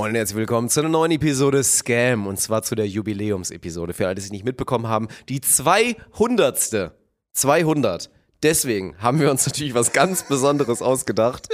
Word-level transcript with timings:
Moin 0.00 0.12
und 0.12 0.16
herzlich 0.16 0.38
willkommen 0.38 0.70
zu 0.70 0.80
einer 0.80 0.88
neuen 0.88 1.12
Episode 1.12 1.62
Scam 1.62 2.26
und 2.26 2.40
zwar 2.40 2.62
zu 2.62 2.74
der 2.74 2.88
Jubiläumsepisode. 2.88 3.92
Für 3.92 4.06
alle, 4.06 4.14
die 4.14 4.22
es 4.22 4.30
nicht 4.30 4.46
mitbekommen 4.46 4.86
haben, 4.86 5.08
die 5.28 5.42
200. 5.42 6.92
200. 7.34 8.10
Deswegen 8.42 8.96
haben 8.96 9.20
wir 9.20 9.30
uns 9.30 9.44
natürlich 9.44 9.74
was 9.74 9.92
ganz 9.92 10.26
Besonderes 10.26 10.80
ausgedacht. 10.80 11.48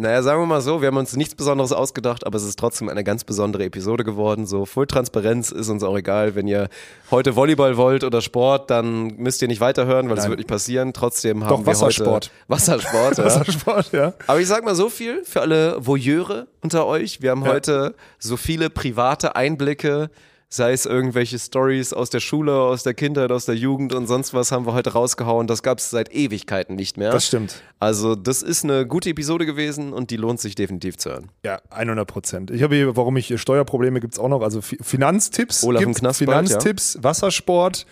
Naja, 0.00 0.22
sagen 0.22 0.40
wir 0.40 0.46
mal 0.46 0.60
so, 0.60 0.80
wir 0.80 0.86
haben 0.86 0.96
uns 0.96 1.16
nichts 1.16 1.34
Besonderes 1.34 1.72
ausgedacht, 1.72 2.24
aber 2.24 2.36
es 2.36 2.44
ist 2.44 2.56
trotzdem 2.56 2.88
eine 2.88 3.02
ganz 3.02 3.24
besondere 3.24 3.64
Episode 3.64 4.04
geworden. 4.04 4.46
So, 4.46 4.64
Full 4.64 4.86
Transparenz 4.86 5.50
ist 5.50 5.68
uns 5.70 5.82
auch 5.82 5.96
egal. 5.98 6.36
Wenn 6.36 6.46
ihr 6.46 6.68
heute 7.10 7.34
Volleyball 7.34 7.76
wollt 7.76 8.04
oder 8.04 8.20
Sport, 8.20 8.70
dann 8.70 9.16
müsst 9.16 9.42
ihr 9.42 9.48
nicht 9.48 9.60
weiterhören, 9.60 10.08
weil 10.08 10.14
das 10.14 10.28
wird 10.28 10.38
nicht 10.38 10.48
passieren. 10.48 10.92
Trotzdem 10.92 11.42
haben 11.42 11.48
Doch, 11.50 11.60
wir 11.62 11.66
Wassersport. 11.66 12.26
heute 12.26 12.30
Wassersport. 12.46 13.18
Ja. 13.18 13.24
Wassersport, 13.24 13.92
ja. 13.92 14.12
Aber 14.28 14.38
ich 14.40 14.46
sag 14.46 14.64
mal 14.64 14.76
so 14.76 14.88
viel 14.88 15.24
für 15.24 15.40
alle 15.40 15.84
Voyeure 15.84 16.46
unter 16.62 16.86
euch. 16.86 17.20
Wir 17.20 17.32
haben 17.32 17.44
Ja. 17.44 17.50
heute 17.50 17.96
so 18.20 18.36
viele 18.36 18.70
private 18.70 19.34
Einblicke, 19.34 20.10
sei 20.50 20.72
es 20.72 20.86
irgendwelche 20.86 21.38
Stories 21.38 21.92
aus 21.92 22.08
der 22.10 22.20
Schule, 22.20 22.54
aus 22.54 22.82
der 22.82 22.94
Kindheit, 22.94 23.30
aus 23.32 23.44
der 23.44 23.54
Jugend 23.54 23.92
und 23.94 24.06
sonst 24.06 24.32
was 24.32 24.50
haben 24.50 24.64
wir 24.66 24.72
heute 24.72 24.92
rausgehauen. 24.94 25.46
Das 25.46 25.62
gab 25.62 25.78
es 25.78 25.90
seit 25.90 26.14
Ewigkeiten 26.14 26.74
nicht 26.74 26.96
mehr. 26.96 27.10
Das 27.10 27.26
stimmt. 27.26 27.62
Also 27.78 28.14
das 28.14 28.42
ist 28.42 28.64
eine 28.64 28.86
gute 28.86 29.10
Episode 29.10 29.44
gewesen 29.46 29.92
und 29.92 30.10
die 30.10 30.16
lohnt 30.16 30.40
sich 30.40 30.54
definitiv 30.54 30.96
zu 30.96 31.10
hören. 31.10 31.28
Ja, 31.44 31.60
100 31.70 32.08
Prozent. 32.08 32.50
Ich 32.50 32.62
habe 32.62 32.74
hier, 32.76 32.96
warum 32.96 33.16
ich 33.18 33.26
hier 33.26 33.38
Steuerprobleme 33.38 34.00
gibt 34.00 34.14
es 34.14 34.18
auch 34.18 34.28
noch. 34.28 34.40
Also 34.42 34.62
Fi- 34.62 34.78
Finanztipps. 34.80 35.62
Olaf 35.64 35.82
im 35.82 35.88
gibt's, 35.88 36.00
Knast 36.00 36.18
Finanztipps, 36.18 36.98
Wassersport, 37.02 37.84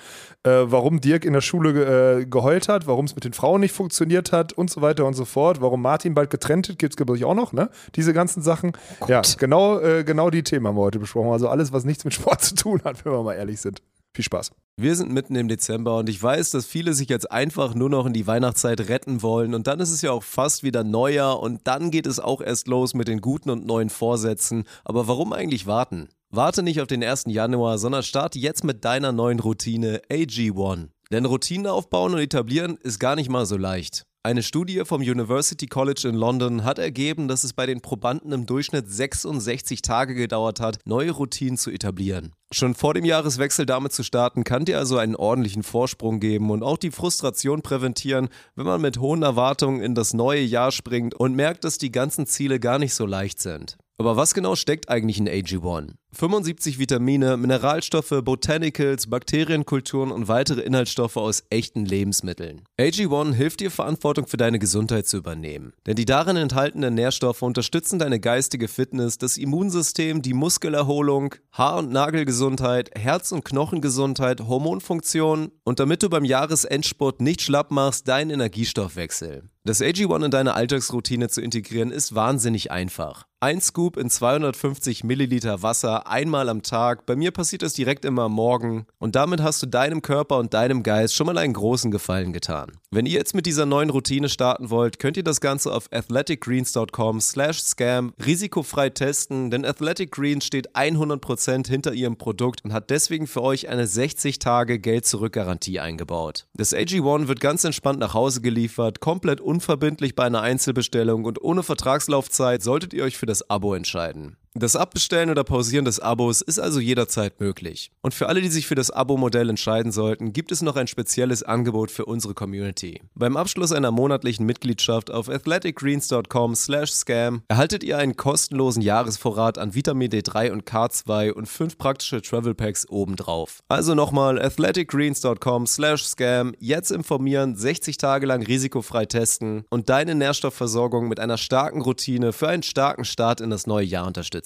äh, 0.42 0.50
warum 0.64 1.00
Dirk 1.00 1.24
in 1.24 1.34
der 1.34 1.40
Schule 1.42 2.20
äh, 2.20 2.24
geheult 2.26 2.68
hat, 2.68 2.86
warum 2.86 3.04
es 3.04 3.14
mit 3.14 3.24
den 3.24 3.32
Frauen 3.32 3.60
nicht 3.60 3.72
funktioniert 3.74 4.32
hat 4.32 4.52
und 4.54 4.70
so 4.70 4.80
weiter 4.80 5.04
und 5.04 5.14
so 5.14 5.24
fort. 5.24 5.60
Warum 5.60 5.82
Martin 5.82 6.14
bald 6.14 6.30
getrennt 6.30 6.68
wird, 6.68 6.78
gibt 6.78 6.92
es, 6.94 6.96
glaube 6.96 7.16
ich, 7.16 7.24
auch 7.24 7.34
noch, 7.34 7.52
ne? 7.52 7.68
Diese 7.96 8.12
ganzen 8.12 8.42
Sachen. 8.42 8.72
ja, 9.08 9.22
genau, 9.38 9.78
äh, 9.78 10.04
genau 10.04 10.30
die 10.30 10.42
Themen 10.42 10.66
haben 10.66 10.76
wir 10.76 10.82
heute 10.82 10.98
besprochen. 10.98 11.30
Also 11.32 11.48
alles, 11.48 11.72
was 11.72 11.84
nichts 11.84 12.04
mit 12.04 12.14
Sport 12.14 12.45
zu 12.48 12.54
tun 12.54 12.80
hat, 12.84 13.04
wenn 13.04 13.12
wir 13.12 13.22
mal 13.22 13.34
ehrlich 13.34 13.60
sind. 13.60 13.82
Viel 14.14 14.24
Spaß. 14.24 14.50
Wir 14.78 14.94
sind 14.94 15.10
mitten 15.10 15.36
im 15.36 15.48
Dezember 15.48 15.98
und 15.98 16.08
ich 16.08 16.22
weiß, 16.22 16.50
dass 16.50 16.66
viele 16.66 16.92
sich 16.92 17.08
jetzt 17.08 17.30
einfach 17.30 17.74
nur 17.74 17.88
noch 17.88 18.04
in 18.04 18.12
die 18.12 18.26
Weihnachtszeit 18.26 18.88
retten 18.88 19.22
wollen 19.22 19.54
und 19.54 19.66
dann 19.66 19.80
ist 19.80 19.90
es 19.90 20.02
ja 20.02 20.12
auch 20.12 20.22
fast 20.22 20.62
wieder 20.62 20.84
Neujahr 20.84 21.40
und 21.40 21.62
dann 21.64 21.90
geht 21.90 22.06
es 22.06 22.20
auch 22.20 22.42
erst 22.42 22.68
los 22.68 22.92
mit 22.92 23.08
den 23.08 23.22
guten 23.22 23.48
und 23.48 23.66
neuen 23.66 23.88
Vorsätzen. 23.88 24.64
Aber 24.84 25.08
warum 25.08 25.32
eigentlich 25.32 25.66
warten? 25.66 26.08
Warte 26.30 26.62
nicht 26.62 26.80
auf 26.80 26.88
den 26.88 27.02
1. 27.02 27.24
Januar, 27.28 27.78
sondern 27.78 28.02
starte 28.02 28.38
jetzt 28.38 28.64
mit 28.64 28.84
deiner 28.84 29.12
neuen 29.12 29.40
Routine 29.40 30.02
AG1. 30.10 30.88
Denn 31.10 31.24
Routinen 31.24 31.68
aufbauen 31.68 32.14
und 32.14 32.20
etablieren 32.20 32.76
ist 32.82 32.98
gar 32.98 33.16
nicht 33.16 33.30
mal 33.30 33.46
so 33.46 33.56
leicht. 33.56 34.04
Eine 34.26 34.42
Studie 34.42 34.82
vom 34.84 35.02
University 35.02 35.68
College 35.68 36.08
in 36.08 36.16
London 36.16 36.64
hat 36.64 36.80
ergeben, 36.80 37.28
dass 37.28 37.44
es 37.44 37.52
bei 37.52 37.64
den 37.64 37.80
Probanden 37.80 38.32
im 38.32 38.44
Durchschnitt 38.44 38.90
66 38.90 39.82
Tage 39.82 40.16
gedauert 40.16 40.58
hat, 40.58 40.80
neue 40.84 41.12
Routinen 41.12 41.56
zu 41.56 41.70
etablieren. 41.70 42.32
Schon 42.50 42.74
vor 42.74 42.94
dem 42.94 43.04
Jahreswechsel 43.04 43.66
damit 43.66 43.92
zu 43.92 44.02
starten, 44.02 44.42
kann 44.42 44.64
dir 44.64 44.78
also 44.78 44.98
einen 44.98 45.14
ordentlichen 45.14 45.62
Vorsprung 45.62 46.18
geben 46.18 46.50
und 46.50 46.64
auch 46.64 46.76
die 46.76 46.90
Frustration 46.90 47.62
präventieren, 47.62 48.28
wenn 48.56 48.66
man 48.66 48.80
mit 48.80 48.98
hohen 48.98 49.22
Erwartungen 49.22 49.80
in 49.80 49.94
das 49.94 50.12
neue 50.12 50.42
Jahr 50.42 50.72
springt 50.72 51.14
und 51.14 51.36
merkt, 51.36 51.62
dass 51.62 51.78
die 51.78 51.92
ganzen 51.92 52.26
Ziele 52.26 52.58
gar 52.58 52.80
nicht 52.80 52.94
so 52.94 53.06
leicht 53.06 53.38
sind. 53.38 53.78
Aber 53.98 54.16
was 54.16 54.34
genau 54.34 54.56
steckt 54.56 54.90
eigentlich 54.90 55.18
in 55.18 55.26
AG1? 55.26 55.92
75 56.12 56.78
Vitamine, 56.78 57.38
Mineralstoffe, 57.38 58.22
Botanicals, 58.22 59.08
Bakterienkulturen 59.08 60.12
und 60.12 60.28
weitere 60.28 60.60
Inhaltsstoffe 60.60 61.16
aus 61.16 61.44
echten 61.48 61.86
Lebensmitteln. 61.86 62.62
AG1 62.78 63.32
hilft 63.32 63.60
dir, 63.60 63.70
Verantwortung 63.70 64.26
für 64.26 64.36
deine 64.36 64.58
Gesundheit 64.58 65.06
zu 65.06 65.16
übernehmen. 65.16 65.72
Denn 65.86 65.96
die 65.96 66.04
darin 66.04 66.36
enthaltenen 66.36 66.94
Nährstoffe 66.94 67.40
unterstützen 67.40 67.98
deine 67.98 68.20
geistige 68.20 68.68
Fitness, 68.68 69.16
das 69.16 69.38
Immunsystem, 69.38 70.20
die 70.20 70.34
Muskelerholung, 70.34 71.34
Haar- 71.52 71.78
und 71.78 71.90
Nagelgesundheit, 71.90 72.90
Herz- 72.98 73.32
und 73.32 73.44
Knochengesundheit, 73.44 74.42
Hormonfunktion 74.42 75.52
und 75.64 75.80
damit 75.80 76.02
du 76.02 76.10
beim 76.10 76.24
Jahresendsport 76.24 77.22
nicht 77.22 77.40
schlapp 77.40 77.70
machst, 77.70 78.08
deinen 78.08 78.30
Energiestoffwechsel. 78.30 79.44
Das 79.66 79.80
AG1 79.80 80.26
in 80.26 80.30
deine 80.30 80.54
Alltagsroutine 80.54 81.28
zu 81.28 81.40
integrieren 81.40 81.90
ist 81.90 82.14
wahnsinnig 82.14 82.70
einfach. 82.70 83.26
Ein 83.38 83.60
Scoop 83.60 83.98
in 83.98 84.08
250 84.08 85.04
Milliliter 85.04 85.62
Wasser 85.62 86.06
einmal 86.06 86.48
am 86.48 86.62
Tag. 86.62 87.04
Bei 87.04 87.16
mir 87.16 87.32
passiert 87.32 87.60
das 87.60 87.74
direkt 87.74 88.06
immer 88.06 88.30
Morgen. 88.30 88.86
Und 88.98 89.14
damit 89.14 89.42
hast 89.42 89.62
du 89.62 89.66
deinem 89.66 90.00
Körper 90.00 90.38
und 90.38 90.54
deinem 90.54 90.82
Geist 90.82 91.14
schon 91.14 91.26
mal 91.26 91.36
einen 91.36 91.52
großen 91.52 91.90
Gefallen 91.90 92.32
getan. 92.32 92.72
Wenn 92.90 93.04
ihr 93.04 93.12
jetzt 93.12 93.34
mit 93.34 93.44
dieser 93.44 93.66
neuen 93.66 93.90
Routine 93.90 94.30
starten 94.30 94.70
wollt, 94.70 94.98
könnt 94.98 95.18
ihr 95.18 95.22
das 95.22 95.42
Ganze 95.42 95.70
auf 95.70 95.92
athleticgreens.com 95.92 97.20
slash 97.20 97.62
scam 97.62 98.14
risikofrei 98.24 98.88
testen, 98.88 99.50
denn 99.50 99.66
Athletic 99.66 100.12
Greens 100.12 100.46
steht 100.46 100.74
100% 100.74 101.68
hinter 101.68 101.92
ihrem 101.92 102.16
Produkt 102.16 102.64
und 102.64 102.72
hat 102.72 102.88
deswegen 102.88 103.26
für 103.26 103.42
euch 103.42 103.68
eine 103.68 103.86
60 103.86 104.38
Tage 104.38 104.78
Geld-Zurück-Garantie 104.78 105.78
eingebaut. 105.78 106.46
Das 106.54 106.74
AG1 106.74 107.28
wird 107.28 107.40
ganz 107.40 107.64
entspannt 107.64 107.98
nach 107.98 108.14
Hause 108.14 108.40
geliefert, 108.40 109.00
komplett 109.00 109.42
unverbindlich 109.56 110.14
bei 110.14 110.24
einer 110.24 110.42
Einzelbestellung 110.42 111.24
und 111.24 111.40
ohne 111.42 111.62
Vertragslaufzeit 111.62 112.62
solltet 112.62 112.92
ihr 112.92 113.04
euch 113.04 113.16
für 113.16 113.24
das 113.24 113.48
Abo 113.48 113.72
entscheiden. 113.74 114.36
Das 114.58 114.74
Abbestellen 114.74 115.28
oder 115.28 115.44
Pausieren 115.44 115.84
des 115.84 116.00
Abos 116.00 116.40
ist 116.40 116.58
also 116.58 116.80
jederzeit 116.80 117.40
möglich. 117.40 117.90
Und 118.00 118.14
für 118.14 118.26
alle, 118.30 118.40
die 118.40 118.48
sich 118.48 118.66
für 118.66 118.74
das 118.74 118.90
Abo-Modell 118.90 119.50
entscheiden 119.50 119.92
sollten, 119.92 120.32
gibt 120.32 120.50
es 120.50 120.62
noch 120.62 120.76
ein 120.76 120.86
spezielles 120.86 121.42
Angebot 121.42 121.90
für 121.90 122.06
unsere 122.06 122.32
Community. 122.32 123.02
Beim 123.14 123.36
Abschluss 123.36 123.72
einer 123.72 123.90
monatlichen 123.90 124.46
Mitgliedschaft 124.46 125.10
auf 125.10 125.28
athleticgreens.com 125.28 126.54
slash 126.54 126.90
scam 126.90 127.42
erhaltet 127.48 127.84
ihr 127.84 127.98
einen 127.98 128.16
kostenlosen 128.16 128.80
Jahresvorrat 128.80 129.58
an 129.58 129.74
Vitamin 129.74 130.10
D3 130.10 130.52
und 130.52 130.64
K2 130.64 131.32
und 131.32 131.50
fünf 131.50 131.76
praktische 131.76 132.22
Travel 132.22 132.54
Packs 132.54 132.88
obendrauf. 132.88 133.62
Also 133.68 133.94
nochmal 133.94 134.40
athleticgreens.com 134.40 135.66
slash 135.66 136.06
scam, 136.06 136.54
jetzt 136.60 136.92
informieren, 136.92 137.56
60 137.56 137.98
Tage 137.98 138.24
lang 138.24 138.42
risikofrei 138.42 139.04
testen 139.04 139.66
und 139.68 139.90
deine 139.90 140.14
Nährstoffversorgung 140.14 141.08
mit 141.08 141.20
einer 141.20 141.36
starken 141.36 141.82
Routine 141.82 142.32
für 142.32 142.48
einen 142.48 142.62
starken 142.62 143.04
Start 143.04 143.42
in 143.42 143.50
das 143.50 143.66
neue 143.66 143.84
Jahr 143.84 144.06
unterstützen. 144.06 144.45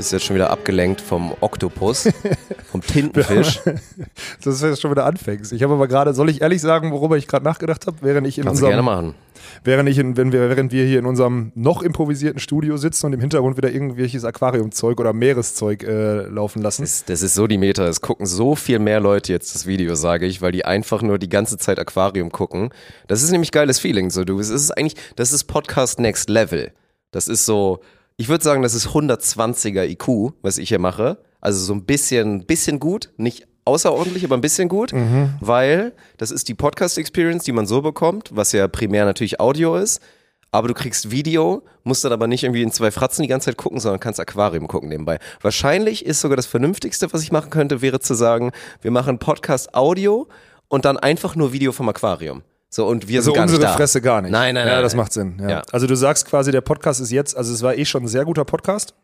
Bist 0.00 0.12
jetzt 0.12 0.24
schon 0.24 0.36
wieder 0.36 0.48
abgelenkt 0.48 1.02
vom 1.02 1.34
Oktopus, 1.42 2.08
vom 2.70 2.80
Tintenfisch. 2.80 3.60
Das 4.42 4.54
ist 4.54 4.62
jetzt 4.62 4.80
schon 4.80 4.90
wieder 4.90 5.04
anfängst. 5.04 5.52
Ich 5.52 5.62
habe 5.62 5.74
aber 5.74 5.88
gerade, 5.88 6.14
soll 6.14 6.30
ich 6.30 6.40
ehrlich 6.40 6.62
sagen, 6.62 6.90
worüber 6.90 7.18
ich 7.18 7.26
gerade 7.26 7.44
nachgedacht 7.44 7.86
habe, 7.86 7.98
während 8.00 8.26
ich 8.26 8.38
in 8.38 8.44
Kannst 8.44 8.62
unserem, 8.62 8.70
gerne 8.70 8.82
machen. 8.82 9.14
während 9.62 9.90
ich 9.90 9.98
in, 9.98 10.16
wenn 10.16 10.32
wir, 10.32 10.48
während 10.48 10.72
wir 10.72 10.86
hier 10.86 11.00
in 11.00 11.04
unserem 11.04 11.52
noch 11.54 11.82
improvisierten 11.82 12.40
Studio 12.40 12.78
sitzen 12.78 13.04
und 13.04 13.12
im 13.12 13.20
Hintergrund 13.20 13.58
wieder 13.58 13.70
irgendwelches 13.70 14.24
Aquariumzeug 14.24 14.98
oder 14.98 15.12
Meereszeug 15.12 15.82
äh, 15.82 16.22
laufen 16.28 16.62
lassen. 16.62 16.80
Das, 16.80 17.04
das 17.04 17.20
ist 17.20 17.34
so 17.34 17.46
die 17.46 17.58
Meta. 17.58 17.86
Es 17.86 18.00
gucken 18.00 18.24
so 18.24 18.54
viel 18.54 18.78
mehr 18.78 19.00
Leute 19.00 19.34
jetzt 19.34 19.54
das 19.54 19.66
Video, 19.66 19.94
sage 19.96 20.24
ich, 20.24 20.40
weil 20.40 20.52
die 20.52 20.64
einfach 20.64 21.02
nur 21.02 21.18
die 21.18 21.28
ganze 21.28 21.58
Zeit 21.58 21.78
Aquarium 21.78 22.32
gucken. 22.32 22.70
Das 23.06 23.22
ist 23.22 23.32
nämlich 23.32 23.52
geiles 23.52 23.78
Feeling. 23.78 24.08
So, 24.08 24.24
du, 24.24 24.40
es 24.40 24.48
ist 24.48 24.70
eigentlich, 24.70 24.96
das 25.16 25.30
ist 25.30 25.44
Podcast 25.44 26.00
Next 26.00 26.30
Level. 26.30 26.72
Das 27.10 27.28
ist 27.28 27.44
so, 27.44 27.80
ich 28.20 28.28
würde 28.28 28.44
sagen, 28.44 28.60
das 28.62 28.74
ist 28.74 28.88
120er 28.88 29.88
IQ, 29.88 30.34
was 30.42 30.58
ich 30.58 30.68
hier 30.68 30.78
mache. 30.78 31.16
Also 31.40 31.64
so 31.64 31.72
ein 31.72 31.86
bisschen, 31.86 32.44
bisschen 32.44 32.78
gut, 32.78 33.14
nicht 33.16 33.48
außerordentlich, 33.64 34.24
aber 34.24 34.36
ein 34.36 34.42
bisschen 34.42 34.68
gut, 34.68 34.92
weil 35.40 35.94
das 36.18 36.30
ist 36.30 36.48
die 36.48 36.54
Podcast-Experience, 36.54 37.44
die 37.44 37.52
man 37.52 37.64
so 37.64 37.80
bekommt, 37.80 38.28
was 38.34 38.52
ja 38.52 38.68
primär 38.68 39.06
natürlich 39.06 39.40
Audio 39.40 39.74
ist. 39.76 40.02
Aber 40.50 40.68
du 40.68 40.74
kriegst 40.74 41.10
Video, 41.10 41.62
musst 41.82 42.04
dann 42.04 42.12
aber 42.12 42.26
nicht 42.26 42.44
irgendwie 42.44 42.62
in 42.62 42.72
zwei 42.72 42.90
Fratzen 42.90 43.22
die 43.22 43.28
ganze 43.28 43.46
Zeit 43.46 43.56
gucken, 43.56 43.80
sondern 43.80 44.00
kannst 44.00 44.20
Aquarium 44.20 44.68
gucken 44.68 44.90
nebenbei. 44.90 45.18
Wahrscheinlich 45.40 46.04
ist 46.04 46.20
sogar 46.20 46.36
das 46.36 46.44
Vernünftigste, 46.44 47.10
was 47.14 47.22
ich 47.22 47.32
machen 47.32 47.48
könnte, 47.48 47.80
wäre 47.80 48.00
zu 48.00 48.12
sagen, 48.12 48.52
wir 48.82 48.90
machen 48.90 49.18
Podcast 49.18 49.74
Audio 49.74 50.28
und 50.68 50.84
dann 50.84 50.98
einfach 50.98 51.36
nur 51.36 51.54
Video 51.54 51.72
vom 51.72 51.88
Aquarium. 51.88 52.42
So, 52.72 52.86
und 52.86 53.08
wir 53.08 53.18
Also 53.18 53.26
sind 53.30 53.34
gar 53.34 53.42
unsere 53.42 53.60
nicht 53.60 53.70
da. 53.70 53.76
Fresse 53.76 54.00
gar 54.00 54.22
nicht. 54.22 54.30
Nein, 54.30 54.54
nein, 54.54 54.66
Ja, 54.66 54.74
nein, 54.74 54.82
das 54.84 54.92
nein. 54.94 55.02
macht 55.02 55.12
Sinn. 55.12 55.38
Ja. 55.42 55.50
Ja. 55.50 55.62
Also 55.72 55.86
du 55.88 55.96
sagst 55.96 56.26
quasi, 56.26 56.52
der 56.52 56.60
Podcast 56.60 57.00
ist 57.00 57.10
jetzt, 57.10 57.36
also 57.36 57.52
es 57.52 57.62
war 57.62 57.76
eh 57.76 57.84
schon 57.84 58.04
ein 58.04 58.08
sehr 58.08 58.24
guter 58.24 58.44
Podcast. 58.44 58.94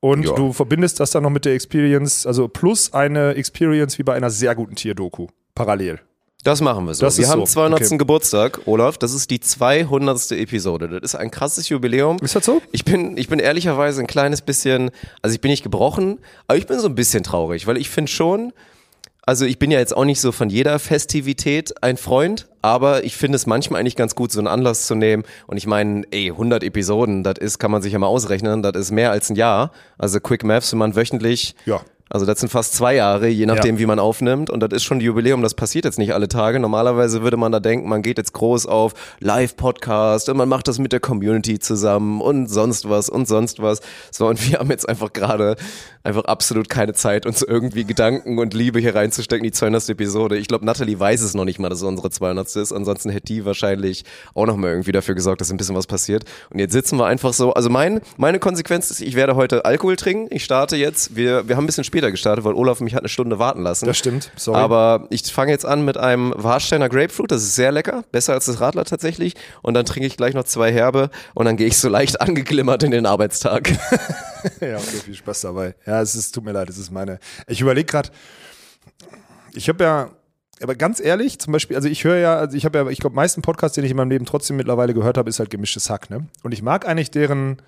Und 0.00 0.24
Ja. 0.24 0.32
du 0.34 0.52
verbindest 0.54 0.98
das 0.98 1.10
dann 1.10 1.22
noch 1.24 1.30
mit 1.30 1.44
der 1.44 1.52
Experience, 1.52 2.26
also 2.26 2.48
plus 2.48 2.94
eine 2.94 3.34
Experience 3.34 3.98
wie 3.98 4.02
bei 4.02 4.14
einer 4.14 4.30
sehr 4.30 4.54
guten 4.54 4.74
Tierdoku. 4.76 5.26
Parallel. 5.54 6.00
Das 6.42 6.62
machen 6.62 6.86
wir 6.86 6.94
so. 6.94 7.04
Das 7.04 7.18
wir 7.18 7.28
haben 7.28 7.40
so. 7.40 7.52
200. 7.52 7.82
Okay. 7.82 7.98
Geburtstag, 7.98 8.60
Olaf. 8.64 8.96
Das 8.96 9.12
ist 9.12 9.30
die 9.30 9.40
200. 9.40 10.32
Episode. 10.32 10.88
Das 10.88 11.12
ist 11.12 11.14
ein 11.16 11.30
krasses 11.30 11.68
Jubiläum. 11.68 12.16
Ist 12.22 12.34
das 12.34 12.46
so? 12.46 12.62
Ich 12.72 12.86
bin, 12.86 13.18
ich 13.18 13.28
bin 13.28 13.40
ehrlicherweise 13.40 14.00
ein 14.00 14.06
kleines 14.06 14.40
bisschen, 14.40 14.90
also 15.20 15.34
ich 15.34 15.42
bin 15.42 15.50
nicht 15.50 15.62
gebrochen, 15.62 16.18
aber 16.46 16.56
ich 16.56 16.66
bin 16.66 16.78
so 16.80 16.88
ein 16.88 16.94
bisschen 16.94 17.22
traurig, 17.24 17.66
weil 17.66 17.76
ich 17.76 17.90
finde 17.90 18.10
schon, 18.10 18.54
also 19.30 19.44
ich 19.44 19.60
bin 19.60 19.70
ja 19.70 19.78
jetzt 19.78 19.96
auch 19.96 20.04
nicht 20.04 20.20
so 20.20 20.32
von 20.32 20.50
jeder 20.50 20.80
Festivität 20.80 21.84
ein 21.84 21.96
Freund, 21.96 22.48
aber 22.62 23.04
ich 23.04 23.16
finde 23.16 23.36
es 23.36 23.46
manchmal 23.46 23.78
eigentlich 23.78 23.94
ganz 23.94 24.16
gut, 24.16 24.32
so 24.32 24.40
einen 24.40 24.48
Anlass 24.48 24.88
zu 24.88 24.96
nehmen. 24.96 25.22
Und 25.46 25.56
ich 25.56 25.68
meine, 25.68 26.02
ey, 26.10 26.32
100 26.32 26.64
Episoden, 26.64 27.22
das 27.22 27.38
ist, 27.38 27.60
kann 27.60 27.70
man 27.70 27.80
sich 27.80 27.92
ja 27.92 28.00
mal 28.00 28.08
ausrechnen, 28.08 28.60
das 28.60 28.72
ist 28.74 28.90
mehr 28.90 29.12
als 29.12 29.30
ein 29.30 29.36
Jahr. 29.36 29.70
Also 29.98 30.18
Quick 30.18 30.42
Maps, 30.42 30.72
wenn 30.72 30.80
man 30.80 30.96
wöchentlich 30.96 31.54
Ja. 31.64 31.80
Also 32.10 32.26
das 32.26 32.40
sind 32.40 32.50
fast 32.50 32.74
zwei 32.74 32.94
Jahre, 32.96 33.28
je 33.28 33.46
nachdem, 33.46 33.76
Ja. 33.76 33.80
wie 33.80 33.86
man 33.86 33.98
aufnimmt. 33.98 34.50
Und 34.50 34.60
das 34.60 34.70
ist 34.72 34.84
schon 34.84 34.98
ein 34.98 35.00
Jubiläum, 35.00 35.42
das 35.42 35.54
passiert 35.54 35.84
jetzt 35.84 35.98
nicht 35.98 36.12
alle 36.12 36.28
Tage. 36.28 36.60
Normalerweise 36.60 37.22
würde 37.22 37.36
man 37.36 37.52
da 37.52 37.60
denken, 37.60 37.88
man 37.88 38.02
geht 38.02 38.18
jetzt 38.18 38.32
groß 38.34 38.66
auf 38.66 38.94
Live-Podcast 39.20 40.28
und 40.28 40.36
man 40.36 40.48
macht 40.48 40.68
das 40.68 40.78
mit 40.78 40.92
der 40.92 41.00
Community 41.00 41.58
zusammen 41.58 42.20
und 42.20 42.48
sonst 42.48 42.88
was 42.88 43.08
und 43.08 43.26
sonst 43.26 43.62
was. 43.62 43.80
So, 44.10 44.26
und 44.28 44.50
wir 44.50 44.58
haben 44.58 44.70
jetzt 44.70 44.88
einfach 44.88 45.12
gerade 45.12 45.56
einfach 46.02 46.24
absolut 46.24 46.68
keine 46.68 46.94
Zeit, 46.94 47.26
uns 47.26 47.42
irgendwie 47.42 47.84
Gedanken 47.84 48.38
und 48.38 48.54
Liebe 48.54 48.80
hier 48.80 48.94
reinzustecken, 48.94 49.44
die 49.44 49.52
200. 49.52 49.88
Episode. 49.90 50.36
Ich 50.38 50.48
glaube, 50.48 50.64
Natalie 50.64 50.98
weiß 50.98 51.20
es 51.22 51.34
noch 51.34 51.44
nicht 51.44 51.58
mal, 51.58 51.68
dass 51.68 51.78
es 51.78 51.84
unsere 51.84 52.10
200. 52.10 52.56
ist. 52.56 52.72
Ansonsten 52.72 53.10
hätte 53.10 53.26
die 53.26 53.44
wahrscheinlich 53.44 54.04
auch 54.34 54.46
noch 54.46 54.56
mal 54.56 54.68
irgendwie 54.70 54.92
dafür 54.92 55.14
gesorgt, 55.14 55.40
dass 55.40 55.50
ein 55.50 55.56
bisschen 55.58 55.76
was 55.76 55.86
passiert. 55.86 56.24
Und 56.50 56.58
jetzt 56.58 56.72
sitzen 56.72 56.96
wir 56.98 57.06
einfach 57.06 57.32
so. 57.34 57.52
Also 57.52 57.68
mein, 57.70 58.00
meine 58.16 58.38
Konsequenz 58.38 58.90
ist, 58.90 59.00
ich 59.00 59.14
werde 59.14 59.36
heute 59.36 59.64
Alkohol 59.64 59.96
trinken. 59.96 60.28
Ich 60.34 60.42
starte 60.44 60.76
jetzt. 60.76 61.16
Wir, 61.16 61.46
wir 61.48 61.56
haben 61.56 61.64
ein 61.64 61.66
bisschen 61.66 61.84
später 62.00 62.10
gestartet, 62.10 62.44
weil 62.44 62.54
Olaf 62.54 62.80
mich 62.80 62.94
hat 62.94 63.02
eine 63.02 63.08
Stunde 63.08 63.38
warten 63.38 63.62
lassen. 63.62 63.84
Das 63.84 63.98
stimmt, 63.98 64.30
sorry. 64.36 64.58
Aber 64.58 65.06
ich 65.10 65.22
fange 65.32 65.52
jetzt 65.52 65.66
an 65.66 65.84
mit 65.84 65.98
einem 65.98 66.32
Warsteiner 66.34 66.88
Grapefruit. 66.88 67.30
Das 67.30 67.42
ist 67.42 67.54
sehr 67.54 67.72
lecker. 67.72 68.04
Besser 68.10 68.32
als 68.32 68.46
das 68.46 68.60
Radler 68.60 68.84
tatsächlich. 68.84 69.34
Und 69.60 69.74
dann 69.74 69.84
trinke 69.84 70.06
ich 70.06 70.16
gleich 70.16 70.32
noch 70.32 70.44
zwei 70.44 70.72
Herbe. 70.72 71.10
Und 71.34 71.44
dann 71.44 71.56
gehe 71.56 71.66
ich 71.66 71.76
so 71.76 71.90
leicht 71.90 72.20
angeglimmert 72.22 72.82
in 72.82 72.90
den 72.90 73.06
Arbeitstag. 73.06 73.70
Ja, 74.62 74.76
okay, 74.76 74.96
viel 75.04 75.14
Spaß 75.14 75.42
dabei. 75.42 75.74
Ja, 75.86 76.00
es 76.00 76.14
ist, 76.14 76.34
tut 76.34 76.44
mir 76.44 76.52
leid, 76.52 76.70
es 76.70 76.78
ist 76.78 76.90
meine. 76.90 77.18
Ich 77.46 77.60
überlege 77.60 77.84
gerade, 77.84 78.08
ich 79.52 79.68
habe 79.68 79.84
ja, 79.84 80.10
aber 80.62 80.74
ganz 80.76 80.98
ehrlich, 80.98 81.38
zum 81.38 81.52
Beispiel, 81.52 81.76
also 81.76 81.88
ich 81.88 82.04
höre 82.04 82.16
ja, 82.16 82.36
also 82.36 82.56
ich 82.56 82.64
habe 82.64 82.78
ja, 82.78 82.88
ich 82.88 83.00
glaube, 83.00 83.14
meisten 83.14 83.42
Podcasts, 83.42 83.74
den 83.74 83.84
ich 83.84 83.90
in 83.90 83.98
meinem 83.98 84.08
Leben 84.08 84.24
trotzdem 84.24 84.56
mittlerweile 84.56 84.94
gehört 84.94 85.18
habe, 85.18 85.28
ist 85.28 85.40
halt 85.40 85.50
gemischtes 85.50 85.90
Hack, 85.90 86.08
ne? 86.08 86.26
Und 86.42 86.52
ich 86.52 86.62
mag 86.62 86.88
eigentlich 86.88 87.10
deren, 87.10 87.60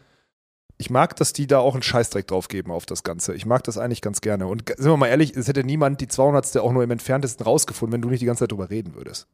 ich 0.79 0.91
mag, 0.91 1.17
dass 1.17 1.33
die 1.33 1.47
da 1.47 1.59
auch 1.59 1.75
einen 1.75 1.83
Scheißdreck 1.83 2.27
drauf 2.27 2.49
geben 2.49 2.71
auf 2.71 2.87
das 2.87 3.03
Ganze. 3.03 3.35
Ich 3.35 3.47
mag 3.47 3.63
das 3.65 3.79
eigentlich 3.79 4.01
ganz 4.01 4.21
gerne. 4.21 4.47
Und 4.47 4.69
sind 4.69 4.91
wir 4.91 4.97
mal 4.97 5.09
ehrlich, 5.09 5.37
es 5.37 5.49
hätte 5.49 5.65
niemand 5.65 6.01
die 6.01 6.09
200. 6.09 6.57
auch 6.59 6.73
nur 6.73 6.83
im 6.83 6.91
entferntesten 6.91 7.45
rausgefunden, 7.45 7.93
wenn 7.93 8.03
du 8.03 8.09
nicht 8.09 8.23
die 8.23 8.27
ganze 8.27 8.41
Zeit 8.41 8.53
drüber 8.53 8.71
reden 8.71 8.95
würdest. 8.95 9.29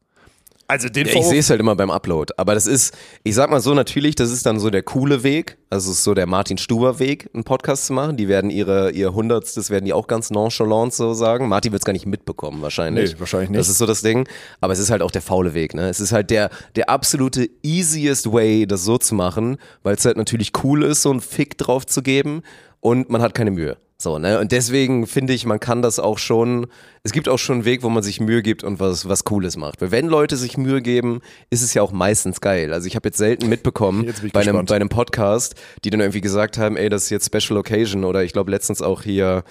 Also 0.70 0.90
den 0.90 1.06
Ja, 1.06 1.14
ich 1.14 1.24
sehe 1.24 1.38
es 1.40 1.48
halt 1.48 1.60
immer 1.60 1.74
beim 1.74 1.90
Upload. 1.90 2.34
Aber 2.36 2.52
das 2.52 2.66
ist, 2.66 2.94
ich 3.24 3.34
sag 3.34 3.50
mal 3.50 3.62
so, 3.62 3.72
natürlich, 3.72 4.16
das 4.16 4.30
ist 4.30 4.44
dann 4.44 4.60
so 4.60 4.68
der 4.68 4.82
coole 4.82 5.22
Weg. 5.22 5.56
Also 5.70 5.90
es 5.90 5.98
ist 5.98 6.04
so 6.04 6.12
der 6.12 6.26
Martin 6.26 6.58
Stuber 6.58 6.98
Weg, 6.98 7.30
einen 7.32 7.44
Podcast 7.44 7.86
zu 7.86 7.94
machen. 7.94 8.18
Die 8.18 8.28
werden 8.28 8.50
ihre, 8.50 8.90
ihr 8.90 9.14
Hundertstes 9.14 9.70
werden 9.70 9.86
die 9.86 9.94
auch 9.94 10.06
ganz 10.06 10.30
nonchalant 10.30 10.92
so 10.92 11.14
sagen. 11.14 11.48
Martin 11.48 11.72
wird 11.72 11.80
es 11.80 11.86
gar 11.86 11.94
nicht 11.94 12.04
mitbekommen, 12.04 12.60
wahrscheinlich. 12.60 13.14
Nee, 13.14 13.20
wahrscheinlich 13.20 13.48
nicht. 13.48 13.58
Das 13.58 13.70
ist 13.70 13.78
so 13.78 13.86
das 13.86 14.02
Ding. 14.02 14.28
Aber 14.60 14.74
es 14.74 14.78
ist 14.78 14.90
halt 14.90 15.00
auch 15.00 15.10
der 15.10 15.22
faule 15.22 15.54
Weg, 15.54 15.72
ne? 15.72 15.88
Es 15.88 16.00
ist 16.00 16.12
halt 16.12 16.28
der, 16.28 16.50
der 16.76 16.90
absolute 16.90 17.48
easiest 17.62 18.30
way, 18.30 18.66
das 18.66 18.84
so 18.84 18.98
zu 18.98 19.14
machen, 19.14 19.56
weil 19.82 19.94
es 19.94 20.04
halt 20.04 20.18
natürlich 20.18 20.52
cool 20.62 20.82
ist, 20.82 21.00
so 21.00 21.10
einen 21.10 21.22
Fick 21.22 21.56
drauf 21.56 21.86
zu 21.86 22.02
geben 22.02 22.42
und 22.80 23.10
man 23.10 23.22
hat 23.22 23.34
keine 23.34 23.50
Mühe. 23.50 23.76
So, 24.00 24.20
ne? 24.20 24.38
Und 24.38 24.52
deswegen 24.52 25.08
finde 25.08 25.32
ich, 25.32 25.44
man 25.44 25.58
kann 25.58 25.82
das 25.82 25.98
auch 25.98 26.19
schon, 26.19 26.69
es 27.02 27.10
gibt 27.10 27.28
auch 27.28 27.38
schon 27.38 27.56
einen 27.56 27.64
Weg, 27.64 27.82
wo 27.82 27.88
man 27.88 28.04
sich 28.04 28.20
Mühe 28.20 28.42
gibt 28.42 28.62
und 28.62 28.78
was, 28.78 29.08
was 29.08 29.25
Cooles 29.25 29.56
macht. 29.56 29.80
Weil 29.80 29.90
wenn 29.90 30.06
Leute 30.06 30.36
sich 30.36 30.56
Mühe 30.56 30.80
geben, 30.80 31.20
ist 31.50 31.62
es 31.62 31.75
ja 31.75 31.82
auch 31.82 31.90
meistens 31.90 32.40
geil. 32.40 32.72
Also 32.72 32.86
ich 32.86 32.94
habe 32.94 33.08
jetzt 33.08 33.19
selten 33.19 33.48
mitbekommen 33.48 34.04
Jetzt 34.04 34.32
bei 34.32 34.42
einem, 34.42 34.64
bei 34.66 34.76
einem 34.76 34.88
Podcast, 34.88 35.56
die 35.82 35.90
dann 35.90 35.98
irgendwie 35.98 36.20
gesagt 36.20 36.58
haben, 36.58 36.76
ey, 36.76 36.88
das 36.88 37.04
ist 37.04 37.10
jetzt 37.10 37.26
Special 37.26 37.58
Occasion 37.58 38.04
oder 38.04 38.22
ich 38.22 38.32
glaube 38.32 38.52
letztens 38.52 38.82
auch 38.82 39.02
hier 39.02 39.42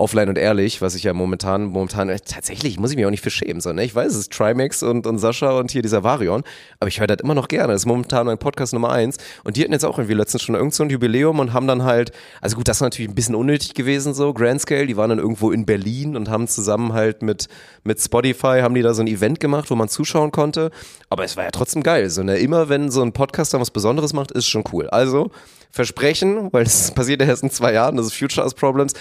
Offline 0.00 0.30
und 0.30 0.38
ehrlich, 0.38 0.80
was 0.80 0.94
ich 0.94 1.02
ja 1.02 1.12
momentan, 1.12 1.66
momentan, 1.66 2.08
äh, 2.08 2.18
tatsächlich 2.18 2.80
muss 2.80 2.90
ich 2.90 2.96
mich 2.96 3.04
auch 3.04 3.10
nicht 3.10 3.22
für 3.22 3.30
schämen, 3.30 3.60
so, 3.60 3.72
ne? 3.72 3.84
Ich 3.84 3.94
weiß, 3.94 4.12
es 4.12 4.18
ist 4.18 4.32
Trimax 4.32 4.82
und, 4.82 5.06
und 5.06 5.18
Sascha 5.18 5.50
und 5.50 5.70
hier 5.70 5.82
dieser 5.82 6.02
Varion, 6.02 6.42
aber 6.80 6.88
ich 6.88 7.00
höre 7.00 7.06
das 7.06 7.18
immer 7.20 7.34
noch 7.34 7.48
gerne. 7.48 7.74
Das 7.74 7.82
ist 7.82 7.86
momentan 7.86 8.24
mein 8.24 8.38
Podcast 8.38 8.72
Nummer 8.72 8.90
eins. 8.90 9.18
Und 9.44 9.56
die 9.56 9.62
hatten 9.62 9.72
jetzt 9.72 9.84
auch 9.84 9.98
irgendwie 9.98 10.14
letztens 10.14 10.42
schon 10.42 10.54
irgend 10.54 10.72
so 10.72 10.82
ein 10.82 10.90
Jubiläum 10.90 11.38
und 11.38 11.52
haben 11.52 11.66
dann 11.66 11.84
halt, 11.84 12.12
also 12.40 12.56
gut, 12.56 12.66
das 12.66 12.78
ist 12.78 12.80
natürlich 12.80 13.10
ein 13.10 13.14
bisschen 13.14 13.34
unnötig 13.34 13.74
gewesen, 13.74 14.14
so, 14.14 14.32
Grand 14.32 14.62
Scale, 14.62 14.86
die 14.86 14.96
waren 14.96 15.10
dann 15.10 15.18
irgendwo 15.18 15.50
in 15.50 15.66
Berlin 15.66 16.16
und 16.16 16.30
haben 16.30 16.48
zusammen 16.48 16.94
halt 16.94 17.20
mit, 17.22 17.48
mit 17.84 18.00
Spotify, 18.00 18.60
haben 18.62 18.74
die 18.74 18.82
da 18.82 18.94
so 18.94 19.02
ein 19.02 19.06
Event 19.06 19.38
gemacht, 19.38 19.70
wo 19.70 19.74
man 19.74 19.88
zuschauen 19.88 20.32
konnte. 20.32 20.70
Aber 21.10 21.24
es 21.24 21.36
war 21.36 21.44
ja 21.44 21.50
trotzdem 21.50 21.82
geil, 21.82 22.08
so, 22.08 22.22
ne? 22.22 22.38
Immer 22.38 22.70
wenn 22.70 22.90
so 22.90 23.02
ein 23.02 23.12
Podcast 23.12 23.52
dann 23.52 23.60
was 23.60 23.70
Besonderes 23.70 24.14
macht, 24.14 24.30
ist 24.30 24.48
schon 24.48 24.64
cool. 24.72 24.88
Also, 24.88 25.30
Versprechen, 25.72 26.52
weil 26.52 26.64
das 26.64 26.90
passiert 26.92 27.20
ja 27.20 27.28
erst 27.28 27.44
in 27.44 27.50
zwei 27.50 27.72
Jahren, 27.72 27.96
das 27.96 28.06
ist 28.06 28.14
Future 28.14 28.44
as 28.44 28.54
Problems. 28.54 28.94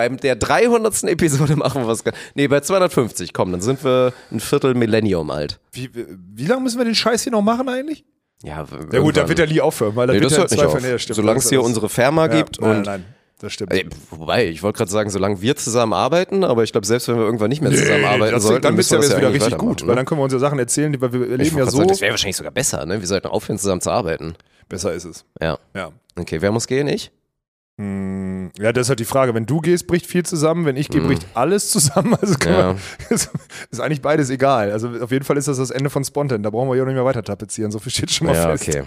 Beim 0.00 0.16
der 0.16 0.34
300. 0.34 1.04
Episode 1.04 1.56
machen 1.56 1.82
wir 1.82 1.86
was. 1.86 2.02
Nee, 2.34 2.48
bei 2.48 2.60
250, 2.60 3.34
komm, 3.34 3.52
dann 3.52 3.60
sind 3.60 3.84
wir 3.84 4.14
ein 4.32 4.40
Viertel 4.40 4.72
Millennium 4.72 5.30
alt. 5.30 5.60
wie, 5.72 5.90
wie, 5.92 6.46
lange 6.46 6.62
müssen 6.62 6.78
wir 6.78 6.86
den 6.86 6.94
Scheiß 6.94 7.22
hier 7.22 7.32
noch 7.32 7.42
machen 7.42 7.68
eigentlich? 7.68 8.06
Ja, 8.42 8.64
Ja 8.90 9.00
gut, 9.00 9.18
dann 9.18 9.28
wird 9.28 9.40
er 9.40 9.46
nie 9.46 9.60
aufhören, 9.60 9.94
weil 9.96 10.08
er 10.08 10.14
Nee, 10.14 10.20
wird 10.22 10.30
das 10.30 10.38
hört 10.38 10.50
nicht 10.52 10.64
auf. 10.64 10.80
Nee. 10.80 10.96
Solange 10.96 11.40
es 11.40 11.50
hier 11.50 11.62
unsere 11.62 11.90
Firma 11.90 12.28
ja, 12.28 12.28
gibt 12.28 12.62
nein, 12.62 12.78
und 12.78 12.86
nein, 12.86 13.04
das 13.40 13.52
stimmt. 13.52 13.74
Ey, 13.74 13.86
wobei, 14.08 14.46
ich 14.46 14.62
wollte 14.62 14.78
gerade 14.78 14.90
sagen, 14.90 15.10
solange 15.10 15.42
wir 15.42 15.54
zusammen 15.54 15.92
arbeiten, 15.92 16.44
aber 16.44 16.62
ich 16.62 16.72
glaube, 16.72 16.86
selbst 16.86 17.08
wenn 17.08 17.16
wir 17.16 17.24
irgendwann 17.24 17.50
nicht 17.50 17.60
mehr 17.60 17.72
zusammen 17.72 18.06
arbeiten 18.06 18.32
das, 18.32 18.42
sollten, 18.42 18.62
dann 18.62 18.78
wird 18.78 18.90
es 18.90 18.90
ja 18.90 19.18
wieder 19.18 19.34
richtig 19.34 19.58
gut, 19.58 19.82
weil 19.82 19.88
weitermachen, 19.88 19.96
dann 19.96 20.06
können 20.06 20.20
wir 20.20 20.24
uns 20.24 20.32
ja 20.32 20.38
Sachen 20.38 20.58
erzählen, 20.58 20.94
die 20.94 21.02
wir, 21.02 21.12
wir 21.12 21.20
ne? 21.20 21.34
Ich 21.34 21.50
leben 21.50 21.58
ja 21.58 21.66
so. 21.66 21.76
sagen, 21.76 21.88
das 21.88 22.00
wäre 22.00 22.12
wahrscheinlich 22.12 22.36
sogar 22.36 22.52
besser, 22.52 22.86
ne? 22.86 23.00
Wir 23.00 23.06
sollten 23.06 23.26
aufhören, 23.26 23.58
zusammen 23.58 23.82
zu 23.82 23.90
arbeiten. 23.90 24.34
Besser 24.70 24.94
ist 24.94 25.04
es. 25.04 25.26
Ja. 25.42 25.58
Ja. 25.76 25.90
Okay, 26.18 26.40
wer 26.40 26.52
muss 26.52 26.66
gehen? 26.66 26.88
Ich? 26.88 27.10
Hm, 27.80 28.50
Ja, 28.58 28.72
das 28.72 28.86
ist 28.86 28.88
halt 28.90 29.00
die 29.00 29.04
Frage. 29.06 29.34
Wenn 29.34 29.46
du 29.46 29.60
gehst, 29.60 29.86
bricht 29.86 30.06
viel 30.06 30.22
zusammen. 30.24 30.66
Wenn 30.66 30.76
ich 30.76 30.88
gehe, 30.90 31.00
Hm. 31.00 31.06
bricht 31.08 31.26
alles 31.34 31.70
zusammen. 31.70 32.14
Also 32.20 32.34
Ja. 32.44 32.68
man, 32.68 32.76
ist, 33.10 33.30
ist 33.70 33.80
eigentlich 33.80 34.02
beides 34.02 34.28
egal. 34.28 34.70
Also 34.70 34.88
auf 35.00 35.10
jeden 35.10 35.24
Fall 35.24 35.36
ist 35.38 35.48
das 35.48 35.56
das 35.56 35.70
Ende 35.70 35.88
von 35.88 36.04
Spontan. 36.04 36.42
Da 36.42 36.50
brauchen 36.50 36.68
wir 36.68 36.76
ja 36.76 36.82
auch 36.82 36.86
nicht 36.86 36.94
mehr 36.96 37.04
weiter 37.06 37.22
tapezieren. 37.22 37.70
So 37.72 37.78
viel 37.78 37.90
steht 37.92 38.10
schon 38.10 38.26
mal 38.26 38.36
Ja, 38.36 38.50
fest. 38.50 38.68
okay. 38.68 38.82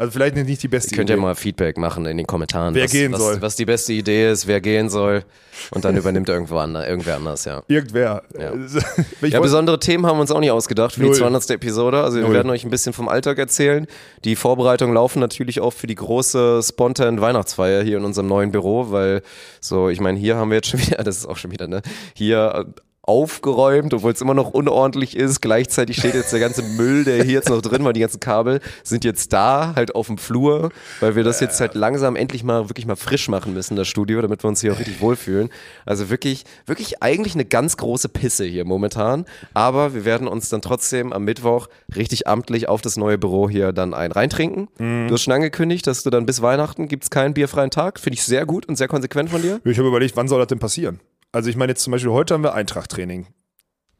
Also 0.00 0.12
vielleicht 0.12 0.34
nicht 0.34 0.62
die 0.62 0.68
beste 0.68 0.92
Ihr 0.92 0.96
könnt 0.96 1.10
Idee. 1.10 1.18
ja 1.18 1.22
mal 1.22 1.34
Feedback 1.34 1.76
machen 1.76 2.06
in 2.06 2.16
den 2.16 2.26
Kommentaren, 2.26 2.74
Wer 2.74 2.84
was, 2.84 2.90
gehen 2.90 3.12
was, 3.12 3.20
soll. 3.20 3.42
was 3.42 3.56
die 3.56 3.66
beste 3.66 3.92
Idee 3.92 4.30
ist, 4.30 4.46
wer 4.46 4.62
gehen 4.62 4.88
soll. 4.88 5.24
Und 5.72 5.84
dann 5.84 5.94
übernimmt 5.98 6.26
irgendwo 6.30 6.56
ander, 6.56 6.88
irgendwer 6.88 7.16
anders, 7.16 7.44
ja. 7.44 7.62
Irgendwer. 7.68 8.22
Ja. 8.38 8.52
Ja, 9.28 9.40
besondere 9.40 9.78
Themen 9.78 10.06
haben 10.06 10.16
wir 10.16 10.22
uns 10.22 10.30
auch 10.30 10.40
nicht 10.40 10.50
ausgedacht 10.52 10.94
für 10.94 11.02
Null. 11.02 11.12
die 11.12 11.18
200. 11.18 11.50
Episode. 11.50 12.02
Also 12.02 12.16
wir 12.16 12.24
Null. 12.24 12.32
werden 12.32 12.50
euch 12.50 12.64
ein 12.64 12.70
bisschen 12.70 12.94
vom 12.94 13.08
Alltag 13.10 13.38
erzählen. 13.38 13.86
Die 14.24 14.36
Vorbereitungen 14.36 14.94
laufen 14.94 15.20
natürlich 15.20 15.60
auch 15.60 15.72
für 15.74 15.86
die 15.86 15.96
große 15.96 16.62
Spontan 16.62 17.20
Weihnachtsfeier 17.20 17.82
hier 17.82 17.98
in 17.98 18.04
unserem 18.06 18.28
neuen 18.28 18.52
Büro, 18.52 18.90
weil 18.90 19.20
so, 19.60 19.90
ich 19.90 20.00
meine, 20.00 20.18
hier 20.18 20.36
haben 20.36 20.48
wir 20.48 20.56
jetzt 20.56 20.68
schon 20.68 20.80
wieder, 20.86 21.04
das 21.04 21.18
ist 21.18 21.26
auch 21.26 21.36
schon 21.36 21.50
wieder, 21.50 21.68
ne, 21.68 21.82
hier 22.14 22.64
aufgeräumt, 23.02 23.94
obwohl 23.94 24.12
es 24.12 24.20
immer 24.20 24.34
noch 24.34 24.50
unordentlich 24.50 25.16
ist. 25.16 25.40
Gleichzeitig 25.40 25.96
steht 25.96 26.14
jetzt 26.14 26.32
der 26.32 26.40
ganze 26.40 26.62
Müll, 26.62 27.04
der 27.04 27.24
hier 27.24 27.34
jetzt 27.34 27.48
noch 27.48 27.62
drin 27.62 27.84
war, 27.84 27.92
die 27.92 28.00
ganzen 28.00 28.20
Kabel 28.20 28.60
sind 28.84 29.04
jetzt 29.04 29.32
da, 29.32 29.72
halt 29.74 29.94
auf 29.94 30.06
dem 30.06 30.18
Flur, 30.18 30.70
weil 31.00 31.16
wir 31.16 31.24
das 31.24 31.40
jetzt 31.40 31.60
halt 31.60 31.74
langsam 31.74 32.14
endlich 32.14 32.44
mal 32.44 32.68
wirklich 32.68 32.86
mal 32.86 32.96
frisch 32.96 33.28
machen 33.28 33.54
müssen, 33.54 33.74
das 33.76 33.88
Studio, 33.88 34.20
damit 34.20 34.44
wir 34.44 34.48
uns 34.48 34.60
hier 34.60 34.72
auch 34.72 34.78
richtig 34.78 35.00
wohlfühlen. 35.00 35.48
Also 35.86 36.10
wirklich, 36.10 36.44
wirklich 36.66 37.02
eigentlich 37.02 37.34
eine 37.34 37.44
ganz 37.44 37.76
große 37.76 38.08
Pisse 38.08 38.44
hier 38.44 38.64
momentan. 38.64 39.24
Aber 39.54 39.94
wir 39.94 40.04
werden 40.04 40.28
uns 40.28 40.48
dann 40.48 40.60
trotzdem 40.60 41.12
am 41.12 41.24
Mittwoch 41.24 41.68
richtig 41.96 42.26
amtlich 42.26 42.68
auf 42.68 42.82
das 42.82 42.96
neue 42.96 43.18
Büro 43.18 43.48
hier 43.48 43.72
dann 43.72 43.94
ein 43.94 44.12
reintrinken. 44.12 44.68
Du 44.78 45.14
hast 45.14 45.22
schon 45.22 45.34
angekündigt, 45.34 45.86
dass 45.86 46.02
du 46.02 46.10
dann 46.10 46.26
bis 46.26 46.42
Weihnachten 46.42 46.86
gibt 46.86 47.04
es 47.04 47.10
keinen 47.10 47.34
bierfreien 47.34 47.70
Tag. 47.70 47.98
Finde 47.98 48.14
ich 48.14 48.22
sehr 48.24 48.46
gut 48.46 48.66
und 48.66 48.76
sehr 48.76 48.88
konsequent 48.88 49.30
von 49.30 49.42
dir. 49.42 49.60
Ich 49.64 49.78
habe 49.78 49.88
überlegt, 49.88 50.16
wann 50.16 50.28
soll 50.28 50.38
das 50.38 50.48
denn 50.48 50.58
passieren? 50.58 51.00
Also 51.32 51.48
ich 51.50 51.56
meine 51.56 51.72
jetzt 51.72 51.82
zum 51.82 51.92
Beispiel, 51.92 52.10
heute 52.10 52.34
haben 52.34 52.42
wir 52.42 52.54
Eintracht-Training. 52.54 53.26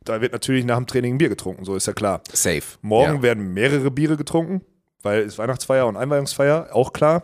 Da 0.03 0.21
wird 0.21 0.33
natürlich 0.33 0.65
nach 0.65 0.77
dem 0.79 0.87
Training 0.87 1.15
ein 1.15 1.19
Bier 1.19 1.29
getrunken, 1.29 1.65
so 1.65 1.77
ist 1.77 1.87
ja 1.87 1.93
klar. 1.93 2.23
Safe. 2.33 2.63
Morgen 2.81 3.17
Ja. 3.17 3.23
werden 3.23 3.53
mehrere 3.53 3.91
Biere 3.91 4.17
getrunken, 4.17 4.63
weil 5.03 5.21
es 5.23 5.39
Weihnachtsfeier 5.39 5.87
und 5.87 5.97
Einweihungsfeier, 5.97 6.75
auch 6.75 6.93
klar. 6.93 7.23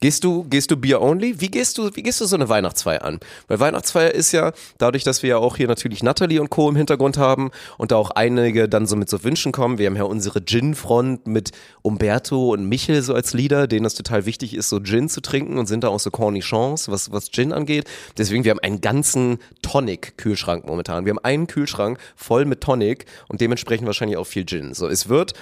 Gehst 0.00 0.22
du, 0.22 0.44
gehst 0.44 0.70
du 0.70 0.76
Bier 0.76 1.00
only? 1.00 1.40
Wie 1.40 1.48
gehst 1.48 1.76
du, 1.76 1.90
wie 1.94 2.02
gehst 2.02 2.20
du 2.20 2.26
so 2.26 2.36
eine 2.36 2.48
Weihnachtsfeier 2.48 3.04
an? 3.04 3.18
Weil 3.48 3.58
Weihnachtsfeier 3.58 4.12
ist 4.12 4.32
ja, 4.32 4.52
dadurch, 4.78 5.02
dass 5.02 5.22
wir 5.22 5.30
ja 5.30 5.38
auch 5.38 5.56
hier 5.56 5.66
natürlich 5.66 6.02
Natalie 6.02 6.40
und 6.40 6.50
Co. 6.50 6.68
im 6.68 6.76
Hintergrund 6.76 7.18
haben 7.18 7.50
und 7.78 7.90
da 7.90 7.96
auch 7.96 8.10
einige 8.12 8.68
dann 8.68 8.86
so 8.86 8.94
mit 8.94 9.10
so 9.10 9.24
Wünschen 9.24 9.50
kommen. 9.50 9.78
Wir 9.78 9.86
haben 9.86 9.96
ja 9.96 10.04
unsere 10.04 10.44
Gin-Front 10.44 11.26
mit 11.26 11.50
Umberto 11.82 12.52
und 12.52 12.68
Michel 12.68 13.02
so 13.02 13.14
als 13.14 13.34
Leader, 13.34 13.66
denen 13.66 13.86
es 13.86 13.94
total 13.94 14.24
wichtig 14.24 14.54
ist, 14.54 14.68
so 14.68 14.80
Gin 14.80 15.08
zu 15.08 15.20
trinken 15.20 15.58
und 15.58 15.66
sind 15.66 15.82
da 15.82 15.88
auch 15.88 16.00
so 16.00 16.10
Cornichons, 16.10 16.88
was, 16.88 17.10
was 17.10 17.30
Gin 17.32 17.52
angeht. 17.52 17.86
Deswegen, 18.16 18.44
wir 18.44 18.52
haben 18.52 18.60
einen 18.60 18.80
ganzen 18.80 19.38
Tonic-Kühlschrank 19.62 20.64
momentan. 20.66 21.06
Wir 21.06 21.10
haben 21.10 21.24
einen 21.24 21.48
Kühlschrank 21.48 21.98
voll 22.14 22.44
mit 22.44 22.60
Tonic 22.60 23.06
und 23.28 23.40
dementsprechend 23.40 23.86
wahrscheinlich 23.86 24.16
auch 24.16 24.26
viel 24.26 24.46
Gin. 24.46 24.74
So, 24.74 24.86
es 24.86 25.08
wird 25.08 25.34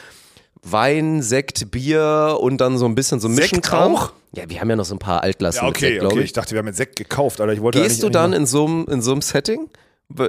Wein, 0.63 1.23
Sekt, 1.23 1.71
Bier 1.71 2.39
und 2.41 2.61
dann 2.61 2.79
so 2.79 2.87
ein 2.87 2.95
bisschen 2.95 3.21
so 3.21 3.29
Sekt 3.29 3.41
Mischenkram. 3.53 3.95
auch? 3.95 4.13
Ja, 4.35 4.49
wir 4.49 4.61
haben 4.61 4.69
ja 4.71 4.77
noch 4.77 4.85
so 4.85 4.95
ein 4.95 4.99
paar 4.99 5.23
Altglassen 5.23 5.63
Ja, 5.63 5.69
okay, 5.69 5.93
Sekt, 5.95 6.05
okay. 6.05 6.19
ich. 6.19 6.25
Ich 6.27 6.33
dachte, 6.33 6.53
wir 6.53 6.59
haben 6.59 6.67
jetzt 6.67 6.77
Sekt 6.77 6.97
gekauft, 6.97 7.41
aber 7.41 7.53
ich 7.53 7.61
wollte 7.61 7.81
Gehst 7.81 8.03
du 8.03 8.09
dann 8.11 8.33
in 8.33 8.47
so 8.47 8.67
einem 8.67 8.87
in 8.91 9.01
so 9.03 9.13
einem 9.13 9.23
Setting? 9.23 9.69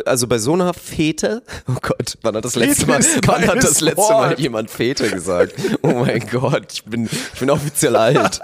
Also 0.06 0.26
bei 0.26 0.40
so 0.40 0.54
einer 0.54 0.74
Fete, 0.74 1.44
oh 1.70 1.76
Gott, 1.82 2.18
wann 2.24 2.36
hat 2.36 2.44
das 2.44 2.56
letzte 2.56 2.88
Mal, 2.88 3.00
wann 3.28 3.48
hat 3.48 3.64
das 3.64 3.80
letzte 3.80 4.12
Mal 4.12 4.40
jemand 4.40 4.72
Fete 4.72 5.08
gesagt? 5.08 5.54
Oh 5.84 5.90
mein 6.04 6.26
Gott, 6.32 6.74
ich 6.74 6.84
bin, 6.84 7.06
ich 7.06 7.40
bin 7.40 7.50
offiziell 7.52 7.96
alt. 7.96 8.40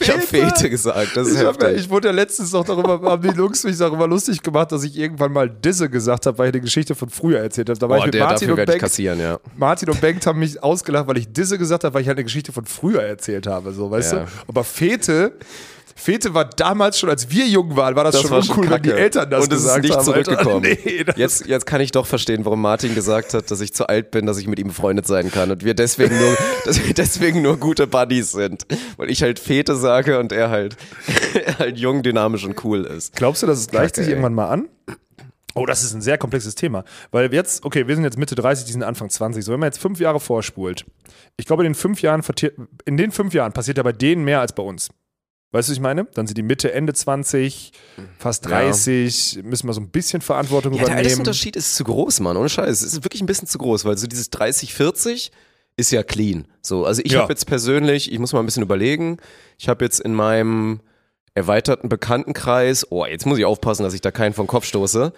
Ich 0.00 0.10
habe 0.10 0.20
Fete? 0.20 0.68
Gesagt, 0.68 1.16
das 1.16 1.28
ist 1.28 1.40
Ich, 1.40 1.46
hab, 1.46 1.62
ja- 1.62 1.68
heftig. 1.68 1.84
ich 1.84 1.90
wurde 1.90 2.08
ja 2.08 2.14
letztens 2.14 2.50
noch 2.52 2.64
darüber, 2.64 3.00
haben 3.08 3.22
die 3.22 3.34
Jungs 3.36 3.62
mich 3.62 3.78
darüber 3.78 4.08
lustig 4.08 4.42
gemacht, 4.42 4.72
dass 4.72 4.82
ich 4.82 4.98
irgendwann 4.98 5.32
mal 5.32 5.48
Disse 5.48 5.88
gesagt 5.88 6.26
habe, 6.26 6.36
weil 6.38 6.48
ich 6.48 6.54
eine 6.54 6.62
Geschichte 6.62 6.96
von 6.96 7.08
früher 7.10 7.38
erzählt 7.38 7.68
habe. 7.68 7.78
Da 7.78 7.88
war 7.88 7.98
ich 7.98 8.02
Boah, 8.02 8.06
mit 8.10 8.18
Martin 8.18 8.50
und 8.50 8.58
ich 8.58 8.66
Bengt. 8.66 8.98
ja. 8.98 9.38
Martin 9.56 9.88
und 9.90 10.00
Bengt 10.00 10.26
haben 10.26 10.40
mich 10.40 10.60
ausgelacht, 10.60 11.06
weil 11.06 11.18
ich 11.18 11.32
Disse 11.32 11.58
gesagt 11.58 11.84
habe, 11.84 11.94
weil 11.94 12.02
ich 12.02 12.08
halt 12.08 12.18
eine 12.18 12.24
Geschichte 12.24 12.50
von 12.52 12.66
früher 12.66 13.02
erzählt 13.04 13.46
habe, 13.46 13.72
so, 13.72 13.88
weißt 13.92 14.14
Ja. 14.14 14.18
du? 14.20 14.26
Aber 14.48 14.64
Fete, 14.64 15.32
Fete 15.98 16.34
war 16.34 16.44
damals 16.44 16.98
schon, 16.98 17.08
als 17.08 17.30
wir 17.30 17.46
jung 17.46 17.74
waren, 17.74 17.96
war 17.96 18.04
das, 18.04 18.12
Das 18.12 18.22
schon 18.22 18.30
war 18.30 18.42
schon 18.42 18.56
uncool, 18.58 18.70
wenn 18.70 18.82
die. 18.82 18.90
Eltern 18.90 19.30
das 19.30 19.44
Und 19.44 19.52
es 19.52 19.64
ist 19.64 19.78
nicht 19.78 19.96
haben. 19.96 20.04
Zurückgekommen. 20.04 20.62
Nee, 20.66 21.04
Jetzt, 21.16 21.46
jetzt 21.46 21.64
kann 21.64 21.80
ich 21.80 21.90
doch 21.90 22.06
verstehen, 22.06 22.44
warum 22.44 22.60
Martin 22.60 22.94
gesagt 22.94 23.34
hat, 23.34 23.50
dass 23.50 23.60
ich 23.60 23.72
zu 23.72 23.88
alt 23.88 24.10
bin, 24.10 24.26
dass 24.26 24.38
ich 24.38 24.46
mit 24.46 24.58
ihm 24.58 24.68
befreundet 24.68 25.06
sein 25.06 25.30
kann 25.30 25.50
und 25.50 25.64
wir 25.64 25.74
deswegen 25.74 26.18
nur, 26.18 26.36
dass 26.64 26.84
wir 26.84 26.92
deswegen 26.92 27.40
nur 27.40 27.56
gute 27.56 27.86
Buddies 27.86 28.32
sind. 28.32 28.66
Weil 28.98 29.10
ich 29.10 29.22
halt 29.22 29.38
Fete 29.38 29.74
sage 29.74 30.20
und 30.20 30.32
er 30.32 30.50
halt, 30.50 30.76
er 31.34 31.58
halt 31.58 31.78
jung, 31.78 32.02
dynamisch 32.02 32.44
und 32.44 32.62
cool 32.62 32.84
ist. 32.84 33.16
Glaubst 33.16 33.42
du, 33.42 33.46
dass 33.46 33.58
es 33.58 33.68
gleicht 33.68 33.94
Kacke, 33.94 34.04
sich 34.04 34.08
ey. 34.08 34.12
irgendwann 34.12 34.34
mal 34.34 34.48
an? 34.48 34.68
Oh, 35.54 35.64
das 35.64 35.82
ist 35.82 35.94
ein 35.94 36.02
sehr 36.02 36.18
komplexes 36.18 36.54
Thema. 36.54 36.84
Weil 37.10 37.32
jetzt, 37.32 37.64
okay, 37.64 37.88
wir 37.88 37.94
sind 37.94 38.04
jetzt 38.04 38.18
Mitte 38.18 38.34
30, 38.34 38.66
die 38.66 38.72
sind 38.72 38.82
Anfang 38.82 39.08
20. 39.08 39.42
So, 39.42 39.52
wenn 39.52 39.60
man 39.60 39.68
jetzt 39.68 39.80
fünf 39.80 39.98
Jahre 39.98 40.20
vorspult, 40.20 40.84
ich 41.38 41.46
glaube, 41.46 41.62
in 41.64 41.70
den 41.70 41.74
fünf 41.74 42.02
Jahren, 42.02 42.22
in 42.84 42.96
den 42.98 43.10
fünf 43.10 43.32
Jahren 43.32 43.52
passiert 43.52 43.78
ja 43.78 43.82
bei 43.82 43.92
denen 43.92 44.24
mehr 44.24 44.40
als 44.40 44.52
bei 44.52 44.62
uns. 44.62 44.90
Weißt 45.52 45.68
du, 45.68 45.72
was 45.72 45.76
ich 45.76 45.82
meine? 45.82 46.06
Dann 46.14 46.26
sind 46.26 46.36
die 46.36 46.42
Mitte, 46.42 46.72
Ende 46.72 46.92
20, 46.92 47.72
fast 48.18 48.44
Ja. 48.44 48.50
30, 48.62 49.40
müssen 49.44 49.68
wir 49.68 49.72
so 49.74 49.80
ein 49.80 49.90
bisschen 49.90 50.20
Verantwortung 50.20 50.72
Ja, 50.72 50.78
der 50.78 50.86
übernehmen. 50.88 51.04
Altersunterschied 51.06 51.56
ist 51.56 51.76
zu 51.76 51.84
groß, 51.84 52.20
Mann. 52.20 52.36
Ohne 52.36 52.48
Scheiß. 52.48 52.68
Es 52.82 52.82
ist 52.82 53.04
wirklich 53.04 53.22
ein 53.22 53.26
bisschen 53.26 53.48
zu 53.48 53.58
groß, 53.58 53.84
weil 53.84 53.96
so 53.96 54.06
dieses 54.06 54.28
30, 54.30 54.74
40 54.74 55.30
ist 55.76 55.92
ja 55.92 56.02
clean. 56.02 56.48
So, 56.62 56.84
also 56.84 57.00
ich 57.04 57.12
Ja. 57.12 57.20
habe 57.22 57.32
jetzt 57.32 57.46
persönlich, 57.46 58.10
ich 58.12 58.18
muss 58.18 58.32
mal 58.32 58.40
ein 58.40 58.46
bisschen 58.46 58.62
überlegen, 58.62 59.18
ich 59.58 59.68
habe 59.68 59.84
jetzt 59.84 60.00
in 60.00 60.14
meinem 60.14 60.80
erweiterten 61.36 61.90
Bekanntenkreis, 61.90 62.86
oh, 62.90 63.04
jetzt 63.04 63.26
muss 63.26 63.38
ich 63.38 63.44
aufpassen, 63.44 63.82
dass 63.82 63.92
ich 63.92 64.00
da 64.00 64.10
keinen 64.10 64.32
vom 64.32 64.46
Kopf 64.46 64.64
stoße. 64.64 65.12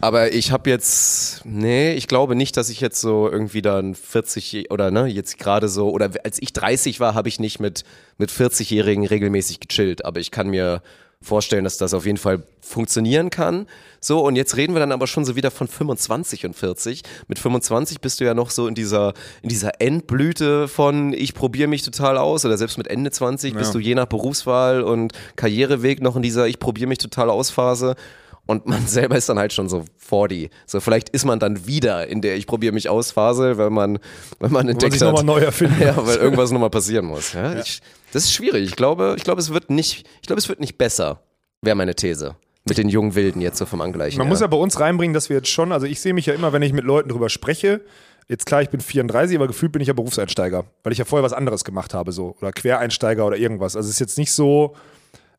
Aber 0.00 0.32
ich 0.32 0.52
habe 0.52 0.70
jetzt, 0.70 1.44
nee, 1.44 1.92
ich 1.94 2.06
glaube 2.06 2.36
nicht, 2.36 2.56
dass 2.56 2.70
ich 2.70 2.80
jetzt 2.80 3.00
so 3.00 3.28
irgendwie 3.28 3.62
dann 3.62 3.96
40 3.96 4.70
oder 4.70 4.92
ne, 4.92 5.06
jetzt 5.06 5.38
gerade 5.38 5.68
so, 5.68 5.90
oder 5.90 6.10
als 6.22 6.40
ich 6.40 6.52
30 6.52 7.00
war, 7.00 7.14
habe 7.14 7.28
ich 7.28 7.40
nicht 7.40 7.58
mit, 7.58 7.82
mit 8.16 8.30
40-Jährigen 8.30 9.04
regelmäßig 9.06 9.58
gechillt. 9.58 10.04
Aber 10.04 10.20
ich 10.20 10.30
kann 10.30 10.48
mir 10.48 10.82
vorstellen, 11.26 11.64
dass 11.64 11.76
das 11.76 11.92
auf 11.92 12.06
jeden 12.06 12.18
Fall 12.18 12.42
funktionieren 12.60 13.30
kann. 13.30 13.66
So, 14.00 14.20
und 14.20 14.36
jetzt 14.36 14.56
reden 14.56 14.74
wir 14.74 14.80
dann 14.80 14.92
aber 14.92 15.06
schon 15.06 15.24
so 15.24 15.36
wieder 15.36 15.50
von 15.50 15.66
25 15.66 16.46
und 16.46 16.54
40. 16.54 17.02
Mit 17.28 17.38
25 17.38 18.00
bist 18.00 18.20
du 18.20 18.24
ja 18.24 18.34
noch 18.34 18.50
so 18.50 18.68
in 18.68 18.74
dieser, 18.74 19.14
in 19.42 19.48
dieser 19.48 19.80
Endblüte 19.80 20.68
von 20.68 21.12
ich 21.12 21.34
probiere 21.34 21.68
mich 21.68 21.82
total 21.82 22.16
aus 22.16 22.44
oder 22.44 22.56
selbst 22.56 22.78
mit 22.78 22.86
Ende 22.86 23.10
20 23.10 23.54
bist 23.54 23.74
du 23.74 23.78
je 23.78 23.94
nach 23.94 24.06
Berufswahl 24.06 24.82
und 24.82 25.12
Karriereweg 25.34 26.00
noch 26.00 26.16
in 26.16 26.22
dieser 26.22 26.46
ich 26.46 26.58
probiere 26.58 26.88
mich 26.88 26.98
total 26.98 27.30
aus 27.30 27.50
Phase. 27.50 27.96
Und 28.46 28.66
man 28.66 28.86
selber 28.86 29.16
ist 29.16 29.28
dann 29.28 29.38
halt 29.38 29.52
schon 29.52 29.68
so 29.68 29.84
40. 29.98 30.50
So, 30.66 30.80
vielleicht 30.80 31.08
ist 31.10 31.24
man 31.24 31.38
dann 31.38 31.66
wieder 31.66 32.06
in 32.06 32.20
der 32.22 32.36
ich 32.36 32.46
probiere 32.46 32.72
mich 32.72 32.88
aus 32.88 33.10
Phase, 33.10 33.58
weil 33.58 33.70
man, 33.70 33.98
weil 34.38 34.50
man 34.50 34.68
entdeckt 34.68 34.94
sich 34.94 35.02
hat. 35.02 35.24
neu 35.24 35.40
erfinden 35.40 35.76
Ja, 35.80 35.94
weil 35.96 36.16
irgendwas 36.16 36.50
nochmal 36.50 36.70
passieren 36.70 37.06
muss. 37.06 37.32
Ja, 37.32 37.58
Ich, 37.58 37.80
das 38.12 38.24
ist 38.24 38.32
schwierig. 38.32 38.64
Ich 38.64 38.76
glaube, 38.76 39.14
ich 39.16 39.24
glaube, 39.24 39.40
es 39.40 39.52
wird 39.52 39.70
nicht, 39.70 40.06
ich 40.20 40.26
glaube, 40.26 40.38
es 40.38 40.48
wird 40.48 40.60
nicht 40.60 40.78
besser, 40.78 41.20
wäre 41.62 41.76
meine 41.76 41.94
These. 41.94 42.36
Mit 42.68 42.78
den 42.78 42.88
jungen 42.88 43.14
Wilden 43.14 43.40
jetzt 43.40 43.58
so 43.58 43.66
vom 43.66 43.80
Angleichen. 43.80 44.18
Man 44.18 44.26
her. 44.26 44.30
muss 44.30 44.40
ja 44.40 44.48
bei 44.48 44.56
uns 44.56 44.80
reinbringen, 44.80 45.14
dass 45.14 45.28
wir 45.28 45.36
jetzt 45.36 45.48
schon, 45.48 45.70
also 45.70 45.86
ich 45.86 46.00
sehe 46.00 46.14
mich 46.14 46.26
ja 46.26 46.34
immer, 46.34 46.52
wenn 46.52 46.62
ich 46.62 46.72
mit 46.72 46.84
Leuten 46.84 47.08
drüber 47.08 47.28
spreche, 47.28 47.80
jetzt 48.28 48.44
klar, 48.44 48.60
ich 48.62 48.70
bin 48.70 48.80
34, 48.80 49.36
aber 49.36 49.46
gefühlt 49.46 49.70
bin 49.70 49.82
ich 49.82 49.88
ja 49.88 49.94
Berufseinsteiger, 49.94 50.64
weil 50.82 50.92
ich 50.92 50.98
ja 50.98 51.04
vorher 51.04 51.22
was 51.24 51.32
anderes 51.32 51.64
gemacht 51.64 51.94
habe, 51.94 52.10
so, 52.10 52.34
oder 52.40 52.50
Quereinsteiger 52.50 53.24
oder 53.24 53.36
irgendwas. 53.36 53.76
Also 53.76 53.86
es 53.88 53.94
ist 53.94 54.00
jetzt 54.00 54.18
nicht 54.18 54.32
so, 54.32 54.74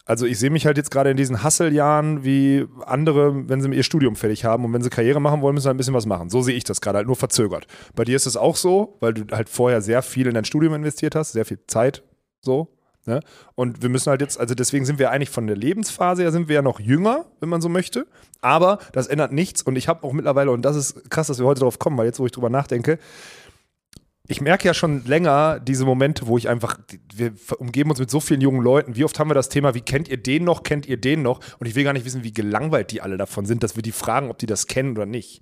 also 0.08 0.26
ich 0.26 0.40
sehe 0.40 0.50
mich 0.50 0.66
halt 0.66 0.78
jetzt 0.78 0.90
gerade 0.90 1.12
in 1.12 1.18
diesen 1.18 1.44
Hustle-Jahren 1.44 2.24
wie 2.24 2.66
andere, 2.86 3.50
wenn 3.50 3.62
sie 3.62 3.70
ihr 3.70 3.84
Studium 3.84 4.16
fertig 4.16 4.46
haben 4.46 4.64
und 4.64 4.72
wenn 4.72 4.82
sie 4.82 4.90
Karriere 4.90 5.20
machen 5.20 5.42
wollen, 5.42 5.54
müssen 5.54 5.64
sie 5.64 5.68
halt 5.68 5.76
ein 5.76 5.78
bisschen 5.78 5.94
was 5.94 6.06
machen. 6.06 6.30
So 6.30 6.42
sehe 6.42 6.56
ich 6.56 6.64
das 6.64 6.80
gerade, 6.80 6.98
halt 6.98 7.08
nur 7.08 7.18
verzögert. 7.18 7.68
Bei 7.94 8.06
dir 8.06 8.16
ist 8.16 8.26
es 8.26 8.38
auch 8.38 8.56
so, 8.56 8.96
weil 9.02 9.14
du 9.14 9.36
halt 9.36 9.50
vorher 9.50 9.82
sehr 9.82 10.02
viel 10.02 10.28
in 10.28 10.34
dein 10.34 10.46
Studium 10.46 10.74
investiert 10.74 11.14
hast, 11.14 11.34
sehr 11.34 11.44
viel 11.44 11.60
Zeit, 11.68 12.04
so. 12.40 12.70
Ne? 13.06 13.20
Und 13.56 13.82
wir 13.82 13.90
müssen 13.90 14.10
halt 14.10 14.22
jetzt, 14.22 14.40
also 14.40 14.56
deswegen 14.56 14.86
sind 14.86 14.98
wir 14.98 15.12
eigentlich 15.12 15.30
von 15.30 15.46
der 15.46 15.56
Lebensphase 15.56 16.22
her 16.22 16.32
sind 16.32 16.48
wir 16.48 16.56
ja 16.56 16.62
noch 16.62 16.80
jünger, 16.80 17.26
wenn 17.40 17.50
man 17.50 17.62
so 17.62 17.70
möchte. 17.70 18.08
Aber 18.42 18.80
das 18.94 19.08
ändert 19.08 19.32
nichts. 19.32 19.62
Und 19.62 19.78
ich 19.78 19.88
habe 19.88 20.06
auch 20.06 20.14
mittlerweile, 20.14 20.52
und 20.52 20.64
das 20.64 20.76
ist 20.76 21.10
krass, 21.10 21.28
dass 21.28 21.40
wir 21.40 21.46
heute 21.46 21.60
darauf 21.60 21.80
kommen, 21.80 21.98
weil 21.98 22.06
jetzt, 22.06 22.20
wo 22.20 22.26
ich 22.26 22.32
drüber 22.32 22.50
nachdenke, 22.50 23.00
ich 24.28 24.42
merke 24.42 24.68
ja 24.68 24.74
schon 24.74 25.06
länger 25.06 25.60
diese 25.60 25.86
Momente, 25.86 26.28
wo 26.28 26.38
ich 26.38 26.50
einfach, 26.50 26.78
wir 27.14 27.34
umgeben 27.60 27.90
uns 27.90 28.00
mit 28.00 28.12
so 28.12 28.20
vielen 28.20 28.42
jungen 28.42 28.62
Leuten. 28.62 28.96
Wie 28.96 29.06
oft 29.06 29.18
haben 29.20 29.30
wir 29.30 29.36
das 29.36 29.50
Thema, 29.50 29.74
wie 29.74 29.82
kennt 29.82 30.10
ihr 30.10 30.18
den 30.18 30.44
noch, 30.44 30.64
kennt 30.64 30.86
ihr 30.86 30.98
den 30.98 31.22
noch? 31.22 31.40
Und 31.60 31.68
ich 31.68 31.76
will 31.76 31.86
gar 31.86 31.94
nicht 31.94 32.06
wissen, 32.06 32.24
wie 32.24 32.34
gelangweilt 32.34 32.92
die 32.92 33.02
alle 33.02 33.18
davon 33.18 33.46
sind, 33.46 33.64
dass 33.64 33.76
wir 33.78 33.84
die 33.84 33.94
fragen, 33.94 34.30
ob 34.30 34.38
die 34.38 34.46
das 34.46 34.68
kennen 34.68 34.92
oder 34.92 35.06
nicht. 35.06 35.42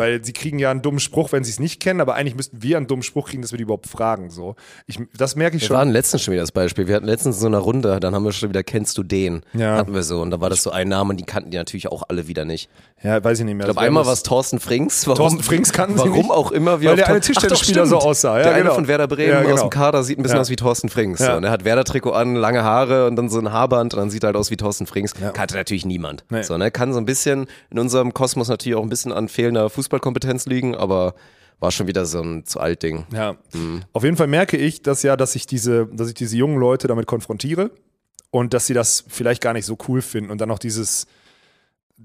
Weil 0.00 0.24
sie 0.24 0.32
kriegen 0.32 0.58
ja 0.58 0.70
einen 0.70 0.80
dummen 0.82 0.98
Spruch, 0.98 1.30
wenn 1.32 1.44
sie 1.44 1.50
es 1.50 1.60
nicht 1.60 1.78
kennen, 1.78 2.00
aber 2.00 2.14
eigentlich 2.14 2.34
müssten 2.34 2.62
wir 2.62 2.78
einen 2.78 2.86
dummen 2.86 3.02
Spruch 3.02 3.28
kriegen, 3.28 3.42
dass 3.42 3.52
wir 3.52 3.58
die 3.58 3.64
überhaupt 3.64 3.86
fragen. 3.86 4.30
So. 4.30 4.56
Ich, 4.86 4.98
das 5.16 5.36
merke 5.36 5.56
ich 5.56 5.62
Wir 5.62 5.66
schon. 5.68 5.76
waren 5.76 5.90
letztens 5.90 6.22
schon 6.22 6.32
wieder 6.32 6.42
das 6.42 6.52
Beispiel. 6.52 6.88
Wir 6.88 6.96
hatten 6.96 7.06
letztens 7.06 7.38
so 7.38 7.46
eine 7.46 7.58
Runde, 7.58 8.00
dann 8.00 8.14
haben 8.14 8.24
wir 8.24 8.32
schon 8.32 8.48
wieder, 8.48 8.62
kennst 8.62 8.96
du 8.98 9.02
den? 9.02 9.42
Ja. 9.52 9.76
Hatten 9.76 9.92
wir 9.94 10.02
so. 10.02 10.22
Und 10.22 10.30
da 10.30 10.40
war 10.40 10.48
das 10.50 10.62
so 10.62 10.70
ein 10.70 10.88
Name 10.88 11.10
und 11.10 11.18
die 11.20 11.24
kannten 11.24 11.50
die 11.50 11.58
natürlich 11.58 11.88
auch 11.88 12.02
alle 12.08 12.26
wieder 12.26 12.44
nicht. 12.44 12.70
Ja, 13.02 13.22
weiß 13.24 13.38
ich 13.38 13.44
nicht 13.46 13.54
mehr. 13.54 13.66
Ich 13.66 13.72
glaube, 13.72 13.86
einmal 13.86 14.04
war 14.04 14.12
es 14.12 14.22
Thorsten 14.22 14.60
Frings. 14.60 15.06
Warum, 15.06 15.16
Thorsten 15.18 15.42
Frings 15.42 15.72
kannten 15.72 15.94
sie 15.96 16.00
Warum 16.04 16.12
nicht? 16.16 16.30
auch 16.30 16.50
immer. 16.52 16.80
Wir 16.82 16.90
Weil 16.90 16.96
der 16.96 17.08
eine 17.08 17.20
Tischtennisspieler 17.20 17.86
so 17.86 17.96
aussah. 17.96 18.36
Ja, 18.38 18.42
der 18.44 18.52
eine 18.52 18.62
genau. 18.64 18.74
von 18.74 18.88
Werder 18.88 19.08
Bremen 19.08 19.30
Ja, 19.32 19.38
aus 19.40 19.46
genau. 19.46 19.62
dem 19.62 19.70
Kader 19.70 20.02
sieht 20.02 20.18
ein 20.18 20.22
bisschen 20.22 20.36
Ja. 20.36 20.40
aus 20.42 20.50
wie 20.50 20.56
Thorsten 20.56 20.88
Frings. 20.90 21.18
So. 21.20 21.32
Und 21.32 21.44
er 21.44 21.50
hat 21.50 21.64
Werder-Trikot 21.64 22.10
an, 22.12 22.34
lange 22.36 22.62
Haare 22.62 23.06
und 23.06 23.16
dann 23.16 23.28
so 23.30 23.38
ein 23.38 23.52
Haarband 23.52 23.94
und 23.94 24.00
dann 24.00 24.10
sieht 24.10 24.22
er 24.24 24.28
halt 24.28 24.36
aus 24.36 24.50
wie 24.50 24.56
Thorsten 24.56 24.86
Frings. 24.86 25.14
Kannte 25.14 25.54
natürlich 25.54 25.86
niemand. 25.86 26.24
Nee. 26.30 26.42
So, 26.42 26.58
ne? 26.58 26.70
Kann 26.70 26.92
so 26.92 26.98
ein 27.00 27.06
bisschen 27.06 27.46
in 27.70 27.78
unserem 27.78 28.12
Kosmos 28.12 28.48
natürlich 28.48 28.76
auch 28.76 28.82
ein 28.82 28.90
bisschen 28.90 29.12
an 29.12 29.28
fehlender 29.28 29.70
Fußballkompetenz 29.90 30.46
liegen, 30.46 30.74
aber 30.74 31.14
war 31.58 31.70
schon 31.70 31.86
wieder 31.86 32.06
so 32.06 32.22
ein 32.22 32.46
zu 32.46 32.58
alt 32.58 32.82
Ding. 32.82 33.04
Ja. 33.12 33.36
Auf 33.92 34.04
jeden 34.04 34.16
Fall 34.16 34.28
merke 34.28 34.56
ich, 34.56 34.82
dass 34.82 35.02
ja, 35.02 35.16
dass 35.16 35.34
ich 35.34 35.46
diese, 35.46 35.86
dass 35.92 36.08
ich 36.08 36.14
diese 36.14 36.36
jungen 36.36 36.58
Leute 36.58 36.88
damit 36.88 37.06
konfrontiere 37.06 37.70
und 38.30 38.54
dass 38.54 38.66
sie 38.66 38.74
das 38.74 39.04
vielleicht 39.08 39.42
gar 39.42 39.52
nicht 39.52 39.66
so 39.66 39.76
cool 39.88 40.00
finden 40.00 40.30
und 40.30 40.40
dann 40.40 40.50
auch 40.50 40.58
dieses 40.58 41.06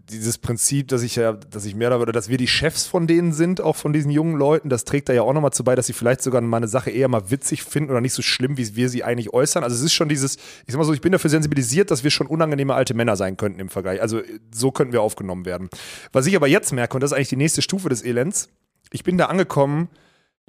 dieses 0.09 0.37
Prinzip, 0.37 0.89
dass 0.89 1.01
ich 1.01 1.15
ja, 1.15 1.33
dass 1.33 1.65
ich 1.65 1.73
mehr 1.73 1.97
oder 1.99 2.11
dass 2.11 2.29
wir 2.29 2.37
die 2.37 2.47
Chefs 2.47 2.85
von 2.85 3.07
denen 3.07 3.33
sind, 3.33 3.61
auch 3.61 3.75
von 3.75 3.93
diesen 3.93 4.11
jungen 4.11 4.35
Leuten, 4.35 4.69
das 4.69 4.83
trägt 4.83 5.09
da 5.09 5.13
ja 5.13 5.21
auch 5.21 5.33
nochmal 5.33 5.53
zu 5.53 5.63
bei, 5.63 5.75
dass 5.75 5.87
sie 5.87 5.93
vielleicht 5.93 6.21
sogar 6.21 6.41
mal 6.41 6.57
eine 6.57 6.67
Sache 6.67 6.91
eher 6.91 7.07
mal 7.07 7.31
witzig 7.31 7.63
finden 7.63 7.91
oder 7.91 8.01
nicht 8.01 8.13
so 8.13 8.21
schlimm, 8.21 8.57
wie 8.57 8.75
wir 8.75 8.89
sie 8.89 9.03
eigentlich 9.03 9.33
äußern. 9.33 9.63
Also 9.63 9.75
es 9.75 9.81
ist 9.81 9.93
schon 9.93 10.09
dieses, 10.09 10.35
ich 10.35 10.41
sag 10.67 10.77
mal 10.77 10.83
so, 10.83 10.93
ich 10.93 11.01
bin 11.01 11.11
dafür 11.11 11.29
sensibilisiert, 11.29 11.91
dass 11.91 12.03
wir 12.03 12.11
schon 12.11 12.27
unangenehme 12.27 12.73
alte 12.73 12.93
Männer 12.93 13.15
sein 13.15 13.37
könnten 13.37 13.59
im 13.59 13.69
Vergleich. 13.69 14.01
Also 14.01 14.21
so 14.53 14.71
könnten 14.71 14.93
wir 14.93 15.01
aufgenommen 15.01 15.45
werden. 15.45 15.69
Was 16.11 16.25
ich 16.27 16.35
aber 16.35 16.47
jetzt 16.47 16.73
merke, 16.73 16.95
und 16.95 17.01
das 17.01 17.11
ist 17.11 17.15
eigentlich 17.15 17.29
die 17.29 17.37
nächste 17.37 17.61
Stufe 17.61 17.89
des 17.89 18.03
Elends, 18.03 18.49
ich 18.91 19.03
bin 19.03 19.17
da 19.17 19.25
angekommen, 19.25 19.89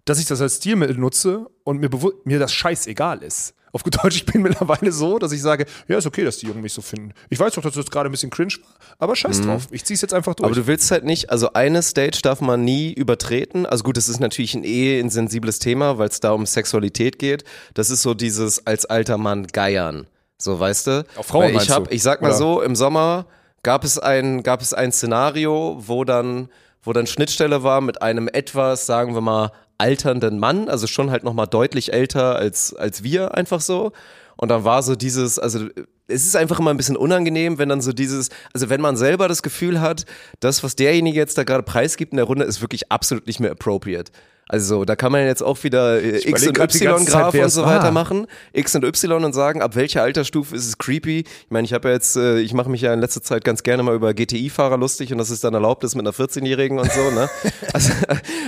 dass 0.04 0.18
ich 0.18 0.26
das 0.26 0.40
als 0.40 0.56
Stilmittel 0.56 0.98
nutze 0.98 1.46
und 1.64 1.80
mir, 1.80 1.90
mir 2.24 2.38
das 2.38 2.52
scheißegal 2.52 3.22
ist. 3.22 3.54
Auf 3.76 3.82
gut 3.82 4.02
Deutsch, 4.02 4.16
ich 4.16 4.24
bin 4.24 4.40
mittlerweile 4.42 4.90
so, 4.90 5.18
dass 5.18 5.32
ich 5.32 5.42
sage, 5.42 5.66
ja, 5.86 5.98
ist 5.98 6.06
okay, 6.06 6.24
dass 6.24 6.38
die 6.38 6.46
Jungen 6.46 6.62
mich 6.62 6.72
so 6.72 6.80
finden. 6.80 7.12
Ich 7.28 7.38
weiß 7.38 7.52
doch, 7.52 7.62
dass 7.62 7.74
das 7.74 7.90
gerade 7.90 8.08
ein 8.08 8.10
bisschen 8.10 8.30
cringe 8.30 8.54
war, 8.62 8.74
aber 8.98 9.14
scheiß 9.14 9.42
drauf. 9.42 9.68
Ich 9.70 9.84
zieh's 9.84 10.00
jetzt 10.00 10.14
einfach 10.14 10.34
durch. 10.34 10.46
Aber 10.46 10.54
du 10.54 10.66
willst 10.66 10.90
halt 10.90 11.04
nicht, 11.04 11.28
also 11.28 11.52
eine 11.52 11.82
Stage 11.82 12.20
darf 12.22 12.40
man 12.40 12.64
nie 12.64 12.90
übertreten. 12.94 13.66
Also 13.66 13.84
gut, 13.84 13.98
das 13.98 14.08
ist 14.08 14.18
natürlich 14.18 14.54
ein 14.54 14.64
eh 14.64 14.98
ein 14.98 15.10
sensibles 15.10 15.58
Thema, 15.58 15.98
weil 15.98 16.08
es 16.08 16.20
da 16.20 16.30
um 16.30 16.46
Sexualität 16.46 17.18
geht. 17.18 17.44
Das 17.74 17.90
ist 17.90 18.00
so 18.00 18.14
dieses 18.14 18.66
als 18.66 18.86
alter 18.86 19.18
Mann 19.18 19.46
geiern. 19.46 20.06
So, 20.38 20.58
weißt 20.58 20.86
du? 20.86 21.06
Auf 21.16 21.26
Frauen 21.26 21.54
Weil 21.54 21.62
ich 21.62 21.68
hab, 21.68 21.84
du? 21.84 21.94
ich 21.94 22.02
sag 22.02 22.22
mal 22.22 22.28
Oder? 22.28 22.38
so, 22.38 22.62
im 22.62 22.76
Sommer 22.76 23.26
gab 23.62 23.84
es 23.84 23.98
ein, 23.98 24.42
gab 24.42 24.62
es 24.62 24.72
ein 24.72 24.90
Szenario, 24.90 25.76
wo 25.86 26.04
dann, 26.04 26.48
wo 26.82 26.94
dann 26.94 27.06
Schnittstelle 27.06 27.62
war 27.62 27.82
mit 27.82 28.00
einem 28.00 28.28
etwas, 28.28 28.86
sagen 28.86 29.12
wir 29.12 29.20
mal, 29.20 29.52
alternden 29.78 30.38
Mann, 30.38 30.68
also 30.68 30.86
schon 30.86 31.10
halt 31.10 31.24
nochmal 31.24 31.46
deutlich 31.46 31.92
älter 31.92 32.36
als, 32.36 32.74
als 32.74 33.02
wir 33.02 33.34
einfach 33.34 33.60
so. 33.60 33.92
Und 34.36 34.50
dann 34.50 34.64
war 34.64 34.82
so 34.82 34.96
dieses, 34.96 35.38
also 35.38 35.66
es 36.08 36.26
ist 36.26 36.36
einfach 36.36 36.58
immer 36.58 36.70
ein 36.70 36.76
bisschen 36.76 36.96
unangenehm, 36.96 37.58
wenn 37.58 37.68
dann 37.68 37.80
so 37.80 37.92
dieses, 37.92 38.28
also 38.52 38.68
wenn 38.68 38.80
man 38.80 38.96
selber 38.96 39.28
das 39.28 39.42
Gefühl 39.42 39.80
hat, 39.80 40.04
das, 40.40 40.62
was 40.62 40.76
derjenige 40.76 41.18
jetzt 41.18 41.38
da 41.38 41.44
gerade 41.44 41.62
preisgibt 41.62 42.12
in 42.12 42.16
der 42.16 42.26
Runde, 42.26 42.44
ist 42.44 42.60
wirklich 42.60 42.92
absolut 42.92 43.26
nicht 43.26 43.40
mehr 43.40 43.52
appropriate. 43.52 44.12
Also 44.48 44.84
da 44.84 44.94
kann 44.94 45.10
man 45.10 45.26
jetzt 45.26 45.42
auch 45.42 45.64
wieder 45.64 46.00
äh, 46.00 46.18
X 46.18 46.24
überleg 46.24 46.48
und 46.48 46.54
grad 46.54 46.72
die 46.74 46.78
Y 46.78 46.90
ganze 46.90 47.06
Zeit, 47.06 47.22
Graph 47.22 47.34
wer 47.34 47.44
und 47.44 47.50
so 47.50 47.62
war. 47.62 47.80
weiter 47.80 47.90
machen, 47.90 48.26
X 48.52 48.76
und 48.76 48.84
Y 48.84 49.24
und 49.24 49.32
sagen, 49.32 49.60
ab 49.60 49.74
welcher 49.74 50.02
Altersstufe 50.02 50.54
ist 50.54 50.66
es 50.68 50.78
creepy. 50.78 51.20
Ich 51.20 51.50
meine, 51.50 51.64
ich 51.64 51.72
habe 51.72 51.88
ja 51.88 51.94
jetzt, 51.94 52.16
äh, 52.16 52.38
ich 52.38 52.54
mache 52.54 52.70
mich 52.70 52.80
ja 52.80 52.94
in 52.94 53.00
letzter 53.00 53.22
Zeit 53.22 53.44
ganz 53.44 53.64
gerne 53.64 53.82
mal 53.82 53.94
über 53.94 54.14
GTI-Fahrer 54.14 54.78
lustig 54.78 55.10
und 55.10 55.18
dass 55.18 55.30
es 55.30 55.40
dann 55.40 55.54
erlaubt 55.54 55.82
ist 55.82 55.96
mit 55.96 56.06
einer 56.06 56.14
14-Jährigen 56.14 56.78
und 56.78 56.92
so, 56.92 57.10
ne? 57.10 57.28
also, 57.72 57.92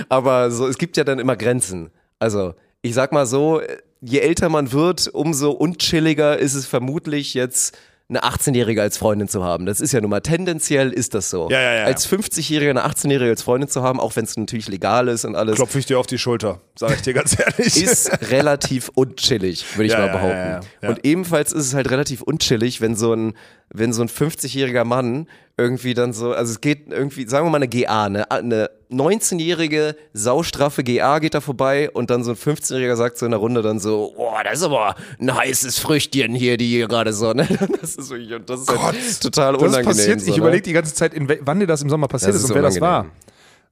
aber 0.07 0.51
so, 0.51 0.67
es 0.67 0.77
gibt 0.77 0.95
ja 0.95 1.03
dann 1.03 1.19
immer 1.19 1.35
Grenzen. 1.35 1.89
Also 2.17 2.53
ich 2.81 2.93
sag 2.93 3.11
mal 3.11 3.25
so, 3.25 3.61
je 3.99 4.19
älter 4.19 4.47
man 4.47 4.71
wird, 4.71 5.09
umso 5.09 5.51
unchilliger 5.51 6.37
ist 6.37 6.53
es 6.53 6.65
vermutlich 6.65 7.33
jetzt 7.33 7.77
eine 8.09 8.23
18-Jährige 8.23 8.81
als 8.81 8.97
Freundin 8.97 9.27
zu 9.27 9.43
haben. 9.43 9.67
Das 9.67 9.79
ist 9.79 9.91
ja 9.91 10.01
nun 10.01 10.09
mal 10.09 10.21
tendenziell 10.21 10.91
ist 10.91 11.13
das 11.13 11.29
so. 11.29 11.47
Ja, 11.49 11.61
ja, 11.61 11.73
ja. 11.75 11.83
Als 11.83 12.09
50-Jährige 12.11 12.71
eine 12.71 12.83
18-Jährige 12.85 13.29
als 13.29 13.43
Freundin 13.43 13.69
zu 13.69 13.83
haben, 13.83 13.99
auch 13.99 14.15
wenn 14.15 14.25
es 14.25 14.35
natürlich 14.35 14.67
legal 14.67 15.07
ist 15.07 15.25
und 15.25 15.35
alles, 15.35 15.55
Klopfe 15.55 15.77
ich 15.77 15.85
dir 15.85 15.99
auf 15.99 16.07
die 16.07 16.17
Schulter, 16.17 16.59
sage 16.75 16.95
ich 16.95 17.01
dir 17.03 17.13
ganz 17.13 17.37
ehrlich. 17.39 17.77
ist 17.83 18.11
relativ 18.31 18.89
unchillig, 18.95 19.63
würde 19.77 19.85
ich 19.85 19.93
Ja, 19.93 19.99
mal 19.99 20.07
behaupten. 20.09 20.37
ja, 20.37 20.59
ja. 20.81 20.89
Und 20.89 21.05
ebenfalls 21.05 21.51
ist 21.51 21.67
es 21.67 21.73
halt 21.75 21.91
relativ 21.91 22.21
unchillig, 22.23 22.81
wenn 22.81 22.95
so 22.95 23.13
ein, 23.13 23.33
wenn 23.69 23.93
so 23.93 24.01
ein 24.01 24.09
50-jähriger 24.09 24.85
Mann 24.85 25.27
irgendwie 25.59 25.93
dann 25.93 26.13
so, 26.13 26.31
also 26.31 26.51
es 26.51 26.61
geht 26.61 26.91
irgendwie, 26.91 27.27
sagen 27.27 27.45
wir 27.45 27.51
mal 27.51 27.57
eine 27.57 27.67
GA, 27.67 28.05
eine, 28.05 28.31
eine 28.31 28.69
19-jährige 28.89 29.95
saustraffe 30.13 30.83
GA 30.83 31.19
geht 31.19 31.33
da 31.33 31.41
vorbei 31.41 31.91
und 31.91 32.09
dann 32.09 32.23
so 32.23 32.31
ein 32.31 32.37
15-jähriger 32.37 32.95
sagt 32.95 33.17
so 33.17 33.25
in 33.25 33.31
der 33.31 33.39
Runde 33.39 33.61
dann 33.61 33.79
so, 33.79 34.13
boah, 34.15 34.41
das 34.43 34.59
ist 34.59 34.63
aber 34.63 34.95
ein 35.19 35.35
heißes 35.35 35.79
Früchtchen 35.79 36.33
hier, 36.33 36.57
die 36.57 36.67
hier 36.67 36.87
gerade 36.87 37.13
so, 37.13 37.33
ne? 37.33 37.47
Das 37.81 37.95
ist 37.95 38.09
wirklich, 38.09 38.33
und 38.33 38.49
das 38.49 38.61
ist 38.61 38.69
halt 38.69 39.21
total 39.21 39.53
das 39.53 39.61
unangenehm. 39.61 39.85
passiert. 39.85 40.21
so, 40.21 40.27
ich 40.27 40.37
ne? 40.37 40.37
überlege 40.37 40.63
die 40.63 40.73
ganze 40.73 40.93
Zeit, 40.93 41.13
in 41.13 41.27
wann 41.41 41.59
dir 41.59 41.67
das 41.67 41.81
im 41.81 41.89
Sommer 41.89 42.07
passiert 42.07 42.35
ist, 42.35 42.43
ist 42.43 42.49
und 42.49 42.55
wer 42.55 42.61
das 42.61 42.79
war. 42.79 43.01
unangenehm. 43.01 43.19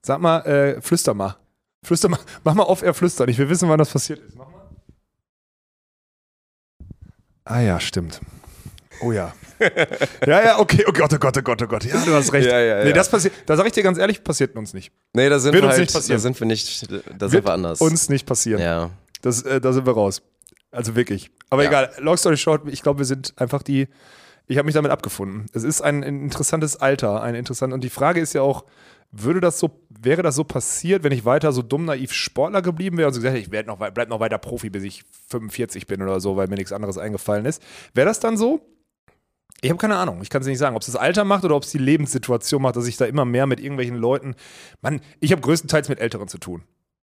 Sag 0.02 0.20
mal, 0.20 0.40
äh, 0.40 0.80
flüster 0.82 1.14
mal. 1.14 1.36
Flüster 1.82 2.08
mal, 2.08 2.20
mach 2.44 2.54
mal 2.54 2.64
auf, 2.64 2.82
er 2.82 2.92
flüstern. 2.92 3.28
Ich 3.28 3.38
will 3.38 3.48
wissen, 3.48 3.68
wann 3.68 3.78
das 3.78 3.90
passiert 3.90 4.20
ist. 4.20 4.36
Mach 4.36 4.46
mal. 4.50 4.68
Ah 7.44 7.60
ja, 7.60 7.80
stimmt. 7.80 8.20
Oh 9.00 9.10
ja. 9.10 9.32
Ja, 10.26 10.42
ja, 10.44 10.58
okay, 10.58 10.84
oh 10.88 10.92
Gott, 10.92 11.12
oh 11.12 11.18
Gott, 11.18 11.36
oh 11.38 11.42
Gott, 11.42 11.62
oh 11.62 11.66
Gott. 11.66 11.84
Ja, 11.84 12.04
du 12.04 12.12
hast 12.14 12.32
recht. 12.32 12.46
Ja, 12.48 12.58
ja, 12.60 12.82
nee, 12.82 12.88
ja. 12.90 12.94
das 12.94 13.10
passiert, 13.10 13.34
da 13.46 13.56
sage 13.56 13.68
ich 13.68 13.72
dir 13.74 13.82
ganz 13.82 13.98
ehrlich, 13.98 14.22
passiert 14.24 14.56
uns 14.56 14.74
nicht. 14.74 14.92
Nee, 15.12 15.28
da 15.28 15.38
sind 15.38 15.52
Wird 15.52 15.64
wir 15.64 15.68
uns 15.68 15.94
halt, 15.94 16.10
da 16.10 16.18
sind 16.18 16.38
wir 16.40 16.46
nicht, 16.46 16.90
da 16.90 16.98
sind 17.28 17.32
Wird 17.32 17.44
wir 17.46 17.52
anders. 17.52 17.80
uns 17.80 18.08
nicht 18.08 18.26
passieren. 18.26 18.60
ja. 18.60 18.90
Das, 19.20 19.42
äh, 19.42 19.60
da 19.60 19.72
sind 19.72 19.84
wir 19.84 19.94
raus. 19.94 20.22
Also 20.70 20.94
wirklich. 20.94 21.30
Aber 21.50 21.64
Ja. 21.64 21.70
egal, 21.70 21.90
long 21.98 22.16
story 22.16 22.36
short, 22.36 22.62
ich 22.68 22.82
glaube, 22.82 22.98
wir 23.00 23.04
sind 23.06 23.32
einfach 23.36 23.62
die, 23.64 23.88
ich 24.46 24.58
habe 24.58 24.66
mich 24.66 24.74
damit 24.74 24.92
abgefunden. 24.92 25.46
Es 25.52 25.64
ist 25.64 25.80
ein, 25.80 26.02
interessantes 26.04 26.76
Alter, 26.76 27.20
ein 27.22 27.34
interessant, 27.34 27.72
und 27.72 27.82
die 27.82 27.90
Frage 27.90 28.20
ist 28.20 28.32
ja 28.34 28.42
auch, 28.42 28.64
würde 29.10 29.40
das 29.40 29.58
so, 29.58 29.70
wäre 29.88 30.22
das 30.22 30.34
so 30.36 30.44
passiert, 30.44 31.02
wenn 31.02 31.12
ich 31.12 31.24
weiter 31.24 31.50
so 31.52 31.62
dumm 31.62 31.86
naiv 31.86 32.12
Sportler 32.12 32.62
geblieben 32.62 32.96
wäre 32.98 33.08
und 33.08 33.14
so 33.14 33.20
gesagt 33.20 33.34
hätte, 33.36 33.44
ich 33.46 33.50
werd 33.50 33.66
noch, 33.66 33.78
bleib 33.78 34.08
noch 34.08 34.20
weiter 34.20 34.38
Profi, 34.38 34.70
bis 34.70 34.82
ich 34.84 35.02
45 35.30 35.86
bin 35.86 36.02
oder 36.02 36.20
so, 36.20 36.36
weil 36.36 36.46
mir 36.46 36.56
nichts 36.56 36.72
anderes 36.72 36.98
eingefallen 36.98 37.46
ist. 37.46 37.62
Wäre 37.94 38.06
das 38.06 38.20
dann 38.20 38.36
so? 38.36 38.60
Ich 39.60 39.70
habe 39.70 39.78
keine 39.78 39.96
Ahnung. 39.96 40.20
Ich 40.22 40.30
kann 40.30 40.40
es 40.40 40.46
nicht 40.46 40.58
sagen, 40.58 40.76
ob 40.76 40.82
es 40.82 40.86
das 40.86 40.96
Alter 40.96 41.24
macht 41.24 41.44
oder 41.44 41.56
ob 41.56 41.64
es 41.64 41.70
die 41.70 41.78
Lebenssituation 41.78 42.62
macht, 42.62 42.76
dass 42.76 42.86
ich 42.86 42.96
da 42.96 43.06
immer 43.06 43.24
mehr 43.24 43.46
mit 43.46 43.60
irgendwelchen 43.60 43.96
Leuten. 43.96 44.34
Mann, 44.82 45.00
ich 45.20 45.32
habe 45.32 45.42
größtenteils 45.42 45.88
mit 45.88 45.98
Älteren 45.98 46.28
zu 46.28 46.38
tun. 46.38 46.62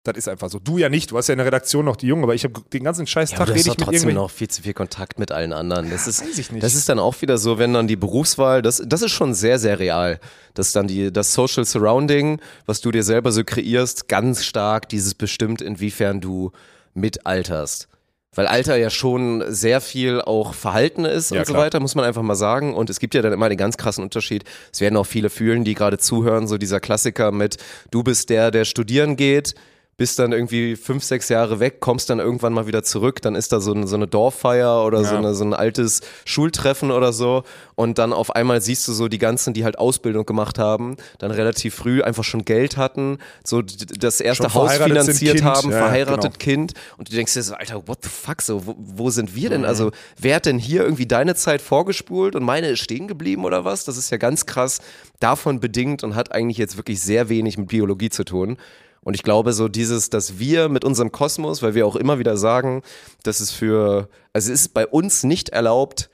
Das 0.03 0.15
ist 0.15 0.29
einfach 0.29 0.49
so. 0.49 0.59
Du 0.59 0.77
ja 0.77 0.87
nicht. 0.87 1.11
Du 1.11 1.17
hast 1.17 1.27
ja 1.27 1.33
in 1.33 1.39
der 1.39 1.45
Redaktion 1.45 1.83
noch 1.83 1.97
die 1.97 2.07
Jungen, 2.07 2.23
aber 2.23 2.33
ich 2.33 2.45
habe 2.45 2.53
den 2.71 2.85
ganzen 2.85 3.05
scheiß 3.05 3.31
Ja, 3.31 3.37
Tag 3.37 3.47
du 3.47 3.51
rede 3.51 3.61
ich 3.61 3.77
mit 3.77 3.81
trotzdem 3.81 4.13
noch 4.13 4.31
viel 4.31 4.47
zu 4.47 4.61
viel 4.61 4.73
Kontakt 4.73 5.19
mit 5.19 5.31
allen 5.31 5.51
anderen. 5.51 5.89
Das 5.89 6.07
ist, 6.07 6.21
weiß 6.25 6.37
ich 6.37 6.51
nicht. 6.51 6.63
das 6.63 6.73
ist 6.73 6.87
dann 6.87 6.99
auch 6.99 7.21
wieder 7.21 7.37
so, 7.37 7.59
wenn 7.59 7.73
dann 7.73 7.87
die 7.87 7.97
Berufswahl, 7.97 8.61
das, 8.61 8.81
das 8.85 9.01
ist 9.01 9.11
schon 9.11 9.33
sehr, 9.33 9.59
sehr 9.59 9.77
real. 9.77 10.21
Dass 10.53 10.71
dann 10.71 10.87
die, 10.87 11.11
das 11.11 11.33
Social 11.33 11.65
Surrounding, 11.65 12.39
was 12.65 12.79
du 12.79 12.91
dir 12.91 13.03
selber 13.03 13.33
so 13.33 13.43
kreierst, 13.43 14.07
ganz 14.07 14.45
stark 14.45 14.87
dieses 14.87 15.15
bestimmt, 15.15 15.61
inwiefern 15.61 16.21
du 16.21 16.51
mitalterst. 16.93 17.88
Weil 18.35 18.45
Alter 18.45 18.75
ja 18.77 18.89
schon 18.91 19.43
sehr 19.47 19.81
viel 19.81 20.21
auch 20.21 20.53
Verhalten 20.53 21.03
ist 21.05 21.31
Ja, 21.31 21.39
und 21.39 21.47
so 21.47 21.53
klar. 21.53 21.65
weiter, 21.65 21.79
muss 21.79 21.95
man 21.95 22.05
einfach 22.05 22.21
mal 22.21 22.35
sagen. 22.35 22.75
Und 22.75 22.89
es 22.89 22.99
gibt 22.99 23.15
ja 23.15 23.21
dann 23.23 23.33
immer 23.33 23.49
den 23.49 23.57
ganz 23.57 23.75
krassen 23.77 24.03
Unterschied. 24.03 24.43
Es 24.71 24.81
werden 24.81 24.97
auch 24.97 25.05
viele 25.07 25.29
fühlen, 25.31 25.63
die 25.63 25.73
gerade 25.73 25.97
zuhören, 25.97 26.47
so 26.47 26.57
dieser 26.57 26.79
Klassiker 26.79 27.31
mit, 27.31 27.57
du 27.89 28.03
bist 28.03 28.29
der, 28.29 28.51
der 28.51 28.65
studieren 28.65 29.15
geht, 29.15 29.55
bist 29.99 30.17
dann 30.17 30.31
irgendwie 30.31 30.75
fünf, 30.75 31.03
sechs 31.03 31.29
Jahre 31.29 31.59
weg, 31.59 31.79
kommst 31.81 32.09
dann 32.09 32.17
irgendwann 32.19 32.53
mal 32.53 32.65
wieder 32.65 32.81
zurück, 32.81 33.21
dann 33.21 33.35
ist 33.35 33.51
da 33.51 33.59
so 33.59 33.73
eine, 33.73 33.85
so 33.85 33.95
eine 33.95 34.07
Dorffeier 34.07 34.83
oder 34.83 35.03
so, 35.03 35.11
Ja. 35.13 35.19
eine, 35.19 35.35
so 35.35 35.43
ein 35.43 35.53
altes 35.53 36.01
Schultreffen 36.25 36.89
oder 36.89 37.13
so 37.13 37.43
und 37.75 37.99
dann 37.99 38.13
auf 38.13 38.35
einmal 38.35 38.61
siehst 38.61 38.87
du 38.87 38.93
so 38.93 39.07
die 39.09 39.19
ganzen, 39.19 39.53
die 39.53 39.63
halt 39.63 39.77
Ausbildung 39.77 40.25
gemacht 40.25 40.57
haben, 40.57 40.95
dann 41.19 41.29
relativ 41.29 41.75
früh 41.75 42.01
einfach 42.01 42.23
schon 42.23 42.45
Geld 42.45 42.77
hatten, 42.77 43.19
so 43.43 43.61
das 43.61 44.21
erste 44.21 44.51
Haus 44.53 44.73
finanziert 44.73 45.43
haben, 45.43 45.69
Ja, 45.69 45.75
ja, 45.77 45.83
verheiratet 45.83 46.39
genau. 46.39 46.43
Kind 46.43 46.73
und 46.97 47.11
du 47.11 47.15
denkst 47.15 47.33
dir 47.33 47.43
so, 47.43 47.53
Alter, 47.53 47.87
what 47.87 47.99
the 48.01 48.09
fuck, 48.09 48.41
so, 48.41 48.65
wo, 48.65 48.75
wo 48.79 49.09
sind 49.11 49.35
wir 49.35 49.49
Mhm. 49.49 49.53
denn? 49.53 49.65
Also 49.65 49.91
wer 50.17 50.37
hat 50.37 50.45
denn 50.45 50.57
hier 50.59 50.81
irgendwie 50.83 51.05
deine 51.07 51.35
Zeit 51.35 51.61
vorgespult 51.61 52.35
und 52.35 52.43
meine 52.43 52.69
ist 52.69 52.79
stehen 52.79 53.07
geblieben 53.09 53.43
oder 53.43 53.65
was? 53.65 53.83
Das 53.83 53.97
ist 53.97 54.09
ja 54.09 54.17
ganz 54.17 54.45
krass 54.45 54.79
davon 55.19 55.59
bedingt 55.59 56.03
und 56.05 56.15
hat 56.15 56.31
eigentlich 56.31 56.57
jetzt 56.57 56.77
wirklich 56.77 57.01
sehr 57.01 57.27
wenig 57.27 57.57
mit 57.57 57.67
Biologie 57.67 58.09
zu 58.09 58.23
tun. 58.23 58.57
Und 59.01 59.13
ich 59.15 59.23
glaube, 59.23 59.53
so 59.53 59.67
dieses, 59.67 60.09
dass 60.09 60.39
wir 60.39 60.69
mit 60.69 60.83
unserem 60.83 61.11
Kosmos, 61.11 61.61
weil 61.63 61.73
wir 61.73 61.87
auch 61.87 61.95
immer 61.95 62.19
wieder 62.19 62.37
sagen, 62.37 62.83
dass 63.23 63.39
es 63.39 63.51
für, 63.51 64.09
also 64.33 64.51
es 64.51 64.61
ist 64.61 64.73
bei 64.73 64.85
uns 64.85 65.23
nicht 65.23 65.49
erlaubt, 65.49 66.09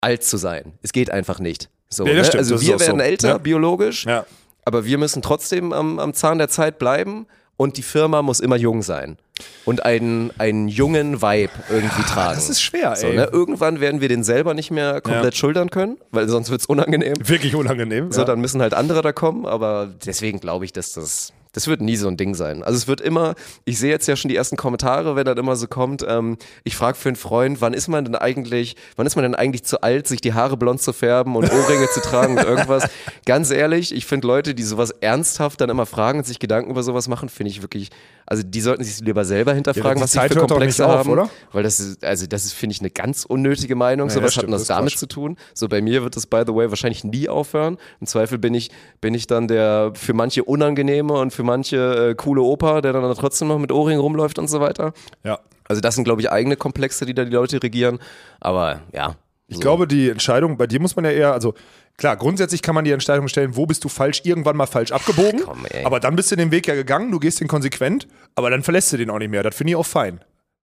alt 0.00 0.22
zu 0.24 0.36
sein. 0.36 0.72
Es 0.82 0.92
geht 0.92 1.10
einfach 1.10 1.38
nicht. 1.40 1.68
So, 1.88 2.04
Nee, 2.04 2.14
ne? 2.14 2.24
stimmt, 2.24 2.38
also 2.38 2.60
wir 2.60 2.74
auch 2.76 2.80
so. 2.80 2.86
werden 2.86 3.00
älter, 3.00 3.28
Ja. 3.28 3.38
biologisch, 3.38 4.06
Ja. 4.06 4.24
aber 4.64 4.84
wir 4.84 4.98
müssen 4.98 5.20
trotzdem 5.22 5.72
am, 5.72 5.98
am 5.98 6.14
Zahn 6.14 6.38
der 6.38 6.48
Zeit 6.48 6.78
bleiben 6.78 7.26
und 7.56 7.76
die 7.76 7.82
Firma 7.82 8.22
muss 8.22 8.40
immer 8.40 8.56
jung 8.56 8.82
sein 8.82 9.18
und 9.64 9.84
einen, 9.84 10.32
einen 10.38 10.68
jungen 10.68 11.20
Vibe 11.22 11.52
irgendwie 11.70 12.02
tragen. 12.02 12.34
Das 12.34 12.48
ist 12.48 12.62
schwer, 12.62 12.96
so, 12.96 13.08
ey. 13.08 13.16
ne? 13.16 13.28
Irgendwann 13.30 13.80
werden 13.80 14.00
wir 14.00 14.08
den 14.08 14.24
selber 14.24 14.54
nicht 14.54 14.70
mehr 14.70 15.00
komplett 15.00 15.34
Ja. 15.34 15.38
schultern 15.38 15.70
können, 15.70 15.98
weil 16.12 16.28
sonst 16.28 16.50
wird's 16.50 16.66
unangenehm. 16.66 17.14
Wirklich 17.20 17.54
unangenehm. 17.54 18.10
So, 18.10 18.20
ja. 18.20 18.26
dann 18.26 18.40
müssen 18.40 18.62
halt 18.62 18.74
andere 18.74 19.02
da 19.02 19.12
kommen, 19.12 19.44
aber 19.44 19.92
deswegen 20.06 20.40
glaube 20.40 20.64
ich, 20.64 20.72
dass 20.72 20.92
das, 20.94 21.32
das 21.52 21.66
wird 21.66 21.82
nie 21.82 21.96
so 21.96 22.08
ein 22.08 22.16
Ding 22.16 22.34
sein. 22.34 22.62
Also 22.62 22.76
es 22.78 22.88
wird 22.88 23.00
immer, 23.00 23.34
ich 23.64 23.78
sehe 23.78 23.90
jetzt 23.90 24.08
ja 24.08 24.16
schon 24.16 24.30
die 24.30 24.36
ersten 24.36 24.56
Kommentare, 24.56 25.16
wenn 25.16 25.26
dann 25.26 25.36
immer 25.36 25.54
so 25.54 25.66
kommt, 25.66 26.04
ähm, 26.08 26.38
ich 26.64 26.76
frage 26.76 26.96
für 26.96 27.10
einen 27.10 27.16
Freund, 27.16 27.60
wann 27.60 27.74
ist 27.74 27.88
man 27.88 28.04
denn 28.04 28.16
eigentlich, 28.16 28.76
wann 28.96 29.06
ist 29.06 29.16
man 29.16 29.22
denn 29.22 29.34
eigentlich 29.34 29.62
zu 29.64 29.82
alt, 29.82 30.08
sich 30.08 30.20
die 30.20 30.32
Haare 30.32 30.56
blond 30.56 30.80
zu 30.80 30.92
färben 30.92 31.36
und 31.36 31.52
Ohrringe 31.52 31.88
zu 31.90 32.00
tragen 32.00 32.38
und 32.38 32.44
irgendwas. 32.44 32.88
Ganz 33.26 33.50
ehrlich, 33.50 33.94
ich 33.94 34.06
finde 34.06 34.26
Leute, 34.26 34.54
die 34.54 34.62
sowas 34.62 34.90
ernsthaft 35.00 35.60
dann 35.60 35.70
immer 35.70 35.86
fragen 35.86 36.20
und 36.20 36.24
sich 36.24 36.38
Gedanken 36.38 36.70
über 36.70 36.82
sowas 36.82 37.08
machen, 37.08 37.28
finde 37.28 37.50
ich 37.50 37.62
wirklich, 37.62 37.90
also 38.32 38.44
die 38.44 38.62
sollten 38.62 38.82
sich 38.82 38.98
lieber 39.00 39.26
selber 39.26 39.52
hinterfragen, 39.52 39.96
die 39.96 40.04
was 40.04 40.12
sie 40.12 40.20
für 40.20 40.36
Komplexe 40.36 40.86
auf, 40.86 41.00
haben. 41.00 41.10
oder? 41.10 41.28
Weil 41.52 41.64
das 41.64 41.78
ist, 41.78 42.02
also 42.02 42.26
das 42.26 42.46
ist, 42.46 42.54
finde 42.54 42.72
ich, 42.72 42.80
eine 42.80 42.88
ganz 42.88 43.26
unnötige 43.26 43.74
Meinung. 43.74 44.06
Nee, 44.06 44.14
so 44.14 44.20
was 44.20 44.28
hat 44.28 44.32
stimmt, 44.32 44.44
denn 44.44 44.52
das 44.52 44.62
das 44.62 44.68
damit 44.68 44.92
Quatsch. 44.92 45.00
zu 45.00 45.06
tun? 45.06 45.36
So 45.52 45.68
bei 45.68 45.82
mir 45.82 46.02
wird 46.02 46.16
das, 46.16 46.24
by 46.24 46.44
the 46.46 46.54
way, 46.54 46.70
wahrscheinlich 46.70 47.04
nie 47.04 47.28
aufhören. 47.28 47.76
Im 48.00 48.06
Zweifel 48.06 48.38
bin 48.38 48.54
ich, 48.54 48.70
bin 49.02 49.12
ich 49.12 49.26
dann 49.26 49.48
der 49.48 49.92
für 49.96 50.14
manche 50.14 50.44
unangenehme 50.44 51.12
und 51.12 51.34
für 51.34 51.42
manche 51.42 51.76
äh, 51.76 52.14
coole 52.14 52.40
Opa, 52.40 52.80
der 52.80 52.94
dann 52.94 53.14
trotzdem 53.16 53.48
noch 53.48 53.58
mit 53.58 53.70
Ohrring 53.70 53.98
rumläuft 53.98 54.38
und 54.38 54.48
so 54.48 54.60
weiter. 54.60 54.94
ja. 55.24 55.38
Also 55.68 55.82
das 55.82 55.94
sind, 55.94 56.04
glaube 56.04 56.22
ich, 56.22 56.30
eigene 56.30 56.56
Komplexe, 56.56 57.04
die 57.04 57.12
da 57.14 57.24
die 57.26 57.32
Leute 57.32 57.62
regieren. 57.62 57.98
Aber 58.40 58.80
ja. 58.94 59.16
Ich 59.46 59.60
glaube, 59.60 59.86
die 59.86 60.08
Entscheidung, 60.08 60.56
bei 60.56 60.66
dir 60.66 60.80
muss 60.80 60.96
man 60.96 61.04
ja 61.04 61.10
eher, 61.10 61.32
also 61.34 61.52
klar, 61.96 62.16
grundsätzlich 62.16 62.62
kann 62.62 62.74
man 62.74 62.84
die 62.84 62.90
Entscheidung 62.90 63.28
stellen, 63.28 63.56
wo 63.56 63.66
bist 63.66 63.84
du 63.84 63.88
falsch, 63.88 64.22
irgendwann 64.24 64.56
mal 64.56 64.66
falsch 64.66 64.92
abgebogen. 64.92 65.42
Komm, 65.44 65.66
ey. 65.70 65.84
aber 65.84 66.00
dann 66.00 66.16
bist 66.16 66.30
du 66.32 66.36
den 66.36 66.50
Weg 66.50 66.66
ja 66.66 66.74
gegangen, 66.74 67.10
du 67.10 67.18
gehst 67.18 67.40
den 67.40 67.48
konsequent, 67.48 68.08
aber 68.34 68.50
dann 68.50 68.62
verlässt 68.62 68.92
du 68.92 68.96
den 68.96 69.10
auch 69.10 69.18
nicht 69.18 69.30
mehr. 69.30 69.42
Das 69.42 69.54
finde 69.54 69.72
ich 69.72 69.76
auch 69.76 69.86
fein. 69.86 70.20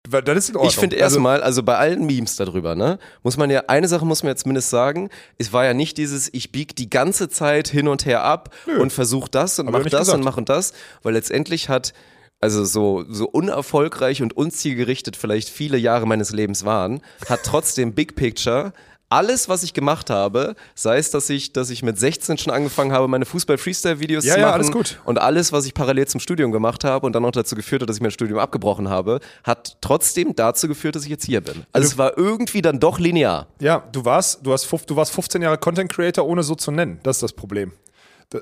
Das 0.09 0.37
ist 0.37 0.49
in 0.49 0.55
Ordnung. 0.55 0.69
Ich 0.69 0.77
finde 0.77 0.95
Also, 0.97 1.15
erstmal, 1.15 1.41
also 1.41 1.63
bei 1.63 1.77
allen 1.77 2.05
Memes 2.05 2.35
darüber, 2.35 2.75
ne, 2.75 2.99
muss 3.23 3.37
man 3.37 3.49
ja, 3.49 3.63
eine 3.67 3.87
Sache 3.87 4.05
muss 4.05 4.23
man 4.23 4.31
jetzt 4.31 4.43
zumindest 4.43 4.69
sagen, 4.69 5.09
es 5.37 5.51
war 5.51 5.65
ja 5.65 5.73
nicht 5.73 5.97
dieses, 5.97 6.31
ich 6.33 6.51
bieg 6.51 6.75
die 6.75 6.89
ganze 6.89 7.29
Zeit 7.29 7.67
hin 7.67 7.87
und 7.87 8.05
her 8.05 8.23
ab 8.23 8.53
und 8.79 8.93
versuch 8.93 9.27
das 9.27 9.59
und 9.59 9.67
ich 9.67 9.71
mach 9.71 9.83
das 9.83 9.91
gesagt. 10.01 10.17
und 10.17 10.23
mach 10.23 10.37
und 10.37 10.49
das, 10.49 10.73
weil 11.01 11.13
letztendlich 11.13 11.69
hat, 11.69 11.93
also 12.39 12.63
so, 12.65 13.03
so 13.09 13.27
unerfolgreich 13.27 14.21
und 14.21 14.37
unzielgerichtet 14.37 15.15
vielleicht 15.15 15.49
viele 15.49 15.77
Jahre 15.77 16.05
meines 16.05 16.31
Lebens 16.31 16.65
waren, 16.65 17.01
hat 17.27 17.41
trotzdem 17.43 17.93
Big 17.93 18.15
Picture 18.15 18.73
alles, 19.09 19.49
was 19.49 19.63
ich 19.63 19.73
gemacht 19.73 20.09
habe, 20.09 20.55
sei 20.73 20.97
es, 20.97 21.11
dass 21.11 21.29
ich, 21.29 21.53
dass 21.53 21.69
ich 21.69 21.83
mit 21.83 21.97
16 21.99 22.37
schon 22.37 22.53
angefangen 22.53 22.91
habe, 22.91 23.07
meine 23.07 23.25
Fußball-Freestyle-Videos 23.25 24.25
Ja, 24.25 24.33
zu 24.33 24.39
ja, 24.39 24.45
machen 24.47 24.55
alles 24.55 24.71
gut. 24.71 24.99
und 25.05 25.19
alles, 25.19 25.51
was 25.51 25.65
ich 25.65 25.73
parallel 25.73 26.07
zum 26.07 26.19
Studium 26.19 26.51
gemacht 26.51 26.83
habe 26.83 27.05
und 27.05 27.13
dann 27.13 27.23
noch 27.23 27.31
dazu 27.31 27.55
geführt 27.55 27.81
hat, 27.81 27.89
dass 27.89 27.97
ich 27.97 28.01
mein 28.01 28.11
Studium 28.11 28.39
abgebrochen 28.39 28.89
habe, 28.89 29.19
hat 29.43 29.77
trotzdem 29.81 30.35
dazu 30.35 30.67
geführt, 30.67 30.95
dass 30.95 31.03
ich 31.03 31.09
jetzt 31.09 31.25
hier 31.25 31.41
bin. 31.41 31.65
Also 31.71 31.87
es 31.87 31.97
war 31.97 32.17
irgendwie 32.17 32.61
dann 32.61 32.79
doch 32.79 32.99
linear. 32.99 33.47
Ja, 33.59 33.83
du 33.91 34.05
warst, 34.05 34.45
du, 34.45 34.51
hast, 34.53 34.67
du 34.89 34.95
warst 34.95 35.11
15 35.13 35.41
Jahre 35.41 35.57
Content 35.57 35.91
Creator, 35.91 36.25
ohne 36.25 36.43
so 36.43 36.55
zu 36.55 36.71
nennen. 36.71 36.99
Das 37.03 37.17
ist 37.17 37.23
das 37.23 37.33
Problem. 37.33 37.71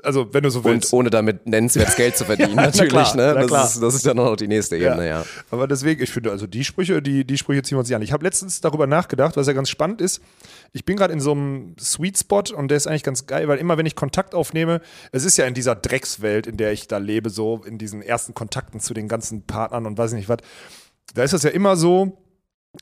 Also, 0.02 0.32
wenn 0.32 0.42
du 0.42 0.50
so 0.50 0.60
Und 0.60 0.64
willst. 0.66 0.92
ohne 0.92 1.10
damit 1.10 1.46
nennenswertes 1.46 1.96
Geld 1.96 2.16
zu 2.16 2.24
verdienen, 2.24 2.54
na 2.54 2.66
natürlich. 2.66 2.90
klar, 2.90 3.16
ne? 3.16 3.46
das. 3.46 3.74
Ist, 3.74 3.82
das 3.82 3.94
ist 3.94 4.06
dann 4.06 4.16
noch 4.16 4.34
die 4.36 4.48
nächste 4.48 4.76
Ebene, 4.76 5.06
ja. 5.06 5.24
Aber 5.50 5.68
deswegen, 5.68 6.02
ich 6.02 6.10
finde, 6.10 6.30
also 6.30 6.46
die 6.46 6.64
Sprüche, 6.64 7.02
die, 7.02 7.24
die 7.24 7.38
Sprüche 7.38 7.62
ziehen 7.62 7.76
wir 7.76 7.80
uns 7.80 7.88
nicht 7.88 7.96
an. 7.96 8.02
Ich 8.02 8.12
habe 8.12 8.24
letztens 8.24 8.60
darüber 8.60 8.86
nachgedacht, 8.86 9.36
was 9.36 9.46
ja 9.46 9.52
ganz 9.52 9.68
spannend 9.68 10.00
ist. 10.00 10.20
Ich 10.72 10.84
bin 10.84 10.96
gerade 10.96 11.12
in 11.12 11.20
so 11.20 11.32
einem 11.32 11.76
Sweet 11.78 12.18
Spot 12.18 12.42
und 12.56 12.68
der 12.68 12.76
ist 12.76 12.86
eigentlich 12.86 13.04
ganz 13.04 13.26
geil, 13.26 13.46
weil 13.46 13.58
immer 13.58 13.78
wenn 13.78 13.86
ich 13.86 13.94
Kontakt 13.94 14.34
aufnehme, 14.34 14.80
es 15.12 15.24
ist 15.24 15.36
ja 15.36 15.46
in 15.46 15.54
dieser 15.54 15.74
Dreckswelt, 15.76 16.46
in 16.46 16.56
der 16.56 16.72
ich 16.72 16.88
da 16.88 16.98
lebe, 16.98 17.30
so 17.30 17.62
in 17.64 17.78
diesen 17.78 18.02
ersten 18.02 18.34
Kontakten 18.34 18.80
zu 18.80 18.94
den 18.94 19.06
ganzen 19.06 19.46
Partnern 19.46 19.86
und 19.86 19.98
weiß 19.98 20.12
nicht 20.14 20.28
was, 20.28 20.38
da 21.14 21.22
ist 21.22 21.34
das 21.34 21.42
ja 21.44 21.50
immer 21.50 21.76
so, 21.76 22.23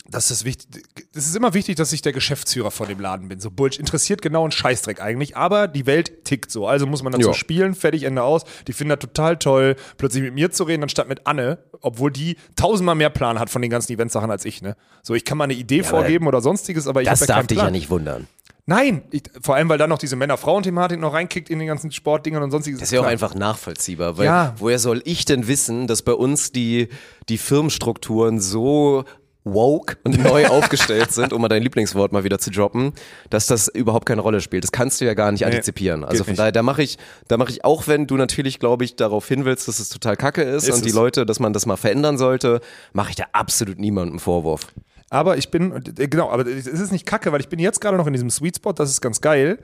das 0.08 0.30
ist 0.30 0.44
wichtig. 0.44 0.82
Es 1.14 1.26
ist 1.26 1.36
immer 1.36 1.54
wichtig, 1.54 1.76
dass 1.76 1.92
ich 1.92 2.02
der 2.02 2.12
Geschäftsführer 2.12 2.70
von 2.70 2.88
dem 2.88 3.00
Laden 3.00 3.28
bin. 3.28 3.40
So 3.40 3.50
Bullshit 3.50 3.80
interessiert 3.80 4.22
genau 4.22 4.42
einen 4.42 4.52
Scheißdreck 4.52 5.00
eigentlich, 5.00 5.36
aber 5.36 5.68
die 5.68 5.86
Welt 5.86 6.24
tickt 6.24 6.50
so. 6.50 6.66
Also 6.66 6.86
muss 6.86 7.02
man 7.02 7.12
dazu 7.12 7.28
Ja. 7.28 7.34
spielen, 7.34 7.74
fertig, 7.74 8.02
Ende 8.04 8.22
aus. 8.22 8.44
Die 8.66 8.72
finden 8.72 8.90
das 8.90 8.98
total 9.00 9.38
toll, 9.38 9.76
plötzlich 9.98 10.22
mit 10.22 10.34
mir 10.34 10.50
zu 10.50 10.64
reden, 10.64 10.82
anstatt 10.82 11.08
mit 11.08 11.26
Anne, 11.26 11.58
obwohl 11.80 12.10
die 12.10 12.36
tausendmal 12.56 12.94
mehr 12.94 13.10
Plan 13.10 13.38
hat 13.38 13.50
von 13.50 13.62
den 13.62 13.70
ganzen 13.70 13.92
Eventsachen 13.92 14.30
als 14.30 14.44
ich. 14.44 14.62
Ne? 14.62 14.76
So, 15.02 15.14
ich 15.14 15.24
kann 15.24 15.38
mal 15.38 15.44
eine 15.44 15.54
Idee 15.54 15.80
aber 15.80 15.88
vorgeben 15.90 16.26
oder 16.26 16.40
sonstiges, 16.40 16.86
aber 16.86 17.02
ich 17.02 17.08
Das 17.08 17.20
habe 17.20 17.24
ja 17.24 17.26
darf 17.28 17.36
keinen 17.38 17.46
dich 17.48 17.56
Plan. 17.58 17.66
ja 17.68 17.70
nicht 17.72 17.90
wundern. 17.90 18.26
Nein, 18.64 19.02
ich, 19.10 19.24
vor 19.40 19.56
allem, 19.56 19.68
weil 19.68 19.76
da 19.78 19.88
noch 19.88 19.98
diese 19.98 20.14
Männer-Frauen-Thematik 20.14 21.00
noch 21.00 21.14
reinkickt 21.14 21.50
in 21.50 21.58
den 21.58 21.66
ganzen 21.66 21.90
Sportdingern 21.90 22.44
und 22.44 22.52
sonstiges. 22.52 22.78
Das 22.78 22.88
ist 22.88 22.92
ja 22.92 23.00
auch 23.00 23.06
einfach 23.06 23.34
nachvollziehbar, 23.34 24.18
weil 24.18 24.26
Ja. 24.26 24.54
woher 24.56 24.78
soll 24.78 25.02
ich 25.04 25.24
denn 25.24 25.48
wissen, 25.48 25.88
dass 25.88 26.02
bei 26.02 26.12
uns 26.12 26.52
die, 26.52 26.88
die 27.28 27.38
Firmenstrukturen 27.38 28.40
so 28.40 29.04
woke 29.44 29.96
und 30.04 30.22
neu 30.22 30.46
aufgestellt 30.46 31.12
sind, 31.12 31.32
um 31.32 31.42
mal 31.42 31.48
dein 31.48 31.62
Lieblingswort 31.62 32.12
mal 32.12 32.24
wieder 32.24 32.38
zu 32.38 32.50
droppen, 32.50 32.92
dass 33.30 33.46
das 33.46 33.68
überhaupt 33.68 34.06
keine 34.06 34.20
Rolle 34.20 34.40
spielt. 34.40 34.64
Das 34.64 34.72
kannst 34.72 35.00
du 35.00 35.04
ja 35.04 35.14
gar 35.14 35.32
nicht 35.32 35.44
antizipieren. 35.44 36.04
Also 36.04 36.24
von 36.24 36.32
nicht. 36.32 36.38
daher, 36.38 36.52
da 36.52 36.62
mache 36.62 36.82
ich, 36.82 36.98
da 37.28 37.36
mache 37.36 37.50
ich 37.50 37.64
auch, 37.64 37.88
wenn 37.88 38.06
du 38.06 38.16
natürlich, 38.16 38.58
glaube 38.58 38.84
ich, 38.84 38.96
darauf 38.96 39.26
hin 39.26 39.44
willst, 39.44 39.66
dass 39.68 39.80
es 39.80 39.88
total 39.88 40.16
kacke 40.16 40.42
ist, 40.42 40.68
Ist 40.68 40.76
und 40.76 40.84
die 40.84 40.90
es. 40.90 40.94
Leute, 40.94 41.26
dass 41.26 41.40
man 41.40 41.52
das 41.52 41.66
mal 41.66 41.76
verändern 41.76 42.18
sollte, 42.18 42.60
mache 42.92 43.10
ich 43.10 43.16
da 43.16 43.24
absolut 43.32 43.78
niemandem 43.78 44.18
Vorwurf. 44.18 44.66
Aber 45.10 45.36
ich 45.36 45.50
bin, 45.50 45.72
äh, 45.72 46.08
genau, 46.08 46.30
aber 46.30 46.46
es 46.46 46.66
ist 46.66 46.92
nicht 46.92 47.04
kacke, 47.04 47.32
weil 47.32 47.40
ich 47.40 47.48
bin 47.48 47.58
jetzt 47.58 47.80
gerade 47.80 47.96
noch 47.96 48.06
in 48.06 48.12
diesem 48.12 48.30
Sweet 48.30 48.56
Spot, 48.56 48.72
das 48.72 48.90
ist 48.90 49.00
ganz 49.00 49.20
geil. 49.20 49.58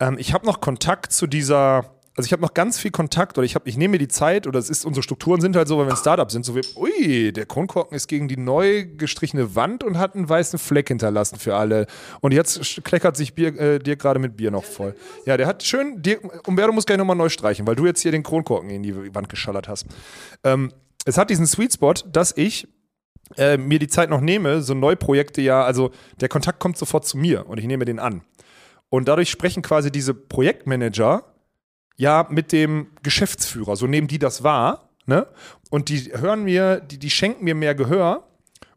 Ähm, 0.00 0.16
ich 0.18 0.32
habe 0.32 0.46
noch 0.46 0.60
Kontakt 0.60 1.12
zu 1.12 1.26
dieser, 1.26 1.84
also 2.20 2.26
ich 2.26 2.32
habe 2.34 2.42
noch 2.42 2.52
ganz 2.52 2.78
viel 2.78 2.90
Kontakt 2.90 3.38
oder 3.38 3.46
ich 3.46 3.54
habe, 3.54 3.66
ich 3.66 3.78
nehme 3.78 3.92
mir 3.92 3.98
die 3.98 4.08
Zeit 4.08 4.46
oder 4.46 4.58
es 4.58 4.68
ist, 4.68 4.84
unsere 4.84 5.02
Strukturen 5.02 5.40
sind 5.40 5.56
halt 5.56 5.68
so, 5.68 5.78
weil 5.78 5.86
wir 5.86 5.92
ein 5.92 5.96
Startup 5.96 6.30
sind, 6.30 6.44
so 6.44 6.54
wie, 6.54 6.60
ui, 6.76 7.32
der 7.32 7.46
Kronkorken 7.46 7.96
ist 7.96 8.08
gegen 8.08 8.28
die 8.28 8.36
neu 8.36 8.84
gestrichene 8.84 9.54
Wand 9.56 9.82
und 9.82 9.96
hat 9.96 10.14
einen 10.14 10.28
weißen 10.28 10.58
Fleck 10.58 10.88
hinterlassen 10.88 11.38
für 11.38 11.56
alle. 11.56 11.86
Und 12.20 12.32
jetzt 12.32 12.84
kleckert 12.84 13.16
sich 13.16 13.34
Bier, 13.34 13.58
äh, 13.58 13.78
Dirk 13.78 14.00
gerade 14.00 14.20
mit 14.20 14.36
Bier 14.36 14.50
noch 14.50 14.64
voll. 14.64 14.94
Ja, 15.24 15.38
der 15.38 15.46
hat 15.46 15.62
schön, 15.62 16.02
Dirk, 16.02 16.46
Umberto 16.46 16.72
muss 16.72 16.84
gleich 16.84 16.98
nochmal 16.98 17.16
neu 17.16 17.30
streichen, 17.30 17.66
weil 17.66 17.74
du 17.74 17.86
jetzt 17.86 18.02
hier 18.02 18.12
den 18.12 18.22
Kronkorken 18.22 18.68
in 18.68 18.82
die 18.82 19.14
Wand 19.14 19.30
geschallert 19.30 19.66
hast. 19.66 19.86
Ähm, 20.44 20.74
es 21.06 21.16
hat 21.16 21.30
diesen 21.30 21.46
Sweet 21.46 21.72
Spot, 21.72 21.94
dass 22.12 22.36
ich 22.36 22.68
äh, 23.38 23.56
mir 23.56 23.78
die 23.78 23.88
Zeit 23.88 24.10
noch 24.10 24.20
nehme, 24.20 24.60
so 24.60 24.74
Neuprojekte 24.74 25.40
ja, 25.40 25.64
also 25.64 25.90
der 26.20 26.28
Kontakt 26.28 26.60
kommt 26.60 26.76
sofort 26.76 27.06
zu 27.06 27.16
mir 27.16 27.46
und 27.46 27.56
ich 27.56 27.64
nehme 27.64 27.86
den 27.86 27.98
an. 27.98 28.20
Und 28.90 29.08
dadurch 29.08 29.30
sprechen 29.30 29.62
quasi 29.62 29.90
diese 29.90 30.12
Projektmanager 30.12 31.29
ja 32.00 32.26
mit 32.30 32.50
dem 32.50 32.88
Geschäftsführer, 33.02 33.76
so 33.76 33.86
nehmen 33.86 34.08
die 34.08 34.18
das 34.18 34.42
wahr, 34.42 34.88
ne? 35.04 35.26
Und 35.68 35.90
die 35.90 36.10
hören 36.14 36.44
mir, 36.44 36.80
die, 36.80 36.98
die 36.98 37.10
schenken 37.10 37.44
mir 37.44 37.54
mehr 37.54 37.74
Gehör 37.74 38.26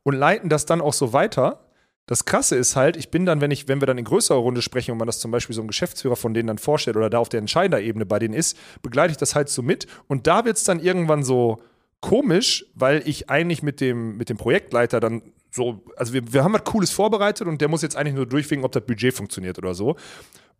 und 0.04 0.14
leiten 0.14 0.50
das 0.50 0.66
dann 0.66 0.82
auch 0.82 0.94
so 0.94 1.14
weiter. 1.14 1.62
Das 2.06 2.26
Krasse 2.26 2.58
ist 2.58 2.76
halt, 2.76 2.98
ich 2.98 3.10
bin 3.10 3.26
dann, 3.26 3.40
wenn 3.40 3.50
ich, 3.50 3.70
wenn 3.70 3.82
wir 3.82 3.88
dann 3.88 3.98
in 3.98 4.04
größerer 4.04 4.38
Runde 4.38 4.62
sprechen 4.62 4.92
und 4.92 4.98
man 4.98 5.08
das 5.08 5.20
zum 5.20 5.32
Beispiel 5.32 5.56
so 5.56 5.62
einem 5.62 5.70
Geschäftsführer 5.70 6.18
von 6.18 6.34
denen 6.34 6.48
dann 6.48 6.58
vorstellt 6.58 6.98
oder 6.98 7.10
da 7.10 7.18
auf 7.18 7.30
der 7.30 7.40
Entscheiderebene 7.40 8.06
bei 8.06 8.20
denen 8.20 8.34
ist, 8.34 8.58
begleite 8.82 9.12
ich 9.12 9.18
das 9.18 9.36
halt 9.36 9.48
so 9.48 9.62
mit 9.62 9.88
und 10.08 10.28
da 10.28 10.44
wird 10.44 10.58
es 10.58 10.66
dann 10.66 10.82
irgendwann 10.82 11.24
so 11.24 11.62
komisch, 12.02 12.66
weil 12.76 13.02
ich 13.08 13.30
eigentlich 13.30 13.64
mit 13.64 13.80
dem, 13.80 14.18
mit 14.18 14.28
dem 14.28 14.36
Projektleiter 14.36 15.00
dann 15.00 15.22
so, 15.50 15.82
also 15.96 16.12
wir, 16.12 16.34
wir 16.34 16.44
haben 16.44 16.54
was 16.54 16.66
Cooles 16.66 16.92
vorbereitet 16.92 17.48
und 17.48 17.62
der 17.62 17.70
muss 17.70 17.84
jetzt 17.84 17.96
eigentlich 17.96 18.16
nur 18.16 18.26
durchwinken, 18.26 18.66
ob 18.66 18.74
das 18.74 18.86
Budget 18.86 19.14
funktioniert 19.14 19.58
oder 19.58 19.74
so. 19.74 19.96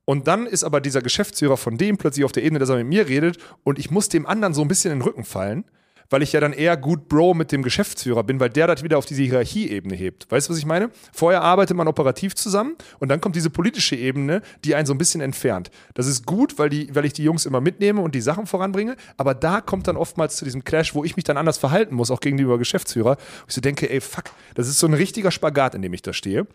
Und 0.06 0.28
dann 0.28 0.48
ist 0.48 0.64
aber 0.64 0.82
dieser 0.82 1.02
Geschäftsführer 1.02 1.58
von 1.58 1.78
dem 1.78 1.98
plötzlich 1.98 2.26
auf 2.26 2.32
der 2.32 2.44
Ebene, 2.44 2.60
dass 2.60 2.70
er 2.70 2.78
mit 2.78 2.88
mir 2.88 3.08
redet 3.08 3.38
und 3.64 3.80
ich 3.80 3.90
muss 3.90 4.10
dem 4.10 4.26
anderen 4.26 4.54
so 4.54 4.62
ein 4.62 4.68
bisschen 4.68 4.92
in 4.92 5.00
den 5.00 5.04
Rücken 5.04 5.24
fallen, 5.24 5.64
weil 6.10 6.22
ich 6.22 6.34
ja 6.34 6.42
dann 6.42 6.54
eher 6.54 6.76
gut 6.76 7.08
Bro 7.08 7.34
mit 7.34 7.52
dem 7.52 7.64
Geschäftsführer 7.64 8.24
bin, 8.24 8.40
weil 8.40 8.50
der 8.50 8.68
das 8.68 8.84
wieder 8.84 8.98
auf 8.98 9.06
diese 9.06 9.24
Hierarchieebene 9.24 9.96
hebt. 9.96 10.30
Weißt 10.30 10.48
du, 10.48 10.52
was 10.52 10.60
ich 10.60 10.66
meine? 10.66 10.92
Vorher 11.14 11.42
arbeitet 11.42 11.78
man 11.78 11.88
operativ 11.88 12.36
zusammen 12.36 12.76
und 13.00 13.10
dann 13.10 13.22
kommt 13.22 13.36
diese 13.36 13.50
politische 13.50 13.96
Ebene, 13.96 14.42
die 14.66 14.76
einen 14.76 14.86
so 14.86 14.94
ein 14.94 14.98
bisschen 14.98 15.22
entfernt. 15.22 15.72
Das 15.94 16.06
ist 16.06 16.26
gut, 16.26 16.60
weil, 16.60 16.70
die, 16.70 16.94
weil 16.94 17.06
ich 17.06 17.14
die 17.14 17.24
Jungs 17.24 17.46
immer 17.46 17.62
mitnehme 17.62 18.02
und 18.02 18.14
die 18.14 18.22
Sachen 18.22 18.46
voranbringe, 18.46 18.98
aber 19.18 19.34
da 19.34 19.62
kommt 19.62 19.88
dann 19.88 19.96
oftmals 19.96 20.36
zu 20.36 20.46
diesem 20.46 20.64
Clash, 20.64 20.94
wo 20.94 21.04
ich 21.04 21.16
mich 21.16 21.24
dann 21.24 21.38
anders 21.38 21.58
verhalten 21.58 21.96
muss, 21.96 22.12
auch 22.12 22.20
gegenüber 22.20 22.58
Geschäftsführer. 22.58 23.16
Wo 23.16 23.46
ich 23.48 23.56
so 23.56 23.62
denke, 23.62 23.90
ey, 23.90 24.02
fuck, 24.02 24.26
das 24.56 24.68
ist 24.68 24.80
so 24.80 24.88
ein 24.88 24.94
richtiger 24.94 25.32
Spagat, 25.32 25.76
in 25.76 25.82
dem 25.82 25.94
ich 25.94 26.02
da 26.02 26.14
stehe. 26.14 26.46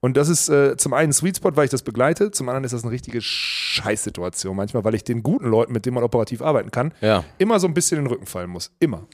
Und 0.00 0.16
das 0.16 0.28
ist 0.28 0.48
äh, 0.48 0.76
zum 0.76 0.92
einen 0.92 1.10
ein 1.10 1.12
Sweet 1.12 1.38
Spot, 1.38 1.50
weil 1.54 1.64
ich 1.64 1.70
das 1.70 1.82
begleite, 1.82 2.30
zum 2.30 2.48
anderen 2.48 2.64
ist 2.64 2.72
das 2.72 2.82
eine 2.84 2.92
richtige 2.92 3.20
Scheißsituation 3.20 4.54
manchmal, 4.56 4.84
weil 4.84 4.94
ich 4.94 5.04
den 5.04 5.22
guten 5.22 5.46
Leuten, 5.46 5.72
mit 5.72 5.86
denen 5.86 5.94
man 5.94 6.04
operativ 6.04 6.42
arbeiten 6.42 6.70
kann, 6.70 6.92
Ja. 7.00 7.24
immer 7.38 7.58
so 7.60 7.66
ein 7.66 7.74
bisschen 7.74 7.98
in 7.98 8.04
den 8.04 8.10
Rücken 8.12 8.26
fallen 8.26 8.50
muss. 8.50 8.70
Immer. 8.78 9.06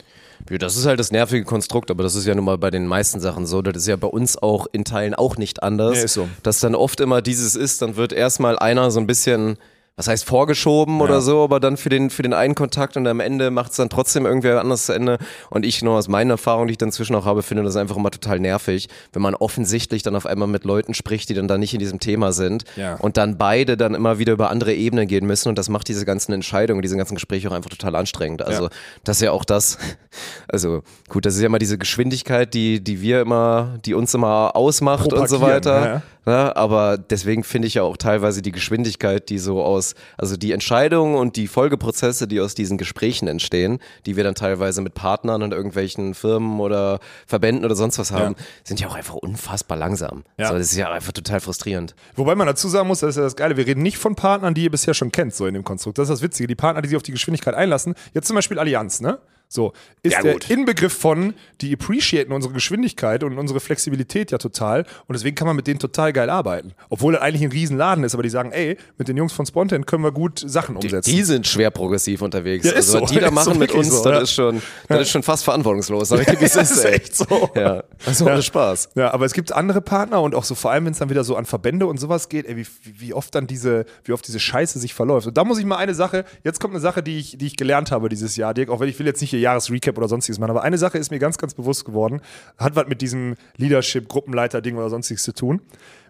Ja, 0.51 0.59
Das 0.59 0.77
ist 0.77 0.87
halt 0.87 0.99
das 0.99 1.13
nervige 1.13 1.45
Konstrukt, 1.45 1.91
aber 1.91 2.03
das 2.03 2.15
ist 2.15 2.27
ja 2.27 2.35
nun 2.35 2.45
mal 2.45 2.59
bei 2.59 2.71
den 2.71 2.87
meisten 2.87 3.21
Sachen 3.21 3.47
so. 3.47 3.63
Das 3.63 3.77
ist 3.77 3.87
ja 3.87 3.97
bei 3.97 4.09
uns 4.09 4.37
auch 4.37 4.67
in 4.73 4.85
Teilen 4.85 5.15
auch 5.15 5.37
nicht 5.37 5.63
anders. 5.63 5.99
Nee, 5.99 6.05
ist 6.05 6.15
so. 6.15 6.29
Dass 6.43 6.61
dann 6.61 6.75
oft 6.75 7.01
immer 7.01 7.23
dieses 7.23 7.55
ist, 7.55 7.81
dann 7.81 7.97
wird 7.97 8.13
erstmal 8.13 8.59
einer 8.59 8.91
so 8.91 8.99
ein 9.01 9.07
bisschen, 9.07 9.57
was 9.95 10.09
heißt 10.09 10.25
vorgeschoben 10.25 11.03
oder 11.03 11.21
so, 11.21 11.45
aber 11.45 11.61
dann 11.61 11.77
für 11.77 11.91
den, 11.91 12.09
für 12.09 12.23
den 12.23 12.33
einen 12.33 12.55
Kontakt 12.55 12.97
und 12.97 13.07
am 13.07 13.21
Ende 13.21 13.51
macht 13.51 13.73
es 13.73 13.77
dann 13.77 13.91
trotzdem 13.91 14.25
irgendwer 14.25 14.59
anders 14.59 14.87
zu 14.87 14.95
Ende. 14.95 15.19
Und 15.51 15.67
ich 15.67 15.83
nur 15.83 15.99
aus 15.99 16.09
meiner 16.09 16.35
Erfahrung, 16.35 16.67
die 16.67 16.73
ich 16.73 16.79
dann 16.79 16.93
zwischen 16.93 17.15
auch 17.15 17.27
habe, 17.27 17.43
finde 17.43 17.63
das 17.63 17.77
einfach 17.77 17.97
immer 17.97 18.11
total 18.11 18.41
nervig, 18.41 18.89
wenn 19.13 19.21
man 19.21 19.35
offensichtlich 19.35 20.03
dann 20.03 20.17
auf 20.17 20.25
einmal 20.25 20.49
mit 20.49 20.65
Leuten 20.65 20.95
spricht, 20.95 21.29
die 21.29 21.35
dann 21.35 21.47
da 21.47 21.59
nicht 21.59 21.75
in 21.75 21.79
diesem 21.79 22.01
Thema 22.01 22.33
sind 22.33 22.65
Ja. 22.77 22.95
und 22.97 23.19
dann 23.19 23.37
beide 23.37 23.77
dann 23.77 23.95
immer 23.95 24.19
wieder 24.19 24.33
über 24.33 24.49
andere 24.51 24.73
Ebenen 24.73 25.07
gehen 25.07 25.27
müssen 25.27 25.51
und 25.51 25.59
das 25.59 25.69
macht 25.69 25.89
diese 25.89 26.07
ganzen 26.07 26.33
Entscheidungen, 26.33 26.81
diese 26.81 26.97
ganzen 26.97 27.15
Gespräche 27.15 27.49
auch 27.51 27.55
einfach 27.55 27.71
total 27.71 27.95
anstrengend. 27.95 28.41
Also 28.43 28.65
Ja. 28.65 28.71
das 29.05 29.19
ist 29.19 29.23
ja 29.23 29.33
auch 29.33 29.45
das, 29.45 29.77
also 30.49 30.83
gut, 31.11 31.27
das 31.27 31.35
ist 31.35 31.41
ja 31.43 31.47
immer 31.47 31.59
diese 31.59 31.77
Geschwindigkeit, 31.77 32.55
die, 32.55 32.83
die 32.83 33.03
wir 33.03 33.21
immer, 33.21 33.79
die 33.85 33.93
uns 33.93 34.15
immer 34.15 34.57
ausmacht 34.57 35.13
und 35.13 35.29
so 35.29 35.41
weiter. 35.43 36.03
Ja, 36.27 36.33
Ne? 36.33 36.57
Aber 36.57 36.99
deswegen 36.99 37.45
finde 37.45 37.69
ich 37.69 37.75
ja 37.75 37.83
auch 37.83 37.97
teilweise 37.97 38.43
die 38.43 38.53
Geschwindigkeit, 38.53 39.29
die 39.29 39.39
so 39.39 39.63
aus, 39.63 39.95
also 40.17 40.37
die 40.37 40.53
Entscheidungen 40.53 41.15
und 41.15 41.37
die 41.37 41.47
Folgeprozesse, 41.47 42.27
die 42.27 42.41
aus 42.41 42.55
diesen 42.55 42.79
Gesprächen 42.79 43.29
entstehen, 43.29 43.79
die 44.07 44.17
wir 44.17 44.25
dann 44.25 44.35
teilweise 44.35 44.81
mit 44.81 44.95
Partnern 44.95 45.43
und 45.43 45.53
irgendwelchen 45.53 46.15
Firmen 46.15 46.61
oder 46.61 47.01
Verbänden 47.27 47.65
oder 47.65 47.75
sonst 47.75 47.99
was 47.99 48.13
haben, 48.13 48.35
sind 48.65 48.81
ja 48.81 48.89
auch 48.89 48.95
einfach 48.95 49.15
unfassbar 49.15 49.77
langsam. 49.77 50.25
Ja. 50.39 50.49
So, 50.49 50.55
das 50.55 50.73
ist 50.73 50.77
ja 50.77 50.91
einfach 50.91 51.13
total 51.13 51.41
frustrierend. 51.41 51.95
Wobei 52.17 52.35
man 52.35 52.47
dazu 52.47 52.69
sagen 52.69 52.89
muss, 52.89 53.01
das 53.01 53.11
ist 53.11 53.17
ja 53.17 53.23
das 53.23 53.37
Geile, 53.37 53.57
wir 53.57 53.67
reden 53.67 53.83
nicht 53.83 53.99
von 53.99 54.15
Partnern, 54.15 54.55
die 54.55 54.65
ihr 54.65 54.71
bisher 54.71 54.95
schon 54.95 55.13
kennt, 55.13 55.35
so 55.35 55.47
in 55.47 55.55
dem 55.55 55.65
Konstrukt. 55.65 55.99
Das 55.99 56.05
ist 56.09 56.17
das 56.17 56.23
Witzige. 56.23 56.47
Die 56.47 56.55
Partner, 56.55 56.83
die 56.83 56.89
sich 56.89 56.97
auf 56.97 57.03
die 57.03 57.13
Geschwindigkeit 57.13 57.55
einlassen, 57.55 57.95
jetzt 58.15 58.27
zum 58.27 58.37
Beispiel 58.37 58.59
Allianz, 58.59 59.01
ne? 59.01 59.19
So, 59.53 59.75
ist 60.03 60.13
Ja, 60.15 60.23
der 60.23 60.33
gut. 60.33 60.49
Inbegriff 60.49 60.95
von, 60.95 61.35
die 61.61 61.75
appreciaten 61.75 62.33
unsere 62.33 62.55
Geschwindigkeit 62.55 63.23
und 63.23 63.37
unsere 63.37 63.61
Flexibilität 63.61 64.31
ja 64.31 64.39
total 64.39 64.87
und 65.07 65.13
deswegen 65.13 65.37
kann 65.37 65.47
man 65.47 65.57
mit 65.57 65.67
denen 65.67 65.79
total 65.79 66.15
geil 66.15 66.31
arbeiten. 66.31 66.73
Obwohl 66.89 67.13
das 67.13 67.21
eigentlich 67.21 67.43
ein 67.43 67.53
Riesenladen 67.53 68.03
ist, 68.03 68.15
aber 68.15 68.23
die 68.23 68.31
sagen, 68.31 68.51
ey, 68.53 68.79
mit 68.97 69.09
den 69.09 69.19
Jungs 69.19 69.35
von 69.35 69.45
Spontan 69.45 69.85
können 69.85 70.05
wir 70.05 70.13
gut 70.13 70.43
Sachen 70.43 70.77
umsetzen. 70.77 71.11
Die 71.11 71.23
sind 71.23 71.47
schwer 71.47 71.71
progressiv 71.71 72.23
unterwegs. 72.23 72.65
Ja, 72.65 72.73
also, 72.73 73.03
was 73.03 73.11
so. 73.11 73.15
die 73.15 73.21
da 73.21 73.27
Ist 73.27 73.45
so 73.45 73.51
machen 73.51 73.59
mit 73.59 73.73
uns, 73.73 73.91
so, 73.91 74.05
das, 74.05 74.13
ja. 74.13 74.21
ist 74.23 74.33
schon, 74.33 74.63
das 74.89 75.01
ist 75.03 75.11
schon 75.11 75.23
fast 75.23 75.45
verantwortungslos. 75.45 76.09
Sag 76.09 76.21
ich 76.21 76.41
wie 76.41 76.45
es 76.47 76.57
ist, 76.57 76.85
echt 76.87 77.15
so. 77.15 77.51
Ja, 77.55 77.85
also 78.07 78.25
ohne 78.25 78.43
Spaß. 78.43 78.89
Ja, 78.95 79.13
aber 79.13 79.27
es 79.27 79.35
gibt 79.35 79.53
andere 79.53 79.83
Partner 79.83 80.23
und 80.23 80.35
auch 80.35 80.45
so 80.45 80.55
vor 80.55 80.71
allem, 80.71 80.87
wenn 80.87 80.93
es 80.93 80.99
dann 80.99 81.11
wieder 81.11 81.25
so 81.25 81.37
an 81.37 81.45
Verbände 81.45 81.87
und 81.87 82.01
sowas 82.01 82.31
geht, 82.31 82.47
ey, 82.47 82.57
wie, 82.57 82.67
wie 82.85 83.13
oft 83.13 83.35
dann 83.35 83.47
diese, 83.47 83.85
wie 84.05 84.13
oft 84.13 84.27
diese 84.27 84.41
Scheiße 84.41 84.79
sich 84.79 84.95
verläuft. 84.95 85.27
Und 85.27 85.37
da 85.37 85.45
muss 85.45 85.59
ich 85.59 85.67
mal 85.67 85.77
eine 85.77 85.95
Sache, 85.95 86.25
jetzt 86.43 86.59
kommt 86.59 86.73
eine 86.73 86.81
Sache, 86.81 87.03
die 87.03 87.19
ich, 87.19 87.37
die 87.37 87.47
ich 87.47 87.57
gelernt 87.57 87.91
habe 87.91 88.09
dieses 88.09 88.37
Jahr, 88.37 88.55
Dirk, 88.55 88.71
auch 88.71 88.81
wenn 88.81 88.89
ich 88.89 88.99
will 88.99 89.05
jetzt 89.05 89.21
nicht 89.21 89.35
ihr 89.35 89.42
Jahresrecap 89.43 89.97
oder 89.99 90.09
sonstiges 90.09 90.39
machen, 90.39 90.51
aber 90.51 90.63
eine 90.63 90.79
Sache 90.79 90.99
ist 90.99 91.11
mir 91.11 91.19
ganz, 91.19 91.39
ganz 91.39 91.55
bewusst 91.55 91.85
geworden, 91.85 92.21
hat 92.59 92.77
was 92.77 92.87
mit 92.87 93.03
diesem 93.03 93.35
Leadership, 93.57 94.09
Gruppenleiter-Ding 94.09 94.77
oder 94.77 94.89
sonstiges 94.89 95.23
zu 95.23 95.35
tun. 95.35 95.61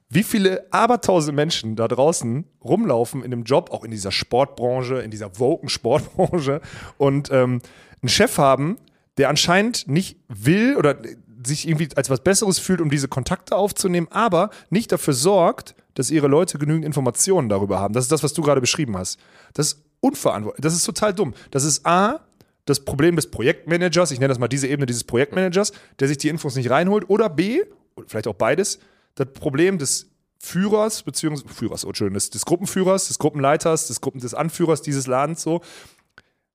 Wie 0.08 0.22
viele 0.22 0.66
abertausende 0.70 1.34
Menschen 1.34 1.74
da 1.74 1.88
draußen 1.88 2.44
rumlaufen 2.62 3.24
in 3.24 3.32
einem 3.32 3.44
Job, 3.44 3.70
auch 3.72 3.82
in 3.82 3.90
dieser 3.90 4.12
Sportbranche, 4.12 4.96
in 4.96 5.10
dieser 5.10 5.38
woken 5.38 5.70
Sportbranche 5.70 6.60
und 6.98 7.30
ähm, 7.32 7.62
einen 8.02 8.08
Chef 8.08 8.36
haben, 8.36 8.76
der 9.16 9.30
anscheinend 9.30 9.88
nicht 9.88 10.18
will 10.28 10.76
oder 10.76 10.98
sich 11.46 11.66
irgendwie 11.66 11.88
als 11.96 12.10
was 12.10 12.20
Besseres 12.20 12.58
fühlt, 12.58 12.80
um 12.80 12.90
diese 12.90 13.08
Kontakte 13.08 13.56
aufzunehmen, 13.56 14.06
aber 14.10 14.50
nicht 14.70 14.92
dafür 14.92 15.14
sorgt, 15.14 15.74
dass 15.94 16.10
ihre 16.10 16.28
Leute 16.28 16.58
genügend 16.58 16.84
Informationen 16.84 17.48
darüber 17.48 17.78
haben. 17.78 17.94
Das 17.94 18.04
ist 18.04 18.12
das, 18.12 18.22
was 18.22 18.32
du 18.32 18.42
gerade 18.42 18.60
beschrieben 18.60 18.96
hast. 18.96 19.18
Das 19.54 19.68
ist 19.68 19.84
unverantwortlich. 20.00 20.62
Das 20.62 20.74
ist 20.74 20.84
total 20.84 21.14
dumm. 21.14 21.34
Das 21.50 21.64
ist 21.64 21.86
A, 21.86 22.20
das 22.64 22.84
Problem 22.84 23.16
des 23.16 23.30
Projektmanagers, 23.30 24.10
ich 24.10 24.20
nenne 24.20 24.28
das 24.28 24.38
mal 24.38 24.48
diese 24.48 24.68
Ebene 24.68 24.86
dieses 24.86 25.04
Projektmanagers, 25.04 25.72
der 25.98 26.08
sich 26.08 26.18
die 26.18 26.28
Infos 26.28 26.54
nicht 26.54 26.70
reinholt, 26.70 27.08
oder 27.10 27.28
B, 27.28 27.62
oder 27.96 28.06
vielleicht 28.08 28.28
auch 28.28 28.34
beides, 28.34 28.78
das 29.14 29.32
Problem 29.32 29.78
des 29.78 30.10
Führers, 30.38 31.02
beziehungsweise 31.02 31.52
Führers, 31.54 31.84
oh, 31.84 31.92
des, 31.92 32.30
des 32.30 32.44
Gruppenführers, 32.44 33.08
des 33.08 33.18
Gruppenleiters, 33.18 33.86
des 33.86 34.00
Gruppen, 34.00 34.20
des 34.20 34.34
Anführers 34.34 34.82
dieses 34.82 35.06
Ladens 35.06 35.42
so, 35.42 35.60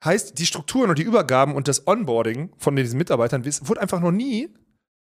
heißt, 0.03 0.37
die 0.37 0.45
Strukturen 0.45 0.89
und 0.89 0.99
die 0.99 1.03
Übergaben 1.03 1.55
und 1.55 1.67
das 1.67 1.87
Onboarding 1.87 2.51
von 2.57 2.75
diesen 2.75 2.97
Mitarbeitern 2.97 3.45
wurde 3.45 3.81
einfach 3.81 3.99
noch 3.99 4.11
nie 4.11 4.49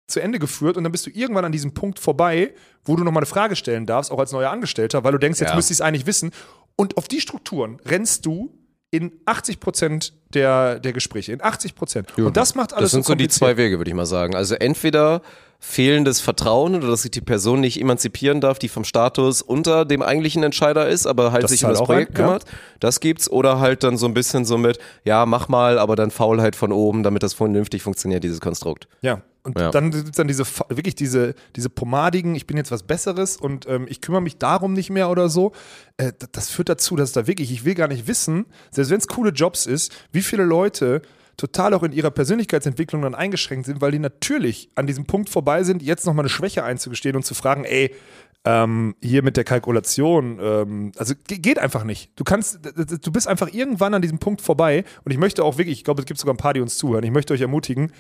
zu 0.06 0.20
Ende 0.20 0.38
geführt 0.38 0.76
und 0.76 0.84
dann 0.84 0.92
bist 0.92 1.06
du 1.06 1.10
irgendwann 1.10 1.44
an 1.44 1.52
diesem 1.52 1.74
Punkt 1.74 1.98
vorbei, 1.98 2.54
wo 2.84 2.94
du 2.94 3.02
nochmal 3.02 3.22
eine 3.22 3.26
Frage 3.26 3.56
stellen 3.56 3.86
darfst, 3.86 4.12
auch 4.12 4.20
als 4.20 4.32
neuer 4.32 4.50
Angestellter, 4.50 5.02
weil 5.02 5.12
du 5.12 5.18
denkst, 5.18 5.40
jetzt 5.40 5.50
Ja. 5.50 5.56
müsste 5.56 5.72
ich 5.72 5.78
es 5.78 5.80
eigentlich 5.80 6.06
wissen. 6.06 6.30
Und 6.76 6.96
auf 6.96 7.08
die 7.08 7.20
Strukturen 7.20 7.80
rennst 7.84 8.24
du 8.24 8.54
in 8.90 9.12
80 9.26 9.60
Prozent 9.60 10.12
der, 10.32 10.78
der 10.78 10.92
Gespräche, 10.92 11.32
in 11.32 11.42
80 11.42 11.74
Prozent. 11.74 12.16
Und 12.18 12.36
das 12.36 12.54
macht 12.54 12.72
alles 12.72 12.86
Das 12.86 12.90
sind 12.92 13.04
so 13.04 13.14
die 13.14 13.24
kompliziert. 13.24 13.38
zwei 13.38 13.56
Wege, 13.56 13.78
würde 13.78 13.90
ich 13.90 13.94
mal 13.96 14.06
sagen. 14.06 14.34
Also 14.34 14.54
entweder 14.54 15.22
fehlendes 15.58 16.20
Vertrauen 16.20 16.74
oder 16.74 16.88
dass 16.88 17.02
sich 17.02 17.10
die 17.10 17.20
Person 17.22 17.60
nicht 17.60 17.80
emanzipieren 17.80 18.40
darf, 18.40 18.58
die 18.58 18.68
vom 18.68 18.84
Status 18.84 19.42
unter 19.42 19.84
dem 19.84 20.02
eigentlichen 20.02 20.42
Entscheider 20.42 20.86
ist, 20.88 21.06
aber 21.06 21.32
halt 21.32 21.44
Das 21.44 21.50
sich 21.50 21.64
um 21.64 21.70
das 21.70 21.82
Projekt 21.82 22.12
ein, 22.12 22.20
ja. 22.20 22.24
kümmert. 22.26 22.44
Das 22.78 23.00
gibt's. 23.00 23.30
Oder 23.30 23.58
halt 23.58 23.82
dann 23.82 23.96
so 23.96 24.06
ein 24.06 24.14
bisschen 24.14 24.44
so 24.44 24.58
mit, 24.58 24.78
ja, 25.04 25.26
mach 25.26 25.48
mal, 25.48 25.78
aber 25.78 25.96
dann 25.96 26.10
Faulheit 26.10 26.56
von 26.56 26.72
oben, 26.72 27.02
damit 27.02 27.22
das 27.22 27.34
vernünftig 27.34 27.82
funktioniert, 27.82 28.22
dieses 28.22 28.40
Konstrukt. 28.40 28.86
Ja. 29.00 29.22
Und 29.46 29.58
Ja. 29.58 29.70
dann 29.70 29.92
gibt's 29.92 30.16
dann 30.16 30.26
diese, 30.28 30.44
wirklich 30.68 30.96
diese, 30.96 31.34
diese 31.54 31.70
pomadigen, 31.70 32.34
ich 32.34 32.46
bin 32.46 32.56
jetzt 32.56 32.70
was 32.72 32.82
Besseres 32.82 33.36
und 33.36 33.66
ähm, 33.68 33.86
ich 33.88 34.00
kümmere 34.00 34.20
mich 34.20 34.38
darum 34.38 34.72
nicht 34.72 34.90
mehr 34.90 35.08
oder 35.08 35.28
so. 35.28 35.52
Äh, 35.96 36.12
das 36.32 36.50
führt 36.50 36.68
dazu, 36.68 36.96
dass 36.96 37.12
da 37.12 37.26
wirklich, 37.26 37.52
ich 37.52 37.64
will 37.64 37.74
gar 37.74 37.88
nicht 37.88 38.08
wissen, 38.08 38.46
selbst 38.72 38.90
wenn 38.90 38.98
es 38.98 39.06
coole 39.08 39.30
Jobs 39.30 39.66
ist, 39.66 39.92
wie 40.12 40.22
viele 40.22 40.42
Leute 40.44 41.00
total 41.36 41.74
auch 41.74 41.82
in 41.84 41.92
ihrer 41.92 42.10
Persönlichkeitsentwicklung 42.10 43.02
dann 43.02 43.14
eingeschränkt 43.14 43.66
sind, 43.66 43.80
weil 43.80 43.92
die 43.92 43.98
natürlich 43.98 44.68
an 44.74 44.86
diesem 44.86 45.04
Punkt 45.06 45.28
vorbei 45.28 45.62
sind, 45.64 45.82
jetzt 45.82 46.06
nochmal 46.06 46.24
eine 46.24 46.28
Schwäche 46.30 46.64
einzugestehen 46.64 47.14
und 47.14 47.24
zu 47.24 47.34
fragen, 47.34 47.64
ey, 47.64 47.94
ähm, 48.44 48.94
hier 49.02 49.22
mit 49.22 49.36
der 49.36 49.44
Kalkulation, 49.44 50.38
ähm, 50.40 50.92
also 50.96 51.14
ge- 51.28 51.38
geht 51.38 51.58
einfach 51.58 51.84
nicht. 51.84 52.10
Du 52.16 52.24
kannst, 52.24 52.60
du 52.64 53.12
bist 53.12 53.28
einfach 53.28 53.52
irgendwann 53.52 53.92
an 53.92 54.02
diesem 54.02 54.18
Punkt 54.18 54.40
vorbei 54.40 54.84
und 55.04 55.12
ich 55.12 55.18
möchte 55.18 55.44
auch 55.44 55.58
wirklich, 55.58 55.78
ich 55.78 55.84
glaube, 55.84 56.00
es 56.00 56.06
gibt 56.06 56.18
sogar 56.18 56.32
ein 56.34 56.38
paar, 56.38 56.54
die 56.54 56.60
uns 56.60 56.78
zuhören, 56.78 57.04
ich 57.04 57.10
möchte 57.10 57.34
euch 57.34 57.40
ermutigen, 57.42 57.92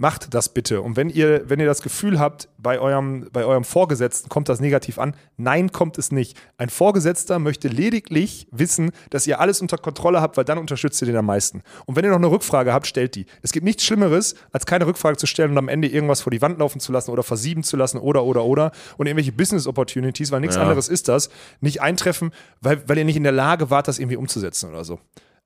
macht 0.00 0.32
das 0.32 0.48
bitte. 0.48 0.80
Und 0.80 0.96
wenn 0.96 1.10
ihr, 1.10 1.42
wenn 1.50 1.60
ihr 1.60 1.66
das 1.66 1.82
Gefühl 1.82 2.18
habt, 2.18 2.48
bei 2.56 2.80
eurem, 2.80 3.28
bei 3.32 3.44
eurem 3.44 3.64
Vorgesetzten 3.64 4.30
kommt 4.30 4.48
das 4.48 4.58
negativ 4.58 4.98
an, 4.98 5.14
nein, 5.36 5.72
kommt 5.72 5.98
es 5.98 6.10
nicht. 6.10 6.38
Ein 6.56 6.70
Vorgesetzter 6.70 7.38
möchte 7.38 7.68
lediglich 7.68 8.48
wissen, 8.50 8.92
dass 9.10 9.26
ihr 9.26 9.40
alles 9.40 9.60
unter 9.60 9.76
Kontrolle 9.76 10.22
habt, 10.22 10.38
weil 10.38 10.44
dann 10.46 10.56
unterstützt 10.56 11.02
ihr 11.02 11.06
den 11.06 11.16
am 11.16 11.26
meisten. 11.26 11.62
Und 11.84 11.96
wenn 11.96 12.04
ihr 12.04 12.10
noch 12.10 12.16
eine 12.16 12.30
Rückfrage 12.30 12.72
habt, 12.72 12.86
stellt 12.86 13.14
die. 13.14 13.26
Es 13.42 13.52
gibt 13.52 13.64
nichts 13.64 13.84
Schlimmeres, 13.84 14.36
als 14.52 14.64
keine 14.64 14.86
Rückfrage 14.86 15.18
zu 15.18 15.26
stellen 15.26 15.50
und 15.50 15.58
am 15.58 15.68
Ende 15.68 15.86
irgendwas 15.88 16.22
vor 16.22 16.30
die 16.30 16.40
Wand 16.40 16.58
laufen 16.58 16.80
zu 16.80 16.92
lassen 16.92 17.10
oder 17.10 17.22
versieben 17.22 17.62
zu 17.62 17.76
lassen 17.76 17.98
oder, 17.98 18.24
oder, 18.24 18.44
oder. 18.46 18.72
Und 18.96 19.06
irgendwelche 19.06 19.32
Business 19.32 19.66
Opportunities, 19.66 20.32
weil 20.32 20.40
nichts 20.40 20.56
Ja. 20.56 20.62
anderes 20.62 20.88
ist 20.88 21.08
das, 21.08 21.28
nicht 21.60 21.82
eintreffen, 21.82 22.30
weil, 22.62 22.82
weil 22.88 22.96
ihr 22.96 23.04
nicht 23.04 23.16
in 23.16 23.22
der 23.22 23.32
Lage 23.32 23.68
wart, 23.68 23.86
das 23.86 23.98
irgendwie 23.98 24.16
umzusetzen 24.16 24.70
oder 24.70 24.82
so. 24.82 24.98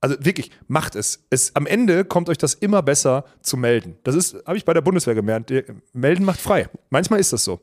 Also 0.04 0.16
wirklich, 0.20 0.50
macht 0.68 0.96
es. 0.96 1.24
es. 1.30 1.56
Am 1.56 1.66
Ende 1.66 2.04
kommt 2.04 2.28
euch 2.28 2.36
das 2.36 2.52
immer 2.52 2.82
besser 2.82 3.24
zu 3.40 3.56
melden. 3.56 3.96
Das 4.04 4.14
ist, 4.14 4.36
habe 4.46 4.58
ich 4.58 4.66
bei 4.66 4.74
der 4.74 4.82
Bundeswehr 4.82 5.14
gemerkt. 5.14 5.50
Melden 5.94 6.26
macht 6.26 6.42
frei. 6.42 6.68
Manchmal 6.90 7.20
ist 7.20 7.32
das 7.32 7.42
so. 7.42 7.58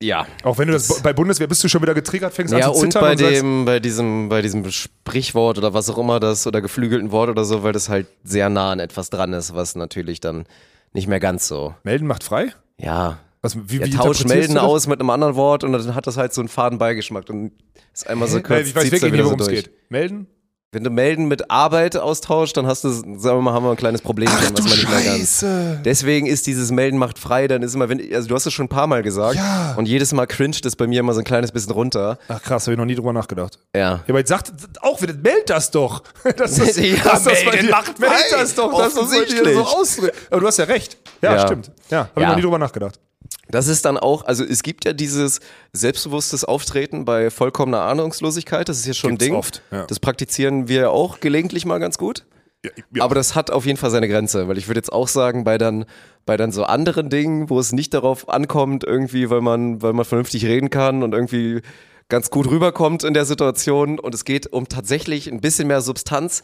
Ja. 0.00 0.28
Auch 0.44 0.58
wenn 0.58 0.68
du 0.68 0.74
das, 0.74 1.02
bei 1.02 1.12
Bundeswehr 1.12 1.48
bist 1.48 1.64
du 1.64 1.68
schon 1.68 1.82
wieder 1.82 1.92
getriggert, 1.92 2.32
fängst 2.32 2.54
Ja, 2.54 2.68
an 2.68 2.74
zu 2.74 2.82
und 2.82 2.92
zittern 2.92 3.02
bei 3.02 3.10
und 3.10 3.20
dem, 3.20 3.64
bei 3.64 3.80
diesem, 3.80 4.28
bei 4.28 4.42
diesem 4.42 4.70
Sprichwort 4.70 5.58
oder 5.58 5.74
was 5.74 5.90
auch 5.90 5.98
immer 5.98 6.20
das 6.20 6.46
oder 6.46 6.60
geflügelten 6.60 7.10
Wort 7.10 7.30
oder 7.30 7.44
so, 7.44 7.64
weil 7.64 7.72
das 7.72 7.88
halt 7.88 8.06
sehr 8.22 8.48
nah 8.48 8.70
an 8.70 8.78
etwas 8.78 9.10
dran 9.10 9.32
ist, 9.32 9.52
was 9.56 9.74
natürlich 9.74 10.20
dann 10.20 10.44
nicht 10.92 11.08
mehr 11.08 11.18
ganz 11.18 11.48
so. 11.48 11.74
melden 11.82 12.06
macht 12.06 12.22
frei? 12.22 12.52
Ja. 12.78 13.18
Was, 13.42 13.56
wie, 13.56 13.78
Ja, 13.78 13.86
wie 13.86 13.90
tausch 13.90 14.20
interpretierst 14.20 14.28
melden 14.28 14.54
das? 14.54 14.62
aus 14.62 14.86
mit 14.86 15.00
einem 15.00 15.10
anderen 15.10 15.34
Wort 15.34 15.64
und 15.64 15.72
dann 15.72 15.96
hat 15.96 16.06
das 16.06 16.16
halt 16.16 16.32
so 16.32 16.40
einen 16.40 16.48
faden 16.48 16.78
Beigeschmack 16.78 17.28
und 17.28 17.50
ist 17.92 18.06
einmal 18.06 18.28
so 18.28 18.40
kurz, 18.40 18.68
ich 18.68 18.76
weiß 18.76 18.92
wirklich 18.92 19.12
nicht, 19.12 19.24
worum 19.24 19.40
es 19.40 19.48
geht. 19.48 19.70
Melden? 19.90 20.28
Wenn 20.72 20.84
du 20.84 20.90
melden 20.90 21.26
mit 21.26 21.50
Arbeit 21.50 21.96
austauscht, 21.96 22.56
dann 22.56 22.64
hast 22.68 22.84
du, 22.84 22.90
sagen 22.92 23.18
wir 23.38 23.40
mal, 23.40 23.52
haben 23.52 23.64
wir 23.64 23.72
ein 23.72 23.76
kleines 23.76 24.02
Problem, 24.02 24.28
was 24.32 24.52
man 24.52 24.62
nicht 24.62 24.88
mehr 24.88 25.02
ganz. 25.02 25.44
Deswegen 25.84 26.26
ist 26.28 26.46
dieses 26.46 26.70
Melden 26.70 26.96
macht 26.96 27.18
frei, 27.18 27.48
dann 27.48 27.64
ist 27.64 27.74
immer, 27.74 27.88
wenn, 27.88 28.00
also 28.14 28.28
du 28.28 28.36
hast 28.36 28.46
es 28.46 28.52
schon 28.52 28.66
ein 28.66 28.68
paar 28.68 28.86
Mal 28.86 29.02
gesagt 29.02 29.34
Ja. 29.34 29.74
und 29.76 29.86
jedes 29.86 30.12
Mal 30.12 30.28
cringet 30.28 30.64
es 30.64 30.76
bei 30.76 30.86
mir 30.86 31.00
immer 31.00 31.12
so 31.12 31.18
ein 31.18 31.24
kleines 31.24 31.50
bisschen 31.50 31.72
runter. 31.72 32.18
Ach 32.28 32.40
krass, 32.40 32.66
habe 32.66 32.74
ich 32.74 32.78
noch 32.78 32.84
nie 32.84 32.94
drüber 32.94 33.12
nachgedacht. 33.12 33.58
Ja. 33.74 33.80
Ja, 33.80 34.00
aber 34.08 34.18
jetzt 34.20 34.28
sagt 34.28 34.52
auch 34.80 35.02
wieder, 35.02 35.14
meld 35.14 35.50
das 35.50 35.72
doch. 35.72 36.04
Das 36.36 36.56
ist, 36.56 36.76
Ja, 36.78 37.02
das 37.02 37.24
bei 37.24 37.32
melden 37.46 37.66
dir, 37.66 37.70
macht 37.72 37.98
meld 37.98 38.12
frei. 38.12 38.38
das 38.40 38.54
doch, 38.54 38.70
dass 38.78 38.94
das 38.94 39.10
so 39.10 39.60
ausdrückt. 39.62 40.14
Aber 40.30 40.40
du 40.40 40.46
hast 40.46 40.58
ja 40.58 40.66
recht. 40.66 40.96
Ja, 41.20 41.34
Ja. 41.34 41.46
stimmt. 41.48 41.72
Ja, 41.90 41.98
habe 41.98 42.10
ich 42.14 42.22
Ja. 42.22 42.28
noch 42.28 42.36
nie 42.36 42.42
drüber 42.42 42.58
nachgedacht. 42.60 43.00
Das 43.48 43.66
ist 43.66 43.84
dann 43.84 43.98
auch, 43.98 44.24
also 44.24 44.44
es 44.44 44.62
gibt 44.62 44.84
ja 44.84 44.92
dieses 44.92 45.40
selbstbewusstes 45.72 46.44
Auftreten 46.44 47.04
bei 47.04 47.30
vollkommener 47.30 47.82
Ahnungslosigkeit, 47.82 48.68
das 48.68 48.78
ist 48.78 48.86
ja 48.86 48.94
schon 48.94 49.10
Gibt's 49.10 49.24
ein 49.24 49.28
Ding. 49.30 49.36
oft, 49.36 49.62
ja. 49.72 49.86
Das 49.86 49.98
praktizieren 49.98 50.68
wir 50.68 50.92
auch 50.92 51.20
gelegentlich 51.20 51.64
mal 51.64 51.78
ganz 51.78 51.98
gut. 51.98 52.24
Ja, 52.64 52.70
ja. 52.94 53.04
Aber 53.04 53.14
das 53.14 53.34
hat 53.34 53.50
auf 53.50 53.66
jeden 53.66 53.78
Fall 53.78 53.90
seine 53.90 54.08
Grenze, 54.08 54.46
weil 54.46 54.58
ich 54.58 54.68
würde 54.68 54.78
jetzt 54.78 54.92
auch 54.92 55.08
sagen, 55.08 55.44
bei 55.44 55.58
dann, 55.58 55.86
bei 56.26 56.36
dann 56.36 56.52
so 56.52 56.64
anderen 56.64 57.08
Dingen, 57.08 57.50
wo 57.50 57.58
es 57.58 57.72
nicht 57.72 57.94
darauf 57.94 58.28
ankommt, 58.28 58.84
irgendwie, 58.84 59.30
weil 59.30 59.40
man, 59.40 59.82
weil 59.82 59.94
man 59.94 60.04
vernünftig 60.04 60.44
reden 60.44 60.70
kann 60.70 61.02
und 61.02 61.14
irgendwie 61.14 61.62
ganz 62.08 62.30
gut 62.30 62.50
rüberkommt 62.50 63.02
in 63.04 63.14
der 63.14 63.24
Situation 63.24 63.98
und 63.98 64.14
es 64.14 64.24
geht 64.24 64.52
um 64.52 64.68
tatsächlich 64.68 65.30
ein 65.32 65.40
bisschen 65.40 65.68
mehr 65.68 65.80
Substanz, 65.80 66.42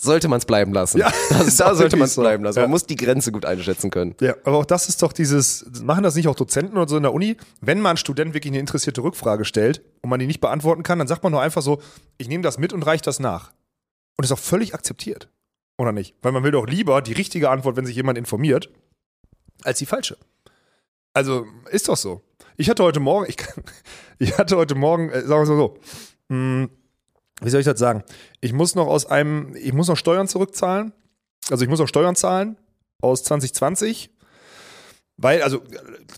sollte 0.00 0.28
man 0.28 0.38
es 0.38 0.44
bleiben 0.46 0.72
lassen. 0.72 0.98
Ja, 0.98 1.12
das, 1.30 1.56
da 1.56 1.74
sollte 1.74 1.96
man 1.96 2.06
es 2.06 2.14
so. 2.14 2.22
bleiben 2.22 2.44
lassen. 2.44 2.58
Ja. 2.58 2.62
Man 2.62 2.70
muss 2.70 2.86
die 2.86 2.96
Grenze 2.96 3.32
gut 3.32 3.44
einschätzen 3.44 3.90
können. 3.90 4.14
Ja, 4.20 4.34
aber 4.44 4.58
auch 4.58 4.64
das 4.64 4.88
ist 4.88 5.02
doch 5.02 5.12
dieses, 5.12 5.66
machen 5.82 6.04
das 6.04 6.14
nicht 6.14 6.28
auch 6.28 6.36
Dozenten 6.36 6.76
oder 6.76 6.88
so 6.88 6.96
in 6.96 7.02
der 7.02 7.12
Uni? 7.12 7.36
Wenn 7.60 7.80
mal 7.80 7.90
ein 7.90 7.96
Student 7.96 8.32
wirklich 8.32 8.52
eine 8.52 8.60
interessierte 8.60 9.02
Rückfrage 9.02 9.44
stellt 9.44 9.82
und 10.02 10.10
man 10.10 10.20
die 10.20 10.26
nicht 10.26 10.40
beantworten 10.40 10.82
kann, 10.84 10.98
dann 10.98 11.08
sagt 11.08 11.22
man 11.24 11.32
nur 11.32 11.42
einfach 11.42 11.62
so, 11.62 11.82
ich 12.16 12.28
nehme 12.28 12.42
das 12.42 12.58
mit 12.58 12.72
und 12.72 12.84
reiche 12.84 13.02
das 13.04 13.18
nach. 13.20 13.52
Und 14.16 14.24
ist 14.24 14.32
auch 14.32 14.38
völlig 14.38 14.74
akzeptiert. 14.74 15.28
Oder 15.78 15.92
nicht? 15.92 16.14
Weil 16.22 16.32
man 16.32 16.42
will 16.44 16.50
doch 16.52 16.66
lieber 16.66 17.02
die 17.02 17.12
richtige 17.12 17.50
Antwort, 17.50 17.76
wenn 17.76 17.86
sich 17.86 17.94
jemand 17.96 18.18
informiert, 18.18 18.70
als 19.62 19.78
die 19.78 19.86
falsche. 19.86 20.16
Also 21.12 21.46
ist 21.70 21.88
doch 21.88 21.96
so. 21.96 22.22
Ich 22.56 22.68
hatte 22.70 22.82
heute 22.82 23.00
Morgen, 23.00 23.26
ich, 23.28 23.36
kann- 23.36 23.62
ich 24.18 24.36
hatte 24.38 24.56
heute 24.56 24.74
Morgen, 24.74 25.10
äh, 25.10 25.20
sagen 25.22 25.28
wir 25.30 25.42
es 25.42 25.48
mal 25.48 25.56
so, 25.56 25.78
mh, 26.28 26.68
wie 27.40 27.50
soll 27.50 27.60
ich 27.60 27.66
das 27.66 27.78
sagen? 27.78 28.02
Ich 28.40 28.52
muss 28.52 28.74
noch 28.74 28.86
aus 28.86 29.06
einem, 29.06 29.54
ich 29.56 29.72
muss 29.72 29.88
noch 29.88 29.96
Steuern 29.96 30.28
zurückzahlen. 30.28 30.92
Also 31.50 31.64
ich 31.64 31.70
muss 31.70 31.78
noch 31.78 31.88
Steuern 31.88 32.16
zahlen 32.16 32.56
aus 33.00 33.22
2020. 33.24 34.10
Weil, 35.20 35.42
also 35.42 35.60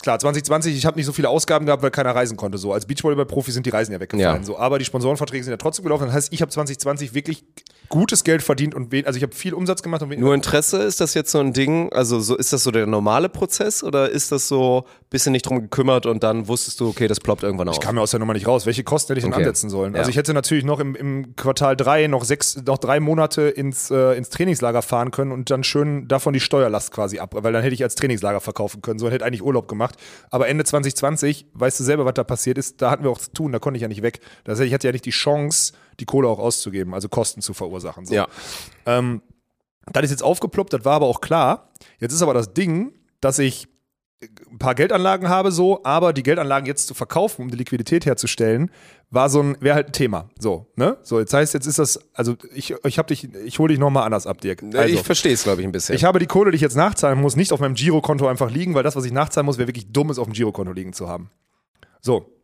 klar, 0.03 0.19
2020, 0.19 0.77
ich 0.77 0.85
habe 0.85 0.99
nicht 0.99 1.07
so 1.07 1.13
viele 1.13 1.31
Ausgaben 1.31 1.65
gehabt, 1.65 1.83
weil 1.83 1.91
keiner 1.91 2.15
reisen 2.15 2.37
konnte. 2.37 2.59
So 2.59 2.73
als 2.75 2.85
Beachvolleyball-Profi 2.85 3.51
sind 3.51 3.65
die 3.65 3.71
Reisen 3.71 3.93
ja 3.93 4.01
weggefallen. 4.01 4.43
Ja. 4.43 4.47
So, 4.47 4.59
aber 4.59 4.79
die 4.79 4.85
Sponsorenverträge 4.85 5.43
sind 5.43 5.53
ja 5.53 5.57
trotzdem 5.57 5.85
gelaufen. 5.85 6.05
Das 6.07 6.15
heißt, 6.15 6.33
ich 6.33 6.43
habe 6.43 6.51
2020 6.53 7.15
wirklich 7.15 7.45
gutes 7.89 8.23
Geld 8.25 8.43
verdient 8.43 8.75
und 8.75 8.93
wen, 8.93 9.05
also 9.07 9.17
ich 9.17 9.23
habe 9.25 9.35
viel 9.35 9.53
Umsatz 9.53 9.83
gemacht 9.83 10.01
und 10.03 10.17
Nur 10.17 10.33
Interesse, 10.33 10.79
ist 10.83 11.01
das 11.01 11.15
jetzt 11.15 11.33
so 11.33 11.41
ein 11.41 11.53
Ding? 11.53 11.93
Also 11.93 12.21
so, 12.21 12.37
ist 12.37 12.53
das 12.53 12.63
so 12.63 12.71
der 12.71 12.87
normale 12.87 13.29
Prozess 13.29 13.83
oder 13.83 14.09
ist 14.11 14.31
das 14.31 14.47
so 14.47 14.85
ein 14.87 15.07
bisschen 15.11 15.33
nicht 15.33 15.43
drum 15.43 15.61
gekümmert 15.61 16.07
und 16.07 16.23
dann 16.23 16.47
wusstest 16.47 16.79
du, 16.79 16.89
okay, 16.89 17.09
das 17.09 17.19
ploppt 17.19 17.43
irgendwann 17.43 17.69
auf? 17.69 17.75
Ich 17.75 17.81
kam 17.81 17.97
mir 17.97 18.03
aus 18.03 18.13
der 18.13 18.21
Nummer 18.21 18.35
nicht 18.35 18.47
raus. 18.47 18.65
Welche 18.67 18.85
Kosten 18.85 19.09
hätte 19.09 19.19
ich 19.19 19.25
denn 19.25 19.33
Okay. 19.33 19.43
ansetzen 19.43 19.71
sollen? 19.71 19.95
Ja. 19.95 20.01
Also 20.01 20.11
ich 20.11 20.17
hätte 20.17 20.35
natürlich 20.35 20.65
noch 20.65 20.79
im, 20.79 20.95
im 20.95 21.35
Quartal 21.35 21.75
drei 21.77 22.07
noch 22.07 22.25
sechs, 22.25 22.57
noch 22.65 22.79
drei 22.79 23.01
Monate 23.01 23.43
ins, 23.43 23.91
äh, 23.91 24.17
ins 24.17 24.29
Trainingslager 24.31 24.83
fahren 24.83 25.11
können 25.11 25.33
und 25.33 25.51
dann 25.51 25.65
schön 25.65 26.07
davon 26.07 26.33
die 26.33 26.41
Steuerlast 26.41 26.93
quasi 26.93 27.19
ab, 27.19 27.35
weil 27.37 27.53
dann 27.53 27.63
hätte 27.63 27.75
ich 27.75 27.83
als 27.83 27.97
Trainingslager 27.97 28.41
verkaufen 28.41 28.83
können. 28.83 28.90
So 28.99 29.07
und 29.07 29.13
hätte 29.13 29.25
eigentlich 29.25 29.43
Urlaub 29.43 29.69
gemacht. 29.69 29.97
Aber 30.31 30.49
Ende 30.49 30.65
2020, 30.65 31.47
weißt 31.55 31.81
du 31.81 31.85
selber, 31.85 32.05
was 32.05 32.15
da 32.15 32.25
passiert 32.25 32.59
ist, 32.59 32.83
da 32.83 32.91
hatten 32.91 33.05
wir 33.05 33.11
auch 33.11 33.19
zu 33.19 33.33
tun, 33.33 33.53
da 33.53 33.59
konnte 33.59 33.77
ich 33.77 33.83
ja 33.83 33.89
nicht 33.89 34.03
weg. 34.03 34.21
Das 34.45 34.59
heißt, 34.59 34.67
ich 34.67 34.75
hatte 34.75 34.89
ja 34.89 34.93
nicht 34.93 35.05
die 35.07 35.11
Chance, 35.11 35.73
die 36.01 36.05
Kohle 36.05 36.29
auch 36.29 36.39
auszugeben, 36.39 36.95
also 36.95 37.09
Kosten 37.09 37.43
zu 37.43 37.55
verursachen. 37.55 38.07
So. 38.07 38.15
Ja. 38.15 38.29
Ähm, 38.87 39.23
das 39.93 40.05
ist 40.05 40.11
jetzt 40.11 40.23
aufgeploppt, 40.23 40.73
das 40.73 40.85
war 40.85 40.95
aber 40.95 41.07
auch 41.07 41.21
klar. 41.21 41.71
Jetzt 41.99 42.13
ist 42.13 42.23
aber 42.23 42.35
das 42.35 42.53
Ding, 42.53 42.95
dass 43.21 43.39
ich 43.39 43.69
ein 44.51 44.59
paar 44.59 44.75
Geldanlagen 44.75 45.29
habe 45.29 45.51
so, 45.51 45.83
aber 45.85 46.13
die 46.13 46.23
Geldanlagen 46.23 46.67
jetzt 46.67 46.87
zu 46.87 46.95
verkaufen, 46.95 47.43
um 47.43 47.51
die 47.51 47.57
Liquidität 47.57 48.05
herzustellen, 48.05 48.71
war 49.11 49.29
so 49.29 49.43
ein, 49.43 49.57
wäre 49.61 49.75
halt 49.75 49.89
ein 49.89 49.93
Thema. 49.93 50.31
So, 50.39 50.67
ne? 50.77 50.97
So, 51.03 51.19
jetzt 51.19 51.35
heißt, 51.35 51.53
jetzt 51.55 51.67
ist 51.67 51.79
das, 51.79 52.01
also 52.15 52.37
ich, 52.55 52.75
ich 52.85 52.99
hab 52.99 53.09
dich, 53.09 53.33
ich 53.35 53.59
hole 53.59 53.73
dich 53.73 53.79
nochmal 53.79 54.05
anders 54.05 54.27
ab, 54.27 54.41
Dirk. 54.41 54.63
Also, 54.63 54.95
ich 54.95 55.03
verstehe 55.03 55.33
es, 55.33 55.43
glaube 55.43 55.61
ich, 55.61 55.67
ein 55.67 55.73
bisschen. 55.73 55.97
ich 55.97 56.05
habe 56.05 56.19
die 56.21 56.27
Kohle, 56.27 56.53
die 56.53 56.57
ich 56.57 56.63
jetzt 56.63 56.77
nachzahlen 56.77 57.21
muss, 57.21 57.35
nicht 57.37 57.53
auf 57.53 57.61
meinem 57.61 57.75
Girokonto 57.75 58.29
einfach 58.29 58.51
liegen, 58.51 58.75
weil 58.75 58.85
das, 58.85 58.95
was 58.97 59.05
ich 59.05 59.13
nachzahlen 59.13 59.47
muss, 59.47 59.59
wäre 59.59 59.69
wirklich 59.69 59.93
dumm, 59.93 60.11
es 60.11 60.19
auf 60.19 60.27
dem 60.27 60.33
Girokonto 60.33 60.73
liegen 60.73 60.93
zu 60.93 61.09
haben. 61.09 61.31
So. 62.01 62.37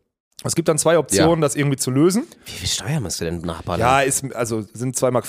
Es 0.45 0.55
gibt 0.55 0.69
dann 0.69 0.77
zwei 0.77 0.99
Optionen, 0.99 1.41
das 1.41 1.57
irgendwie 1.57 1.79
zu 1.79 1.91
lösen. 1.91 2.25
Wie 2.45 2.53
viel 2.53 2.69
Steuer 2.69 3.01
musst 3.01 3.21
du 3.21 3.25
denn 3.25 3.41
nachballern? 3.41 3.81
Ja, 3.81 4.01
ist, 4.03 4.35
also 4.35 4.61
sind 4.61 4.95
2,50 4.95 5.11
Mark. 5.13 5.25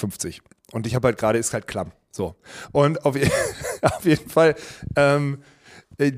Und 0.73 0.85
ich 0.85 0.95
habe 0.95 1.07
halt 1.07 1.17
gerade, 1.17 1.39
ist 1.39 1.53
halt 1.53 1.65
klamm. 1.65 1.91
So. 2.11 2.35
Und 2.73 3.05
auf, 3.05 3.15
auf 3.81 4.05
jeden 4.05 4.29
Fall 4.29 4.55
ähm, 4.97 5.39
äh, 5.97 6.11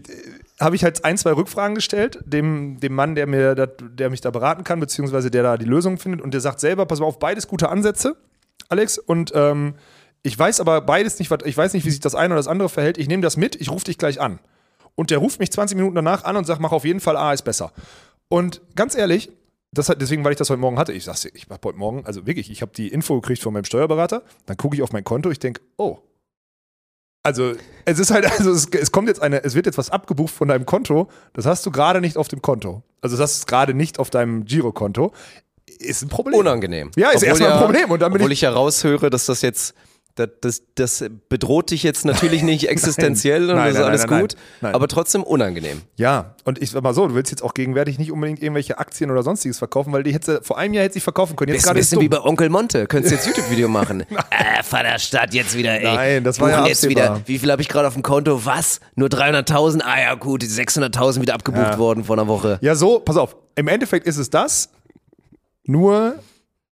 habe 0.59 0.75
ich 0.75 0.83
halt 0.83 1.05
ein, 1.05 1.17
zwei 1.17 1.31
Rückfragen 1.31 1.75
gestellt, 1.75 2.19
dem, 2.25 2.79
dem 2.79 2.93
Mann, 2.93 3.15
der, 3.15 3.27
mir 3.27 3.55
dat, 3.55 3.81
der 3.81 4.09
mich 4.09 4.21
da 4.21 4.29
beraten 4.31 4.63
kann, 4.63 4.79
beziehungsweise 4.79 5.31
der 5.31 5.43
da 5.43 5.57
die 5.57 5.65
Lösung 5.65 5.97
findet. 5.97 6.21
Und 6.21 6.33
der 6.33 6.41
sagt 6.41 6.59
selber, 6.59 6.85
pass 6.85 6.99
mal 6.99 7.05
auf, 7.05 7.19
beides 7.19 7.47
gute 7.47 7.69
Ansätze, 7.69 8.17
Alex. 8.67 8.97
Und 8.97 9.31
ähm, 9.35 9.75
ich 10.21 10.37
weiß 10.37 10.59
aber 10.59 10.81
beides 10.81 11.17
nicht, 11.19 11.31
ich 11.45 11.57
weiß 11.57 11.73
nicht, 11.73 11.85
wie 11.85 11.91
sich 11.91 12.01
das 12.01 12.15
eine 12.15 12.33
oder 12.33 12.39
das 12.39 12.47
andere 12.47 12.69
verhält. 12.69 12.97
Ich 12.97 13.07
nehme 13.07 13.23
das 13.23 13.37
mit, 13.37 13.55
ich 13.55 13.71
rufe 13.71 13.85
dich 13.85 13.97
gleich 13.97 14.19
an. 14.19 14.39
Und 14.95 15.11
der 15.11 15.19
ruft 15.19 15.39
mich 15.39 15.51
20 15.51 15.77
Minuten 15.77 15.95
danach 15.95 16.25
an 16.25 16.35
und 16.35 16.45
sagt, 16.45 16.59
mach 16.59 16.73
auf 16.73 16.83
jeden 16.83 16.99
Fall 16.99 17.15
A 17.15 17.31
ist 17.31 17.43
besser. 17.43 17.71
Und 18.27 18.61
ganz 18.75 18.95
ehrlich, 18.95 19.31
das 19.71 19.87
hat, 19.87 20.01
deswegen, 20.01 20.23
weil 20.25 20.33
ich 20.33 20.37
das 20.37 20.49
heute 20.49 20.59
Morgen 20.59 20.77
hatte, 20.77 20.91
ich 20.91 21.05
sag's 21.05 21.21
dir, 21.21 21.31
ich 21.33 21.47
habe 21.49 21.65
heute 21.65 21.77
Morgen, 21.77 22.05
also 22.05 22.25
wirklich, 22.25 22.51
ich 22.51 22.61
habe 22.61 22.73
die 22.75 22.89
Info 22.89 23.15
gekriegt 23.21 23.41
von 23.41 23.53
meinem 23.53 23.65
Steuerberater, 23.65 24.23
dann 24.45 24.57
gucke 24.57 24.75
ich 24.75 24.81
auf 24.81 24.91
mein 24.91 25.03
Konto, 25.03 25.29
ich 25.29 25.39
denke, 25.39 25.61
oh. 25.77 25.99
Also, 27.29 27.53
es 27.85 27.99
ist 27.99 28.09
halt, 28.09 28.25
also 28.39 28.51
es, 28.51 28.67
es 28.71 28.91
kommt 28.91 29.07
jetzt 29.07 29.21
eine, 29.21 29.43
es 29.43 29.53
wird 29.53 29.67
jetzt 29.67 29.77
was 29.77 29.91
abgebucht 29.91 30.33
von 30.33 30.47
deinem 30.47 30.65
Konto, 30.65 31.09
das 31.33 31.45
hast 31.45 31.63
du 31.63 31.69
gerade 31.69 32.01
nicht 32.01 32.17
auf 32.17 32.27
dem 32.27 32.41
Konto. 32.41 32.81
Also, 33.01 33.15
das 33.15 33.29
hast 33.29 33.43
du 33.43 33.45
gerade 33.45 33.75
nicht 33.75 33.99
auf 33.99 34.09
deinem 34.09 34.45
Girokonto. 34.45 35.13
Ist 35.77 36.01
ein 36.01 36.09
Problem. 36.09 36.39
Unangenehm. 36.39 36.89
Ja, 36.95 37.11
ist 37.11 37.21
erstmal 37.21 37.53
ein 37.53 37.59
Problem. 37.59 37.91
Und 37.91 38.01
dann 38.01 38.11
bin 38.11 38.21
obwohl 38.21 38.31
ich, 38.31 38.39
ich 38.39 38.41
ja 38.41 38.51
raushöre, 38.51 39.11
dass 39.11 39.27
das 39.27 39.43
jetzt 39.43 39.75
Das, 40.19 40.29
das, 40.41 40.61
das 40.75 41.05
bedroht 41.29 41.71
dich 41.71 41.83
jetzt 41.83 42.03
natürlich 42.05 42.43
nicht 42.43 42.65
existenziell 42.69 43.49
und 43.49 43.55
Nein, 43.55 43.69
das 43.69 43.77
ist 43.79 43.85
alles 43.85 44.05
nein, 44.07 44.21
gut, 44.21 44.35
aber 44.61 44.87
trotzdem 44.87 45.23
unangenehm. 45.23 45.81
Ja, 45.95 46.35
und 46.43 46.61
ich 46.61 46.71
sag 46.71 46.83
mal 46.83 46.93
so, 46.93 47.07
du 47.07 47.15
willst 47.15 47.31
jetzt 47.31 47.41
auch 47.41 47.53
gegenwärtig 47.53 47.97
nicht 47.99 48.11
unbedingt 48.11 48.41
irgendwelche 48.41 48.77
Aktien 48.77 49.09
oder 49.11 49.23
sonstiges 49.23 49.57
verkaufen, 49.57 49.93
weil 49.93 50.03
die 50.03 50.13
hätte 50.13 50.41
vor 50.43 50.57
einem 50.57 50.73
Jahr 50.73 50.83
hätte 50.83 50.95
sie 50.95 50.99
verkaufen 50.99 51.35
können. 51.35 51.53
Jetzt 51.53 51.63
Ist 51.63 51.69
ein 51.69 51.75
bisschen 51.75 52.01
wie 52.01 52.09
bei 52.09 52.19
Onkel 52.21 52.49
Monte. 52.49 52.85
Könntest 52.87 53.11
du 53.11 53.15
jetzt 53.15 53.27
YouTube-Video 53.27 53.67
machen? 53.69 54.01
äh, 54.01 54.63
Vaterstadt 54.63 55.33
jetzt 55.33 55.55
wieder, 55.57 55.79
ey. 55.79 55.83
Nein, 55.95 56.23
das 56.23 56.39
war 56.39 56.49
Buchen 56.49 56.61
ja 56.63 56.67
jetzt 56.67 56.83
absehbar. 56.83 57.15
wieder. 57.15 57.21
Wie 57.27 57.39
viel 57.39 57.51
habe 57.51 57.61
ich 57.61 57.69
gerade 57.69 57.87
auf 57.87 57.93
dem 57.93 58.03
Konto? 58.03 58.45
Was? 58.45 58.79
Nur 58.95 59.07
300.000? 59.07 59.81
Ah 59.83 59.99
ja, 60.01 60.15
gut, 60.15 60.43
600.000 60.43 61.21
wieder 61.21 61.33
abgebucht 61.35 61.63
Ja. 61.71 61.77
worden 61.77 62.03
vor 62.03 62.17
einer 62.17 62.27
Woche. 62.27 62.57
Ja, 62.61 62.75
so, 62.75 62.99
pass 62.99 63.15
auf. 63.17 63.35
Im 63.55 63.67
Endeffekt 63.67 64.05
ist 64.07 64.17
es 64.17 64.29
das, 64.29 64.69
nur, 65.65 66.15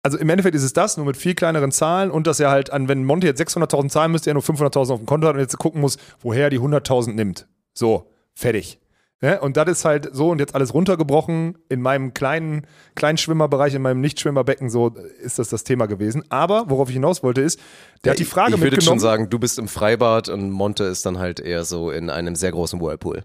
also 0.06 0.20
im 0.20 0.30
Endeffekt 0.30 0.56
ist 0.56 0.62
es 0.62 0.72
das, 0.72 0.98
nur 0.98 1.06
mit 1.08 1.18
viel 1.18 1.34
kleineren 1.34 1.72
Zahlen 1.72 2.12
und 2.12 2.28
dass 2.28 2.39
er 2.39 2.52
halt, 2.52 2.72
an, 2.72 2.88
wenn 2.88 3.04
Monte 3.04 3.26
jetzt 3.26 3.41
600.000 3.41 3.89
zahlen 3.89 4.12
müsste, 4.12 4.30
er 4.30 4.36
nur 4.36 4.44
500.000 4.44 4.94
auf 4.94 5.00
dem 5.00 5.08
Konto 5.08 5.28
hat 5.28 5.34
und 5.34 5.41
jetzt 5.41 5.58
gucken 5.58 5.82
muss, 5.82 5.98
woher 6.20 6.44
er 6.44 6.50
die 6.52 6.60
100.000 6.60 7.13
nimmt. 7.13 7.48
So, 7.74 8.12
fertig. 8.36 8.80
Ja, 9.22 9.39
und 9.39 9.58
das 9.58 9.68
ist 9.68 9.84
halt 9.86 10.10
so 10.13 10.30
und 10.30 10.38
jetzt 10.38 10.54
alles 10.54 10.76
runtergebrochen. 10.76 11.58
In 11.70 11.82
meinem 11.82 12.13
kleinen, 12.13 12.68
kleinen 12.94 13.18
Schwimmerbereich, 13.18 13.74
in 13.74 13.82
meinem 13.82 14.00
Nicht-Schwimmerbecken, 14.00 14.70
so 14.70 14.94
ist 15.24 15.39
das 15.39 15.50
das 15.50 15.63
Thema 15.63 15.88
gewesen. 15.88 16.24
Aber 16.30 16.65
worauf 16.68 16.89
ich 16.89 16.94
hinaus 16.94 17.24
wollte, 17.24 17.41
ist, 17.41 17.60
der 18.04 18.12
hat 18.12 18.20
die 18.20 18.26
Frage 18.26 18.54
ich 18.54 18.62
würde 18.62 18.76
jetzt 18.76 18.86
schon 18.86 18.98
mitgenommen. 18.98 19.00
sagen, 19.00 19.30
du 19.32 19.39
bist 19.39 19.58
im 19.58 19.68
Freibad 19.68 20.30
und 20.30 20.52
Monte 20.52 20.84
ist 20.84 21.04
dann 21.08 21.18
halt 21.18 21.39
eher 21.39 21.63
so 21.63 21.89
in 21.89 22.12
einem 22.12 22.36
sehr 22.36 22.52
großen 22.52 22.80
Whirlpool. 22.80 23.24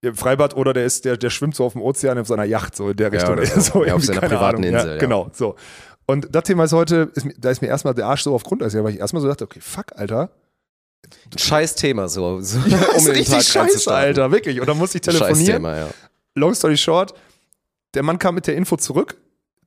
im 0.00 0.14
Freibad 0.14 0.56
oder 0.56 0.72
der 0.72 0.84
ist, 0.84 1.04
der, 1.04 1.16
der 1.16 1.30
schwimmt 1.30 1.56
so 1.56 1.64
auf 1.64 1.72
dem 1.72 1.82
Ozean 1.82 2.16
auf 2.18 2.28
seiner 2.28 2.44
Yacht, 2.44 2.76
so 2.76 2.90
in 2.90 2.96
der 2.96 3.10
Richtung. 3.10 3.32
oder 3.34 3.44
so. 3.60 3.84
Ja, 3.84 3.94
auf 3.96 4.04
seiner 4.04 4.20
privaten 4.20 4.58
Ahnung. 4.58 4.62
Insel, 4.62 4.86
Ja, 4.86 4.92
ja. 4.94 4.98
Genau, 4.98 5.28
so. 5.32 5.56
Und 6.10 6.34
das 6.34 6.44
Thema 6.44 6.64
ist 6.64 6.72
heute, 6.72 7.10
ist, 7.14 7.26
da 7.36 7.50
ist 7.50 7.60
mir 7.60 7.68
erstmal 7.68 7.92
der 7.92 8.06
Arsch 8.06 8.22
so 8.22 8.34
auf 8.34 8.42
Grundeis, 8.42 8.72
weil 8.74 8.94
ich 8.94 8.98
erstmal 8.98 9.20
so 9.20 9.28
dachte, 9.28 9.44
okay, 9.44 9.60
fuck, 9.60 9.86
Alter. 9.94 10.30
Scheiß 11.36 11.74
Thema 11.74 12.08
so. 12.08 12.40
so 12.40 12.58
ist 12.66 12.96
um 12.96 13.04
den 13.04 13.14
richtig 13.14 13.34
Tag 13.34 13.44
scheiße. 13.44 13.94
Alter, 13.94 14.32
wirklich. 14.32 14.58
Und 14.58 14.66
dann 14.66 14.78
musste 14.78 14.96
ich 14.96 15.04
Scheiß 15.04 15.18
telefonieren. 15.18 15.56
Thema, 15.56 15.76
ja. 15.76 15.90
Long 16.34 16.54
story 16.54 16.78
short, 16.78 17.12
der 17.92 18.02
Mann 18.02 18.18
kam 18.18 18.36
mit 18.36 18.46
der 18.46 18.56
Info 18.56 18.76
zurück, 18.76 19.18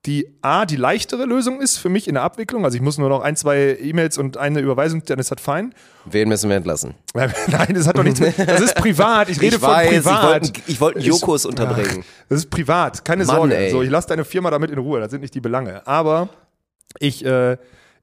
die 0.07 0.27
A, 0.41 0.65
die 0.65 0.77
leichtere 0.77 1.25
Lösung 1.25 1.61
ist 1.61 1.77
für 1.77 1.89
mich 1.89 2.07
in 2.07 2.15
der 2.15 2.23
Abwicklung. 2.23 2.65
Also 2.65 2.75
ich 2.75 2.81
muss 2.81 2.97
nur 2.97 3.07
noch 3.09 3.21
ein, 3.21 3.35
zwei 3.35 3.77
E-Mails 3.79 4.17
und 4.17 4.35
eine 4.37 4.59
Überweisung, 4.59 5.03
dann 5.05 5.19
ist 5.19 5.29
das 5.31 5.39
fein. 5.39 5.75
Wen 6.05 6.27
müssen 6.27 6.49
wir 6.49 6.57
entlassen? 6.57 6.95
Nein, 7.13 7.73
das 7.75 7.87
hat 7.87 7.97
doch 7.99 8.03
nichts 8.03 8.19
mit, 8.19 8.33
das 8.47 8.61
ist 8.61 8.75
privat. 8.75 9.29
Ich 9.29 9.39
rede 9.39 9.57
ich 9.57 9.61
von 9.61 9.69
weiß, 9.69 9.89
privat. 10.03 10.51
ich 10.67 10.81
wollte 10.81 10.99
Ist- 10.99 11.05
Jokos 11.05 11.45
unterbringen. 11.45 12.03
Das 12.29 12.39
ist 12.39 12.49
privat, 12.49 13.05
keine 13.05 13.25
Mann, 13.25 13.35
Sorge. 13.35 13.57
ey. 13.57 13.69
So, 13.69 13.83
ich 13.83 13.91
lasse 13.91 14.07
deine 14.07 14.25
Firma 14.25 14.49
damit 14.49 14.71
in 14.71 14.79
Ruhe, 14.79 14.99
das 14.99 15.11
sind 15.11 15.21
nicht 15.21 15.35
die 15.35 15.41
Belange. 15.41 15.85
Aber 15.85 16.29
ich, 16.97 17.23
äh, 17.23 17.57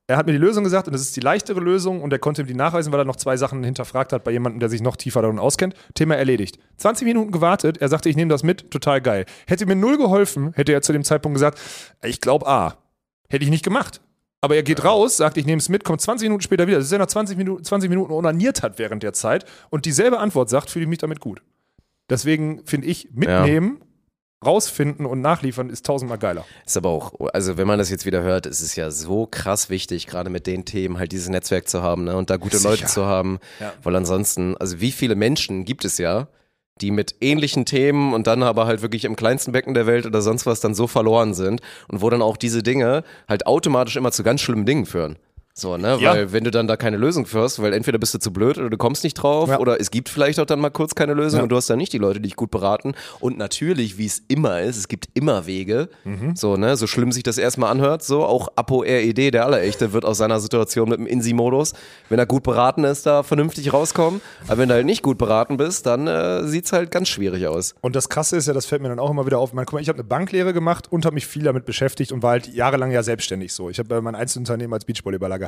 er 0.09 0.17
hat 0.17 0.27
mir 0.27 0.33
die 0.33 0.39
Lösung 0.39 0.65
gesagt 0.65 0.89
und 0.89 0.95
das 0.95 1.03
ist 1.03 1.15
die 1.17 1.21
leichtere 1.21 1.61
Lösung 1.61 2.01
und 2.03 2.11
er 2.13 2.19
konnte 2.19 2.43
mir 2.43 2.49
die 2.49 2.55
nachweisen, 2.55 2.91
weil 2.93 3.01
er 3.01 3.05
noch 3.05 3.17
zwei 3.17 3.37
Sachen 3.37 3.63
hinterfragt 3.63 4.15
hat 4.15 4.25
bei 4.25 4.31
jemandem, 4.31 4.59
der 4.59 4.71
sich 4.71 4.81
noch 4.81 4.97
tiefer 4.97 5.21
darin 5.21 5.39
auskennt. 5.39 5.75
Thema 5.93 6.17
erledigt. 6.17 6.59
20 6.79 7.07
Minuten 7.07 7.31
gewartet, 7.31 7.77
er 7.77 7.89
sagte, 7.89 8.09
ich 8.09 8.17
nehme 8.17 8.31
das 8.31 8.43
mit, 8.43 8.71
total 8.71 9.03
geil. 9.03 9.27
Hätte 9.47 9.67
mir 9.67 9.77
null 9.77 9.99
geholfen, 9.99 10.53
hätte 10.55 10.73
er 10.73 10.81
zu 10.81 10.95
dem 10.95 11.05
Zeitpunkt 11.05 11.37
gesagt, 11.37 11.61
ich 12.03 12.23
glaube 12.23 12.47
A. 12.49 12.79
Hätte 13.29 13.45
ich 13.45 13.51
nicht 13.51 13.65
gemacht. 13.65 14.01
Aber 14.41 14.57
er 14.57 14.63
geht 14.63 14.83
raus, 14.83 15.19
sagt, 15.19 15.37
ich 15.37 15.45
nehme 15.45 15.59
es 15.59 15.69
mit, 15.69 15.85
kommt 15.85 16.01
20 16.01 16.27
Minuten 16.27 16.43
später 16.43 16.67
wieder. 16.67 16.79
Das 16.79 16.87
ist 16.87 16.93
ja 16.93 16.99
nach 16.99 17.07
20 17.07 17.37
Minuten, 17.37 17.63
20 17.63 17.91
Minuten 17.91 18.13
onaniert 18.13 18.63
hat 18.63 18.79
während 18.79 19.03
der 19.03 19.13
Zeit 19.13 19.45
und 19.69 19.85
dieselbe 19.85 20.21
Antwort 20.21 20.49
sagt, 20.49 20.71
fühle 20.71 20.85
ich 20.85 20.89
mich 20.89 20.99
damit 20.99 21.21
gut. 21.21 21.43
Deswegen 22.09 22.65
finde 22.65 22.87
ich, 22.87 23.11
mitnehmen, 23.13 23.83
rausfinden 24.45 25.05
und 25.07 25.21
nachliefern 25.21 25.69
ist 25.71 25.85
tausendmal 25.87 26.19
geiler. 26.19 26.45
Ist 26.65 26.77
aber 26.77 26.91
auch, 26.91 27.13
also 27.33 27.57
wenn 27.57 27.67
man 27.67 27.79
das 27.79 27.91
jetzt 27.91 28.07
wieder 28.07 28.23
hört, 28.23 28.47
ist 28.47 28.61
es 28.61 28.77
ja 28.77 28.91
so 28.91 29.27
krass 29.31 29.69
wichtig, 29.71 30.07
gerade 30.07 30.31
mit 30.31 30.47
den 30.47 30.65
Themen 30.65 30.99
halt 30.99 31.13
dieses 31.13 31.29
Netzwerk 31.29 31.69
zu 31.69 31.83
haben 31.83 32.05
ne, 32.05 32.17
und 32.17 32.31
da 32.31 32.37
gute 32.37 32.57
Sicher. 32.59 32.71
Leute 32.71 32.87
zu 32.87 33.07
haben, 33.07 33.39
Ja. 33.61 33.73
weil 33.83 33.97
ansonsten, 33.97 34.57
also 34.57 34.81
wie 34.81 34.93
viele 34.93 35.17
Menschen 35.17 35.65
gibt 35.65 35.85
es 35.85 35.99
ja, 35.99 36.29
die 36.81 36.93
mit 36.93 37.17
ähnlichen 37.21 37.65
Themen 37.65 38.15
und 38.15 38.29
dann 38.29 38.45
aber 38.45 38.67
halt 38.67 38.83
wirklich 38.83 39.05
im 39.05 39.17
kleinsten 39.17 39.51
Becken 39.51 39.75
der 39.75 39.87
Welt 39.87 40.07
oder 40.07 40.23
sonst 40.23 40.47
was 40.47 40.61
dann 40.61 40.75
so 40.77 40.87
verloren 40.87 41.35
sind 41.35 41.61
und 41.89 42.01
wo 42.03 42.09
dann 42.09 42.23
auch 42.23 42.37
diese 42.37 42.63
Dinge 42.63 43.03
halt 43.29 43.47
automatisch 43.49 43.97
immer 43.97 44.13
zu 44.13 44.23
ganz 44.23 44.41
schlimmen 44.41 44.65
Dingen 44.65 44.87
führen. 44.87 45.19
So, 45.59 45.77
ne? 45.77 45.99
Ja. 46.01 46.13
Weil 46.13 46.33
wenn 46.33 46.45
du 46.45 46.51
dann 46.51 46.69
da 46.69 46.77
keine 46.77 46.97
Lösung 46.97 47.27
führst, 47.27 47.61
weil 47.61 47.73
entweder 47.73 47.99
bist 47.99 48.15
du 48.15 48.19
zu 48.19 48.33
blöd 48.33 48.59
oder 48.59 48.71
du 48.71 48.77
kommst 48.77 49.03
nicht 49.05 49.15
drauf 49.15 49.49
Ja. 49.49 49.59
oder 49.59 49.81
es 49.81 49.91
gibt 49.91 50.09
vielleicht 50.09 50.39
auch 50.39 50.47
dann 50.47 50.61
mal 50.61 50.71
kurz 50.71 50.95
keine 50.95 51.15
Lösung 51.15 51.39
Ja. 51.39 51.43
und 51.43 51.49
du 51.51 51.57
hast 51.57 51.69
dann 51.69 51.79
nicht 51.79 51.93
die 51.93 51.99
Leute, 51.99 52.21
die 52.21 52.29
dich 52.29 52.37
gut 52.37 52.51
beraten. 52.51 52.95
Und 53.21 53.39
natürlich, 53.39 53.99
wie 53.99 54.07
es 54.07 54.23
immer 54.29 54.61
ist, 54.63 54.77
es 54.77 54.89
gibt 54.89 55.09
immer 55.15 55.47
Wege. 55.47 55.89
Mhm. 56.05 56.37
So, 56.37 56.57
ne, 56.57 56.77
so 56.77 56.87
schlimm 56.87 57.11
sich 57.13 57.23
das 57.25 57.39
erstmal 57.39 57.71
anhört, 57.73 58.03
so 58.05 58.25
auch 58.25 58.49
Apo 58.57 58.81
RED, 58.83 59.35
der 59.35 59.45
Allerechte, 59.47 59.93
wird 59.93 60.05
aus 60.05 60.19
seiner 60.19 60.39
Situation 60.41 60.89
mit 60.89 60.99
dem 61.01 61.07
Insi-Modus, 61.07 61.73
wenn 62.09 62.19
er 62.19 62.27
gut 62.27 62.45
beraten 62.45 62.85
ist, 62.85 63.05
da 63.07 63.23
vernünftig 63.23 63.73
rauskommen. 63.73 64.21
Aber 64.47 64.59
wenn 64.59 64.69
du 64.69 64.75
halt 64.77 64.87
nicht 64.87 65.03
gut 65.03 65.19
beraten 65.19 65.57
bist, 65.57 65.87
dann 65.87 66.07
äh, 66.07 66.45
sieht's 66.47 66.73
halt 66.73 66.91
ganz 66.93 67.09
schwierig 67.09 67.47
aus. 67.49 67.75
Und 67.81 67.97
das 67.97 68.09
Krasse 68.09 68.37
ist 68.37 68.47
ja, 68.47 68.55
das 68.55 68.67
fällt 68.67 68.83
mir 68.83 68.89
dann 68.91 68.99
auch 69.01 69.11
immer 69.11 69.27
wieder 69.27 69.39
auf. 69.39 69.53
Man, 69.53 69.65
guck 69.67 69.75
mal, 69.75 69.81
ich 69.81 69.89
habe 69.89 69.97
eine 69.99 70.05
Banklehre 70.05 70.53
gemacht 70.53 70.91
und 70.93 71.05
habe 71.05 71.15
mich 71.15 71.27
viel 71.27 71.43
damit 71.43 71.65
beschäftigt 71.65 72.13
und 72.13 72.23
war 72.23 72.31
halt 72.31 72.47
jahrelang 72.47 72.91
ja 72.93 73.03
selbstständig 73.03 73.53
so. 73.53 73.71
Ich 73.71 73.79
habe 73.81 73.97
äh, 73.97 74.01
mein 74.01 74.15
Einzelunternehmen 74.15 74.73
als 74.75 74.85
Beachvolleyballer 74.85 75.39
gehabt. 75.39 75.48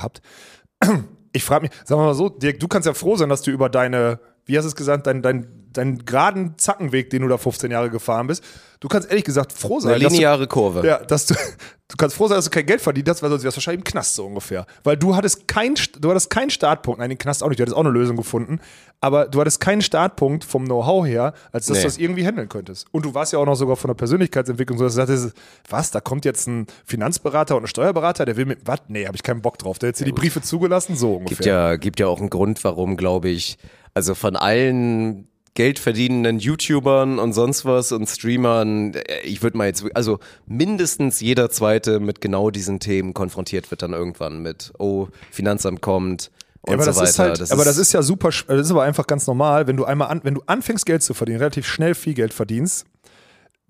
Ich 1.32 1.44
frage 1.44 1.62
mich, 1.62 1.70
sagen 1.84 2.00
wir 2.00 2.06
mal 2.06 2.14
so, 2.14 2.28
Dirk, 2.28 2.58
du 2.58 2.66
kannst 2.66 2.86
ja 2.86 2.92
froh 2.92 3.14
sein, 3.14 3.28
dass 3.28 3.42
du 3.42 3.52
über 3.52 3.68
deine, 3.68 4.18
wie 4.46 4.56
hast 4.56 4.64
du 4.64 4.68
es 4.70 4.74
gesagt, 4.74 5.06
deinen 5.06 5.22
dein, 5.22 5.46
dein 5.72 6.04
geraden 6.04 6.54
Zackenweg, 6.58 7.10
den 7.10 7.22
du 7.22 7.28
da 7.28 7.38
15 7.38 7.70
Jahre 7.70 7.90
gefahren 7.90 8.26
bist, 8.26 8.42
du 8.80 8.88
kannst 8.88 9.08
ehrlich 9.08 9.24
gesagt 9.24 9.52
froh 9.52 9.80
sein, 9.80 9.92
Eine 9.94 10.04
dass 10.04 10.12
du, 10.12 10.16
lineare 10.18 10.46
Kurve. 10.46 10.86
ja, 10.86 10.98
dass 10.98 11.26
du, 11.26 11.34
du 11.34 11.96
kannst 11.96 12.16
froh 12.16 12.26
sein, 12.28 12.36
dass 12.36 12.46
du 12.46 12.50
kein 12.50 12.66
Geld 12.66 12.80
verdient 12.80 13.08
hast, 13.08 13.22
weil 13.22 13.30
sonst 13.30 13.44
wärst 13.44 13.56
du 13.56 13.58
wahrscheinlich 13.58 13.80
im 13.80 13.84
Knast 13.84 14.14
so 14.14 14.26
ungefähr. 14.26 14.66
Weil 14.84 14.96
du 14.96 15.14
hattest 15.14 15.46
kein, 15.48 15.74
du 16.00 16.10
hattest 16.10 16.30
keinen 16.30 16.50
Startpunkt, 16.50 16.98
nein, 17.00 17.10
den 17.10 17.18
Knast 17.18 17.42
auch 17.42 17.48
nicht, 17.48 17.58
du 17.58 17.62
hattest 17.62 17.76
auch 17.76 17.80
eine 17.84 17.90
Lösung 17.90 18.16
gefunden, 18.16 18.58
aber 19.00 19.26
du 19.26 19.40
hattest 19.40 19.60
keinen 19.60 19.80
Startpunkt 19.82 20.44
vom 20.44 20.64
Know-how 20.64 21.06
her, 21.06 21.34
als 21.52 21.66
dass 21.66 21.76
Nee. 21.78 21.82
du 21.82 21.88
das 21.88 21.98
irgendwie 21.98 22.26
handeln 22.26 22.48
könntest. 22.48 22.86
Und 22.90 23.04
du 23.04 23.14
warst 23.14 23.32
ja 23.32 23.38
auch 23.38 23.46
noch 23.46 23.54
sogar 23.54 23.76
von 23.76 23.88
der 23.88 23.94
Persönlichkeitsentwicklung 23.94 24.78
so, 24.78 24.84
dass 24.84 24.94
du 24.94 24.96
sagtest, 25.06 25.32
was, 25.68 25.90
da 25.90 26.00
kommt 26.00 26.24
jetzt 26.24 26.46
ein 26.48 26.66
Finanzberater 26.84 27.56
und 27.56 27.64
ein 27.64 27.68
Steuerberater, 27.68 28.24
der 28.24 28.36
will 28.36 28.46
mit, 28.46 28.60
was? 28.66 28.80
Nee, 28.88 29.06
habe 29.06 29.16
ich 29.16 29.22
keinen 29.22 29.40
Bock 29.42 29.58
drauf. 29.58 29.78
Der 29.78 29.90
hat 29.90 30.00
dir 30.00 30.04
die 30.04 30.12
Briefe 30.12 30.42
zugelassen, 30.42 30.96
so 30.96 31.14
ungefähr. 31.14 31.36
Gibt 31.36 31.46
ja, 31.46 31.76
gibt 31.76 32.00
ja 32.00 32.06
auch 32.08 32.18
einen 32.20 32.30
Grund, 32.30 32.62
warum, 32.64 32.96
glaube 32.96 33.28
ich, 33.28 33.56
also 33.94 34.14
von 34.14 34.36
allen 34.36 35.26
geldverdienenden 35.60 36.38
YouTubern 36.38 37.18
und 37.18 37.34
sonst 37.34 37.66
was 37.66 37.92
und 37.92 38.08
Streamern, 38.08 38.94
äh, 38.94 39.20
ich 39.24 39.42
würde 39.42 39.58
mal 39.58 39.66
jetzt, 39.66 39.84
also 39.92 40.18
mindestens 40.46 41.20
jeder 41.20 41.50
zweite 41.50 42.00
mit 42.00 42.22
genau 42.22 42.50
diesen 42.50 42.80
Themen 42.80 43.12
konfrontiert 43.12 43.70
wird 43.70 43.82
dann 43.82 43.92
irgendwann 43.92 44.40
mit, 44.40 44.72
oh, 44.78 45.08
Finanzamt 45.30 45.82
kommt 45.82 46.30
und 46.62 46.70
Ja, 46.70 46.74
aber 46.76 46.84
so 46.84 46.90
das 46.90 46.96
weiter. 46.96 47.32
ist 47.34 47.40
halt, 47.40 47.52
aber 47.52 47.64
das 47.66 47.76
ist 47.76 47.92
ja 47.92 48.00
super, 48.00 48.30
das 48.30 48.46
ist 48.46 48.70
aber 48.70 48.84
einfach 48.84 49.06
ganz 49.06 49.26
normal, 49.26 49.66
wenn 49.66 49.76
du 49.76 49.84
einmal 49.84 50.08
an, 50.08 50.20
wenn 50.22 50.32
du 50.32 50.42
anfängst 50.46 50.86
Geld 50.86 51.02
zu 51.02 51.12
verdienen, 51.12 51.40
relativ 51.40 51.66
schnell 51.66 51.94
viel 51.94 52.14
Geld 52.14 52.32
verdienst, 52.32 52.86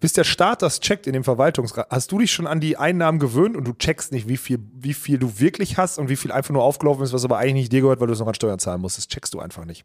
bis 0.01 0.15
der 0.15 0.25
Staat 0.25 0.63
das 0.63 0.81
checkt 0.81 1.07
in 1.07 1.13
dem 1.13 1.25
Verwaltungsrat, 1.25 1.87
hast 1.91 2.11
du 2.11 2.19
dich 2.19 2.33
schon 2.33 2.47
an 2.47 2.59
die 2.59 2.79
Einnahmen 2.79 3.19
gewöhnt 3.19 3.57
und 3.57 3.65
du 3.65 3.75
checkst 3.75 4.13
nicht, 4.13 4.29
wie 4.29 4.39
viel, 4.39 4.59
wie 4.73 4.95
viel 4.95 5.19
du 5.19 5.39
wirklich 5.39 5.77
hast 5.77 5.99
und 5.99 6.09
wie 6.09 6.17
viel 6.17 6.33
einfach 6.33 6.53
nur 6.53 6.65
aufgelaufen 6.65 7.05
ist, 7.05 7.13
was 7.13 7.25
aber 7.25 7.37
eigentlich 7.37 7.55
nicht 7.55 7.73
dir 7.73 7.83
gehört, 7.83 8.01
weil 8.01 8.07
du 8.07 8.15
es 8.15 8.19
noch 8.19 8.27
an 8.27 8.35
Steuern 8.35 8.59
zahlen 8.59 8.81
musst. 8.81 8.97
Das 8.97 9.07
checkst 9.07 9.35
du 9.35 9.41
einfach 9.41 9.67
nicht. 9.67 9.85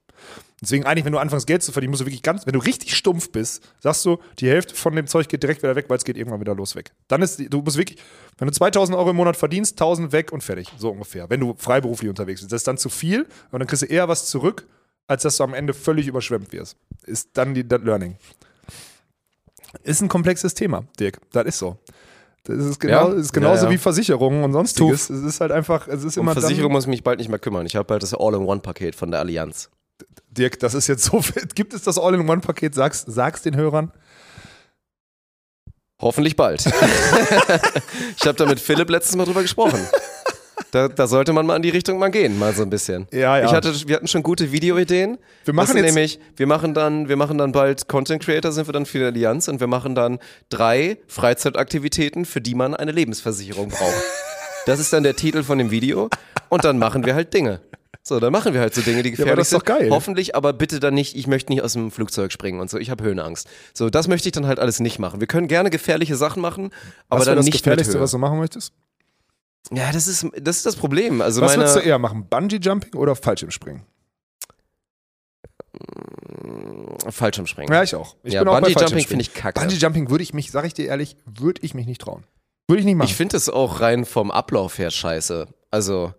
Deswegen 0.62 0.86
eigentlich, 0.86 1.04
wenn 1.04 1.12
du 1.12 1.20
anfängst 1.20 1.46
Geld 1.46 1.64
zu 1.64 1.74
verdienen, 1.74 1.92
musst 1.92 2.02
du 2.02 2.06
wirklich 2.06 2.24
ganz, 2.24 2.46
wenn 2.46 2.54
du 2.54 2.60
richtig 2.60 2.96
stumpf 2.96 3.32
bist, 3.32 3.62
sagst 3.82 4.06
du, 4.06 4.18
die 4.40 4.48
Hälfte 4.48 4.74
von 4.74 4.96
dem 4.96 5.06
Zeug 5.06 5.28
geht 5.28 5.44
direkt 5.44 5.62
wieder 5.62 5.76
weg, 5.76 5.86
weil 5.90 5.98
es 5.98 6.06
geht 6.06 6.16
irgendwann 6.16 6.40
wieder 6.40 6.56
los 6.56 6.76
weg. 6.76 6.94
Dann 7.10 7.22
ist, 7.22 7.42
du 7.52 7.62
musst 7.62 7.78
wirklich, 7.78 8.00
wenn 8.38 8.48
du 8.48 8.54
2000 8.54 8.98
Euro 8.98 9.10
im 9.10 9.18
Monat 9.18 9.36
verdienst, 9.36 9.74
1000 9.74 10.14
weg 10.14 10.32
und 10.32 10.42
fertig, 10.42 10.72
so 10.78 10.92
ungefähr. 10.92 11.30
Wenn 11.30 11.42
du 11.42 11.56
freiberuflich 11.58 12.10
unterwegs 12.10 12.40
bist, 12.40 12.54
das 12.54 12.62
ist 12.62 12.68
dann 12.68 12.78
zu 12.78 12.90
viel 12.90 13.28
und 13.52 13.60
dann 13.60 13.68
kriegst 13.68 13.84
du 13.84 13.88
eher 13.88 14.08
was 14.08 14.28
zurück, 14.28 14.66
als 15.08 15.24
dass 15.24 15.38
du 15.38 15.44
am 15.44 15.54
Ende 15.54 15.74
völlig 15.74 16.08
überschwemmt 16.08 16.54
wirst. 16.54 16.78
Ist 17.04 17.32
dann 17.34 17.54
die, 17.54 17.68
das 17.68 17.82
Learning. 17.82 18.18
Ist 19.84 20.02
ein 20.02 20.08
komplexes 20.10 20.54
Thema, 20.54 20.84
Dirk. 21.00 21.20
Das 21.32 21.46
ist 21.46 21.60
so. 21.60 21.78
Das 22.46 22.58
ist, 22.58 22.80
genau, 22.80 23.10
Ja, 23.12 23.16
ist 23.16 23.34
genauso 23.34 23.64
ja, 23.64 23.64
ja. 23.64 23.70
wie 23.72 23.78
Versicherungen 23.78 24.44
und 24.44 24.54
sonstiges. 24.54 25.10
Es 25.10 25.24
ist 25.24 25.42
halt 25.42 25.52
einfach, 25.52 25.88
es 25.88 26.04
ist 26.04 26.18
um 26.18 26.26
immer 26.26 26.34
Versicherung 26.34 26.70
dann, 26.70 26.74
muss 26.74 26.84
ich 26.84 26.90
mich 26.90 27.04
bald 27.04 27.18
nicht 27.20 27.30
mehr 27.30 27.40
kümmern. 27.40 27.66
Ich 27.66 27.76
habe 27.76 27.92
halt 27.92 28.04
das 28.04 28.14
All-in-One-Paket 28.14 28.96
von 28.96 29.10
der 29.10 29.20
Allianz. 29.20 29.70
Dirk, 30.30 30.60
das 30.60 30.74
ist 30.76 30.88
jetzt 30.88 31.04
so 31.06 31.22
viel. 31.22 31.48
Gibt 31.56 31.74
es 31.74 31.82
das 31.82 31.98
All-in-One-Paket? 31.98 32.76
Sag's, 32.76 33.04
sag's 33.08 33.42
den 33.42 33.56
Hörern. 33.56 33.92
Hoffentlich 36.00 36.36
bald. 36.36 36.66
ich 38.18 38.26
habe 38.26 38.34
da 38.36 38.46
mit 38.46 38.60
Philipp 38.60 38.90
letztes 38.90 39.16
Mal 39.16 39.26
drüber 39.26 39.42
gesprochen. 39.42 39.80
Da, 40.76 40.90
da 40.90 41.08
sollte 41.08 41.32
man 41.32 41.46
mal 41.46 41.56
in 41.56 41.62
die 41.62 41.70
Richtung 41.70 42.00
mal 42.00 42.10
gehen, 42.12 42.38
mal 42.38 42.54
so 42.54 42.62
ein 42.62 42.70
bisschen. 42.70 43.08
Ja, 43.14 43.38
ja. 43.40 43.46
Ich 43.46 43.54
hatte, 43.54 43.74
wir 43.88 43.96
hatten 43.96 44.08
schon 44.10 44.24
gute 44.24 44.52
Videoideen. 44.52 45.18
Wir 45.46 45.54
machen 45.54 45.68
sind 45.68 45.78
jetzt- 45.78 45.86
nämlich, 45.96 46.20
wir 46.36 46.48
machen 46.48 46.74
dann, 46.74 47.08
wir 47.08 47.16
machen 47.16 47.38
dann 47.38 47.54
bald 47.54 47.88
Content 47.88 48.22
Creator, 48.22 48.52
sind 48.52 48.68
wir 48.68 48.74
dann 48.74 48.86
für 48.86 48.98
die 49.00 49.06
Allianz 49.06 49.48
und 49.48 49.62
wir 49.62 49.68
machen 49.68 49.96
dann 49.96 50.20
drei 50.50 50.98
Freizeitaktivitäten, 51.08 52.26
für 52.26 52.42
die 52.42 52.56
man 52.56 52.76
eine 52.76 52.92
Lebensversicherung 52.92 53.70
braucht. 53.70 53.94
Das 54.66 54.80
ist 54.80 54.92
dann 54.92 55.04
der 55.04 55.16
Titel 55.16 55.44
von 55.44 55.60
dem 55.60 55.70
Video 55.70 56.10
und 56.50 56.66
dann 56.66 56.80
machen 56.80 57.06
wir 57.06 57.14
halt 57.14 57.32
Dinge. 57.36 57.62
So, 58.02 58.20
dann 58.20 58.32
machen 58.34 58.54
wir 58.56 58.62
halt 58.62 58.74
so 58.74 58.82
Dinge, 58.82 59.04
die 59.04 59.10
aber 59.10 59.18
gefährlich 59.18 59.36
das 59.38 59.48
ist 59.48 59.54
doch 59.54 59.66
sind. 59.66 59.80
geil. 59.80 59.90
Hoffentlich, 59.92 60.36
aber 60.36 60.54
bitte 60.54 60.80
dann 60.80 60.96
nicht, 60.96 61.16
ich 61.16 61.28
möchte 61.28 61.52
nicht 61.54 61.62
aus 61.62 61.74
dem 61.74 61.92
Flugzeug 61.92 62.32
springen 62.32 62.60
und 62.60 62.70
so, 62.72 62.80
ich 62.80 62.90
habe 62.90 63.04
Höhenangst. 63.04 63.48
So, 63.76 63.92
das 63.92 64.08
möchte 64.08 64.28
ich 64.28 64.32
dann 64.34 64.48
halt 64.48 64.60
alles 64.60 64.80
nicht 64.80 64.98
machen. 64.98 65.20
Wir 65.20 65.28
können 65.28 65.48
gerne 65.48 65.70
gefährliche 65.70 66.16
Sachen 66.16 66.42
machen, 66.42 66.72
aber 67.10 67.20
was 67.20 67.26
dann 67.28 67.36
das 67.36 67.46
nicht 67.46 67.54
mit 67.54 67.62
Gefährlichste, 67.64 67.94
Höhe. 67.94 68.02
was 68.02 68.10
du 68.12 68.18
machen 68.18 68.40
möchtest? 68.40 68.74
Ja, 69.72 69.92
das 69.92 70.08
ist, 70.08 70.26
das 70.40 70.58
ist 70.58 70.66
das 70.66 70.76
Problem. 70.76 71.22
Also 71.22 71.42
Was 71.42 71.52
meine, 71.52 71.64
würdest 71.64 71.78
du 71.78 71.80
eher 71.82 72.00
machen? 72.00 72.28
Bungee-Jumping 72.30 72.94
oder 72.94 73.16
Fallschirmspringen? 73.16 73.84
Fallschirmspringen. 77.10 77.74
Ja, 77.74 77.84
ich 77.84 77.96
auch. 77.96 78.16
Ich 78.24 78.34
ja, 78.34 78.42
bin 78.42 78.50
auch 78.50 78.62
Bungee-Jumping 78.62 79.08
finde 79.08 79.22
ich 79.24 79.34
kacke. 79.34 79.60
Bungee-Jumping 79.60 80.10
würde 80.10 80.24
ich 80.24 80.34
mich, 80.34 80.52
sag 80.52 80.66
ich 80.66 80.74
dir 80.74 80.88
ehrlich, 80.88 81.18
würde 81.26 81.62
ich 81.64 81.74
mich 81.74 81.88
nicht 81.88 82.02
trauen. 82.02 82.24
Würde 82.68 82.80
ich 82.80 82.86
nicht 82.86 82.96
machen. 82.96 83.08
Ich 83.08 83.16
finde 83.16 83.38
es 83.38 83.50
auch 83.50 83.82
rein 83.82 84.06
vom 84.06 84.32
Ablauf 84.32 84.78
her 84.78 84.92
scheiße. 84.92 85.48
Also, 85.72 86.14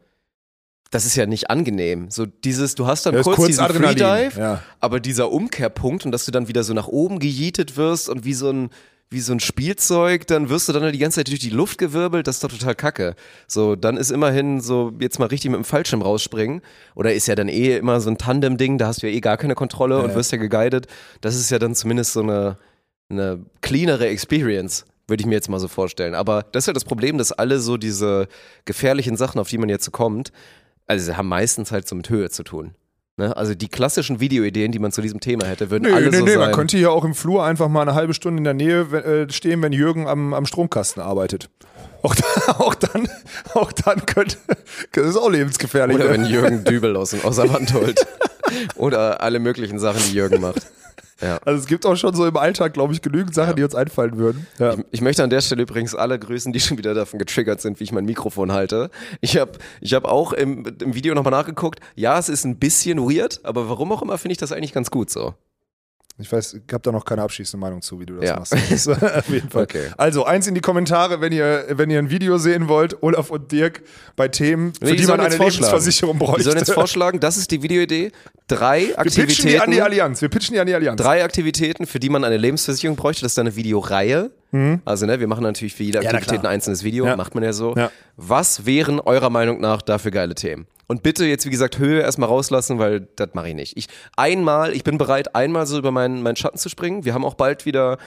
das 0.91 1.05
ist 1.05 1.17
ja 1.17 1.27
nicht 1.27 1.51
angenehm. 1.51 2.11
So 2.11 2.27
dieses, 2.27 2.75
du 2.75 2.87
hast 2.87 3.07
dann 3.07 3.15
Ja, 3.15 3.23
kurz, 3.23 3.37
kurz 3.37 3.49
diesen 3.49 3.65
Adrenalin, 3.65 3.99
Freedive, 3.99 4.41
ja. 4.41 4.63
aber 4.81 5.01
dieser 5.01 5.31
Umkehrpunkt 5.33 6.05
und 6.05 6.13
dass 6.13 6.25
du 6.25 6.31
dann 6.31 6.49
wieder 6.49 6.63
so 6.63 6.75
nach 6.75 6.89
oben 6.89 7.19
gejietet 7.19 7.77
wirst 7.77 8.09
und 8.09 8.25
wie 8.25 8.35
so 8.35 8.51
ein 8.51 8.71
wie 9.09 9.21
so 9.21 9.33
ein 9.33 9.41
Spielzeug, 9.41 10.27
dann 10.27 10.49
wirst 10.49 10.69
du 10.69 10.73
dann 10.73 10.93
die 10.93 10.99
ganze 10.99 11.17
Zeit 11.17 11.29
durch 11.29 11.39
die 11.39 11.51
Luft 11.51 11.79
gewirbelt, 11.79 12.27
das 12.27 12.37
ist 12.37 12.45
doch 12.45 12.51
total 12.51 12.75
kacke. 12.75 13.15
So, 13.47 13.77
dann 13.77 13.97
ist 13.97 14.11
immerhin 14.11 14.61
so, 14.61 14.93
jetzt 14.99 15.19
mal 15.21 15.27
richtig 15.27 15.51
mit 15.51 15.59
dem 15.59 15.65
Fallschirm 15.65 16.03
rausspringen. 16.03 16.61
Oder 16.97 17.15
ist 17.15 17.29
ja 17.29 17.37
dann 17.37 17.49
eh 17.49 17.77
immer 17.77 18.01
so 18.01 18.11
ein 18.11 18.19
Tandem-Ding, 18.19 18.79
da 18.79 18.89
hast 18.89 19.03
du 19.03 19.07
ja 19.07 19.13
eh 19.13 19.21
gar 19.21 19.37
keine 19.37 19.55
Kontrolle 19.55 20.03
und 20.03 20.11
ja. 20.11 20.15
wirst 20.17 20.33
ja 20.33 20.39
geguided. 20.39 20.89
Das 21.21 21.37
ist 21.37 21.51
ja 21.51 21.61
dann 21.61 21.77
zumindest 21.77 22.15
so 22.15 22.21
eine, 22.21 22.59
eine 23.09 23.45
cleanere 23.61 24.09
Experience, 24.09 24.85
würde 25.07 25.21
ich 25.21 25.27
mir 25.27 25.37
jetzt 25.37 25.49
mal 25.49 25.61
so 25.61 25.69
vorstellen. 25.69 26.17
Aber 26.17 26.43
das 26.43 26.65
ist 26.65 26.67
ja 26.67 26.73
das 26.73 26.85
Problem, 26.85 27.17
dass 27.17 27.31
alle 27.31 27.61
so 27.61 27.77
diese 27.77 28.27
gefährlichen 28.65 29.17
Sachen, 29.17 29.39
auf 29.39 29.49
die 29.49 29.59
man 29.59 29.69
jetzt 29.69 29.85
so 29.85 29.93
kommt, 29.93 30.33
also 30.89 31.05
sie 31.05 31.17
haben 31.17 31.29
meistens 31.29 31.71
halt 31.71 31.87
so 31.87 31.95
mit 31.95 32.11
Höhe 32.11 32.31
zu 32.31 32.43
tun. 32.43 32.75
Ne? 33.19 33.35
Also 33.35 33.55
die 33.55 33.69
klassischen 33.69 34.21
Videoideen, 34.21 34.73
die 34.73 34.79
man 34.79 34.93
zu 34.93 35.01
diesem 35.01 35.21
Thema 35.21 35.47
hätte, 35.47 35.71
würden 35.71 35.85
Nee, 35.85 35.93
alle 35.93 36.11
nee, 36.11 36.19
so 36.19 36.25
nee, 36.25 36.33
sein. 36.33 36.41
man 36.41 36.53
könnte 36.53 36.77
hier 36.77 36.93
auch 36.93 37.05
im 37.05 37.15
Flur 37.15 37.45
einfach 37.45 37.69
mal 37.69 37.81
eine 37.83 37.95
halbe 37.95 38.13
Stunde 38.13 38.39
in 38.39 38.45
der 38.45 38.53
Nähe 38.55 38.81
äh, 38.83 39.33
stehen, 39.33 39.63
wenn 39.63 39.73
Jürgen 39.73 40.07
am, 40.07 40.35
am 40.35 40.45
Stromkasten 40.45 41.03
arbeitet. 41.03 41.49
Auch, 42.03 42.15
da, 42.15 42.53
auch 42.59 42.75
dann, 42.75 43.09
auch 43.55 43.73
dann 43.73 44.05
könnte, 44.05 44.37
das 44.93 45.07
ist 45.07 45.17
auch 45.17 45.31
lebensgefährlich. 45.31 45.97
Oder 45.97 46.07
ne? 46.07 46.11
wenn 46.13 46.27
Jürgen 46.27 46.65
Dübel 46.65 46.95
aus, 46.97 47.15
aus 47.25 47.37
der 47.37 47.51
Wand 47.53 47.73
holt. 47.73 48.07
Oder 48.77 49.23
alle 49.23 49.39
möglichen 49.39 49.79
Sachen, 49.79 50.03
die 50.09 50.15
Jürgen 50.15 50.41
macht. 50.43 50.67
Ja. 51.21 51.39
Also 51.45 51.61
es 51.61 51.67
gibt 51.67 51.87
auch 51.87 51.97
schon 51.97 52.15
so 52.15 52.27
im 52.27 52.37
Alltag, 52.37 52.75
glaube 52.75 52.93
ich, 52.93 53.01
genügend 53.01 53.35
Sachen, 53.35 53.57
die 53.57 53.63
uns 53.63 53.75
einfallen 53.75 54.19
würden. 54.19 54.47
Ja. 54.59 54.75
Ich, 54.75 54.85
ich 54.93 55.01
möchte 55.01 55.25
an 55.25 55.31
der 55.31 55.41
Stelle 55.41 55.63
übrigens 55.63 55.95
alle 55.95 56.19
grüßen, 56.19 56.53
die 56.53 56.61
schon 56.61 56.79
wieder 56.79 56.95
davon 56.95 57.19
getriggert 57.19 57.61
sind, 57.61 57.81
wie 57.81 57.85
ich 57.85 57.93
mein 57.93 58.05
Mikrofon 58.05 58.53
halte. 58.53 58.91
Ich 59.21 59.37
habe 59.39 59.53
ich 59.81 59.95
hab 59.95 60.05
auch 60.05 60.33
im, 60.33 60.65
im 60.83 60.95
Video 60.95 61.15
nochmal 61.15 61.31
nachgeguckt. 61.31 61.81
Ja, 61.95 62.19
es 62.19 62.29
ist 62.29 62.45
ein 62.45 62.59
bisschen 62.59 62.99
weird, 63.01 63.41
aber 63.45 63.69
warum 63.69 63.93
auch 63.93 64.03
immer 64.03 64.19
finde 64.19 64.33
ich 64.33 64.39
das 64.39 64.53
eigentlich 64.53 64.73
ganz 64.73 64.91
gut 64.91 65.11
so. 65.11 65.35
Ich 66.19 66.33
weiß, 66.33 66.55
ich 66.55 66.73
habe 66.73 66.81
da 66.83 66.93
noch 66.93 67.05
keine 67.05 67.21
abschließende 67.23 67.61
Meinung 67.61 67.83
zu, 67.83 68.01
wie 68.01 68.07
du 68.07 68.15
das 68.17 68.25
Ja. 68.31 68.37
machst. 68.37 68.55
Das 68.71 68.89
auf 68.89 69.29
jeden 69.29 69.51
Fall. 69.51 69.65
Okay. 69.65 69.91
Also 69.99 70.25
eins 70.25 70.47
in 70.47 70.55
die 70.55 70.63
Kommentare, 70.63 71.21
wenn 71.21 71.31
ihr, 71.33 71.67
wenn 71.73 71.91
ihr 71.91 71.99
ein 71.99 72.09
Video 72.09 72.39
sehen 72.39 72.69
wollt, 72.69 73.03
Olaf 73.03 73.29
und 73.31 73.53
Dirk 73.53 73.83
bei 74.17 74.29
Themen, 74.29 74.73
für 74.75 74.87
Nee, 74.87 74.97
die, 74.97 75.07
man 75.07 75.21
eine. 75.21 75.37
Lebensversicherung 75.37 76.19
bräuchte. 76.19 76.45
sollen 76.45 76.57
jetzt 76.57 76.73
vorschlagen, 76.73 77.21
das 77.21 77.37
ist 77.37 77.51
die 77.51 77.63
Videoidee. 77.63 78.13
Drei 78.49 78.89
Wir 78.89 78.95
pitchen 79.27 79.49
die 79.49 79.61
an 79.61 79.71
die 79.71 79.83
Aktivitäten. 79.83 79.83
Allianz. 79.83 80.23
Wir 80.23 80.29
pitchen 80.31 80.55
die 80.55 80.61
an 80.61 80.67
die 80.67 80.75
Allianz. 80.75 81.01
Drei 81.03 81.23
Aktivitäten, 81.23 81.87
für 81.87 82.01
die 82.01 82.09
man 82.09 82.25
eine 82.25 82.39
Lebensversicherung 82.39 82.97
bräuchte. 82.97 83.23
Das 83.23 83.33
ist 83.33 83.39
dann 83.39 83.47
eine 83.49 83.57
Videoreihe. 83.57 84.31
Also, 84.85 85.07
ne, 85.07 85.21
wir 85.21 85.27
machen 85.27 85.43
natürlich 85.43 85.75
für 85.75 85.83
jede 85.83 85.99
Mhm. 85.99 86.05
Ja, 86.05 86.11
Aktivität 86.13 86.41
ein 86.41 86.47
einzelnes 86.47 86.83
Video. 86.83 87.05
Ja. 87.07 87.17
Macht 87.17 87.35
man 87.35 87.45
ja 87.45 87.53
so. 87.53 87.75
Ja. 87.75 87.91
Was 88.17 88.65
wären 88.65 89.01
eurer 89.01 89.29
Meinung 89.29 89.61
nach 89.61 89.83
dafür 89.83 90.11
geile 90.11 90.35
Themen? 90.35 90.67
Und 90.87 91.03
bitte 91.03 91.27
jetzt, 91.27 91.45
wie 91.47 91.51
gesagt, 91.51 91.79
Höhe 91.79 92.01
erstmal 92.01 92.29
rauslassen, 92.29 92.79
weil 92.79 93.09
das 93.17 93.31
mache 93.35 93.49
ich 93.49 93.55
nicht. 93.55 93.77
Ich 93.77 93.89
einmal, 94.17 94.73
ich 94.73 94.85
bin 94.85 94.99
bereit, 94.99 95.35
einmal 95.35 95.67
so 95.67 95.79
über 95.79 95.91
meinen, 95.91 96.23
meinen 96.23 96.37
Schatten 96.37 96.59
zu 96.59 96.69
springen. 96.69 97.05
Wir 97.05 97.13
haben 97.13 97.25
auch 97.25 97.35
bald 97.35 97.67
wieder. 97.67 97.99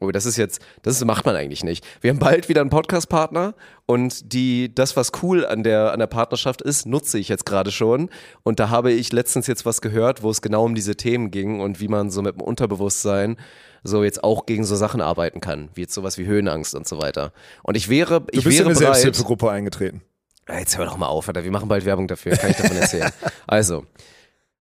Oh, 0.00 0.12
das 0.12 0.26
ist 0.26 0.36
jetzt, 0.36 0.62
das 0.82 1.04
macht 1.04 1.26
man 1.26 1.34
eigentlich 1.34 1.64
nicht. 1.64 1.84
Wir 2.00 2.10
haben 2.10 2.20
bald 2.20 2.48
wieder 2.48 2.60
einen 2.60 2.70
Podcast-Partner 2.70 3.54
und 3.84 4.32
die, 4.32 4.72
das, 4.72 4.96
was 4.96 5.10
cool 5.24 5.44
an 5.44 5.64
der, 5.64 5.92
an 5.92 5.98
der 5.98 6.06
Partnerschaft 6.06 6.62
ist, 6.62 6.86
nutze 6.86 7.18
ich 7.18 7.28
jetzt 7.28 7.44
gerade 7.44 7.72
schon. 7.72 8.08
Und 8.44 8.60
da 8.60 8.70
habe 8.70 8.92
ich 8.92 9.12
letztens 9.12 9.48
jetzt 9.48 9.66
was 9.66 9.80
gehört, 9.80 10.22
wo 10.22 10.30
es 10.30 10.40
genau 10.40 10.64
um 10.64 10.76
diese 10.76 10.94
Themen 10.94 11.32
ging 11.32 11.58
und 11.58 11.80
wie 11.80 11.88
man 11.88 12.10
so 12.10 12.22
mit 12.22 12.36
dem 12.36 12.42
Unterbewusstsein 12.42 13.38
so 13.82 14.04
jetzt 14.04 14.24
auch 14.24 14.46
gegen 14.46 14.64
so 14.64 14.76
Sachen 14.76 15.00
arbeiten 15.00 15.40
kann, 15.40 15.68
wie 15.74 15.82
jetzt 15.82 15.94
sowas 15.94 16.18
wie 16.18 16.26
Höhenangst 16.26 16.74
und 16.74 16.86
so 16.86 17.00
weiter. 17.00 17.32
Und 17.62 17.76
ich 17.76 17.88
wäre, 17.88 18.24
ich 18.30 18.44
bist 18.44 18.46
in 18.46 18.52
wäre 18.52 18.70
eine 18.70 18.78
bereit. 18.78 18.94
Selbsthilfegruppe 18.96 19.50
eingetreten. 19.50 20.02
Jetzt 20.48 20.78
hör 20.78 20.86
doch 20.86 20.96
mal 20.96 21.06
auf, 21.06 21.28
Alter. 21.28 21.44
Wir 21.44 21.50
machen 21.50 21.68
bald 21.68 21.84
Werbung 21.84 22.08
dafür. 22.08 22.36
Kann 22.36 22.50
ich 22.50 22.56
davon 22.56 22.76
erzählen? 22.76 23.10
also. 23.46 23.84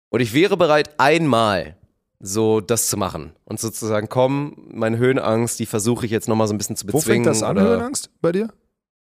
Und 0.09 0.19
ich 0.21 0.33
wäre 0.33 0.57
bereit, 0.57 0.91
einmal 0.97 1.77
so 2.19 2.61
das 2.61 2.87
zu 2.87 2.97
machen. 2.97 3.33
Und 3.45 3.59
sozusagen, 3.59 4.09
komm, 4.09 4.55
meine 4.71 4.97
Höhenangst, 4.97 5.59
die 5.59 5.65
versuche 5.65 6.05
ich 6.05 6.11
jetzt 6.11 6.27
nochmal 6.27 6.47
so 6.47 6.53
ein 6.53 6.57
bisschen 6.57 6.75
zu 6.75 6.87
Wo 6.87 6.97
bezwingen. 6.97 7.23
fängt 7.23 7.27
das 7.27 7.43
an, 7.43 7.59
Höhenangst, 7.59 8.09
bei 8.21 8.31
dir? 8.31 8.49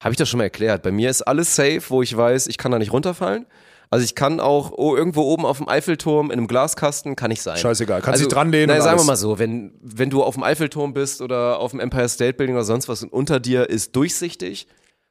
Habe 0.01 0.13
ich 0.13 0.17
das 0.17 0.29
schon 0.29 0.37
mal 0.37 0.45
erklärt. 0.45 0.83
Bei 0.83 0.91
mir 0.91 1.09
ist 1.09 1.21
alles 1.23 1.55
safe, 1.55 1.81
wo 1.89 2.01
ich 2.01 2.15
weiß, 2.15 2.47
ich 2.47 2.57
kann 2.57 2.71
da 2.71 2.79
nicht 2.79 2.93
runterfallen. 2.93 3.45
Also 3.91 4.05
ich 4.05 4.13
kann 4.13 4.39
auch 4.39 4.71
oh, 4.75 4.95
irgendwo 4.95 5.23
oben 5.23 5.45
auf 5.45 5.57
dem 5.57 5.67
Eiffelturm 5.67 6.27
in 6.27 6.33
einem 6.33 6.47
Glaskasten 6.47 7.15
kann 7.15 7.31
ich 7.31 7.41
sein. 7.41 7.57
Scheißegal, 7.57 8.01
kannst 8.01 8.19
also, 8.19 8.25
dich 8.25 8.33
dran 8.33 8.51
lehnen 8.51 8.67
Naja, 8.67 8.81
und 8.81 8.85
sagen 8.85 8.99
wir 8.99 9.05
mal 9.05 9.15
so, 9.15 9.39
wenn, 9.39 9.71
wenn 9.81 10.11
du 10.11 10.23
auf 10.23 10.35
dem 10.35 10.43
Eiffelturm 10.43 10.93
bist 10.93 11.21
oder 11.21 11.59
auf 11.59 11.71
dem 11.71 11.79
Empire 11.79 12.07
State 12.07 12.33
Building 12.33 12.55
oder 12.55 12.65
sonst 12.65 12.87
was 12.87 13.01
und 13.01 13.11
unter 13.11 13.39
dir 13.39 13.67
ist 13.69 13.95
durchsichtig, 13.95 14.67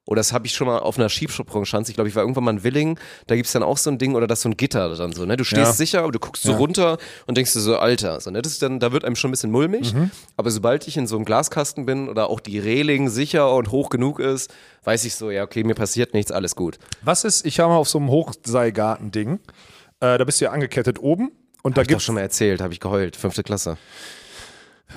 oder 0.08 0.20
das 0.20 0.32
habe 0.32 0.46
ich 0.46 0.54
schon 0.54 0.66
mal 0.66 0.78
auf 0.78 0.98
einer 0.98 1.10
Skisprungschanze, 1.10 1.92
ich 1.92 1.94
glaube, 1.94 2.08
ich 2.08 2.16
war 2.16 2.22
irgendwann 2.22 2.44
mal 2.44 2.52
in 2.52 2.64
Willing, 2.64 2.98
da 3.26 3.36
gibt's 3.36 3.52
dann 3.52 3.62
auch 3.62 3.76
so 3.76 3.90
ein 3.90 3.98
Ding 3.98 4.14
oder 4.14 4.26
das 4.26 4.40
so 4.40 4.48
ein 4.48 4.56
Gitter 4.56 4.94
dann 4.96 5.12
so, 5.12 5.26
ne? 5.26 5.36
Du 5.36 5.44
stehst 5.44 5.60
Ja. 5.60 5.72
sicher, 5.74 6.02
aber 6.02 6.12
du 6.12 6.18
guckst 6.18 6.42
so 6.42 6.52
Ja. 6.52 6.56
runter 6.56 6.96
und 7.26 7.36
denkst 7.36 7.52
dir 7.52 7.60
so, 7.60 7.76
Alter, 7.76 8.18
so, 8.20 8.30
ne? 8.30 8.40
Das 8.40 8.52
ist 8.52 8.62
dann, 8.62 8.80
da 8.80 8.90
wird 8.92 9.04
einem 9.04 9.16
schon 9.16 9.28
ein 9.28 9.32
bisschen 9.32 9.50
mulmig, 9.50 9.92
Mhm. 9.92 10.10
aber 10.38 10.50
sobald 10.50 10.88
ich 10.88 10.96
in 10.96 11.06
so 11.06 11.16
einem 11.16 11.26
Glaskasten 11.26 11.84
bin 11.84 12.08
oder 12.08 12.30
auch 12.30 12.40
die 12.40 12.58
Reling 12.58 13.10
sicher 13.10 13.54
und 13.54 13.70
hoch 13.70 13.90
genug 13.90 14.18
ist, 14.18 14.50
weiß 14.84 15.04
ich 15.04 15.14
so, 15.14 15.30
ja, 15.30 15.42
okay, 15.44 15.62
mir 15.62 15.74
passiert 15.74 16.14
nichts, 16.14 16.32
alles 16.32 16.56
gut. 16.56 16.78
Was 17.02 17.24
ist, 17.24 17.44
ich 17.44 17.60
habe 17.60 17.70
mal 17.74 17.78
auf 17.78 17.88
so 17.90 17.98
einem 17.98 18.08
Hochseilgarten-Ding, 18.08 19.40
äh, 20.00 20.18
da 20.18 20.24
bist 20.24 20.40
du 20.40 20.46
ja 20.46 20.52
angekettet 20.52 20.98
oben 21.00 21.32
und 21.62 21.76
da 21.76 21.80
Hab 21.80 21.82
ich 21.82 21.88
doch 21.88 21.92
gibt's, 21.96 22.04
schon 22.04 22.14
mal 22.14 22.22
erzählt, 22.22 22.60
habe 22.62 22.72
ich 22.72 22.80
geheult, 22.80 23.14
fünfte 23.16 23.42
Klasse. 23.42 23.76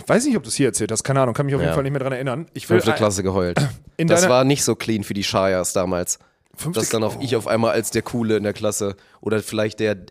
Weiß 0.07 0.25
nicht, 0.25 0.37
ob 0.37 0.43
du 0.43 0.49
es 0.49 0.55
hier 0.55 0.67
erzählt 0.67 0.91
hast, 0.91 1.03
keine 1.03 1.21
Ahnung, 1.21 1.33
kann 1.33 1.45
mich 1.45 1.55
auf 1.55 1.61
jeden 1.61 1.69
Ja. 1.69 1.73
Fall 1.75 1.83
nicht 1.83 1.91
mehr 1.91 1.99
dran 2.01 2.13
erinnern. 2.13 2.47
Ich 2.53 2.69
will 2.69 2.77
Fünfte 2.77 2.91
ein- 2.93 2.97
Klasse 2.97 3.23
geheult. 3.23 3.57
in 3.97 4.07
das 4.07 4.21
deiner- 4.21 4.33
war 4.33 4.43
nicht 4.43 4.63
so 4.63 4.75
clean 4.75 5.03
für 5.03 5.13
die 5.13 5.23
Shires 5.23 5.73
damals. 5.73 6.19
Fünfte 6.55 6.79
dass 6.81 6.89
dann 6.89 7.03
auf 7.03 7.17
ich 7.21 7.35
auf 7.35 7.47
einmal 7.47 7.71
als 7.71 7.91
der 7.91 8.01
Coole 8.01 8.35
in 8.37 8.43
der 8.43 8.53
Klasse 8.53 8.95
oder 9.21 9.41
vielleicht 9.41 9.79
der. 9.79 9.97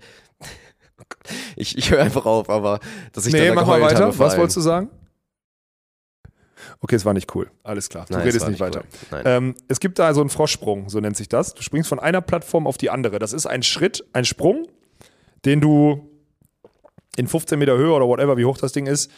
Ich, 1.57 1.77
ich 1.79 1.91
höre 1.91 2.01
einfach 2.03 2.27
auf, 2.27 2.51
aber 2.51 2.79
dass 3.13 3.25
ich 3.27 3.33
Nee, 3.33 3.47
dann 3.47 3.49
da 3.49 3.55
mach 3.63 3.67
mal 3.67 3.77
geheult 3.79 3.93
weiter. 3.95 4.05
habe. 4.05 4.13
vor 4.13 4.27
Was 4.27 4.33
allem. 4.35 4.41
wolltest 4.41 4.57
du 4.59 4.61
sagen? 4.61 4.91
Okay, 6.83 6.95
es 6.97 7.05
war 7.05 7.15
nicht 7.15 7.35
cool. 7.35 7.51
Alles 7.63 7.89
klar. 7.89 8.05
Du 8.07 8.13
Nein, 8.15 8.21
es 8.23 8.27
redest 8.29 8.43
war 8.45 8.51
nicht 8.51 8.61
weiter. 8.61 8.81
cool. 8.85 9.09
Nein. 9.11 9.23
Ähm, 9.27 9.55
es 9.69 9.81
gibt 9.81 9.99
da 9.99 10.13
so 10.15 10.21
einen 10.21 10.31
Froschsprung, 10.31 10.89
so 10.89 11.01
nennt 11.01 11.17
sich 11.17 11.29
das. 11.29 11.55
Du 11.55 11.63
springst 11.63 11.89
von 11.89 11.99
einer 11.99 12.21
Plattform 12.21 12.67
auf 12.67 12.77
die 12.79 12.91
andere. 12.91 13.19
Das 13.19 13.33
ist 13.33 13.47
ein 13.47 13.63
Schritt, 13.63 14.05
ein 14.13 14.25
Sprung, 14.25 14.67
den 15.45 15.61
du 15.61 16.09
in 17.17 17.27
15 17.27 17.59
Meter 17.59 17.77
Höhe 17.77 17.93
oder 17.93 18.07
whatever, 18.07 18.37
wie 18.37 18.45
hoch 18.45 18.59
das 18.59 18.73
Ding 18.73 18.87
ist, 18.87 19.11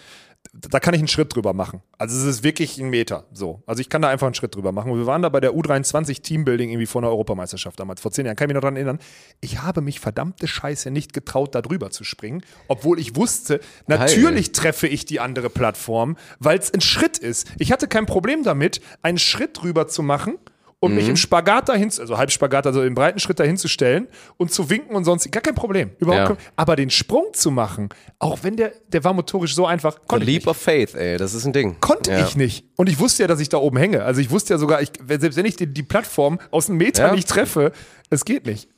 da 0.52 0.80
kann 0.80 0.92
ich 0.92 1.00
einen 1.00 1.08
Schritt 1.08 1.34
drüber 1.34 1.54
machen. 1.54 1.82
Also 1.98 2.16
es 2.16 2.24
ist 2.24 2.44
wirklich 2.44 2.78
ein 2.78 2.90
Meter. 2.90 3.24
So. 3.32 3.62
Also 3.66 3.80
ich 3.80 3.88
kann 3.88 4.02
da 4.02 4.08
einfach 4.08 4.26
einen 4.26 4.34
Schritt 4.34 4.54
drüber 4.54 4.72
machen. 4.72 4.90
Und 4.90 4.98
wir 4.98 5.06
waren 5.06 5.22
da 5.22 5.28
bei 5.28 5.40
der 5.40 5.52
U23 5.52 6.22
Teambuilding 6.22 6.70
irgendwie 6.70 6.86
vor 6.86 7.00
einer 7.00 7.10
Europameisterschaft 7.10 7.80
damals, 7.80 8.00
vor 8.00 8.10
zehn 8.10 8.26
Jahren. 8.26 8.36
Kann 8.36 8.46
ich 8.46 8.48
mich 8.48 8.54
noch 8.54 8.62
daran 8.62 8.76
erinnern. 8.76 8.98
Ich 9.40 9.62
habe 9.62 9.80
mich 9.80 10.00
verdammte 10.00 10.46
Scheiße 10.46 10.90
nicht 10.90 11.12
getraut, 11.12 11.54
da 11.54 11.62
drüber 11.62 11.90
zu 11.90 12.04
springen, 12.04 12.42
obwohl 12.68 12.98
ich 12.98 13.16
wusste, 13.16 13.60
natürlich 13.86 14.52
treffe 14.52 14.88
ich 14.88 15.04
die 15.04 15.20
andere 15.20 15.48
Plattform, 15.48 16.16
weil 16.38 16.58
es 16.58 16.72
ein 16.72 16.80
Schritt 16.80 17.18
ist. 17.18 17.50
Ich 17.58 17.72
hatte 17.72 17.88
kein 17.88 18.06
Problem 18.06 18.42
damit, 18.42 18.80
einen 19.02 19.18
Schritt 19.18 19.62
drüber 19.62 19.88
zu 19.88 20.02
machen 20.02 20.38
und 20.82 20.90
Mhm. 20.90 20.96
mich 20.96 21.08
im 21.08 21.16
Spagat 21.16 21.68
dahin, 21.68 21.90
also 21.96 22.18
Halbspagat, 22.18 22.66
also 22.66 22.82
im 22.82 22.94
breiten 22.96 23.20
Schritt 23.20 23.38
dahin 23.38 23.56
zu 23.56 23.68
stellen 23.68 24.08
und 24.36 24.52
zu 24.52 24.68
winken 24.68 24.96
und 24.96 25.04
sonst 25.04 25.30
gar 25.30 25.40
kein 25.40 25.54
Problem. 25.54 25.92
Überhaupt 26.00 26.30
Ja. 26.40 26.46
aber 26.56 26.74
den 26.74 26.90
Sprung 26.90 27.26
zu 27.34 27.52
machen, 27.52 27.88
auch 28.18 28.40
wenn 28.42 28.56
der, 28.56 28.72
der 28.88 29.04
war 29.04 29.12
motorisch 29.14 29.54
so 29.54 29.64
einfach, 29.64 29.94
The 29.94 30.00
konnte 30.08 30.24
ich 30.24 30.30
Leap 30.32 30.40
nicht. 30.42 30.48
of 30.48 30.56
Faith, 30.56 30.94
ey, 30.96 31.16
das 31.18 31.34
ist 31.34 31.44
ein 31.46 31.52
Ding. 31.52 31.76
Konnte 31.80 32.10
Ja. 32.10 32.26
ich 32.26 32.34
nicht. 32.36 32.64
Und 32.76 32.88
ich 32.88 32.98
wusste 32.98 33.22
ja, 33.22 33.26
dass 33.28 33.38
ich 33.38 33.48
da 33.48 33.58
oben 33.58 33.76
hänge. 33.76 34.02
Also 34.02 34.20
ich 34.20 34.30
wusste 34.32 34.54
ja 34.54 34.58
sogar, 34.58 34.82
ich, 34.82 34.90
selbst 35.06 35.36
wenn 35.36 35.46
ich 35.46 35.54
die, 35.54 35.68
die 35.68 35.84
Plattform 35.84 36.40
aus 36.50 36.68
einem 36.68 36.78
Meter 36.78 37.06
Ja. 37.06 37.14
nicht 37.14 37.28
treffe, 37.28 37.70
es 38.10 38.24
geht 38.24 38.44
nicht. 38.46 38.68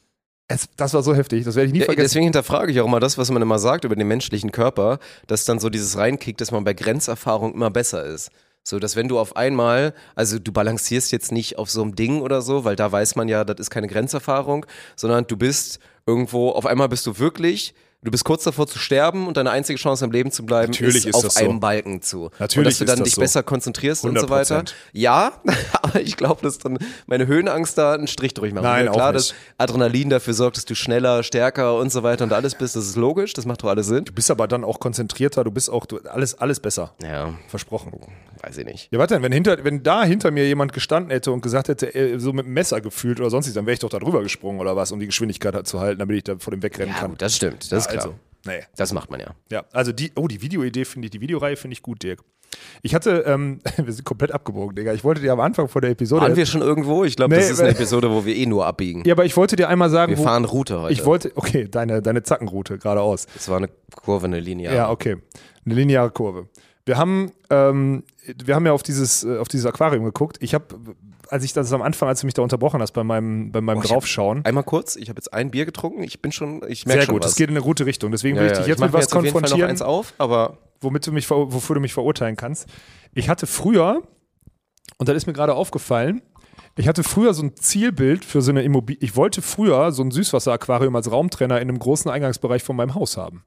Es, 0.47 0.69
das 0.77 0.93
war 0.93 1.03
so 1.03 1.15
heftig, 1.15 1.45
das 1.45 1.55
werde 1.57 1.69
ich 1.69 1.73
nie 1.73 1.81
vergessen. 1.81 2.05
deswegen 2.05 2.25
hinterfrage 2.25 2.71
ich 2.71 2.79
auch 2.83 2.87
immer 2.87 3.01
das, 3.01 3.17
was 3.17 3.31
man 3.31 3.41
immer 3.41 3.59
sagt 3.59 3.85
über 3.85 3.97
den 3.97 4.07
menschlichen 4.07 4.53
Körper, 4.53 4.99
dass 5.27 5.47
dann 5.47 5.59
so 5.59 5.71
dieses 5.71 5.97
reinkickt, 5.97 6.39
dass 6.43 6.51
man 6.51 6.65
bei 6.65 6.75
Grenzerfahrung 6.75 7.55
immer 7.55 7.71
besser 7.71 8.05
ist. 8.05 8.31
So, 8.67 8.79
dass 8.79 8.97
wenn 8.97 9.09
du 9.09 9.19
auf 9.19 9.37
einmal, 9.37 9.93
also 10.15 10.39
du 10.39 10.51
balancierst 10.51 11.13
jetzt 11.13 11.33
nicht 11.33 11.59
auf 11.59 11.71
so 11.71 11.83
einem 11.83 11.95
Ding 11.95 12.23
oder 12.23 12.41
so, 12.41 12.65
weil 12.65 12.77
da 12.77 12.91
weiß 12.91 13.15
man 13.15 13.29
ja, 13.29 13.45
das 13.45 13.59
ist 13.61 13.71
keine 13.71 13.89
Grenzerfahrung, 13.89 14.65
sondern 14.97 15.27
du 15.27 15.37
bist 15.37 15.81
irgendwo, 16.07 16.49
auf 16.51 16.65
einmal 16.65 16.89
bist 16.89 17.07
du 17.07 17.19
wirklich 17.19 17.75
Du 18.05 18.11
bist 18.11 18.23
kurz 18.25 18.45
davor 18.45 18.67
zu 18.67 18.79
sterben 18.79 19.27
und 19.27 19.39
deine 19.39 19.51
einzige 19.51 19.79
Chance 19.79 20.05
am 20.05 20.13
Leben 20.13 20.31
zu 20.31 20.45
bleiben 20.45 20.73
Natürlich 20.73 20.97
ist, 20.97 21.07
ist 21.07 21.15
auf 21.15 21.23
das 21.23 21.35
so. 21.35 21.45
einem 21.45 21.59
Balken 21.59 22.03
zu. 22.03 22.31
Natürlich 22.39 22.57
und 22.59 22.65
dass 22.67 22.79
du 22.79 22.85
dann 22.85 23.03
dich 23.03 23.15
so. 23.15 23.21
besser 23.23 23.43
konzentrierst 23.43 24.05
und 24.05 24.21
so 24.21 24.29
weiter. 24.29 24.61
100%. 24.61 24.73
Ja, 24.93 25.33
aber 25.83 26.01
ich 26.03 26.19
glaube, 26.19 26.43
dass 26.43 26.59
dann 26.59 26.79
meine 27.07 27.27
Höhenangst 27.27 27.79
da 27.79 27.95
einen 27.95 28.07
Strich 28.07 28.35
durchmacht. 28.35 28.63
Nein, 28.63 28.87
ja, 28.87 28.93
klar, 28.93 29.15
dass. 29.15 29.35
Adrenalin 29.57 30.11
dafür 30.11 30.35
sorgt, 30.35 30.59
dass 30.59 30.67
du 30.67 30.75
schneller, 30.75 31.23
stärker 31.23 31.79
und 31.79 31.91
so 31.91 32.03
weiter 32.03 32.25
und 32.25 32.33
alles 32.35 32.55
bist. 32.57 32.77
Das 32.77 32.85
ist 32.85 32.97
logisch, 32.97 33.33
das 33.33 33.47
macht 33.47 33.63
doch 33.63 33.71
alles 33.71 33.87
Sinn. 33.87 34.05
Du 34.05 34.13
bist 34.13 34.31
aber 34.31 34.49
dann 34.49 34.65
auch 34.65 34.81
konzentrierter, 34.81 35.43
du 35.43 35.51
bist 35.51 35.71
auch 35.71 35.87
du, 35.87 35.99
alles, 36.01 36.39
alles 36.39 36.61
besser. 36.61 36.93
Ja, 37.03 37.33
Versprochen. 37.49 37.93
weiß 38.43 38.59
ich 38.59 38.67
nicht. 38.67 38.89
Ja, 38.93 38.99
warte, 38.99 39.23
wenn, 39.23 39.33
hinter, 39.33 39.65
wenn 39.65 39.83
da 39.83 40.05
hinter 40.05 40.31
mir 40.31 40.47
jemand 40.47 40.75
gestanden 40.75 41.11
hätte 41.11 41.33
und 41.33 41.41
gesagt 41.41 41.69
hätte, 41.69 41.95
äh, 41.95 42.19
so 42.19 42.35
mit 42.35 42.45
dem 42.45 42.53
Messer 42.53 42.83
gefühlt 42.83 43.19
oder 43.19 43.31
sonstiges, 43.31 43.55
dann 43.55 43.65
wäre 43.65 43.73
ich 43.73 43.81
doch 43.81 43.89
da 43.89 43.99
drüber 43.99 44.23
gesprungen 44.23 44.61
oder 44.61 44.77
was, 44.77 44.93
um 44.93 45.01
die 45.01 45.07
Geschwindigkeit 45.07 45.55
halt 45.55 45.67
zu 45.67 45.81
halten, 45.81 46.01
damit 46.01 46.17
ich 46.19 46.25
da 46.25 46.35
vor 46.39 46.51
dem 46.51 46.63
wegrennen 46.63 46.93
Ja, 46.93 47.01
kann. 47.01 47.11
gut, 47.13 47.23
das 47.23 47.37
stimmt, 47.37 47.73
das 47.73 47.87
ist 47.87 47.89
klar. 47.89 47.94
Also, 47.99 48.15
nee. 48.47 48.61
Das 48.77 48.93
macht 48.93 49.11
man 49.11 49.21
ja. 49.21 49.35
Ja, 49.51 49.65
also 49.73 49.93
die, 49.93 50.13
oh, 50.17 50.29
die 50.29 50.41
Videoidee 50.43 50.85
finde 50.85 51.07
ich, 51.07 51.11
die 51.11 51.21
Videoreihe 51.21 51.57
finde 51.57 51.75
ich 51.75 51.83
gut, 51.83 52.03
Dirk. 52.03 52.21
Ich 52.83 52.95
hatte, 52.95 53.25
ähm, 53.27 53.61
wir 53.77 53.93
sind 53.93 54.05
komplett 54.05 54.33
abgebogen, 54.33 54.77
Digga. 54.77 54.93
Ich 54.93 55.03
wollte 55.05 55.21
dir 55.21 55.33
am 55.33 55.41
Anfang 55.41 55.69
von 55.69 55.83
der 55.83 55.91
Episode. 55.91 56.23
Waren 56.23 56.37
wir 56.37 56.47
schon 56.47 56.63
irgendwo? 56.63 57.05
Ich 57.05 57.17
glaube, 57.17 57.35
Nee, 57.35 57.41
das 57.41 57.51
ist 57.51 57.61
eine 57.61 57.71
Episode, 57.71 58.11
wo 58.11 58.25
wir 58.25 58.37
eh 58.37 58.47
nur 58.47 58.65
abbiegen. 58.67 59.03
ja, 59.05 59.15
aber 59.15 59.25
ich 59.25 59.37
wollte 59.37 59.57
dir 59.57 59.69
einmal 59.69 59.91
sagen, 59.91 60.17
Wir 60.17 60.23
fahren 60.23 60.45
Route 60.45 60.81
heute. 60.83 60.93
ich 60.93 61.05
wollte, 61.05 61.33
okay, 61.35 61.67
deine, 61.69 62.01
deine 62.03 62.23
Zackenroute 62.23 62.79
geradeaus. 62.79 63.27
das 63.35 63.49
war 63.49 63.57
eine 63.57 63.69
Kurve, 63.97 64.27
eine 64.27 64.41
Linie. 64.41 64.75
Ja. 64.75 64.91
okay. 64.91 65.17
Eine 65.67 65.75
lineare 65.75 66.11
Kurve. 66.11 66.49
Wir 66.87 66.99
haben, 66.99 67.33
ähm, 67.49 68.05
wir 68.45 68.55
haben 68.55 68.67
ja 68.67 68.73
auf 68.73 68.83
dieses, 68.83 69.25
äh, 69.25 69.39
auf 69.39 69.49
dieses 69.49 69.65
Aquarium 69.67 70.05
geguckt. 70.05 70.37
Ich 70.41 70.53
habe, 70.55 70.67
als 71.29 71.45
ich 71.45 71.53
das 71.53 71.73
am 71.73 71.83
Anfang, 71.83 72.09
als 72.09 72.21
du 72.21 72.27
mich 72.27 72.35
da 72.35 72.43
unterbrochen 72.43 72.81
hast 72.81 72.93
bei 72.93 73.05
meinem, 73.05 73.53
bei 73.53 73.61
meinem 73.61 73.79
Oh, 73.79 73.83
ich 73.83 73.89
Draufschauen. 73.89 74.45
Einmal 74.45 74.65
kurz, 74.65 74.97
ich 74.97 75.09
habe 75.09 75.19
jetzt 75.19 75.33
ein 75.33 75.51
Bier 75.51 75.65
getrunken. 75.65 76.03
Ich 76.03 76.21
bin 76.21 76.33
schon, 76.33 76.63
ich 76.69 76.87
merke 76.87 77.01
Sehr 77.01 77.07
schon 77.07 77.15
gut, 77.15 77.25
es 77.25 77.37
geht 77.37 77.49
in 77.49 77.57
eine 77.57 77.65
gute 77.65 77.87
Richtung. 77.87 78.11
Deswegen 78.11 78.37
ja, 78.37 78.43
will 78.43 78.49
ich 78.49 78.53
ja, 78.55 78.59
dich 78.61 78.69
jetzt 78.69 78.81
mach 78.81 78.87
mit 78.87 78.95
was 78.95 79.05
jetzt 79.05 79.15
auf 79.15 79.25
jeden 79.25 79.33
Fall 79.33 79.43
noch 79.43 79.49
konfrontieren, 79.49 79.71
eins 79.71 79.83
auf, 79.83 80.15
aber 80.19 80.59
womit 80.81 81.07
du 81.07 81.13
mich, 81.13 81.29
wofür 81.31 81.75
du 81.75 81.81
mich 81.81 81.95
verurteilen 81.95 82.37
kannst. 82.37 82.69
Ich 83.15 83.29
hatte 83.29 83.47
früher, 83.47 84.03
und 84.99 85.09
das 85.09 85.17
ist 85.17 85.27
mir 85.27 85.33
gerade 85.33 85.55
aufgefallen, 85.55 86.23
ich 86.77 86.89
hatte 86.89 87.05
früher 87.05 87.35
so 87.35 87.45
ein 87.45 87.57
Zielbild 87.57 88.25
für 88.25 88.43
so 88.43 88.51
eine 88.51 88.63
Immobilie. 88.63 89.01
Ich 89.01 89.17
wollte 89.17 89.43
früher 89.43 89.93
so 89.93 90.03
ein 90.03 90.11
Süßwasseraquarium 90.11 90.95
als 90.97 91.11
Raumtrenner 91.11 91.61
in 91.61 91.69
einem 91.69 91.79
großen 91.79 92.11
Eingangsbereich 92.11 92.63
von 92.63 92.77
meinem 92.77 92.95
Haus 92.95 93.17
haben. 93.17 93.45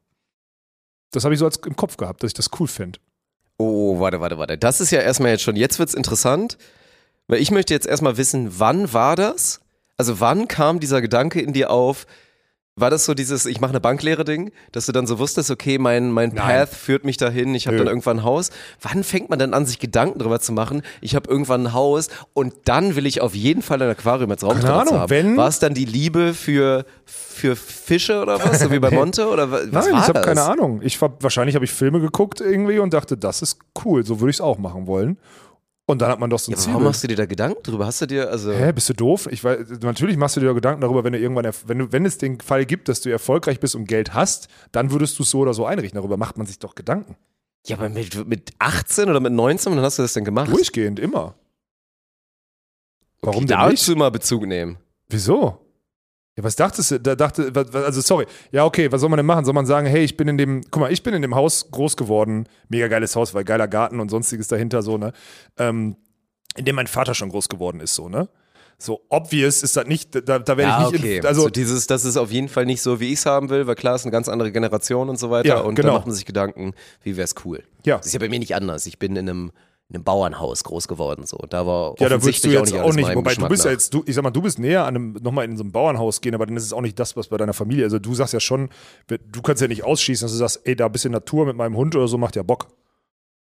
Das 1.12 1.24
habe 1.24 1.34
ich 1.34 1.40
so 1.40 1.46
als 1.46 1.58
im 1.58 1.76
Kopf 1.76 1.98
gehabt, 1.98 2.24
dass 2.24 2.30
ich 2.30 2.34
das 2.34 2.50
cool 2.60 2.68
fände. 2.68 3.00
Oh, 3.58 4.00
warte, 4.00 4.20
warte, 4.22 4.38
warte. 4.38 4.58
Das 4.58 4.80
ist 4.82 4.92
ja 4.92 5.02
erstmal 5.02 5.32
jetzt 5.32 5.44
schon, 5.44 5.56
jetzt 5.56 5.80
wird's 5.80 5.94
interessant, 5.94 6.58
weil 7.28 7.42
ich 7.42 7.52
möchte 7.52 7.74
jetzt 7.74 7.88
erstmal 7.88 8.18
wissen, 8.18 8.60
wann 8.60 8.94
war 8.94 9.16
das? 9.16 9.62
Also 9.98 10.20
wann 10.20 10.48
kam 10.48 10.80
dieser 10.80 11.02
Gedanke 11.02 11.42
in 11.42 11.54
dir 11.54 11.72
auf? 11.72 12.06
War 12.80 12.92
das 12.92 13.06
so 13.06 13.16
dieses, 13.16 13.48
ich 13.48 13.60
mache 13.60 13.72
eine 13.72 13.80
Banklehre-Ding, 13.80 14.52
dass 14.72 14.86
du 14.86 14.92
dann 14.92 15.08
so 15.08 15.18
wusstest, 15.18 15.50
okay, 15.50 15.80
mein, 15.80 16.12
mein 16.12 16.30
Nein. 16.30 16.46
Path 16.46 16.70
führt 16.70 17.06
mich 17.06 17.18
dahin, 17.18 17.56
ich 17.56 17.66
habe 17.66 17.76
dann 17.78 17.88
irgendwann 17.88 18.18
ein 18.20 18.24
Haus. 18.24 18.52
Wann 18.84 19.04
fängt 19.04 19.32
man 19.32 19.40
denn 19.40 19.56
an, 19.56 19.66
sich 19.66 19.80
Gedanken 19.80 20.20
darüber 20.20 20.40
zu 20.40 20.52
machen, 20.54 20.84
ich 21.02 21.16
habe 21.16 21.28
irgendwann 21.28 21.66
ein 21.66 21.74
Haus 21.74 22.10
und 22.34 22.54
dann 22.66 22.96
will 22.96 23.08
ich 23.08 23.20
auf 23.22 23.34
jeden 23.34 23.64
Fall 23.64 23.82
ein 23.82 23.90
Aquarium 23.90 24.30
als 24.30 24.44
Ahnung, 24.44 24.62
haben? 24.64 25.10
wenn- 25.10 25.36
War 25.38 25.48
es 25.48 25.58
dann 25.58 25.74
die 25.74 25.86
Liebe 25.86 26.36
für, 26.36 26.86
für 27.04 27.56
Fische 27.56 28.22
oder 28.22 28.38
was, 28.46 28.60
so 28.60 28.72
wie 28.72 28.78
bei. 28.78 28.92
Monte? 28.98 29.28
Oder 29.28 29.50
wa- 29.50 29.62
was 29.72 29.86
Nein, 29.88 29.96
war 29.96 30.02
ich 30.04 30.08
habe 30.10 30.22
keine 30.22 30.44
Ahnung. 30.44 30.82
Ich 30.84 31.02
wahrscheinlich 31.02 31.56
habe 31.56 31.66
ich 31.66 31.72
Filme 31.72 32.00
geguckt 32.00 32.42
irgendwie 32.42 32.78
und 32.78 32.94
dachte, 32.94 33.18
das 33.18 33.42
ist 33.42 33.58
cool, 33.86 34.06
so 34.06 34.20
würde 34.20 34.30
ich 34.30 34.36
es 34.38 34.42
auch 34.42 34.60
machen 34.60 34.86
wollen. 34.86 35.18
Und 35.90 36.02
dann 36.02 36.12
hat 36.12 36.20
man 36.20 36.30
doch 36.30 36.38
so 36.38 36.52
ein 36.52 36.56
Ja, 36.56 36.60
Ziel. 36.60 36.74
warum 36.74 36.84
machst 36.84 37.02
du 37.02 37.08
dir 37.08 37.16
da 37.16 37.26
Gedanken 37.26 37.64
drüber? 37.64 37.86
Hast 37.86 38.02
du 38.02 38.08
dir, 38.08 38.30
also. 38.30 38.52
Hä, 38.52 38.74
bist 38.74 38.90
du 38.90 38.94
doof? 38.94 39.28
Ich 39.32 39.42
weiß, 39.42 39.80
natürlich 39.82 40.18
machst 40.18 40.36
du 40.36 40.42
dir 40.42 40.54
Gedanken 40.54 40.82
darüber, 40.82 41.06
wenn 41.06 41.14
du 41.14 41.20
irgendwann, 41.20 41.50
wenn, 41.66 41.80
du, 41.80 41.92
wenn 41.94 42.06
es 42.06 42.18
den 42.18 42.42
Fall 42.42 42.66
gibt, 42.66 42.90
dass 42.90 43.00
du 43.00 43.10
erfolgreich 43.10 43.62
bist 43.62 43.74
und 43.74 43.86
Geld 43.86 44.14
hast, 44.14 44.50
dann 44.74 44.92
würdest 44.92 45.18
du 45.18 45.24
es 45.24 45.30
so 45.32 45.40
oder 45.40 45.54
so 45.54 45.66
einrichten. 45.66 45.96
Darüber 45.98 46.18
macht 46.18 46.38
man 46.38 46.46
sich 46.46 46.60
doch 46.60 46.76
Gedanken. 46.76 47.16
Ja, 47.66 47.78
aber 47.78 47.88
mit, 47.88 48.28
mit 48.28 48.52
18 48.60 49.10
oder 49.10 49.22
mit 49.22 49.32
19, 49.32 49.72
wann 49.72 49.82
hast 49.82 49.98
du 49.98 50.02
das 50.02 50.12
denn 50.12 50.26
gemacht? 50.26 50.52
Durchgehend, 50.52 51.00
immer. 51.00 51.36
Warum 53.22 53.44
okay, 53.44 53.48
denn 53.48 53.58
dazu 53.58 53.92
nicht? 53.92 53.98
mal 53.98 54.12
Bezug 54.12 54.46
nehmen. 54.46 54.78
Wieso? 55.08 55.62
Ja, 56.38 56.44
was 56.44 56.56
dachtest 56.56 56.92
du? 56.92 57.00
Da 57.00 57.16
dachte, 57.16 57.52
also 57.74 58.00
sorry. 58.02 58.28
Ja, 58.52 58.64
okay, 58.66 58.92
was 58.92 59.02
soll 59.02 59.10
man 59.10 59.18
denn 59.18 59.26
machen? 59.26 59.44
Soll 59.44 59.56
man 59.56 59.66
sagen, 59.66 59.88
hey, 59.88 60.04
ich 60.04 60.16
bin 60.16 60.28
in 60.28 60.38
dem, 60.38 60.62
guck 60.70 60.82
mal, 60.82 60.92
ich 60.94 61.02
bin 61.04 61.14
in 61.16 61.22
dem 61.24 61.34
Haus 61.36 61.72
groß 61.72 61.98
geworden, 61.98 62.48
mega 62.70 62.88
geiles 62.88 63.16
Haus, 63.16 63.34
weil 63.34 63.44
geiler 63.44 63.68
Garten 63.68 64.00
und 64.00 64.10
sonstiges 64.10 64.48
dahinter 64.48 64.84
so, 64.84 64.98
ne? 64.98 65.14
Ähm, 65.58 65.98
in 66.56 66.66
dem 66.66 66.76
mein 66.76 66.88
Vater 66.88 67.14
schon 67.16 67.30
groß 67.30 67.50
geworden 67.50 67.80
ist, 67.82 67.96
so, 67.96 68.08
ne? 68.08 68.30
So 68.80 69.02
obvious 69.10 69.64
ist 69.64 69.76
das 69.76 69.88
nicht, 69.88 70.14
da, 70.14 70.38
da 70.38 70.56
werde 70.56 70.62
Ja, 70.62 70.86
ich 70.86 70.92
nicht, 70.92 71.02
okay. 71.04 71.18
in, 71.18 71.26
also 71.26 71.42
so 71.42 71.50
dieses, 71.50 71.88
das 71.88 72.06
ist 72.06 72.16
auf 72.16 72.32
jeden 72.32 72.48
Fall 72.48 72.68
nicht 72.68 72.84
so, 72.84 73.00
wie 73.00 73.08
ich 73.08 73.18
es 73.20 73.26
haben 73.26 73.50
will, 73.50 73.66
weil 73.66 73.74
klar, 73.74 73.96
ist 73.96 74.04
eine 74.04 74.12
ganz 74.12 74.30
andere 74.30 74.52
Generation 74.52 75.10
und 75.10 75.18
so 75.18 75.32
weiter. 75.32 75.48
Ja, 75.48 75.60
und 75.62 75.74
genau. 75.74 75.88
da 75.88 75.94
macht 75.96 76.06
man 76.06 76.14
sich 76.14 76.26
Gedanken, 76.26 76.74
wie 77.02 77.18
wäre 77.18 77.26
es 77.26 77.34
cool. 77.44 77.64
ja. 77.84 77.98
Das 77.98 78.06
ist 78.06 78.14
ja 78.14 78.20
bei 78.20 78.30
mir 78.30 78.38
nicht 78.38 78.54
anders. 78.54 78.86
Ich 78.86 79.00
bin 79.00 79.16
in 79.16 79.28
einem, 79.28 79.46
in 79.48 79.52
einem 79.90 80.04
Bauernhaus 80.04 80.64
groß 80.66 80.88
geworden. 80.88 81.26
So. 81.26 81.38
Da 81.50 81.66
war 81.66 81.96
Ja, 82.00 82.10
da 82.10 82.22
würdest 82.22 82.44
du 82.44 82.50
jetzt 82.50 82.74
auch 82.74 82.94
nicht, 82.94 83.06
meinem 83.06 83.18
wobei 83.18 83.30
du 83.32 83.36
Geschmack 83.36 83.50
bist 83.50 83.66
ja 83.66 83.72
jetzt, 83.72 83.94
du, 83.94 84.04
ich 84.06 84.16
sag 84.16 84.24
mal, 84.24 84.32
du 84.32 84.42
bist 84.42 84.60
näher 84.60 84.82
an 84.86 84.96
einem, 84.96 85.14
nochmal 85.22 85.46
in 85.46 85.56
so 85.56 85.64
ein 85.64 85.72
Bauernhaus 85.72 86.20
gehen, 86.20 86.36
aber 86.36 86.46
dann 86.46 86.58
ist 86.58 86.64
es 86.64 86.74
auch 86.74 86.82
nicht 86.82 87.00
das, 87.00 87.16
was 87.16 87.30
bei 87.30 87.38
deiner 87.38 87.54
Familie, 87.54 87.86
also 87.86 87.98
du 88.00 88.14
sagst 88.14 88.34
ja 88.34 88.40
schon, 88.42 88.70
du 89.08 89.42
kannst 89.42 89.62
ja 89.62 89.68
nicht 89.70 89.84
ausschließen, 89.86 90.26
dass 90.26 90.34
du 90.34 90.38
sagst, 90.38 90.62
ey, 90.66 90.76
da 90.76 90.88
ein 90.88 90.92
bisschen 90.92 91.12
Natur 91.14 91.46
mit 91.46 91.56
meinem 91.56 91.78
Hund 91.78 91.96
oder 91.96 92.08
so 92.10 92.18
macht 92.18 92.36
ja 92.36 92.44
Bock. 92.44 92.68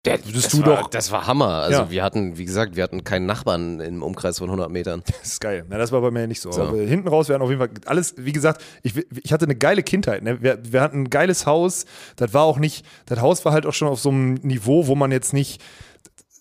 Der, 0.05 0.18
das, 0.18 0.47
du 0.51 0.64
war, 0.64 0.82
doch- 0.82 0.90
das 0.90 1.11
war 1.11 1.26
Hammer. 1.26 1.49
Also 1.49 1.78
Ja. 1.80 1.90
wir 1.90 2.05
hatten, 2.05 2.38
wie 2.38 2.44
gesagt, 2.44 2.76
wir 2.76 2.84
hatten 2.84 3.03
keinen 3.03 3.26
Nachbarn 3.26 3.80
im 3.80 4.05
Umkreis 4.05 4.38
von 4.38 4.47
100 4.47 4.70
Metern. 4.70 5.03
Das 5.20 5.32
ist 5.32 5.40
geil. 5.40 5.64
Na, 5.68 5.78
das 5.78 5.90
war 5.90 6.01
bei 6.01 6.12
mir 6.12 6.28
nicht 6.28 6.40
so. 6.40 6.53
So. 6.53 6.62
Aber 6.62 6.76
hinten 6.78 7.09
raus 7.09 7.28
werden 7.28 7.42
auf 7.42 7.49
jeden 7.49 7.59
Fall 7.61 7.70
alles, 7.86 8.14
wie 8.16 8.30
gesagt, 8.30 8.62
ich, 8.84 8.94
ich 9.24 9.32
hatte 9.32 9.47
eine 9.47 9.57
geile 9.57 9.82
Kindheit. 9.82 10.22
Ne? 10.22 10.40
Wir, 10.40 10.61
wir 10.62 10.80
hatten 10.80 11.03
ein 11.03 11.11
geiles 11.11 11.44
Haus. 11.44 11.86
Das 12.14 12.32
war 12.34 12.44
auch 12.44 12.59
nicht, 12.59 12.86
das 13.07 13.20
Haus 13.20 13.44
war 13.44 13.53
halt 13.53 13.66
auch 13.66 13.72
schon 13.72 13.88
auf 13.88 13.99
so 13.99 14.11
einem 14.11 14.34
Niveau, 14.34 14.86
wo 14.86 14.94
man 14.94 15.11
jetzt 15.11 15.32
nicht, 15.32 15.61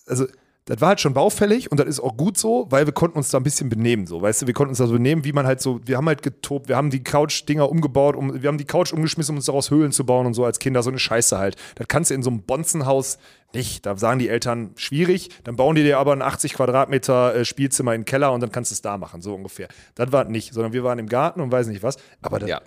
also 0.07 0.25
das 0.67 0.81
war 0.81 0.87
halt 0.89 0.99
schon 0.99 1.13
baufällig 1.13 1.69
und 1.69 1.79
das 1.79 1.85
ist 1.87 1.99
auch 1.99 2.17
gut 2.17 2.39
so, 2.39 2.65
weil 2.71 2.87
wir 2.87 2.93
konnten 2.93 3.19
uns 3.19 3.29
da 3.29 3.37
ein 3.37 3.43
bisschen 3.43 3.69
benehmen, 3.69 4.07
so, 4.07 4.23
weißt 4.23 4.41
du, 4.41 4.47
wir 4.47 4.55
konnten 4.55 4.69
uns 4.71 4.79
da 4.79 4.87
so 4.87 4.93
benehmen, 4.93 5.23
wie 5.23 5.31
man 5.31 5.45
halt 5.45 5.61
so, 5.61 5.79
wir 5.85 5.95
haben 5.95 6.07
halt 6.07 6.23
getobt, 6.23 6.69
wir 6.69 6.75
haben 6.75 6.89
die 6.89 7.03
Couch-Dinger 7.03 7.69
umgebaut, 7.69 8.15
um, 8.15 8.41
wir 8.41 8.47
haben 8.47 8.57
die 8.57 8.65
Couch 8.65 8.91
umgeschmissen, 8.91 9.33
um 9.33 9.37
uns 9.37 9.45
daraus 9.45 9.69
Höhlen 9.69 9.91
zu 9.91 10.07
bauen 10.07 10.25
und 10.25 10.33
so 10.33 10.43
als 10.43 10.57
Kinder, 10.57 10.81
so 10.81 10.89
eine 10.89 10.97
Scheiße 10.97 11.37
halt. 11.37 11.55
Das 11.75 11.87
kannst 11.87 12.09
du 12.09 12.15
in 12.15 12.23
so 12.23 12.31
einem 12.31 12.41
Bonzenhaus 12.41 13.19
nicht, 13.53 13.85
da 13.85 13.95
sagen 13.95 14.17
die 14.17 14.27
Eltern, 14.27 14.71
schwierig, 14.75 15.29
dann 15.43 15.55
bauen 15.55 15.75
die 15.75 15.83
dir 15.83 15.99
aber 15.99 16.13
ein 16.13 16.23
80 16.23 16.55
Quadratmeter 16.55 17.35
äh, 17.35 17.45
Spielzimmer 17.45 17.93
in 17.93 18.01
den 18.01 18.05
Keller 18.05 18.33
und 18.33 18.41
dann 18.41 18.51
kannst 18.51 18.71
du 18.71 18.73
es 18.73 18.81
da 18.81 18.97
machen, 18.97 19.21
so 19.21 19.35
ungefähr. 19.35 19.67
Das 19.93 20.11
war 20.11 20.23
nicht, 20.23 20.51
sondern 20.51 20.73
wir 20.73 20.83
waren 20.83 20.97
im 20.97 21.07
Garten 21.07 21.41
und 21.41 21.51
weiß 21.51 21.67
nicht 21.67 21.83
was, 21.83 21.97
aber 22.23 22.39
das, 22.39 22.49
Ja. 22.49 22.61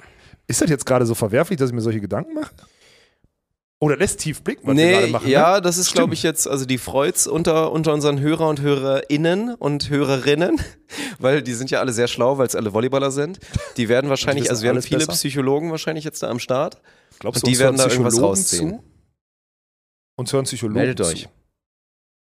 ist 0.46 0.60
das 0.62 0.70
jetzt 0.70 0.86
gerade 0.86 1.04
so 1.04 1.16
verwerflich, 1.16 1.58
dass 1.58 1.70
ich 1.70 1.74
mir 1.74 1.80
solche 1.82 2.00
Gedanken 2.00 2.34
mache? 2.34 2.52
Oder 3.80 3.96
lässt 3.96 4.18
tief 4.18 4.42
blicken, 4.42 4.66
was 4.66 4.76
wir 4.76 4.90
gerade 4.90 5.06
Nee, 5.06 5.12
machen? 5.12 5.28
ja, 5.28 5.54
ne? 5.56 5.62
das 5.62 5.78
ist, 5.78 5.92
glaube 5.94 6.12
ich, 6.12 6.24
jetzt, 6.24 6.48
also 6.48 6.66
die 6.66 6.78
freut's 6.78 7.28
unter, 7.28 7.70
unter 7.70 7.92
unseren 7.94 8.18
Hörer 8.18 8.48
und 8.48 8.60
Hörerinnen 8.60 9.54
und 9.54 9.88
Hörerinnen, 9.88 10.60
weil 11.20 11.42
die 11.42 11.54
sind 11.54 11.70
ja 11.70 11.78
alle 11.78 11.92
sehr 11.92 12.08
schlau, 12.08 12.38
weil 12.38 12.48
es 12.48 12.56
alle 12.56 12.72
Volleyballer 12.72 13.12
sind. 13.12 13.38
Die 13.76 13.88
werden 13.88 14.10
wahrscheinlich, 14.10 14.50
also 14.50 14.62
wir 14.64 14.70
haben 14.70 14.82
viele 14.82 14.98
besser. 15.00 15.12
Psychologen 15.12 15.70
wahrscheinlich 15.70 16.04
jetzt 16.04 16.22
da 16.24 16.28
am 16.28 16.40
Start. 16.40 16.80
Glaubst 17.20 17.44
und 17.44 17.46
du, 17.46 17.50
die 17.50 17.56
uns 17.56 17.60
werden 17.60 17.76
da 17.76 17.86
irgendwas 17.86 18.20
rausziehen. 18.20 18.70
Zu? 18.78 18.84
Uns 20.16 20.32
hören 20.32 20.44
Psychologen 20.44 20.78
Meldet 20.80 20.98
zu. 20.98 21.12
euch. 21.12 21.28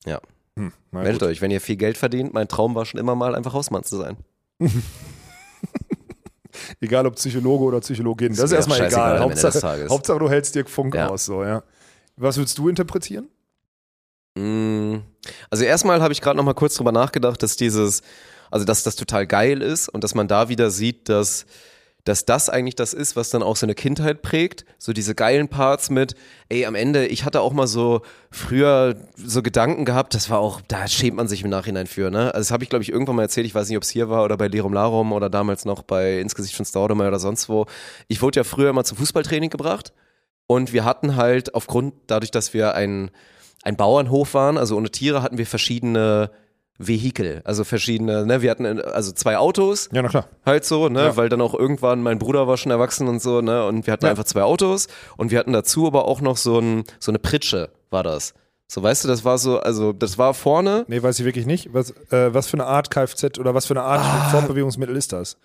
Ja. 0.05 0.21
Hm, 0.57 0.71
Meldet 0.91 1.19
gut. 1.19 1.27
euch, 1.29 1.41
wenn 1.41 1.51
ihr 1.51 1.59
viel 1.59 1.75
Geld 1.75 1.97
verdient. 1.97 2.33
Mein 2.33 2.47
Traum 2.47 2.73
war 2.75 2.85
schon 2.85 3.01
immer 3.01 3.15
mal, 3.15 3.35
einfach 3.35 3.51
Hausmann 3.51 3.83
zu 3.83 3.97
sein. 3.97 4.15
Egal 6.81 7.05
ob 7.07 7.15
Psychologe 7.15 7.63
oder 7.65 7.79
Psychologin. 7.79 8.29
Das 8.29 8.39
ist 8.39 8.43
Ist 8.45 8.51
erstmal 8.53 8.85
egal. 8.87 9.19
Hauptsache. 9.19 9.87
Hauptsache, 9.89 10.19
du 10.19 10.29
hältst 10.29 10.55
dir 10.55 10.65
Funk 10.65 10.95
Ja. 10.95 11.07
aus. 11.09 11.25
So, 11.25 11.43
ja. 11.43 11.63
Was 12.15 12.37
würdest 12.37 12.57
du 12.57 12.69
interpretieren? 12.69 13.27
Mm, 14.35 14.97
Also 15.49 15.63
erstmal 15.63 16.01
habe 16.01 16.13
ich 16.13 16.21
gerade 16.21 16.37
noch 16.37 16.43
mal 16.43 16.53
kurz 16.53 16.75
drüber 16.75 16.91
nachgedacht, 16.91 17.41
dass 17.43 17.55
dieses, 17.55 18.01
also 18.51 18.65
dass 18.65 18.83
das 18.83 18.95
total 18.95 19.25
geil 19.27 19.61
ist 19.61 19.89
und 19.89 20.03
dass 20.03 20.15
man 20.15 20.27
da 20.27 20.49
wieder 20.49 20.69
sieht, 20.71 21.09
dass 21.09 21.45
dass 22.03 22.25
das 22.25 22.49
eigentlich 22.49 22.75
das 22.75 22.93
ist, 22.93 23.15
was 23.15 23.29
dann 23.29 23.43
auch 23.43 23.55
so 23.55 23.65
eine 23.65 23.75
Kindheit 23.75 24.21
prägt. 24.21 24.65
So 24.77 24.91
diese 24.91 25.15
geilen 25.15 25.47
Parts 25.47 25.89
mit, 25.89 26.15
ey, 26.49 26.65
am 26.65 26.75
Ende, 26.75 27.05
ich 27.07 27.23
hatte 27.23 27.39
auch 27.41 27.53
mal 27.53 27.67
so 27.67 28.01
früher 28.29 28.95
so 29.15 29.41
Gedanken 29.41 29.85
gehabt, 29.85 30.13
das 30.13 30.29
war 30.29 30.39
auch, 30.39 30.59
da 30.67 30.87
schämt 30.87 31.15
man 31.15 31.27
sich 31.27 31.43
im 31.43 31.49
Nachhinein 31.49 31.87
für, 31.87 32.11
ne? 32.11 32.33
Also 32.33 32.39
das 32.39 32.51
habe 32.51 32.63
ich, 32.63 32.69
glaube 32.69 32.83
ich, 32.83 32.91
irgendwann 32.91 33.15
mal 33.15 33.21
erzählt, 33.23 33.47
ich 33.47 33.55
weiß 33.55 33.69
nicht, 33.69 33.77
ob 33.77 33.83
es 33.83 33.89
hier 33.89 34.09
war 34.09 34.25
oder 34.25 34.35
bei 34.35 34.47
Lirum 34.47 34.73
Larum 34.73 35.13
oder 35.13 35.29
damals 35.29 35.63
noch 35.63 35.83
bei 35.83 36.19
Insgesicht 36.19 36.55
von 36.55 36.65
Staudemeyer 36.65 37.07
oder 37.07 37.19
sonst 37.19 37.47
wo. 37.47 37.67
Ich 38.09 38.21
wurde 38.21 38.41
ja 38.41 38.43
früher 38.43 38.69
immer 38.69 38.83
zum 38.83 38.97
Fußballtraining 38.97 39.49
gebracht 39.49 39.93
und 40.45 40.73
wir 40.73 40.83
hatten 40.83 41.15
halt 41.15 41.55
aufgrund, 41.55 41.93
dadurch, 42.07 42.31
dass 42.31 42.53
wir 42.53 42.75
ein, 42.75 43.11
ein 43.63 43.77
Bauernhof 43.77 44.33
waren, 44.33 44.57
also 44.57 44.75
ohne 44.75 44.91
Tiere, 44.91 45.21
hatten 45.21 45.37
wir 45.37 45.45
verschiedene 45.47 46.31
Vehikel, 46.79 47.41
also 47.45 47.63
verschiedene, 47.63 48.25
ne, 48.25 48.41
wir 48.41 48.49
hatten 48.51 48.65
äh, 48.65 48.81
also 48.81 49.11
zwei 49.11 49.37
Autos, 49.37 49.89
Ja, 49.93 50.01
na 50.01 50.09
klar. 50.09 50.27
halt 50.45 50.65
so, 50.65 50.89
ne, 50.89 51.01
Ja. 51.05 51.17
weil 51.17 51.29
dann 51.29 51.39
auch 51.41 51.53
irgendwann 51.53 52.01
mein 52.01 52.17
Bruder 52.19 52.47
war 52.47 52.57
schon 52.57 52.71
erwachsen 52.71 53.07
und 53.07 53.21
so, 53.21 53.41
ne, 53.41 53.65
und 53.67 53.85
wir 53.85 53.93
hatten 53.93 54.05
Ja. 54.05 54.11
einfach 54.11 54.23
zwei 54.23 54.41
Autos 54.43 54.87
und 55.17 55.31
wir 55.31 55.37
hatten 55.39 55.53
dazu 55.53 55.85
aber 55.87 56.05
auch 56.05 56.19
noch 56.21 56.37
so 56.37 56.59
ein 56.59 56.83
so 56.99 57.11
eine 57.11 57.19
Pritsche 57.19 57.69
war 57.91 58.03
das. 58.03 58.33
So, 58.67 58.81
weißt 58.81 59.03
du, 59.03 59.07
das 59.07 59.23
war 59.23 59.37
so, 59.37 59.59
also 59.59 59.93
das 59.93 60.17
war 60.17 60.33
vorne, 60.33 60.85
Nee, 60.87 61.03
weiß 61.03 61.19
ich 61.19 61.25
wirklich 61.25 61.45
nicht. 61.45 61.73
Was, 61.73 61.91
äh, 62.11 62.33
was 62.33 62.47
für 62.47 62.55
eine 62.57 62.65
Art 62.65 62.89
Kfz 62.89 63.37
oder 63.37 63.53
was 63.53 63.67
für 63.67 63.73
eine 63.75 63.83
Art 63.83 63.99
Ah. 64.01 64.29
Fortbewegungsmittel 64.31 64.95
ist 64.95 65.13
das? 65.13 65.37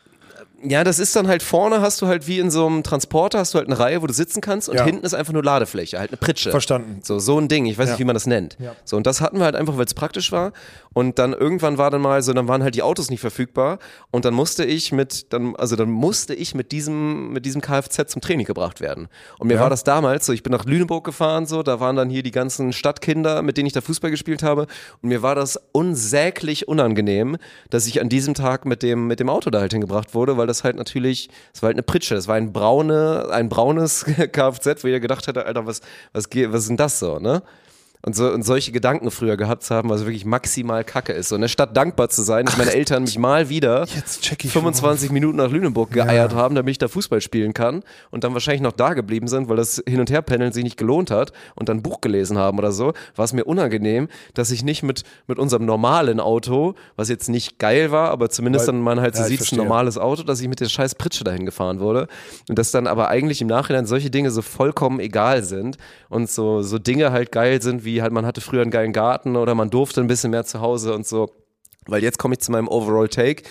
Ja, 0.62 0.82
das 0.82 0.98
ist 0.98 1.14
dann 1.14 1.28
halt 1.28 1.42
vorne 1.44 1.80
hast 1.80 2.02
du 2.02 2.08
halt 2.08 2.26
wie 2.26 2.40
in 2.40 2.50
so 2.50 2.66
einem 2.66 2.82
Transporter 2.82 3.38
hast 3.38 3.54
du 3.54 3.58
halt 3.58 3.68
eine 3.68 3.78
Reihe, 3.78 4.02
wo 4.02 4.06
du 4.08 4.12
sitzen 4.12 4.40
kannst 4.40 4.68
und 4.68 4.74
Ja. 4.76 4.84
hinten 4.84 5.04
ist 5.04 5.14
einfach 5.14 5.32
nur 5.32 5.44
Ladefläche, 5.44 5.98
halt 6.00 6.10
eine 6.10 6.16
Pritsche. 6.16 6.50
Verstanden. 6.50 7.00
So, 7.04 7.20
so 7.20 7.38
ein 7.38 7.46
Ding, 7.46 7.66
ich 7.66 7.78
weiß 7.78 7.86
Ja. 7.86 7.92
nicht, 7.92 8.00
wie 8.00 8.04
man 8.04 8.14
das 8.14 8.26
nennt. 8.26 8.56
Ja. 8.58 8.74
So, 8.84 8.96
und 8.96 9.06
das 9.06 9.20
hatten 9.20 9.38
wir 9.38 9.44
halt 9.44 9.54
einfach, 9.54 9.76
weil 9.76 9.84
es 9.84 9.94
praktisch 9.94 10.32
war. 10.32 10.52
Und 10.94 11.20
dann 11.20 11.32
irgendwann 11.32 11.78
war 11.78 11.90
dann 11.92 12.00
mal 12.00 12.20
so, 12.22 12.32
dann 12.32 12.48
waren 12.48 12.64
halt 12.64 12.74
die 12.74 12.82
Autos 12.82 13.08
nicht 13.08 13.20
verfügbar 13.20 13.78
und 14.10 14.24
dann 14.24 14.34
musste 14.34 14.64
ich 14.64 14.90
mit, 14.90 15.32
dann, 15.32 15.54
also 15.54 15.76
dann 15.76 15.90
musste 15.90 16.34
ich 16.34 16.56
mit 16.56 16.72
diesem, 16.72 17.32
mit 17.32 17.46
diesem 17.46 17.60
Kfz 17.60 18.08
zum 18.10 18.20
Training 18.20 18.44
gebracht 18.46 18.80
werden. 18.80 19.06
Und 19.38 19.46
mir 19.46 19.60
war 19.60 19.70
das 19.70 19.84
damals 19.84 20.26
so, 20.26 20.32
ich 20.32 20.42
bin 20.42 20.50
nach 20.52 20.64
Lüneburg 20.64 21.04
gefahren, 21.04 21.46
so, 21.46 21.62
da 21.62 21.78
waren 21.78 21.94
dann 21.94 22.10
hier 22.10 22.24
die 22.24 22.32
ganzen 22.32 22.72
Stadtkinder, 22.72 23.42
mit 23.42 23.56
denen 23.58 23.66
ich 23.68 23.74
da 23.74 23.80
Fußball 23.80 24.10
gespielt 24.10 24.42
habe. 24.42 24.66
Und 25.02 25.08
mir 25.10 25.22
war 25.22 25.36
das 25.36 25.60
unsäglich 25.70 26.66
unangenehm, 26.66 27.36
dass 27.70 27.86
ich 27.86 28.00
an 28.00 28.08
diesem 28.08 28.34
Tag 28.34 28.64
mit 28.64 28.82
dem, 28.82 29.06
mit 29.06 29.20
dem 29.20 29.28
Auto 29.28 29.50
da 29.50 29.60
halt 29.60 29.72
hingebracht 29.72 30.14
wurde, 30.14 30.36
weil 30.36 30.47
das 30.48 30.64
halt 30.64 30.76
natürlich, 30.76 31.30
es 31.54 31.62
war 31.62 31.68
halt 31.68 31.76
eine 31.76 31.82
Pritsche, 31.82 32.14
das 32.14 32.26
war 32.26 32.34
ein 32.34 32.52
braune, 32.52 33.28
ein 33.30 33.48
braunes 33.48 34.04
Kfz, 34.32 34.82
wo 34.82 34.88
jeder 34.88 35.00
gedacht 35.00 35.26
hätte, 35.26 35.46
Alter, 35.46 35.66
was, 35.66 35.80
was, 36.12 36.28
was 36.32 36.62
ist 36.62 36.68
denn 36.68 36.76
das 36.76 36.98
so, 36.98 37.18
ne? 37.18 37.42
Und, 38.08 38.16
so, 38.16 38.32
und 38.32 38.42
solche 38.42 38.72
Gedanken 38.72 39.10
früher 39.10 39.36
gehabt 39.36 39.64
zu 39.64 39.74
haben, 39.74 39.90
was 39.90 40.06
wirklich 40.06 40.24
maximal 40.24 40.82
kacke 40.82 41.12
ist. 41.12 41.30
Der 41.30 41.46
Stadt 41.46 41.76
dankbar 41.76 42.08
zu 42.08 42.22
sein, 42.22 42.46
dass 42.46 42.56
meine 42.56 42.72
Eltern 42.72 43.02
mich 43.02 43.18
mal 43.18 43.50
wieder 43.50 43.84
Jetzt 43.94 44.22
check 44.22 44.42
ich 44.46 44.50
25 44.50 45.10
Minuten 45.10 45.36
nach 45.36 45.50
Lüneburg 45.50 45.90
geeiert 45.90 46.34
haben, 46.34 46.54
damit 46.54 46.70
ich 46.70 46.78
da 46.78 46.88
Fußball 46.88 47.20
spielen 47.20 47.52
kann 47.52 47.82
und 48.10 48.24
dann 48.24 48.32
wahrscheinlich 48.32 48.62
noch 48.62 48.72
da 48.72 48.94
geblieben 48.94 49.28
sind, 49.28 49.50
weil 49.50 49.56
das 49.56 49.82
Hin- 49.86 50.00
und 50.00 50.10
Herpendeln 50.10 50.52
sich 50.52 50.64
nicht 50.64 50.78
gelohnt 50.78 51.10
hat 51.10 51.32
und 51.54 51.68
dann 51.68 51.78
ein 51.78 51.82
Buch 51.82 52.00
gelesen 52.00 52.38
haben 52.38 52.56
oder 52.56 52.72
so, 52.72 52.94
war 53.14 53.26
es 53.26 53.34
mir 53.34 53.44
unangenehm, 53.44 54.08
dass 54.32 54.50
ich 54.52 54.64
nicht 54.64 54.82
mit, 54.82 55.02
mit 55.26 55.38
unserem 55.38 55.66
normalen 55.66 56.18
Auto, 56.18 56.76
was 56.96 57.10
jetzt 57.10 57.28
nicht 57.28 57.58
geil 57.58 57.90
war, 57.90 58.08
aber 58.08 58.30
zumindest 58.30 58.66
Weil- 58.68 58.72
dann 58.72 58.82
man 58.82 59.00
halt 59.02 59.16
so 59.16 59.22
ja, 59.22 59.28
sieht, 59.28 59.42
es 59.42 59.52
ein 59.52 59.58
normales 59.58 59.98
Auto, 59.98 60.22
dass 60.22 60.40
ich 60.40 60.48
mit 60.48 60.60
der 60.60 60.70
scheiß 60.70 60.94
Pritsche 60.94 61.24
dahin 61.24 61.44
gefahren 61.44 61.78
wurde 61.78 62.08
und 62.48 62.58
dass 62.58 62.70
dann 62.70 62.86
aber 62.86 63.08
eigentlich 63.08 63.42
im 63.42 63.48
Nachhinein 63.48 63.84
solche 63.84 64.08
Dinge 64.08 64.30
so 64.30 64.40
vollkommen 64.40 64.98
egal 64.98 65.42
sind 65.42 65.76
und 66.08 66.30
so, 66.30 66.62
so 66.62 66.78
Dinge 66.78 67.12
halt 67.12 67.32
geil 67.32 67.60
sind, 67.60 67.84
wie 67.84 67.97
halt 68.02 68.12
man 68.12 68.24
hatte 68.26 68.40
früher 68.40 68.62
einen 68.62 68.70
geilen 68.70 68.92
Garten 68.92 69.36
oder 69.36 69.54
man 69.54 69.70
durfte 69.70 70.00
ein 70.00 70.06
bisschen 70.06 70.30
mehr 70.30 70.44
zu 70.44 70.60
Hause 70.60 70.94
und 70.94 71.06
so. 71.06 71.30
Weil 71.86 72.02
jetzt 72.02 72.18
komme 72.18 72.34
ich 72.34 72.40
zu 72.40 72.52
meinem 72.52 72.68
Overall 72.68 73.08
Take. 73.08 73.42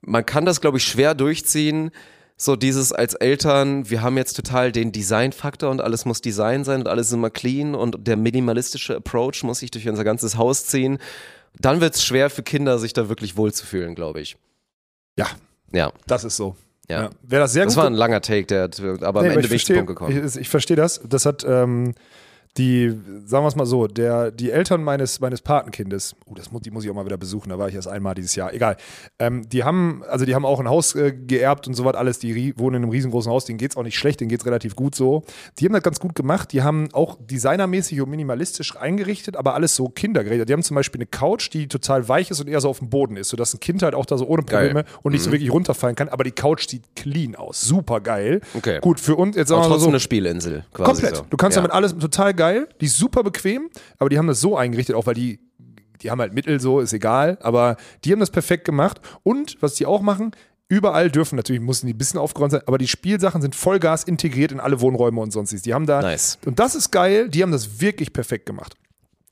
Man 0.00 0.24
kann 0.24 0.44
das, 0.46 0.60
glaube 0.60 0.78
ich, 0.78 0.84
schwer 0.84 1.14
durchziehen. 1.14 1.90
So 2.36 2.54
dieses 2.54 2.92
als 2.92 3.14
Eltern, 3.14 3.90
wir 3.90 4.00
haben 4.00 4.16
jetzt 4.16 4.34
total 4.34 4.70
den 4.70 4.92
Designfaktor 4.92 5.70
und 5.70 5.80
alles 5.80 6.04
muss 6.04 6.20
Design 6.20 6.62
sein 6.62 6.80
und 6.82 6.88
alles 6.88 7.08
ist 7.08 7.12
immer 7.14 7.30
clean 7.30 7.74
und 7.74 8.06
der 8.06 8.16
minimalistische 8.16 8.96
Approach 8.96 9.42
muss 9.42 9.58
sich 9.58 9.72
durch 9.72 9.88
unser 9.88 10.04
ganzes 10.04 10.36
Haus 10.36 10.66
ziehen. 10.66 10.98
Dann 11.58 11.80
wird 11.80 11.96
es 11.96 12.04
schwer 12.04 12.30
für 12.30 12.44
Kinder, 12.44 12.78
sich 12.78 12.92
da 12.92 13.08
wirklich 13.08 13.36
wohlzufühlen, 13.36 13.96
glaube 13.96 14.20
ich. 14.20 14.36
Ja, 15.16 15.26
Ja, 15.72 15.92
das 16.06 16.22
ist 16.22 16.36
so. 16.36 16.54
ja. 16.88 17.10
Wer 17.22 17.40
das 17.40 17.52
sehr 17.52 17.64
Das 17.64 17.74
gut 17.74 17.82
war 17.82 17.90
ein 17.90 17.94
langer 17.94 18.20
Take, 18.20 18.46
der, 18.46 18.62
hat- 18.64 18.78
aber 18.80 18.86
am 18.92 19.00
Nee, 19.02 19.08
aber 19.08 19.24
Ende 19.30 19.34
bin 19.34 19.42
ich 19.42 19.48
zum 19.66 19.74
verstehe, 19.74 19.76
Punkt 19.78 19.88
gekommen. 19.88 20.26
ich, 20.28 20.36
ich 20.36 20.48
verstehe 20.48 20.76
das. 20.76 21.00
Das 21.08 21.26
hat 21.26 21.44
ähm, 21.44 21.94
die, 22.56 22.88
sagen 23.24 23.44
wir 23.44 23.48
es 23.48 23.56
mal 23.56 23.66
so, 23.66 23.86
der, 23.86 24.30
die 24.30 24.50
Eltern 24.50 24.82
meines, 24.82 25.20
meines 25.20 25.42
Patenkindes, 25.42 26.16
oh, 26.26 26.34
das 26.34 26.48
die 26.62 26.70
muss 26.70 26.84
ich 26.84 26.90
auch 26.90 26.94
mal 26.94 27.04
wieder 27.04 27.16
besuchen, 27.16 27.50
da 27.50 27.58
war 27.58 27.68
ich 27.68 27.74
erst 27.74 27.88
einmal 27.88 28.14
dieses 28.14 28.34
Jahr, 28.34 28.52
egal. 28.52 28.76
Ähm, 29.18 29.48
die 29.48 29.64
haben, 29.64 30.02
also 30.08 30.24
die 30.24 30.34
haben 30.34 30.44
auch 30.44 30.58
ein 30.60 30.68
Haus 30.68 30.94
äh, 30.94 31.12
geerbt 31.12 31.68
und 31.68 31.74
so 31.74 31.84
was 31.84 31.94
alles, 31.94 32.18
die 32.18 32.58
wohnen 32.58 32.76
in 32.76 32.82
einem 32.82 32.90
riesengroßen 32.90 33.30
Haus, 33.30 33.44
denen 33.44 33.58
geht's 33.58 33.76
auch 33.76 33.82
nicht 33.82 33.98
schlecht, 33.98 34.20
denen 34.20 34.28
geht's 34.28 34.46
relativ 34.46 34.74
gut 34.74 34.94
so. 34.94 35.22
Die 35.58 35.66
haben 35.66 35.72
das 35.72 35.82
ganz 35.82 36.00
gut 36.00 36.14
gemacht, 36.14 36.52
die 36.52 36.62
haben 36.62 36.88
auch 36.92 37.16
designermäßig 37.20 38.00
und 38.00 38.10
minimalistisch 38.10 38.76
eingerichtet, 38.76 39.36
aber 39.36 39.54
alles 39.54 39.76
so 39.76 39.88
kindergerecht. 39.88 40.48
Die 40.48 40.52
haben 40.52 40.62
zum 40.62 40.74
Beispiel 40.74 41.00
eine 41.00 41.06
Couch, 41.06 41.52
die 41.52 41.68
total 41.68 42.08
weich 42.08 42.30
ist 42.30 42.40
und 42.40 42.48
eher 42.48 42.60
so 42.60 42.68
auf 42.68 42.78
dem 42.78 42.90
Boden 42.90 43.16
ist, 43.16 43.28
sodass 43.28 43.54
ein 43.54 43.60
Kind 43.60 43.82
halt 43.82 43.94
auch 43.94 44.06
da 44.06 44.18
so 44.18 44.26
ohne 44.26 44.42
Geil. 44.42 44.68
Probleme 44.68 44.84
und 45.02 45.12
nicht 45.12 45.22
so 45.22 45.30
wirklich 45.32 45.52
runterfallen 45.52 45.96
kann, 45.96 46.08
aber 46.08 46.24
die 46.24 46.32
Couch 46.32 46.68
sieht 46.68 46.82
clean 46.96 47.36
aus, 47.36 47.60
super 47.60 48.00
geil. 48.00 48.40
Okay. 48.54 48.80
Gut, 48.80 49.00
für 49.00 49.16
uns, 49.16 49.36
jetzt 49.36 49.48
sagen 49.48 49.60
Aber 49.60 49.66
wir 49.66 49.68
mal 49.68 49.74
trotzdem 49.74 49.84
so, 49.84 49.90
eine 49.90 50.00
Spielinsel. 50.00 50.64
Quasi 50.72 50.90
Komplett. 50.90 51.16
So. 51.16 51.26
Du 51.28 51.36
kannst 51.36 51.56
ja. 51.56 51.62
damit 51.62 51.74
alles 51.74 51.96
total 51.96 52.34
geil. 52.38 52.68
Die 52.80 52.86
ist 52.86 52.96
super 52.96 53.22
bequem, 53.22 53.68
aber 53.98 54.08
die 54.08 54.16
haben 54.16 54.26
das 54.28 54.40
so 54.40 54.56
eingerichtet, 54.56 54.96
auch 54.96 55.04
weil 55.06 55.14
die, 55.14 55.40
die 56.00 56.10
haben 56.10 56.20
halt 56.20 56.32
Mittel 56.32 56.58
so, 56.60 56.80
ist 56.80 56.94
egal, 56.94 57.36
aber 57.42 57.76
die 58.04 58.12
haben 58.12 58.20
das 58.20 58.30
perfekt 58.30 58.64
gemacht. 58.64 59.00
Und 59.22 59.58
was 59.60 59.74
die 59.74 59.84
auch 59.84 60.00
machen, 60.00 60.30
überall 60.68 61.10
dürfen 61.10 61.36
natürlich, 61.36 61.60
müssen 61.60 61.86
die 61.86 61.94
ein 61.94 61.98
bisschen 61.98 62.20
aufgeräumt 62.20 62.52
sein, 62.52 62.62
aber 62.66 62.78
die 62.78 62.88
Spielsachen 62.88 63.42
sind 63.42 63.54
Vollgas 63.54 64.04
integriert 64.04 64.52
in 64.52 64.60
alle 64.60 64.80
Wohnräume 64.80 65.20
und 65.20 65.32
sonstiges. 65.32 65.62
Die 65.62 65.74
haben 65.74 65.86
da, 65.86 66.00
Nice. 66.00 66.38
und 66.46 66.58
das 66.58 66.74
ist 66.74 66.90
geil, 66.90 67.28
die 67.28 67.42
haben 67.42 67.52
das 67.52 67.80
wirklich 67.80 68.12
perfekt 68.12 68.46
gemacht. 68.46 68.74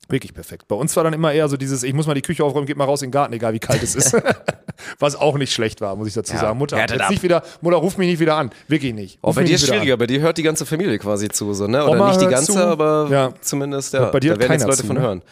Wirklich 0.09 0.33
perfekt. 0.35 0.69
Bei 0.69 0.77
uns 0.77 0.95
war 0.95 1.03
dann 1.03 1.13
immer 1.15 1.33
eher 1.33 1.49
so 1.49 1.57
dieses, 1.57 1.83
ich 1.83 1.93
muss 1.93 2.07
mal 2.07 2.15
die 2.15 2.23
Küche 2.23 2.45
aufräumen, 2.45 2.67
geht 2.67 2.77
mal 2.77 2.85
raus 2.85 3.03
in 3.03 3.09
den 3.09 3.13
Garten, 3.13 3.33
egal 3.33 3.53
wie 3.55 3.59
kalt 3.59 3.83
es 3.83 3.97
ist. 3.97 4.17
Was 5.01 5.17
auch 5.17 5.37
nicht 5.37 5.53
schlecht 5.53 5.81
war, 5.81 5.97
muss 5.97 6.07
ich 6.07 6.15
dazu 6.15 6.35
Ja, 6.35 6.41
sagen. 6.41 6.59
Mutter, 6.59 6.79
jetzt 6.79 7.01
ab. 7.01 7.11
nicht 7.11 7.23
wieder, 7.25 7.43
Mutter, 7.61 7.77
ruf 7.79 7.99
mich 7.99 8.09
nicht 8.09 8.21
wieder 8.21 8.37
an. 8.37 8.51
Wirklich 8.69 8.95
nicht. 8.95 9.19
Oh, 9.23 9.29
Ruf 9.29 9.35
bei 9.37 9.41
mich 9.43 9.51
dir 9.51 9.55
ist 9.57 9.67
schwieriger, 9.67 9.97
bei 9.97 10.07
dir 10.07 10.21
hört 10.21 10.39
die 10.39 10.43
ganze 10.45 10.65
Familie 10.65 10.99
quasi 10.99 11.29
zu, 11.29 11.53
so, 11.55 11.67
ne? 11.67 11.83
Oder 11.83 11.93
Oma 11.93 12.09
nicht 12.11 12.21
die 12.21 12.27
ganze, 12.27 12.53
zu. 12.53 12.59
aber 12.59 13.09
Ja. 13.11 13.33
zumindest, 13.41 13.95
ja. 13.95 14.11
Bei 14.11 14.21
dir 14.21 14.35
da 14.35 14.41
werden 14.41 14.53
jetzt 14.53 14.65
Leute 14.67 14.77
zu, 14.83 14.87
von 14.87 14.97
ne? 14.97 15.03
hören. 15.03 15.23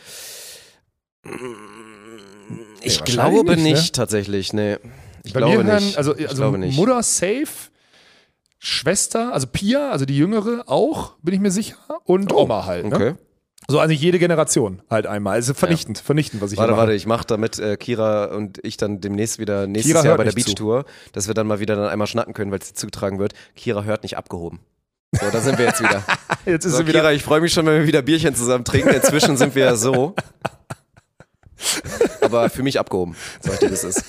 Ich 2.83 3.01
wahrscheinlich 3.01 3.05
glaube 3.05 3.57
nicht, 3.57 3.85
ne? 3.87 3.93
tatsächlich, 3.93 4.53
nee. 4.53 4.77
Ich 5.25 5.33
Bei 5.33 5.39
glaube 5.41 5.65
hören, 5.65 5.85
nicht. 5.85 5.97
also, 5.97 6.15
also 6.15 6.51
nicht. 6.57 6.77
Mutter 6.77 7.03
safe, 7.03 7.47
Schwester, 8.59 9.33
also 9.33 9.47
Pia, 9.47 9.91
also 9.91 10.05
die 10.05 10.17
Jüngere 10.17 10.65
auch, 10.67 11.13
bin 11.23 11.35
ich 11.35 11.41
mir 11.41 11.51
sicher, 11.51 11.77
und 12.05 12.33
Oma 12.33 12.67
halt. 12.67 12.87
Ne? 12.87 12.91
Oh, 12.93 12.97
Okay. 12.97 13.15
So, 13.69 13.81
also 13.81 13.95
jede 13.95 14.19
Generation 14.19 14.83
halt 14.91 15.07
einmal. 15.07 15.35
Also 15.35 15.55
vernichtend, 15.55 15.99
vernichtend, 15.99 16.43
was 16.43 16.53
ich 16.53 16.59
Warte, 16.59 16.77
warte, 16.77 16.93
ich 16.93 17.07
mache 17.07 17.27
damit 17.27 17.59
äh, 17.59 17.77
Kira 17.77 18.27
und 18.27 18.59
ich 18.63 18.77
dann 18.77 19.01
demnächst 19.01 19.39
wieder 19.39 19.67
nächstes 19.67 19.95
Kira 19.95 20.05
Jahr 20.05 20.17
bei 20.19 20.25
der 20.25 20.35
nicht 20.35 20.45
zu. 20.45 20.55
Beachtour, 20.55 20.85
dass 21.13 21.29
wir 21.29 21.35
dann 21.35 21.47
mal 21.47 21.61
wieder 21.61 21.77
dann 21.77 21.89
einmal 21.89 22.07
schnacken 22.07 22.35
können, 22.35 22.51
weil 22.51 22.59
es 22.59 22.75
zugetragen 22.75 23.19
wird. 23.19 23.33
Kira 23.57 23.85
hört 23.85 24.03
nicht 24.03 24.19
abgehoben. 24.19 24.61
So, 25.13 25.31
da 25.31 25.41
sind 25.41 25.59
wir 25.59 25.67
jetzt 25.67 25.81
wieder. 25.81 26.03
Jetzt 26.45 26.65
ist 26.67 26.73
So, 26.73 26.79
sie 26.79 26.89
wieder. 26.89 27.01
Kira, 27.01 27.13
ich 27.13 27.23
freue 27.23 27.41
mich 27.41 27.53
schon, 27.53 27.65
wenn 27.67 27.81
wir 27.81 27.87
wieder 27.87 28.03
Bierchen 28.03 28.35
zusammen 28.35 28.65
trinken. 28.65 28.91
Inzwischen 28.91 29.37
sind 29.37 29.55
wir 29.55 29.65
ja 29.65 29.77
so. 29.77 30.15
Aber 32.21 32.51
für 32.51 32.63
mich 32.63 32.79
abgehoben, 32.79 33.17
sag 33.41 33.55
ich 33.55 33.59
dir, 33.61 33.73
es 33.73 33.85
ist. 33.85 34.05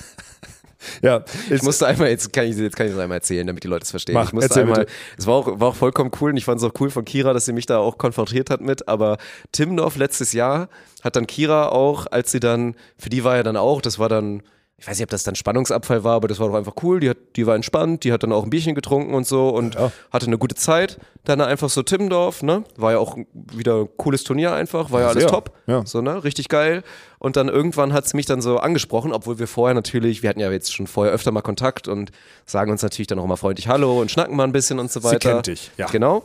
Ja, 1.02 1.24
Ich 1.50 1.62
musste 1.62 1.86
einmal, 1.86 2.08
jetzt 2.08 2.32
kann 2.32 2.46
ich, 2.46 2.56
jetzt 2.56 2.76
kann 2.76 2.86
ich 2.86 2.92
es 2.92 2.98
einmal 2.98 3.18
erzählen, 3.18 3.46
damit 3.46 3.64
die 3.64 3.68
Leute 3.68 3.84
es 3.84 3.90
verstehen. 3.90 4.14
Mach, 4.14 4.26
ich 4.28 4.32
musste 4.32 4.48
erzähl 4.50 4.62
einmal, 4.62 4.80
bitte. 4.80 4.92
es 5.18 5.26
war 5.26 5.34
auch, 5.34 5.60
war 5.60 5.68
auch 5.68 5.76
vollkommen 5.76 6.10
cool 6.20 6.30
und 6.30 6.36
ich 6.36 6.44
fand 6.44 6.60
es 6.60 6.64
auch 6.64 6.72
cool 6.80 6.90
von 6.90 7.04
Kira, 7.04 7.32
dass 7.32 7.44
sie 7.44 7.52
mich 7.52 7.66
da 7.66 7.78
auch 7.78 7.98
konfrontiert 7.98 8.50
hat 8.50 8.60
mit, 8.60 8.88
aber 8.88 9.18
Timdorf 9.52 9.96
letztes 9.96 10.32
Jahr 10.32 10.68
hat 11.02 11.16
dann 11.16 11.26
Kira 11.26 11.68
auch, 11.68 12.06
als 12.10 12.32
sie 12.32 12.40
dann, 12.40 12.74
für 12.98 13.10
die 13.10 13.24
war 13.24 13.36
ja 13.36 13.42
dann 13.42 13.56
auch, 13.56 13.80
das 13.80 13.98
war 13.98 14.08
dann, 14.08 14.42
ich 14.78 14.86
weiß 14.86 14.98
nicht, 14.98 15.04
ob 15.04 15.10
das 15.10 15.22
dann 15.22 15.34
Spannungsabfall 15.34 16.04
war, 16.04 16.16
aber 16.16 16.28
das 16.28 16.38
war 16.38 16.48
doch 16.48 16.54
einfach 16.54 16.74
cool, 16.82 17.00
die, 17.00 17.08
hat, 17.08 17.16
die 17.36 17.46
war 17.46 17.54
entspannt, 17.54 18.04
die 18.04 18.12
hat 18.12 18.22
dann 18.22 18.30
auch 18.32 18.44
ein 18.44 18.50
Bierchen 18.50 18.74
getrunken 18.74 19.14
und 19.14 19.26
so 19.26 19.48
und 19.48 19.74
Ja. 19.74 19.90
hatte 20.12 20.26
eine 20.26 20.36
gute 20.36 20.54
Zeit. 20.54 20.98
Dann 21.24 21.40
einfach 21.40 21.70
so 21.70 21.82
Timmendorf, 21.82 22.42
ne, 22.42 22.62
war 22.76 22.92
ja 22.92 22.98
auch 22.98 23.16
wieder 23.32 23.80
ein 23.80 23.88
cooles 23.96 24.22
Turnier 24.22 24.52
einfach, 24.52 24.90
war 24.90 25.00
ja 25.00 25.08
alles 25.08 25.22
Sehr, 25.22 25.30
top, 25.32 25.52
ja. 25.66 25.84
so, 25.86 26.02
ne, 26.02 26.22
richtig 26.24 26.48
geil. 26.50 26.82
Und 27.18 27.36
dann 27.36 27.48
irgendwann 27.48 27.94
hat 27.94 28.06
sie 28.06 28.16
mich 28.16 28.26
dann 28.26 28.42
so 28.42 28.58
angesprochen, 28.58 29.12
obwohl 29.12 29.38
wir 29.38 29.46
vorher 29.48 29.74
natürlich, 29.74 30.22
wir 30.22 30.28
hatten 30.28 30.40
ja 30.40 30.50
jetzt 30.52 30.74
schon 30.74 30.86
vorher 30.86 31.12
öfter 31.14 31.32
mal 31.32 31.40
Kontakt 31.42 31.88
und 31.88 32.10
sagen 32.44 32.70
uns 32.70 32.82
natürlich 32.82 33.06
dann 33.06 33.18
auch 33.18 33.24
immer 33.24 33.38
freundlich 33.38 33.68
Hallo 33.68 34.00
und 34.00 34.10
schnacken 34.10 34.36
mal 34.36 34.44
ein 34.44 34.52
bisschen 34.52 34.78
und 34.78 34.92
so 34.92 35.02
weiter. 35.02 35.18
kennt 35.18 35.46
dich, 35.46 35.70
ja. 35.78 35.86
Genau. 35.86 36.22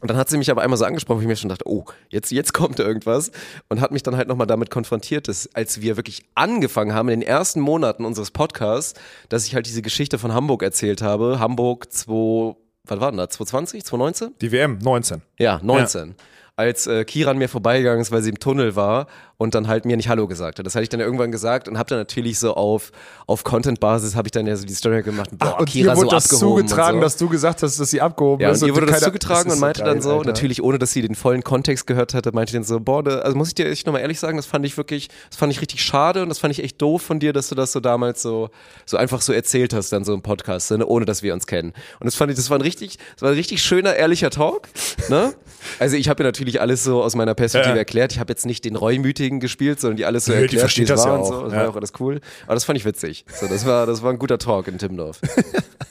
Und 0.00 0.10
dann 0.10 0.16
hat 0.16 0.28
sie 0.28 0.38
mich 0.38 0.50
aber 0.50 0.62
einmal 0.62 0.76
so 0.76 0.84
angesprochen, 0.84 1.18
wo 1.18 1.22
ich 1.22 1.26
mir 1.26 1.36
schon 1.36 1.48
dachte, 1.48 1.66
oh, 1.66 1.84
jetzt, 2.08 2.30
jetzt 2.30 2.54
kommt 2.54 2.78
irgendwas. 2.78 3.32
Und 3.68 3.80
hat 3.80 3.90
mich 3.90 4.02
dann 4.02 4.16
halt 4.16 4.28
nochmal 4.28 4.46
damit 4.46 4.70
konfrontiert, 4.70 5.28
dass 5.28 5.52
als 5.54 5.80
wir 5.80 5.96
wirklich 5.96 6.22
angefangen 6.34 6.94
haben, 6.94 7.08
in 7.08 7.20
den 7.20 7.28
ersten 7.28 7.60
Monaten 7.60 8.04
unseres 8.04 8.30
Podcasts, 8.30 8.98
dass 9.28 9.46
ich 9.46 9.54
halt 9.54 9.66
diese 9.66 9.82
Geschichte 9.82 10.18
von 10.18 10.32
Hamburg 10.32 10.62
erzählt 10.62 11.02
habe. 11.02 11.40
Hamburg 11.40 11.92
2, 11.92 12.54
was 12.84 13.00
war 13.00 13.10
denn 13.10 13.18
da, 13.18 13.28
2020, 13.28 13.84
2019? 13.84 14.34
die 14.40 14.52
WM 14.52 14.78
19. 14.78 15.22
Ja, 15.38 15.60
19. 15.62 16.14
Als 16.54 16.86
äh, 16.86 17.04
Kira 17.04 17.30
an 17.32 17.38
mir 17.38 17.48
vorbeigegangen 17.48 18.00
ist, 18.00 18.10
weil 18.10 18.22
sie 18.22 18.30
im 18.30 18.40
Tunnel 18.40 18.74
war 18.74 19.06
und 19.40 19.54
dann 19.54 19.68
halt 19.68 19.84
mir 19.84 19.96
nicht 19.96 20.08
Hallo 20.08 20.26
gesagt 20.26 20.58
hat. 20.58 20.66
Das 20.66 20.74
hatte 20.74 20.82
ich 20.82 20.88
dann 20.88 20.98
irgendwann 20.98 21.30
gesagt 21.30 21.68
und 21.68 21.78
habe 21.78 21.88
dann 21.88 21.98
natürlich 21.98 22.40
so 22.40 22.54
auf, 22.54 22.90
auf 23.28 23.44
Content-Basis 23.44 24.16
habe 24.16 24.26
ich 24.26 24.32
dann 24.32 24.48
ja 24.48 24.56
so 24.56 24.66
die 24.66 24.74
Story 24.74 25.02
gemacht. 25.04 25.30
Boah, 25.32 25.60
und 25.60 25.68
Kira 25.68 25.94
wurde 25.96 26.06
so 26.06 26.10
das 26.10 26.28
zugetragen, 26.28 26.98
so. 26.98 27.02
dass 27.02 27.16
du 27.16 27.28
gesagt 27.28 27.62
hast, 27.62 27.78
dass 27.78 27.88
sie 27.88 28.00
abgehoben 28.00 28.42
Ja, 28.42 28.50
ist. 28.50 28.62
und 28.62 28.68
ihr 28.68 28.74
wurde 28.74 28.86
das 28.86 29.00
zugetragen 29.00 29.48
ist 29.48 29.54
und 29.54 29.60
meinte 29.60 29.82
geil, 29.82 29.94
dann 29.94 30.02
so, 30.02 30.10
Alter. 30.18 30.24
natürlich 30.26 30.60
ohne, 30.60 30.80
dass 30.80 30.90
sie 30.90 31.02
den 31.02 31.14
vollen 31.14 31.44
Kontext 31.44 31.86
gehört 31.86 32.14
hatte, 32.14 32.32
meinte 32.32 32.52
dann 32.52 32.64
so, 32.64 32.80
boah, 32.80 33.04
da, 33.04 33.20
also 33.20 33.36
muss 33.38 33.46
ich 33.48 33.54
dir 33.54 33.68
echt 33.70 33.86
nochmal 33.86 34.02
ehrlich 34.02 34.18
sagen, 34.18 34.36
das 34.36 34.46
fand 34.46 34.66
ich 34.66 34.76
wirklich, 34.76 35.08
das 35.30 35.38
fand 35.38 35.52
ich 35.52 35.60
richtig 35.60 35.84
schade 35.84 36.22
und 36.22 36.30
das 36.30 36.40
fand 36.40 36.52
ich 36.52 36.64
echt 36.64 36.82
doof 36.82 37.02
von 37.02 37.20
dir, 37.20 37.32
dass 37.32 37.48
du 37.48 37.54
das 37.54 37.70
so 37.70 37.78
damals 37.78 38.20
so, 38.22 38.50
so 38.86 38.96
einfach 38.96 39.20
so 39.20 39.32
erzählt 39.32 39.72
hast, 39.72 39.90
dann 39.92 40.02
so 40.04 40.14
im 40.14 40.22
Podcast, 40.22 40.72
ne, 40.72 40.84
ohne 40.84 41.04
dass 41.04 41.22
wir 41.22 41.32
uns 41.32 41.46
kennen. 41.46 41.74
Und 42.00 42.06
das 42.06 42.16
fand 42.16 42.32
ich, 42.32 42.36
das 42.36 42.50
war 42.50 42.58
ein 42.58 42.62
richtig, 42.62 42.98
das 43.14 43.22
war 43.22 43.30
ein 43.30 43.36
richtig 43.36 43.62
schöner, 43.62 43.94
ehrlicher 43.94 44.30
Talk, 44.30 44.68
ne? 45.08 45.32
Also 45.78 45.96
ich 45.96 46.08
habe 46.08 46.24
ja 46.24 46.28
natürlich 46.28 46.60
alles 46.60 46.82
so 46.82 47.02
aus 47.04 47.14
meiner 47.14 47.34
Perspektive 47.34 47.74
Ja. 47.74 47.78
erklärt, 47.78 48.10
ich 48.12 48.18
habe 48.18 48.32
jetzt 48.32 48.44
nicht 48.44 48.64
den 48.64 48.74
Reumütigen 48.74 49.27
gespielt, 49.40 49.80
sondern 49.80 49.96
die 49.96 50.06
alles 50.06 50.24
so 50.24 50.32
die 50.32 50.38
erklärt, 50.38 50.60
versteht 50.60 50.88
wie 50.88 50.92
es 50.92 51.00
das 51.00 51.04
ja 51.04 51.16
auch, 51.16 51.26
so, 51.26 51.42
das 51.42 51.52
ja. 51.52 51.58
war 51.58 51.64
ja 51.64 51.70
auch 51.70 51.76
alles 51.76 51.92
cool. 52.00 52.20
Aber 52.46 52.54
das 52.54 52.64
fand 52.64 52.78
ich 52.78 52.84
witzig. 52.84 53.24
So, 53.32 53.46
das 53.46 53.66
war, 53.66 53.86
das 53.86 54.02
war 54.02 54.10
ein 54.12 54.18
guter 54.18 54.38
Talk 54.38 54.68
in 54.68 54.78
Timmendorf. 54.78 55.20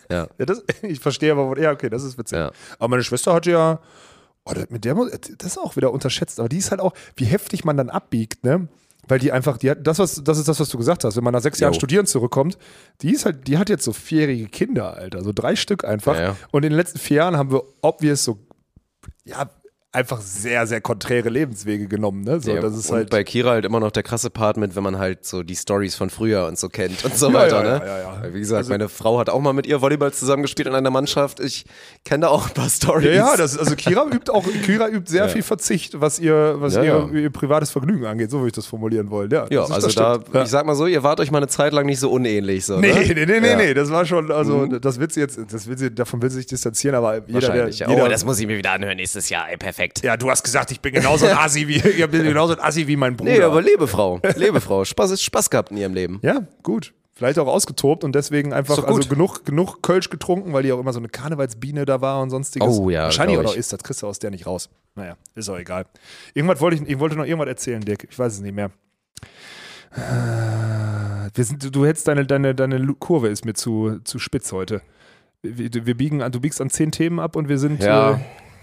Ja. 0.09 0.27
Ja, 0.37 0.45
das, 0.45 0.63
ich 0.83 1.01
verstehe 1.01 1.33
aber, 1.33 1.59
ja, 1.59 1.73
okay, 1.73 1.89
das 1.89 2.01
ist 2.03 2.17
witzig. 2.17 2.37
Ja. 2.37 2.51
Aber 2.79 2.87
meine 2.87 3.03
Schwester 3.03 3.33
hat 3.33 3.45
ja, 3.45 3.81
oh, 4.45 4.53
das- 4.53 4.69
mit 4.69 4.85
der, 4.85 4.95
das 4.95 5.47
ist 5.51 5.57
auch 5.57 5.75
wieder 5.75 5.91
unterschätzt, 5.91 6.39
aber 6.39 6.47
die 6.47 6.59
ist 6.59 6.71
halt 6.71 6.79
auch, 6.79 6.93
wie 7.17 7.25
heftig 7.25 7.65
man 7.65 7.75
dann 7.75 7.89
abbiegt, 7.89 8.45
ne? 8.45 8.69
weil 9.07 9.19
die 9.19 9.31
einfach, 9.31 9.57
die 9.57 9.71
hat, 9.71 9.85
das, 9.85 9.99
was, 9.99 10.21
das 10.23 10.37
ist 10.37 10.47
das, 10.47 10.59
was 10.59 10.69
du 10.69 10.77
gesagt 10.77 11.03
hast, 11.03 11.15
wenn 11.15 11.23
man 11.23 11.33
nach 11.33 11.41
sechs 11.41 11.59
Jahren 11.59 11.73
Jo. 11.73 11.79
studieren 11.79 12.05
zurückkommt, 12.05 12.57
die 13.01 13.11
ist 13.13 13.25
halt, 13.25 13.47
die 13.47 13.57
hat 13.57 13.69
jetzt 13.69 13.83
so 13.83 13.93
vierjährige 13.93 14.47
Kinder, 14.47 14.95
Alter, 14.95 15.23
so 15.23 15.31
drei 15.33 15.55
Stück 15.55 15.85
einfach. 15.85 16.15
Ja, 16.15 16.21
ja. 16.21 16.35
Und 16.51 16.63
in 16.63 16.71
den 16.71 16.77
letzten 16.77 16.99
vier 16.99 17.17
Jahren 17.17 17.37
haben 17.37 17.51
wir 17.51 17.63
obvious 17.81 18.23
so, 18.23 18.39
ja, 19.23 19.49
einfach 19.93 20.19
sehr, 20.21 20.67
sehr 20.67 20.81
konträre 20.81 21.29
Lebenswege 21.29 21.87
genommen, 21.87 22.21
ne? 22.21 22.39
So, 22.39 22.53
Ja, 22.53 22.61
das 22.61 22.75
ist 22.75 22.89
und 22.91 22.97
halt. 22.97 23.09
bei 23.09 23.23
Kira 23.23 23.51
halt 23.51 23.65
immer 23.65 23.79
noch 23.79 23.89
der 23.91 24.03
krasse 24.03 24.29
Part 24.29 24.57
mit, 24.57 24.75
wenn 24.75 24.83
man 24.83 24.99
halt 24.99 25.25
so 25.25 25.43
die 25.43 25.55
Stories 25.55 25.95
von 25.95 26.09
früher 26.09 26.45
und 26.45 26.59
so 26.59 26.67
kennt 26.69 27.03
und 27.05 27.15
so 27.17 27.33
weiter, 27.33 27.63
ja, 27.63 27.79
ne? 27.79 27.85
ja. 28.03 28.21
Weil 28.21 28.33
Wie 28.33 28.39
gesagt, 28.39 28.57
Also- 28.59 28.69
meine 28.71 28.89
Frau 28.89 29.17
hat 29.17 29.29
auch 29.29 29.39
mal 29.39 29.53
mit 29.53 29.65
ihr 29.65 29.81
Volleyball 29.81 30.11
zusammengespielt 30.13 30.67
in 30.67 30.75
einer 30.75 30.91
Mannschaft. 30.91 31.39
Ich 31.39 31.65
kenne 32.03 32.23
da 32.23 32.27
auch 32.27 32.47
ein 32.47 32.53
paar 32.53 32.69
Stories. 32.69 33.07
ja, 33.07 33.13
ja, 33.31 33.37
das, 33.37 33.57
also 33.57 33.75
Kira 33.75 34.05
übt 34.05 34.29
auch, 34.31 34.45
Kira 34.65 34.89
übt 34.89 35.09
sehr 35.09 35.29
viel 35.29 35.41
Verzicht, 35.41 35.99
was 35.99 36.19
ihr, 36.19 36.55
was 36.59 36.75
ihr, 36.75 37.09
ihr 37.13 37.29
privates 37.31 37.71
Vergnügen 37.71 38.05
angeht, 38.05 38.29
so 38.29 38.39
würde 38.39 38.47
ich 38.47 38.53
das 38.53 38.65
formulieren 38.67 39.09
wollen. 39.09 39.31
Ja, 39.31 39.45
ist, 39.45 39.71
also 39.71 39.89
da, 39.89 40.19
ich 40.43 40.49
sag 40.49 40.65
mal 40.65 40.75
so, 40.75 40.85
ihr 40.85 41.01
wart 41.01 41.19
euch 41.21 41.31
mal 41.31 41.37
eine 41.39 41.47
Zeit 41.47 41.71
lang 41.73 41.85
nicht 41.85 41.99
so 41.99 42.11
unähnlich. 42.11 42.65
So, 42.65 42.77
Nee, 42.79 42.91
ne? 42.93 42.99
nee, 43.15 43.25
nee, 43.25 43.39
nee, 43.39 43.55
nee, 43.55 43.73
das 43.73 43.89
war 43.89 44.05
schon, 44.05 44.31
also 44.31 44.65
das 44.67 44.99
wird 44.99 45.13
sie 45.13 45.21
jetzt, 45.21 45.39
das 45.49 45.67
will 45.67 45.77
sie, 45.77 45.91
davon 45.95 46.21
will 46.21 46.29
sie 46.29 46.37
sich 46.37 46.45
distanzieren, 46.47 46.95
aber 46.95 47.21
jeder, 47.25 47.39
der, 47.49 47.69
ja. 47.69 47.89
jeder, 47.89 48.03
Oh, 48.05 48.07
das 48.09 48.25
muss 48.25 48.37
ich 48.39 48.45
mir 48.47 48.57
wieder 48.57 48.71
anhören 48.73 48.97
nächstes 48.97 49.29
Jahr. 49.29 49.49
Ey, 49.49 49.55
perfekt. 49.57 49.76
Ja, 50.03 50.17
du 50.17 50.29
hast 50.29 50.43
gesagt, 50.43 50.71
ich 50.71 50.79
bin 50.81 50.93
genauso 50.93 51.25
ein 51.27 51.37
Assi 51.37 51.67
wie, 51.67 51.75
ich 51.77 52.07
bin 52.07 52.23
genauso 52.23 52.53
ein 52.53 52.59
Assi 52.59 52.87
wie 52.87 52.95
mein 52.95 53.15
Bruder. 53.15 53.31
Nee, 53.31 53.41
aber 53.41 53.61
Lebefrau. 53.61 54.19
Lebefrau. 54.35 54.85
Spaß 54.85 55.11
ist 55.11 55.23
Spaß 55.23 55.49
gehabt 55.49 55.71
in 55.71 55.77
ihrem 55.77 55.93
Leben. 55.93 56.19
ja, 56.23 56.41
gut. 56.63 56.93
Vielleicht 57.13 57.39
auch 57.39 57.47
ausgetobt 57.47 58.03
und 58.03 58.13
deswegen 58.13 58.53
einfach 58.53 58.77
also 58.83 59.09
genug, 59.09 59.43
genug 59.43 59.81
Kölsch 59.81 60.11
getrunken, 60.11 60.53
weil 60.53 60.61
die 60.61 60.71
auch 60.71 60.79
immer 60.79 60.93
so 60.93 60.99
eine 60.99 61.09
Karnevalsbiene 61.09 61.83
da 61.83 61.99
war 61.99 62.21
und 62.21 62.29
sonstiges. 62.29 62.77
Oh 62.77 62.91
ja, 62.91 63.05
Wahrscheinlich 63.05 63.39
ich. 63.39 63.57
ist, 63.57 63.73
das 63.73 63.81
kriegst 63.81 64.03
du 64.03 64.07
aus 64.07 64.19
der 64.19 64.29
nicht 64.29 64.45
raus. 64.45 64.69
Naja, 64.93 65.17
ist 65.33 65.49
auch 65.49 65.57
egal. 65.57 65.87
Irgendwas 66.35 66.61
wollte 66.61 66.75
ich, 66.75 66.87
ich 66.87 66.99
wollte 66.99 67.15
noch 67.15 67.25
irgendwas 67.25 67.47
erzählen, 67.47 67.81
Dirk. 67.81 68.05
Ich 68.07 68.19
weiß 68.19 68.33
es 68.33 68.41
nicht 68.41 68.53
mehr. 68.53 68.69
Äh, 69.95 71.29
Wir 71.33 71.43
sind, 71.43 71.75
du 71.75 71.85
hättest 71.87 72.07
deine, 72.07 72.23
deine, 72.25 72.53
deine 72.53 72.85
Kurve 72.99 73.29
ist 73.29 73.45
mir 73.45 73.53
zu, 73.53 73.99
zu 74.03 74.19
spitz 74.19 74.51
heute. 74.51 74.81
Wir, 75.41 75.69
wir 75.87 75.97
biegen 75.97 76.19
du 76.31 76.39
biegst 76.39 76.61
an 76.61 76.69
zehn 76.69 76.91
Themen 76.91 77.19
ab 77.19 77.35
und 77.35 77.49
wir 77.49 77.57
sind. 77.57 77.81
Ja. 77.81 78.11
Äh, 78.13 78.19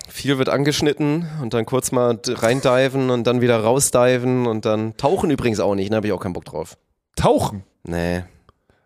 Viel 0.08 0.38
wird 0.38 0.48
angeschnitten 0.48 1.26
und 1.42 1.54
dann 1.54 1.66
kurz 1.66 1.92
mal 1.92 2.18
reindiven 2.26 3.10
und 3.10 3.26
dann 3.26 3.40
wieder 3.40 3.58
rausdiven 3.58 4.46
und 4.46 4.64
dann 4.64 4.96
tauchen 4.96 5.30
übrigens 5.30 5.60
auch 5.60 5.74
nicht, 5.74 5.92
da 5.92 5.96
habe 5.96 6.06
ich 6.06 6.12
auch 6.12 6.20
keinen 6.20 6.34
Bock 6.34 6.44
drauf. 6.44 6.76
tauchen. 7.16 7.64
Nee. 7.86 8.24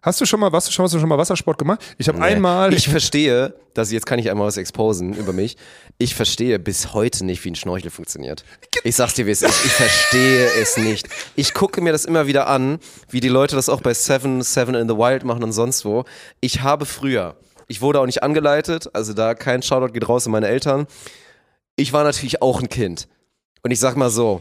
Hast 0.01 0.21
du 0.21 0.27
schon 0.27 0.39
mal, 0.39 0.51
hast 0.53 0.69
du 0.69 0.73
schon, 0.73 0.85
hast 0.85 0.95
du 0.95 1.01
schon 1.01 1.09
mal 1.09 1.19
Wassersport 1.19 1.59
gemacht? 1.59 1.81
Ich 1.99 2.09
habe 2.09 2.19
nee. 2.19 2.25
einmal. 2.25 2.73
Ich 2.73 2.89
verstehe, 2.89 3.55
dass 3.75 3.91
jetzt 3.91 4.07
kann 4.07 4.21
ich 4.21 4.31
einmal 4.31 4.47
was 4.47 4.57
exposen 4.57 5.13
über 5.13 5.33
mich. 5.33 5.57
Ich 5.99 6.15
verstehe 6.15 6.61
bis 6.61 6.95
heute 6.95 7.25
nicht, 7.27 7.45
wie 7.45 7.51
ein 7.51 7.57
Schnorchel 7.57 7.91
funktioniert. 7.91 8.45
Ich 8.85 8.95
sag's 8.95 9.15
dir, 9.15 9.27
wie 9.27 9.33
es 9.33 9.43
ist. 9.43 9.65
Ich 9.65 9.73
verstehe 9.73 10.47
es 10.63 10.77
nicht. 10.77 11.09
Ich 11.35 11.53
gucke 11.53 11.81
mir 11.81 11.91
das 11.91 12.05
immer 12.05 12.29
wieder 12.29 12.47
an, 12.47 12.79
wie 13.11 13.21
die 13.21 13.29
Leute 13.29 13.57
das 13.57 13.69
auch 13.69 13.81
bei 13.81 13.93
Seven, 13.93 14.41
Seven 14.43 14.77
in 14.77 14.89
the 14.89 14.95
Wild 14.95 15.25
machen 15.25 15.43
und 15.43 15.53
sonst 15.53 15.85
wo. 15.85 16.05
Ich 16.41 16.63
habe 16.63 16.87
früher, 16.87 17.35
ich 17.69 17.81
wurde 17.81 18.01
auch 18.01 18.07
nicht 18.07 18.23
angeleitet, 18.23 18.91
also 18.95 19.13
da 19.13 19.35
kein 19.35 19.63
Shoutout 19.63 19.93
geht 19.93 20.09
raus 20.09 20.27
an 20.27 20.33
meine 20.33 20.49
Eltern. 20.49 20.87
Ich 21.77 21.93
war 21.93 22.03
natürlich 22.05 22.43
auch 22.43 22.61
ein 22.61 22.69
Kind. 22.69 23.09
Und 23.63 23.71
ich 23.71 23.79
sag 23.81 23.97
mal 23.97 24.11
so, 24.11 24.41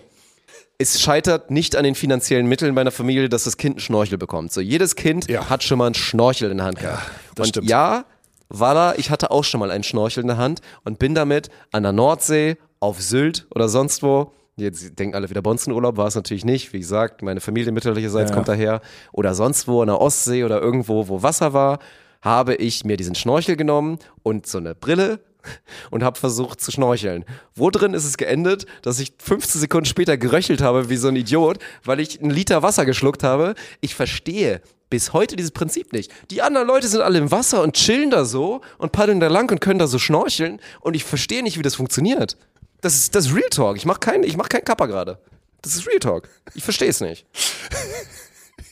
es 0.80 1.02
scheitert 1.02 1.50
nicht 1.52 1.76
an 1.76 1.84
den 1.84 1.96
finanziellen 1.96 2.48
Mitteln 2.48 2.74
meiner 2.74 2.92
Familie, 2.92 3.30
dass 3.30 3.44
das 3.46 3.58
Kind 3.58 3.76
einen 3.76 3.80
Schnorchel 3.82 4.18
bekommt. 4.18 4.52
So, 4.54 4.62
jedes 4.62 4.96
Kind 4.96 5.30
Ja. 5.30 5.50
hat 5.50 5.64
schon 5.64 5.78
mal 5.78 5.88
einen 5.88 5.96
Schnorchel 5.96 6.52
in 6.52 6.58
der 6.58 6.66
Hand 6.68 6.80
gehabt. 6.80 7.04
das 7.36 7.46
und 7.46 7.50
stimmt. 7.50 7.70
ja, 7.70 8.06
Walla, 8.50 8.96
ich 8.98 9.10
hatte 9.10 9.30
auch 9.32 9.44
schon 9.44 9.60
mal 9.60 9.72
einen 9.72 9.84
Schnorchel 9.84 10.22
in 10.22 10.28
der 10.28 10.38
Hand 10.38 10.62
und 10.86 11.00
bin 11.00 11.14
damit 11.16 11.50
an 11.72 11.84
der 11.84 11.92
Nordsee, 11.92 12.58
auf 12.80 13.02
Sylt 13.02 13.48
oder 13.54 13.68
sonst 13.70 14.04
wo. 14.04 14.32
Jetzt 14.56 14.98
denken 15.00 15.16
alle 15.16 15.30
wieder 15.30 15.42
Bonzenurlaub, 15.42 15.98
war 15.98 16.08
es 16.08 16.16
natürlich 16.16 16.46
nicht. 16.46 16.72
Wie 16.74 16.80
gesagt, 16.80 17.22
meine 17.24 17.42
Familie 17.42 17.72
mütterlicherseits 17.72 18.30
Ja. 18.30 18.36
kommt 18.36 18.48
daher. 18.48 18.82
Oder 19.12 19.34
sonst 19.36 19.68
wo 19.68 19.82
in 19.82 19.88
der 19.88 20.00
Ostsee 20.00 20.44
oder 20.44 20.62
irgendwo, 20.62 21.08
wo 21.08 21.22
Wasser 21.24 21.54
war, 21.54 21.80
habe 22.22 22.56
ich 22.56 22.84
mir 22.86 22.98
diesen 22.98 23.16
Schnorchel 23.16 23.56
genommen 23.56 24.00
und 24.24 24.48
so 24.48 24.58
eine 24.58 24.76
Brille 24.76 25.20
und 25.92 26.04
habe 26.04 26.20
versucht 26.20 26.62
zu 26.62 26.72
schnorcheln. 26.72 27.26
Wo 27.56 27.70
drin 27.70 27.94
ist 27.94 28.06
es 28.06 28.18
geendet, 28.18 28.66
dass 28.82 29.00
ich 29.00 29.14
15 29.20 29.62
Sekunden 29.62 29.86
später 29.86 30.18
geröchelt 30.18 30.62
habe 30.62 30.90
wie 30.90 30.98
so 30.98 31.08
ein 31.08 31.16
Idiot, 31.16 31.60
weil 31.84 32.00
ich 32.00 32.22
einen 32.22 32.32
Liter 32.32 32.64
Wasser 32.64 32.86
geschluckt 32.86 33.24
habe. 33.24 33.56
Ich 33.82 33.96
verstehe 33.96 34.62
bis 34.90 35.14
heute 35.14 35.36
dieses 35.36 35.52
Prinzip 35.52 35.92
nicht. 35.94 36.12
Die 36.32 36.42
anderen 36.42 36.68
Leute 36.68 36.88
sind 36.88 37.02
alle 37.02 37.18
im 37.18 37.32
Wasser 37.32 37.62
und 37.62 37.76
chillen 37.76 38.10
da 38.10 38.26
so 38.26 38.62
und 38.78 38.92
paddeln 38.92 39.20
da 39.20 39.28
lang 39.28 39.52
und 39.52 39.60
können 39.60 39.80
da 39.80 39.88
so 39.88 40.00
schnorcheln 40.00 40.60
und 40.82 40.96
ich 40.96 41.04
verstehe 41.04 41.44
nicht, 41.44 41.58
wie 41.58 41.64
das 41.64 41.76
funktioniert. 41.76 42.38
Das 42.82 42.96
ist, 42.96 43.16
das 43.16 43.28
ist 43.28 43.36
Real 43.36 43.50
Talk. 43.50 43.76
Ich 43.76 43.86
mache 43.86 44.00
keinen 44.00 44.38
mach 44.38 44.50
keinen 44.50 44.64
Kappa 44.64 44.86
gerade. 44.86 45.20
Das 45.62 45.76
ist 45.76 45.88
Real 45.88 46.00
Talk. 46.00 46.30
Ich 46.54 46.64
verstehe 46.64 46.90
es 46.90 47.02
nicht. 47.02 47.26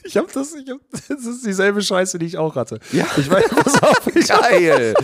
Ich 0.06 0.18
habe 0.18 0.28
das, 0.34 0.54
ich 0.54 0.70
hab, 0.70 0.78
das 0.92 1.26
ist 1.26 1.46
dieselbe 1.46 1.82
Scheiße, 1.82 2.20
die 2.20 2.26
ich 2.28 2.38
auch 2.38 2.56
hatte. 2.56 2.80
Ja. 2.92 3.06
Ich 3.18 3.30
weiß, 3.30 3.50
pass 3.50 3.84
auf, 3.84 4.08
ich 4.16 4.28
Geil. 4.28 4.94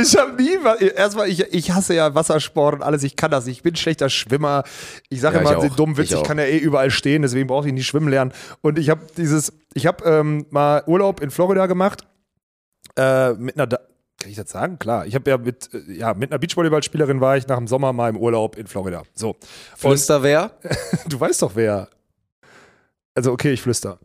Ich 0.00 0.16
habe 0.16 0.40
nie, 0.40 0.56
erstmal, 0.94 1.28
ich, 1.28 1.40
ich 1.52 1.72
hasse 1.72 1.92
ja 1.92 2.14
Wassersport 2.14 2.76
und 2.76 2.82
alles, 2.82 3.02
ich 3.02 3.16
kann 3.16 3.32
das, 3.32 3.44
nicht. 3.46 3.56
ich 3.56 3.62
bin 3.64 3.74
schlechter 3.74 4.08
Schwimmer. 4.08 4.62
Ich 5.08 5.20
sage 5.20 5.36
Ja, 5.36 5.40
immer 5.42 5.52
ich 5.64 5.68
den 5.68 5.76
dummen 5.76 5.96
Witz, 5.96 6.12
Ich 6.12 6.16
ich, 6.16 6.22
kann 6.22 6.38
ja 6.38 6.44
eh 6.44 6.58
überall 6.58 6.92
stehen, 6.92 7.22
deswegen 7.22 7.48
brauche 7.48 7.66
ich 7.66 7.74
nicht 7.74 7.86
schwimmen 7.86 8.08
lernen. 8.08 8.32
Und 8.60 8.78
ich 8.78 8.88
habe 8.88 9.00
dieses, 9.16 9.52
ich 9.74 9.86
habe 9.86 10.04
ähm, 10.04 10.46
mal 10.50 10.84
Urlaub 10.86 11.20
in 11.20 11.30
Florida 11.32 11.66
gemacht, 11.66 12.02
äh, 12.96 13.32
mit 13.32 13.56
einer, 13.56 13.66
Da- 13.66 13.80
kann 14.20 14.30
ich 14.30 14.36
das 14.36 14.50
sagen? 14.50 14.78
Klar, 14.78 15.06
ich 15.06 15.14
habe 15.16 15.28
ja 15.28 15.38
mit, 15.38 15.70
äh, 15.74 15.92
ja, 15.92 16.14
mit 16.14 16.30
einer 16.30 16.38
Beachvolleyballspielerin 16.38 17.20
war 17.20 17.36
ich 17.36 17.46
nach 17.48 17.58
dem 17.58 17.66
Sommer 17.66 17.92
mal 17.92 18.08
im 18.10 18.16
Urlaub 18.16 18.56
in 18.56 18.68
Florida. 18.68 19.02
So. 19.14 19.36
Flüster 19.76 20.22
wer? 20.22 20.52
du 21.08 21.18
weißt 21.18 21.42
doch 21.42 21.52
wer. 21.56 21.88
Also 23.18 23.32
okay, 23.32 23.50
ich 23.50 23.60
flüster. 23.62 23.98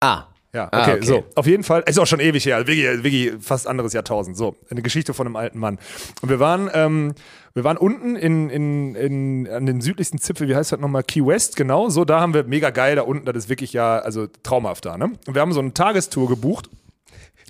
Ah. 0.00 0.28
Ja, 0.54 0.70
Ah, 0.72 0.82
okay, 0.82 0.92
okay. 0.94 1.04
so. 1.04 1.24
Auf 1.34 1.46
jeden 1.46 1.62
Fall, 1.62 1.82
ist 1.86 1.98
auch 1.98 2.06
schon 2.06 2.20
ewig 2.20 2.46
her, 2.46 2.66
wirklich, 2.66 3.04
wirklich 3.04 3.34
fast 3.44 3.66
anderes 3.66 3.92
Jahrtausend. 3.92 4.34
So, 4.34 4.56
eine 4.70 4.80
Geschichte 4.80 5.12
von 5.12 5.26
einem 5.26 5.36
alten 5.36 5.58
Mann. 5.58 5.78
Und 6.22 6.30
wir 6.30 6.40
waren, 6.40 6.70
ähm, 6.72 7.14
wir 7.52 7.64
waren 7.64 7.76
unten 7.76 8.16
in, 8.16 8.48
in, 8.48 8.94
in, 8.94 9.46
an 9.48 9.66
dem 9.66 9.82
südlichsten 9.82 10.16
Zipfel, 10.18 10.48
wie 10.48 10.56
heißt 10.56 10.72
das 10.72 10.80
nochmal? 10.80 11.02
Key 11.02 11.20
West, 11.26 11.56
genau. 11.56 11.90
So, 11.90 12.06
da 12.06 12.18
haben 12.18 12.32
wir 12.32 12.44
mega 12.44 12.70
geil, 12.70 12.96
da 12.96 13.02
unten, 13.02 13.26
das 13.26 13.36
ist 13.36 13.48
wirklich 13.50 13.74
ja, 13.74 13.98
also 13.98 14.26
traumhaft 14.42 14.86
da, 14.86 14.96
ne? 14.96 15.12
Und 15.26 15.34
wir 15.34 15.42
haben 15.42 15.52
so 15.52 15.60
eine 15.60 15.74
Tagestour 15.74 16.30
gebucht. 16.30 16.70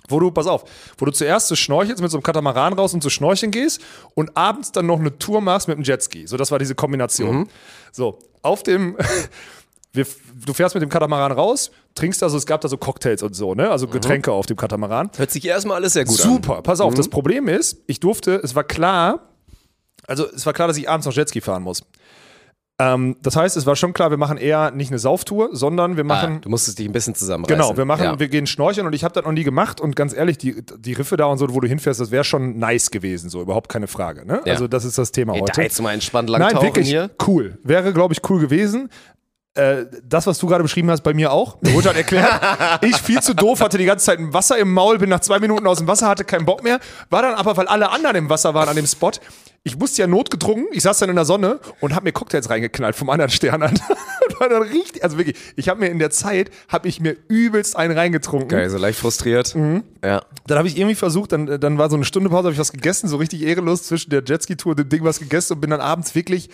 Wo 0.09 0.19
du, 0.19 0.29
pass 0.29 0.45
auf, 0.45 0.65
wo 0.97 1.05
du 1.05 1.11
zuerst 1.13 1.47
so 1.47 1.55
schnorchelst 1.55 2.01
mit 2.01 2.11
so 2.11 2.17
einem 2.17 2.23
Katamaran 2.23 2.73
raus 2.73 2.93
und 2.93 3.01
so 3.01 3.09
schnorcheln 3.09 3.51
gehst 3.51 3.81
und 4.13 4.35
abends 4.35 4.73
dann 4.73 4.87
noch 4.87 4.99
eine 4.99 5.17
Tour 5.17 5.39
machst 5.39 5.69
mit 5.69 5.77
dem 5.77 5.83
Jetski. 5.83 6.27
So, 6.27 6.35
das 6.35 6.51
war 6.51 6.59
diese 6.59 6.75
Kombination. 6.75 7.47
So, 7.93 8.19
auf 8.43 8.61
dem, 8.61 8.97
wir, 9.95 10.05
du 10.45 10.53
fährst 10.53 10.75
mit 10.75 10.81
dem 10.81 10.89
Katamaran 10.89 11.31
raus, 11.31 11.71
trinkst 11.95 12.21
also, 12.23 12.37
es 12.37 12.45
gab 12.45 12.61
da 12.61 12.67
so 12.67 12.77
Cocktails 12.77 13.23
und 13.23 13.35
so, 13.35 13.55
ne? 13.55 13.69
Also 13.69 13.87
Getränke 13.87 14.31
auf 14.31 14.45
dem 14.45 14.57
Katamaran. 14.57 15.09
Hört 15.17 15.31
sich 15.31 15.45
erstmal 15.45 15.77
alles 15.77 15.93
sehr 15.93 16.05
gut 16.05 16.19
an. 16.23 16.29
Super, 16.31 16.61
pass 16.61 16.81
auf, 16.81 16.93
das 16.93 17.07
Problem 17.09 17.47
ist, 17.47 17.77
ich 17.87 17.99
durfte, 17.99 18.35
es 18.43 18.55
war 18.55 18.63
klar, 18.63 19.29
also 20.07 20.25
es 20.31 20.45
war 20.45 20.53
klar, 20.53 20.67
dass 20.67 20.77
ich 20.77 20.89
abends 20.89 21.05
noch 21.07 21.13
Jetski 21.13 21.41
fahren 21.41 21.63
muss. 21.63 21.83
Ähm, 22.77 23.15
das 23.21 23.37
heißt, 23.37 23.55
es 23.55 23.65
war 23.65 23.77
schon 23.77 23.93
klar, 23.93 24.09
wir 24.09 24.17
machen 24.17 24.37
eher 24.37 24.69
nicht 24.71 24.89
eine 24.91 24.99
Sauftour, 24.99 25.47
sondern 25.53 25.95
wir 25.95 26.03
Ah, 26.03 26.07
machen. 26.07 26.41
du 26.41 26.49
musstest 26.49 26.77
dich 26.77 26.85
ein 26.85 26.91
bisschen 26.91 27.15
zusammenreißen. 27.15 27.57
Genau, 27.57 27.77
wir 27.77 27.85
machen, 27.85 28.03
Ja. 28.03 28.19
wir 28.19 28.27
gehen 28.27 28.45
schnorcheln 28.47 28.85
und 28.85 28.91
ich 28.91 29.05
habe 29.05 29.13
das 29.13 29.23
noch 29.23 29.31
nie 29.31 29.45
gemacht 29.45 29.79
und 29.79 29.95
ganz 29.95 30.13
ehrlich, 30.13 30.37
die, 30.37 30.61
die 30.77 30.91
Riffe 30.91 31.15
da 31.15 31.27
und 31.27 31.37
so, 31.37 31.47
wo 31.55 31.61
du 31.61 31.69
hinfährst, 31.69 32.01
das 32.01 32.11
wäre 32.11 32.25
schon 32.25 32.59
nice 32.59 32.91
gewesen, 32.91 33.29
so 33.29 33.41
überhaupt 33.41 33.69
keine 33.69 33.87
Frage. 33.87 34.25
Ne? 34.25 34.41
Ja. 34.43 34.51
Also 34.51 34.67
das 34.67 34.83
ist 34.83 34.97
das 34.97 35.13
Thema 35.13 35.35
Ey, 35.35 35.39
heute. 35.39 35.53
da 35.55 35.61
jetzt 35.61 35.81
mal 35.81 35.93
entspannt 35.93 36.29
lang 36.29 36.41
Nein, 36.41 36.61
wirklich 36.61 36.89
hier. 36.89 37.11
cool. 37.25 37.57
Wäre, 37.63 37.93
glaube 37.93 38.13
ich, 38.13 38.29
cool 38.29 38.41
gewesen. 38.41 38.89
Äh, 39.55 39.85
das, 40.03 40.27
was 40.27 40.37
du 40.37 40.47
gerade 40.47 40.63
beschrieben 40.63 40.91
hast, 40.91 41.01
bei 41.01 41.13
mir 41.13 41.31
auch. 41.31 41.61
Mir 41.61 41.73
wurde 41.73 41.87
halt 41.87 41.97
erklärt, 41.97 42.41
ich 42.81 42.97
viel 42.97 43.21
zu 43.21 43.33
doof, 43.33 43.61
hatte 43.61 43.77
die 43.77 43.85
ganze 43.85 44.05
Zeit 44.05 44.19
ein 44.19 44.33
Wasser 44.33 44.57
im 44.57 44.73
Maul, 44.73 44.97
bin 44.97 45.09
nach 45.09 45.21
zwei 45.21 45.39
Minuten 45.39 45.65
aus 45.65 45.77
dem 45.77 45.87
Wasser, 45.87 46.09
hatte 46.09 46.25
keinen 46.25 46.45
Bock 46.45 46.63
mehr. 46.63 46.79
War 47.09 47.21
dann 47.21 47.35
aber, 47.35 47.55
weil 47.55 47.67
alle 47.67 47.89
anderen 47.89 48.17
im 48.17 48.29
Wasser 48.29 48.53
waren 48.53 48.67
an 48.67 48.75
dem 48.75 48.85
Spot, 48.85 49.11
ich 49.63 49.77
musste 49.77 50.01
ja 50.01 50.07
notgedrungen, 50.07 50.67
ich 50.73 50.83
saß 50.83 50.99
dann 50.99 51.09
in 51.09 51.15
der 51.15 51.25
Sonne 51.25 51.59
und 51.79 51.95
habe 51.95 52.03
mir 52.03 52.11
Cocktails 52.11 52.49
reingeknallt 52.51 52.95
vom 52.95 53.09
anderen 53.09 53.31
Stern 53.31 53.63
an. 53.63 53.79
war 54.39 54.49
dann 54.49 54.61
richtig, 54.61 55.03
also 55.03 55.17
wirklich, 55.17 55.37
ich 55.55 55.69
habe 55.69 55.79
mir 55.79 55.87
in 55.87 55.99
der 55.99 56.11
Zeit, 56.11 56.51
habe 56.67 56.87
ich 56.87 56.99
mir 56.99 57.15
übelst 57.29 57.75
einen 57.75 57.97
reingetrunken. 57.97 58.49
Geil, 58.49 58.69
so 58.69 58.77
leicht 58.77 58.99
frustriert. 58.99 59.55
Mhm. 59.55 59.83
Ja. 60.03 60.21
Dann 60.47 60.57
habe 60.57 60.67
ich 60.67 60.77
irgendwie 60.77 60.95
versucht, 60.95 61.31
dann, 61.31 61.59
dann 61.59 61.77
war 61.77 61.89
so 61.89 61.95
eine 61.95 62.05
Stunde 62.05 62.29
Pause, 62.29 62.43
habe 62.43 62.53
ich 62.53 62.59
was 62.59 62.73
gegessen, 62.73 63.07
so 63.07 63.17
richtig 63.17 63.41
ehrenlos 63.41 63.83
zwischen 63.83 64.09
der 64.09 64.21
Jetski-Tour 64.23 64.75
dem 64.75 64.89
Ding 64.89 65.03
was 65.03 65.19
gegessen 65.19 65.53
und 65.53 65.61
bin 65.61 65.69
dann 65.69 65.81
abends 65.81 66.13
wirklich, 66.13 66.49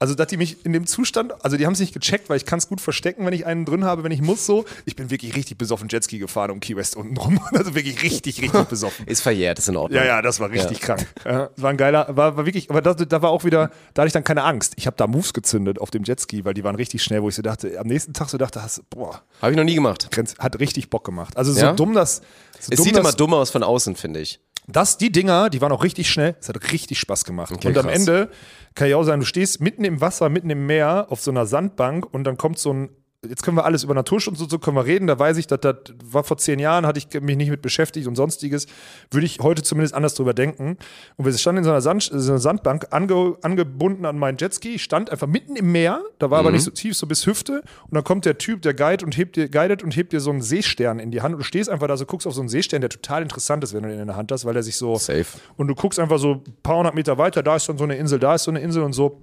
also 0.00 0.14
dass 0.14 0.28
die 0.28 0.38
mich 0.38 0.64
in 0.64 0.72
dem 0.72 0.86
Zustand, 0.86 1.32
also 1.44 1.58
die 1.58 1.66
haben 1.66 1.74
es 1.74 1.78
nicht 1.78 1.92
gecheckt, 1.92 2.30
weil 2.30 2.38
ich 2.38 2.46
kann 2.46 2.58
es 2.58 2.68
gut 2.68 2.80
verstecken, 2.80 3.26
wenn 3.26 3.34
ich 3.34 3.44
einen 3.44 3.66
drin 3.66 3.84
habe, 3.84 4.02
wenn 4.02 4.10
ich 4.12 4.22
muss 4.22 4.46
so. 4.46 4.64
Ich 4.86 4.96
bin 4.96 5.10
wirklich 5.10 5.36
richtig 5.36 5.58
besoffen 5.58 5.88
Jetski 5.90 6.18
gefahren 6.18 6.50
um 6.50 6.58
Key 6.60 6.74
West 6.74 6.96
unten 6.96 7.16
rum. 7.16 7.38
Also 7.52 7.74
wirklich 7.74 8.02
richtig, 8.02 8.40
richtig 8.40 8.64
besoffen. 8.70 9.06
Ist 9.06 9.20
verjährt, 9.20 9.58
ist 9.58 9.68
in 9.68 9.76
Ordnung. 9.76 10.00
Ja, 10.00 10.06
ja, 10.06 10.22
das 10.22 10.40
war 10.40 10.50
richtig 10.50 10.80
krank. 10.80 11.06
Ja, 11.26 11.50
war 11.56 11.70
ein 11.70 11.76
geiler, 11.76 12.06
war, 12.16 12.36
war 12.38 12.46
wirklich, 12.46 12.70
aber 12.70 12.80
das, 12.80 12.96
da 12.96 13.20
war 13.20 13.30
auch 13.30 13.44
wieder, 13.44 13.70
da 13.92 14.02
hatte 14.02 14.06
ich 14.06 14.12
dann 14.14 14.24
keine 14.24 14.42
Angst. 14.44 14.72
Ich 14.76 14.86
habe 14.86 14.96
da 14.96 15.06
Moves 15.06 15.34
gezündet 15.34 15.78
auf 15.78 15.90
dem 15.90 16.04
Jetski, 16.04 16.44
weil 16.46 16.54
die 16.54 16.64
waren 16.64 16.76
richtig 16.76 17.02
schnell, 17.02 17.22
wo 17.22 17.28
ich 17.28 17.34
so 17.34 17.42
dachte, 17.42 17.78
am 17.78 17.86
nächsten 17.86 18.14
Tag 18.14 18.30
so 18.30 18.38
dachte, 18.38 18.62
hast, 18.62 18.88
boah, 18.88 19.20
Habe 19.42 19.52
ich 19.52 19.56
noch 19.58 19.64
nie 19.64 19.74
gemacht. 19.74 20.08
Hat 20.38 20.58
richtig 20.60 20.88
Bock 20.88 21.04
gemacht. 21.04 21.36
Also 21.36 21.52
so 21.52 21.60
Ja? 21.60 21.72
dumm 21.74 21.92
das, 21.92 22.22
so 22.58 22.72
Es 22.72 22.76
dumm 22.78 22.84
sieht 22.86 22.94
das, 22.96 23.00
immer 23.00 23.12
dumm 23.12 23.34
aus 23.34 23.50
von 23.50 23.62
außen, 23.62 23.96
finde 23.96 24.20
ich. 24.20 24.40
Das, 24.72 24.98
die 24.98 25.12
Dinger, 25.12 25.50
die 25.50 25.60
waren 25.60 25.72
auch 25.72 25.84
richtig 25.84 26.10
schnell. 26.10 26.36
Es 26.40 26.48
hat 26.48 26.72
richtig 26.72 26.98
Spaß 26.98 27.24
gemacht. 27.24 27.52
Okay, 27.52 27.68
und 27.68 27.78
am 27.78 27.86
krass. 27.86 27.98
Ende 27.98 28.30
kann 28.74 28.88
ja 28.88 28.96
auch 28.96 29.02
sein, 29.02 29.20
du 29.20 29.26
stehst 29.26 29.60
mitten 29.60 29.84
im 29.84 30.00
Wasser, 30.00 30.28
mitten 30.28 30.50
im 30.50 30.66
Meer 30.66 31.06
auf 31.10 31.20
so 31.20 31.30
einer 31.30 31.46
Sandbank 31.46 32.06
und 32.12 32.24
dann 32.24 32.36
kommt 32.36 32.58
so 32.58 32.72
ein. 32.72 32.90
Jetzt 33.28 33.42
können 33.42 33.58
wir 33.58 33.66
alles 33.66 33.84
über 33.84 33.92
Naturschutz 33.92 34.40
und 34.40 34.50
so 34.50 34.58
können 34.58 34.78
wir 34.78 34.86
reden. 34.86 35.06
Da 35.06 35.18
weiß 35.18 35.36
ich, 35.36 35.46
dass 35.46 35.60
das 35.60 35.76
war 36.02 36.24
vor 36.24 36.38
zehn 36.38 36.58
Jahren, 36.58 36.86
hatte 36.86 36.98
ich 36.98 37.20
mich 37.20 37.36
nicht 37.36 37.50
mit 37.50 37.60
beschäftigt 37.60 38.06
und 38.06 38.16
sonstiges. 38.16 38.66
Würde 39.10 39.26
ich 39.26 39.40
heute 39.40 39.62
zumindest 39.62 39.94
anders 39.94 40.14
drüber 40.14 40.32
denken. 40.32 40.78
Und 41.18 41.24
wir 41.26 41.32
standen 41.34 41.58
in 41.58 41.64
so 41.64 41.70
einer, 41.70 41.82
Sand, 41.82 42.04
so 42.04 42.32
einer 42.32 42.38
Sandbank 42.38 42.86
ange, 42.92 43.36
angebunden 43.42 44.06
an 44.06 44.18
meinen 44.18 44.38
Jetski, 44.38 44.78
stand 44.78 45.10
einfach 45.10 45.26
mitten 45.26 45.54
im 45.56 45.70
Meer. 45.70 46.02
Da 46.18 46.30
war 46.30 46.38
aber 46.38 46.50
nicht 46.50 46.64
so 46.64 46.70
tief, 46.70 46.96
so 46.96 47.06
bis 47.06 47.26
Hüfte. 47.26 47.62
Und 47.82 47.94
dann 47.94 48.04
kommt 48.04 48.24
der 48.24 48.38
Typ, 48.38 48.62
der 48.62 48.72
guide 48.72 49.04
und 49.04 49.14
hebt 49.18 49.36
dir, 49.36 49.50
guidet 49.50 49.82
und 49.82 49.94
hebt 49.94 50.14
dir 50.14 50.20
so 50.20 50.30
einen 50.30 50.40
Seestern 50.40 50.98
in 50.98 51.10
die 51.10 51.20
Hand. 51.20 51.34
Und 51.34 51.40
du 51.40 51.44
stehst 51.44 51.68
einfach 51.68 51.88
da 51.88 51.98
so, 51.98 52.06
guckst 52.06 52.26
auf 52.26 52.32
so 52.32 52.40
einen 52.40 52.48
Seestern, 52.48 52.80
der 52.80 52.88
total 52.88 53.20
interessant 53.20 53.62
ist, 53.62 53.74
wenn 53.74 53.82
du 53.82 53.92
ihn 53.92 54.00
in 54.00 54.06
der 54.06 54.16
Hand 54.16 54.32
hast, 54.32 54.46
weil 54.46 54.56
er 54.56 54.62
sich 54.62 54.78
so 54.78 54.96
Safe. 54.96 55.26
und 55.58 55.68
du 55.68 55.74
guckst 55.74 55.98
einfach 55.98 56.18
so 56.18 56.36
ein 56.36 56.54
paar 56.62 56.78
hundert 56.78 56.94
Meter 56.94 57.18
weiter, 57.18 57.42
da 57.42 57.56
ist 57.56 57.68
dann 57.68 57.76
so 57.76 57.84
eine 57.84 57.96
Insel, 57.96 58.18
da 58.18 58.34
ist 58.36 58.44
so 58.44 58.50
eine 58.50 58.60
Insel 58.60 58.82
und 58.82 58.94
so. 58.94 59.20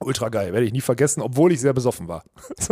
Ultra 0.00 0.28
geil, 0.28 0.52
werde 0.52 0.66
ich 0.66 0.72
nie 0.72 0.80
vergessen, 0.80 1.22
obwohl 1.22 1.52
ich 1.52 1.60
sehr 1.60 1.72
besoffen 1.72 2.08
war. 2.08 2.22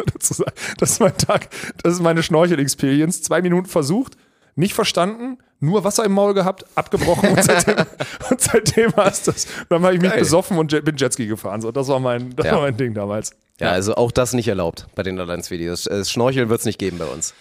Das 0.79 0.91
ist 0.91 1.01
mein 1.01 1.17
Tag, 1.17 1.49
das 1.83 1.95
ist 1.95 2.01
meine 2.03 2.23
Schnorchel-Experience. 2.23 3.23
Zwei 3.23 3.43
Minuten 3.43 3.67
versucht, 3.69 4.17
nicht 4.55 4.75
verstanden, 4.75 5.39
nur 5.61 5.85
Wasser 5.85 6.05
im 6.05 6.13
Maul 6.13 6.35
gehabt, 6.35 6.65
abgebrochen 6.75 7.31
und 7.31 7.43
seitdem, 7.43 7.77
und 8.31 8.41
seitdem 8.41 8.97
war 8.97 9.07
es 9.07 9.23
das. 9.23 9.47
Dann 9.69 9.83
habe 9.83 9.95
ich 9.95 10.01
mich 10.01 10.11
Geil. 10.11 10.21
besoffen 10.21 10.59
und 10.59 10.71
bin 10.85 10.97
Jetski 10.97 11.27
gefahren. 11.27 11.61
So, 11.63 11.73
das 11.73 11.89
war 11.89 11.99
mein, 12.01 12.35
das 12.37 12.47
Ja. 12.47 12.53
war 12.53 12.61
mein 12.63 12.77
Ding 12.77 12.95
damals. 12.95 13.33
Ja, 13.61 13.71
also 13.71 13.95
auch 13.95 14.13
das 14.13 14.35
nicht 14.35 14.49
erlaubt 14.49 14.87
bei 14.95 15.03
den 15.03 15.19
Allianz-Videos. 15.19 15.89
Schnorcheln 16.09 16.49
wird 16.51 16.61
es 16.61 16.67
nicht 16.67 16.79
geben 16.79 16.99
bei 16.99 17.07
uns. 17.07 17.33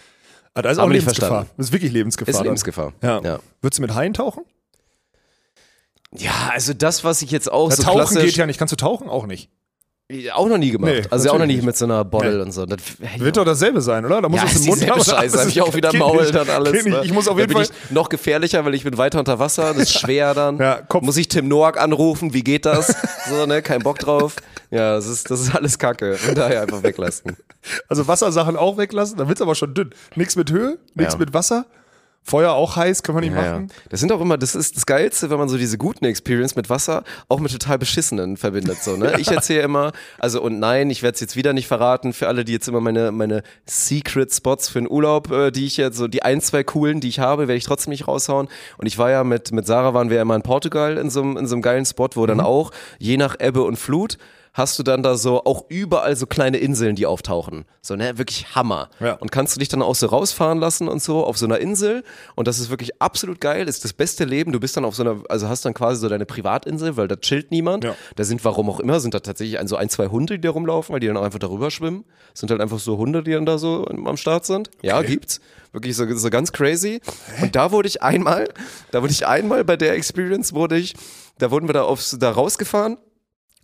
Ah, 0.53 0.61
da 0.61 0.69
ist 0.69 0.77
Aber 0.77 0.85
auch 0.87 0.89
nicht 0.89 1.01
Lebensgefahr. 1.01 1.29
verstanden. 1.29 1.53
Das 1.57 1.65
ist 1.67 1.73
wirklich 1.73 1.91
Lebensgefahr. 1.91 2.33
Ist. 2.33 2.41
Lebensgefahr. 2.43 2.93
Ja. 3.01 3.21
ja. 3.21 3.39
Würdest 3.61 3.79
du 3.79 3.81
mit 3.81 3.93
Haien 3.93 4.13
tauchen? 4.13 4.45
Ja, 6.17 6.51
also 6.53 6.73
das, 6.73 7.03
was 7.03 7.21
ich 7.21 7.31
jetzt 7.31 7.51
auch 7.51 7.69
Ja, 7.69 7.75
so 7.75 7.83
tauchen 7.83 7.95
klassisch, 7.97 8.23
geht 8.23 8.35
ja 8.37 8.45
nicht. 8.45 8.57
Kannst 8.57 8.71
du 8.71 8.77
tauchen? 8.77 9.09
Auch 9.09 9.25
nicht. 9.25 9.49
Auch 10.33 10.47
noch 10.47 10.57
nie 10.59 10.69
gemacht. 10.69 10.91
Nee, 10.91 11.01
also 11.09 11.31
auch 11.31 11.39
noch 11.39 11.47
nie 11.47 11.59
mit 11.61 11.75
so 11.75 11.85
einer 11.85 12.05
Bottle 12.05 12.35
Nee. 12.35 12.41
und 12.43 12.51
so. 12.51 12.65
Das, 12.67 12.77
hey, 13.01 13.19
Wird 13.19 13.37
doch 13.37 13.45
dasselbe 13.45 13.81
sein, 13.81 14.05
oder? 14.05 14.21
Da 14.21 14.29
muss 14.29 14.39
ja, 14.39 14.45
es 14.45 14.59
im 14.61 14.65
Mund 14.67 14.87
haben. 14.89 15.03
Scheiße, 15.03 15.39
habe 15.39 15.49
ich 15.49 15.61
auch 15.61 15.73
wieder 15.73 15.89
Geht 15.89 15.99
Maul 15.99 16.21
nicht. 16.21 16.35
dann 16.35 16.47
alles. 16.47 16.73
Nicht. 16.73 16.87
ne? 16.87 17.01
Ich 17.03 17.11
muss 17.11 17.27
auf 17.27 17.39
jeden 17.39 17.51
Fall. 17.53 17.65
noch 17.89 18.09
gefährlicher, 18.09 18.63
weil 18.65 18.75
ich 18.75 18.83
bin 18.83 18.97
weiter 18.99 19.17
unter 19.17 19.39
Wasser, 19.39 19.73
das 19.73 19.83
ist 19.83 19.93
schwer 19.99 20.35
dann. 20.35 20.59
Ja, 20.59 20.81
Muss 21.01 21.17
ich 21.17 21.27
Tim 21.27 21.47
Noack 21.47 21.79
anrufen, 21.81 22.33
wie 22.35 22.43
geht 22.43 22.65
das? 22.65 22.95
So, 23.27 23.47
ne, 23.47 23.63
kein 23.63 23.81
Bock 23.81 23.97
drauf. 23.97 24.35
Ja, 24.69 24.93
das 24.95 25.07
ist, 25.07 25.31
das 25.31 25.41
ist 25.41 25.55
alles 25.55 25.79
Kacke. 25.79 26.13
Von 26.15 26.35
daher 26.35 26.61
einfach 26.61 26.83
weglassen. 26.83 27.35
Also 27.89 28.07
Wassersachen 28.07 28.55
auch 28.55 28.77
weglassen, 28.77 29.17
dann 29.17 29.27
wird's 29.27 29.41
aber 29.41 29.55
schon 29.55 29.73
dünn. 29.73 29.89
Nichts 30.15 30.35
mit 30.35 30.51
Höhe, 30.51 30.77
nichts 30.93 31.13
Ja. 31.13 31.19
mit 31.19 31.33
Wasser. 31.33 31.65
Feuer 32.27 32.53
auch 32.53 32.75
heiß, 32.75 33.03
können 33.03 33.17
wir 33.17 33.21
nicht 33.21 33.35
Ja, 33.35 33.45
ja. 33.45 33.51
machen. 33.53 33.67
Das 33.89 33.99
sind 33.99 34.11
auch 34.11 34.19
immer, 34.19 34.37
das 34.39 34.55
ist 34.55 34.75
das 34.75 34.87
Geilste, 34.87 35.29
wenn 35.29 35.37
man 35.37 35.47
so 35.47 35.57
diese 35.57 35.77
guten 35.77 36.05
Experience 36.05 36.55
mit 36.55 36.71
Wasser 36.71 37.03
auch 37.29 37.39
mit 37.39 37.51
total 37.51 37.77
beschissenen 37.77 38.35
verbindet. 38.35 38.81
So, 38.81 38.97
ne? 38.97 39.13
Ich 39.19 39.29
erzähle 39.29 39.61
immer, 39.61 39.91
also 40.17 40.41
und 40.41 40.57
nein, 40.59 40.89
ich 40.89 41.03
werde 41.03 41.13
es 41.13 41.21
jetzt 41.21 41.35
wieder 41.35 41.53
nicht 41.53 41.67
verraten, 41.67 42.13
für 42.13 42.27
alle, 42.27 42.43
die 42.43 42.51
jetzt 42.53 42.67
immer 42.67 42.81
meine, 42.81 43.11
meine 43.11 43.43
Secret 43.65 44.33
Spots 44.33 44.69
für 44.69 44.79
den 44.79 44.89
Urlaub, 44.89 45.31
äh, 45.31 45.51
die 45.51 45.65
ich 45.67 45.77
jetzt, 45.77 45.97
so 45.97 46.07
die 46.07 46.23
ein, 46.23 46.41
zwei 46.41 46.63
coolen, 46.63 46.99
die 46.99 47.09
ich 47.09 47.19
habe, 47.19 47.47
werde 47.47 47.57
ich 47.57 47.65
trotzdem 47.65 47.91
nicht 47.91 48.07
raushauen. 48.07 48.47
Und 48.77 48.87
ich 48.87 48.97
war 48.97 49.11
ja 49.11 49.23
mit, 49.23 49.51
mit 49.51 49.67
Sarah 49.67 49.93
waren 49.93 50.09
wir 50.09 50.15
ja 50.17 50.23
immer 50.23 50.35
in 50.35 50.41
Portugal 50.41 50.97
in 50.97 51.09
so 51.11 51.21
einem, 51.21 51.37
in 51.37 51.45
so 51.47 51.55
einem 51.55 51.61
geilen 51.61 51.85
Spot, 51.85 52.09
wo 52.15 52.23
Mhm. 52.23 52.27
dann 52.27 52.39
auch, 52.41 52.71
je 52.97 53.17
nach 53.17 53.39
Ebbe 53.39 53.61
und 53.61 53.75
Flut, 53.77 54.17
hast 54.55 54.79
du 54.79 54.83
dann 54.83 55.03
da 55.03 55.17
so 55.17 55.43
auch 55.43 55.65
überall 55.67 56.15
so 56.15 56.25
kleine 56.25 56.57
Inseln, 56.57 56.95
die 56.95 57.05
auftauchen. 57.05 57.65
So, 57.81 57.97
ne, 57.97 58.17
wirklich 58.17 58.55
Hammer. 58.55 58.89
Ja. 59.01 59.13
Und 59.13 59.29
kannst 59.29 59.53
du 59.55 59.59
dich 59.59 59.67
dann 59.67 59.81
auch 59.81 59.95
so 59.95 60.07
rausfahren 60.07 60.59
lassen 60.59 60.87
und 60.87 61.03
so 61.03 61.25
auf 61.25 61.37
so 61.37 61.45
einer 61.45 61.59
Insel. 61.59 62.03
Und 62.35 62.47
das 62.47 62.57
ist 62.59 62.69
wirklich 62.69 63.01
absolut 63.01 63.41
geil, 63.41 63.67
ist 63.67 63.83
das 63.83 63.91
beste 63.91 64.23
Leben. 64.23 64.53
Du 64.53 64.61
bist 64.61 64.77
dann 64.77 64.85
auf 64.85 64.95
so 64.95 65.03
einer, 65.03 65.21
also 65.27 65.49
hast 65.49 65.65
dann 65.65 65.73
quasi 65.73 65.99
so 65.99 66.07
deine 66.07 66.25
Privatinsel, 66.25 66.95
weil 66.95 67.09
da 67.09 67.17
chillt 67.17 67.51
niemand. 67.51 67.83
Ja. 67.83 67.95
Da 68.15 68.23
sind, 68.23 68.45
warum 68.45 68.69
auch 68.69 68.79
immer, 68.79 69.01
sind 69.01 69.13
da 69.13 69.19
tatsächlich 69.19 69.59
ein, 69.59 69.67
so 69.67 69.75
ein, 69.75 69.89
zwei 69.89 70.07
Hunde, 70.07 70.35
die 70.35 70.41
da 70.41 70.51
rumlaufen, 70.51 70.93
weil 70.93 71.01
die 71.01 71.07
dann 71.07 71.17
auch 71.17 71.23
einfach 71.23 71.39
darüber 71.39 71.69
schwimmen. 71.69 72.05
Sind 72.33 72.49
halt 72.49 72.61
einfach 72.61 72.79
so 72.79 72.97
Hunde, 72.97 73.23
die 73.23 73.31
dann 73.31 73.45
da 73.45 73.57
so 73.57 73.85
am 73.85 74.15
Start 74.15 74.45
sind. 74.45 74.71
Ja, 74.81 75.01
gibt's. 75.01 75.41
Wirklich 75.73 75.97
so, 75.97 76.09
so 76.15 76.29
ganz 76.29 76.53
crazy. 76.53 77.01
Und 77.41 77.57
da 77.57 77.73
wurde 77.73 77.89
ich 77.89 78.01
einmal, 78.01 78.47
da 78.91 79.01
wurde 79.01 79.11
ich 79.11 79.27
einmal 79.27 79.65
bei 79.65 79.75
der 79.75 79.95
Experience, 79.95 80.53
wurde 80.53 80.77
ich, 80.77 80.95
da 81.39 81.51
wurden 81.51 81.67
wir 81.67 81.73
da 81.73 81.83
aufs, 81.83 82.15
da 82.17 82.31
rausgefahren. 82.31 82.97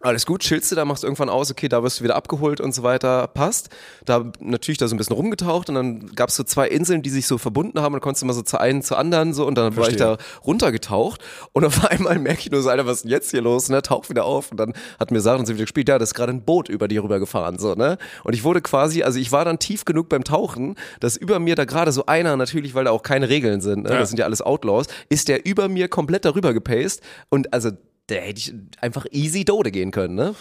Alles 0.04 0.26
gut, 0.26 0.42
chillst 0.42 0.72
du 0.72 0.76
da, 0.76 0.84
machst 0.84 1.04
irgendwann 1.04 1.30
aus, 1.30 1.52
okay, 1.52 1.68
da 1.68 1.84
wirst 1.84 2.00
du 2.00 2.04
wieder 2.04 2.16
abgeholt 2.16 2.60
und 2.60 2.74
so 2.74 2.82
weiter, 2.82 3.28
passt. 3.28 3.70
Da 4.04 4.32
natürlich 4.40 4.80
da 4.80 4.88
so 4.88 4.96
ein 4.96 4.98
bisschen 4.98 5.16
rumgetaucht 5.16 5.70
und 5.70 5.76
dann 5.76 6.08
gab 6.16 6.30
es 6.30 6.36
so 6.36 6.44
zwei 6.44 6.68
Inseln, 6.68 7.04
die 7.04 7.12
sich 7.12 7.28
so 7.28 7.38
verbunden 7.38 7.80
haben 7.80 7.94
und 7.94 8.00
dann 8.00 8.02
konntest 8.02 8.24
du 8.24 8.26
mal 8.26 8.34
so 8.34 8.42
zu 8.42 8.60
einen 8.60 8.82
zur 8.82 8.98
anderen 8.98 9.36
so 9.36 9.46
und 9.46 9.56
dann 9.56 9.76
war 9.78 9.90
ich 9.90 9.98
da 9.98 10.18
runtergetaucht 10.44 11.22
und 11.54 11.66
auf 11.66 11.86
einmal 11.92 12.18
merke 12.18 12.40
ich 12.40 12.52
nur 12.52 12.64
so, 12.64 12.70
Alter, 12.70 12.88
was 12.88 12.98
ist 12.98 13.04
denn 13.04 13.12
jetzt 13.12 13.30
hier 13.30 13.42
los? 13.42 13.70
Ne, 13.70 13.84
tauch 13.84 14.10
wieder 14.10 14.26
auf 14.26 14.50
und 14.50 14.58
dann 14.58 14.74
hat 15.00 15.12
mir 15.12 15.22
Sarah 15.22 15.38
und 15.38 15.46
sie 15.46 15.54
wieder 15.54 15.66
gespielt, 15.66 15.88
ja, 15.88 16.00
das 16.00 16.10
ist 16.10 16.16
gerade 16.16 16.32
ein 16.32 16.44
Boot 16.44 16.68
über 16.68 16.88
die 16.88 16.98
rüber 16.98 17.20
gefahren, 17.20 17.60
so, 17.60 17.76
ne? 17.76 18.00
Und 18.24 18.34
ich 18.34 18.44
wurde 18.44 18.62
quasi, 18.62 19.04
also 19.04 19.20
ich 19.20 19.32
war 19.32 19.46
dann 19.46 19.60
tief 19.60 19.86
genug 19.86 20.10
beim 20.10 20.24
Tauchen, 20.24 20.76
dass 21.00 21.16
über 21.16 21.38
mir 21.40 21.56
da 21.56 21.66
gerade 21.66 21.92
so 21.92 22.08
einer, 22.08 22.38
natürlich, 22.38 22.74
weil 22.74 22.86
da 22.86 22.92
auch 22.92 23.04
keine 23.04 23.30
Regeln 23.30 23.62
sind, 23.62 23.84
ne? 23.84 23.92
Ja. 23.92 24.00
das 24.00 24.10
sind 24.10 24.18
ja 24.18 24.26
alles 24.26 24.42
Outlaws, 24.42 24.88
ist 25.10 25.28
der 25.28 25.46
über 25.46 25.70
mir 25.70 25.90
komplett 25.90 26.26
darüber 26.26 26.54
gepaced 26.54 27.02
und 27.30 27.54
also 27.54 27.70
da 28.12 28.18
hätte 28.18 28.40
ich 28.40 28.54
einfach 28.82 29.06
easy 29.12 29.46
Dode 29.46 29.72
gehen 29.72 29.92
können, 29.92 30.16
ne? 30.16 30.36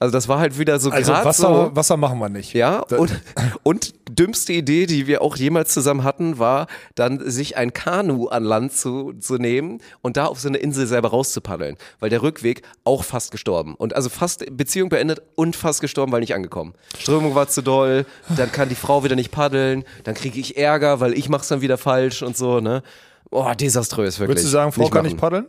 Also 0.00 0.12
das 0.12 0.28
war 0.28 0.38
halt 0.38 0.56
wieder 0.58 0.78
so 0.78 0.90
Also 0.90 1.12
Wasser, 1.12 1.70
so, 1.70 1.70
Wasser 1.76 1.96
machen 1.96 2.20
wir 2.20 2.28
nicht. 2.28 2.52
ja, 2.54 2.80
und, 2.96 3.20
und 3.64 3.94
dümmste 4.08 4.52
Idee, 4.52 4.86
die 4.86 5.08
wir 5.08 5.22
auch 5.22 5.36
jemals 5.36 5.74
zusammen 5.74 6.04
hatten, 6.04 6.38
war 6.38 6.68
dann 6.94 7.28
sich 7.28 7.56
ein 7.56 7.72
Kanu 7.72 8.28
an 8.28 8.44
Land 8.44 8.72
zu, 8.72 9.14
zu 9.18 9.38
nehmen 9.38 9.80
und 10.00 10.16
da 10.16 10.26
auf 10.26 10.38
so 10.38 10.46
eine 10.48 10.58
Insel 10.58 10.86
selber 10.86 11.08
rauszupaddeln, 11.08 11.76
weil 11.98 12.10
der 12.10 12.22
Rückweg 12.22 12.62
auch 12.84 13.02
fast 13.02 13.32
gestorben 13.32 13.74
und 13.74 13.96
also 13.96 14.08
fast 14.08 14.44
Beziehung 14.56 14.88
beendet 14.88 15.20
und 15.34 15.56
fast 15.56 15.80
gestorben, 15.80 16.12
weil 16.12 16.20
nicht 16.20 16.34
angekommen. 16.34 16.74
Strömung 16.96 17.34
war 17.34 17.48
zu 17.48 17.62
doll, 17.62 18.06
dann 18.36 18.52
kann 18.52 18.68
die 18.68 18.76
Frau 18.76 19.02
wieder 19.02 19.16
nicht 19.16 19.32
paddeln, 19.32 19.84
dann 20.04 20.14
kriege 20.14 20.38
ich 20.38 20.56
Ärger, 20.56 21.00
weil 21.00 21.12
ich 21.18 21.28
mach's 21.28 21.48
dann 21.48 21.60
wieder 21.60 21.76
falsch 21.76 22.22
und 22.22 22.36
so, 22.36 22.60
ne? 22.60 22.84
Boah, 23.30 23.54
desaströs 23.56 24.20
wirklich. 24.20 24.36
Würdest 24.36 24.46
du 24.46 24.50
sagen, 24.50 24.70
Frau 24.70 24.82
nicht 24.82 24.92
kann 24.92 25.02
machen. 25.02 25.12
nicht 25.12 25.20
paddeln? 25.20 25.46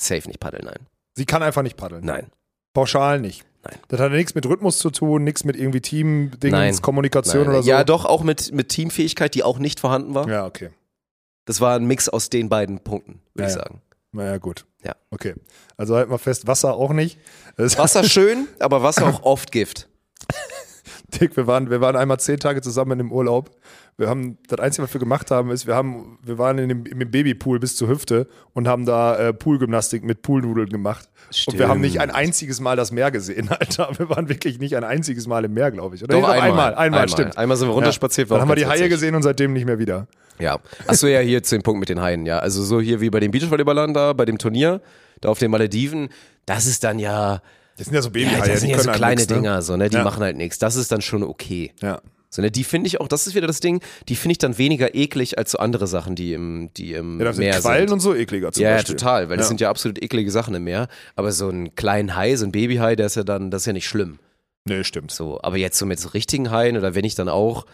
Safe 0.00 0.26
nicht 0.28 0.40
paddeln, 0.40 0.64
nein. 0.64 0.86
Sie 1.14 1.24
kann 1.26 1.42
einfach 1.42 1.62
nicht 1.62 1.76
paddeln. 1.76 2.04
Nein. 2.04 2.26
Pauschal 2.74 3.20
nicht. 3.20 3.44
Nein. 3.64 3.78
Das 3.88 4.00
hat 4.00 4.10
ja 4.10 4.16
nichts 4.16 4.34
mit 4.34 4.46
Rhythmus 4.46 4.78
zu 4.78 4.90
tun, 4.90 5.24
nichts 5.24 5.44
mit 5.44 5.56
irgendwie 5.56 5.78
Nein. 5.78 6.30
Team-Dingens, 6.30 6.82
Kommunikation 6.82 7.44
Nein. 7.44 7.50
oder 7.50 7.62
so. 7.62 7.68
Ja, 7.68 7.84
doch 7.84 8.04
auch 8.04 8.22
mit, 8.22 8.52
mit 8.52 8.68
Teamfähigkeit, 8.68 9.34
die 9.34 9.42
auch 9.42 9.58
nicht 9.58 9.80
vorhanden 9.80 10.14
war. 10.14 10.28
Ja, 10.28 10.46
okay. 10.46 10.70
Das 11.46 11.60
war 11.60 11.76
ein 11.76 11.86
Mix 11.86 12.08
aus 12.08 12.28
den 12.28 12.48
beiden 12.48 12.80
Punkten, 12.80 13.20
würde 13.34 13.44
Ja, 13.44 13.48
ich 13.48 13.54
sagen. 13.54 13.82
Naja, 14.12 14.38
gut. 14.38 14.66
Ja. 14.84 14.94
Okay. 15.10 15.34
Also 15.76 15.96
halt 15.96 16.08
mal 16.08 16.18
fest, 16.18 16.46
Wasser 16.46 16.74
auch 16.74 16.92
nicht. 16.92 17.18
Wasser 17.56 18.04
schön, 18.08 18.48
aber 18.58 18.82
Wasser 18.82 19.06
auch 19.06 19.22
oft 19.22 19.52
Gift. 19.52 19.88
Dick, 21.20 21.36
wir 21.36 21.46
waren, 21.46 21.70
wir 21.70 21.80
waren 21.80 21.96
einmal 21.96 22.18
zehn 22.20 22.38
Tage 22.38 22.60
zusammen 22.62 22.92
in 22.92 22.98
dem 22.98 23.12
Urlaub. 23.12 23.50
Wir 23.98 24.08
haben, 24.08 24.36
das 24.48 24.58
Einzige, 24.60 24.86
was 24.86 24.94
wir 24.94 24.98
gemacht 24.98 25.30
haben, 25.30 25.50
ist, 25.50 25.66
wir 25.66 25.74
haben, 25.74 26.18
wir 26.22 26.36
waren 26.38 26.58
in 26.58 26.68
dem, 26.68 26.86
in 26.86 26.98
dem 26.98 27.10
Babypool 27.10 27.58
bis 27.58 27.76
zur 27.76 27.88
Hüfte 27.88 28.26
und 28.52 28.68
haben 28.68 28.84
da 28.84 29.16
äh, 29.16 29.32
Poolgymnastik 29.32 30.04
mit 30.04 30.22
Poolnudeln 30.22 30.68
gemacht. 30.68 31.08
Und 31.46 31.58
wir 31.58 31.68
haben 31.68 31.80
nicht 31.80 32.00
ein 32.00 32.10
einziges 32.10 32.60
Mal 32.60 32.76
das 32.76 32.92
Meer 32.92 33.10
gesehen, 33.10 33.48
Alter. 33.58 33.88
Wir 33.96 34.10
waren 34.10 34.28
wirklich 34.28 34.58
nicht 34.58 34.76
ein 34.76 34.84
einziges 34.84 35.26
Mal 35.26 35.44
im 35.44 35.54
Meer, 35.54 35.70
glaube 35.70 35.96
ich. 35.96 36.04
Oder 36.04 36.20
Doch, 36.20 36.28
Nee, 36.28 36.34
einmal. 36.34 36.40
einmal, 36.50 36.66
einmal, 36.66 36.84
Einmal. 36.84 37.08
stimmt. 37.08 37.38
Einmal 37.38 37.56
sind 37.56 37.68
wir 37.68 37.72
runterspaziert, 37.74 38.28
war 38.28 38.38
Dann 38.38 38.42
haben 38.48 38.56
wir 38.56 38.56
die 38.56 38.66
Haie 38.66 38.88
gesehen 38.88 39.14
und 39.14 39.22
seitdem 39.22 39.52
nicht 39.54 39.64
mehr 39.64 39.78
wieder. 39.78 40.06
Ja. 40.38 40.58
Achso, 40.86 41.06
ja, 41.06 41.20
hier 41.20 41.42
zu 41.42 41.56
dem 41.56 41.62
Punkt 41.62 41.80
mit 41.80 41.88
den 41.88 42.00
Haien, 42.02 42.26
ja. 42.26 42.38
Also 42.38 42.62
so 42.62 42.80
hier 42.80 43.00
wie 43.00 43.08
bei 43.10 43.20
den 43.20 43.30
Beachvolleyballern 43.30 43.94
da, 43.94 44.12
bei 44.12 44.26
dem 44.26 44.36
Turnier, 44.38 44.82
da 45.22 45.30
auf 45.30 45.38
den 45.38 45.50
Malediven, 45.50 46.10
das 46.44 46.66
ist 46.66 46.84
dann 46.84 46.98
ja, 46.98 47.40
Das 47.76 47.86
sind 47.86 47.94
ja 47.94 48.02
so 48.02 48.08
ja 48.08 48.12
Babyhaie, 48.12 48.48
das 48.48 48.60
sind 48.60 48.68
die 48.68 48.74
ja 48.74 48.80
so 48.82 48.88
halt 48.88 48.96
kleine 48.96 49.20
nix, 49.20 49.28
ne? 49.28 49.34
Dinger, 49.36 49.62
so, 49.62 49.76
ne? 49.76 49.88
Die 49.90 49.96
Ja. 49.96 50.04
machen 50.04 50.22
halt 50.22 50.36
nichts. 50.36 50.58
Das 50.58 50.76
ist 50.76 50.90
dann 50.92 51.02
schon 51.02 51.22
okay. 51.22 51.72
Ja. 51.82 52.00
So, 52.30 52.42
ne? 52.42 52.50
Die 52.50 52.64
finde 52.64 52.88
ich 52.88 53.00
auch, 53.00 53.08
das 53.08 53.26
ist 53.26 53.34
wieder 53.34 53.46
das 53.46 53.60
Ding, 53.60 53.80
die 54.08 54.16
finde 54.16 54.32
ich 54.32 54.38
dann 54.38 54.58
weniger 54.58 54.94
eklig 54.94 55.38
als 55.38 55.52
so 55.52 55.58
andere 55.58 55.86
Sachen, 55.86 56.14
die 56.16 56.32
im, 56.32 56.70
die 56.76 56.92
im 56.94 57.18
Ja, 57.18 57.26
da 57.26 57.32
sind 57.32 57.44
Meer 57.44 57.60
Quallen 57.60 57.90
und 57.92 58.00
so 58.00 58.14
ekliger 58.14 58.50
zum 58.52 58.62
Ja, 58.62 58.70
ja, 58.70 58.76
Beispiel. 58.76 58.96
total, 58.96 59.28
weil 59.28 59.36
das 59.36 59.46
Ja. 59.46 59.48
sind 59.48 59.60
ja 59.60 59.70
absolut 59.70 60.02
eklige 60.02 60.30
Sachen 60.30 60.54
im 60.54 60.64
Meer. 60.64 60.88
Aber 61.14 61.32
so 61.32 61.48
einen 61.48 61.74
kleinen 61.74 62.16
Hai, 62.16 62.34
so 62.36 62.44
ein 62.46 62.52
Babyhai, 62.52 62.96
der 62.96 63.06
ist 63.06 63.16
ja 63.16 63.24
dann, 63.24 63.50
das 63.50 63.62
ist 63.62 63.66
ja 63.66 63.72
nicht 63.72 63.86
schlimm. 63.86 64.18
Nee, 64.68 64.82
stimmt. 64.82 65.12
So, 65.12 65.38
aber 65.42 65.56
jetzt 65.58 65.78
so 65.78 65.86
mit 65.86 66.00
so 66.00 66.08
richtigen 66.08 66.50
Haien 66.50 66.76
oder 66.76 66.94
wenn 66.94 67.04
ich 67.04 67.14
dann 67.14 67.28
auch, 67.28 67.66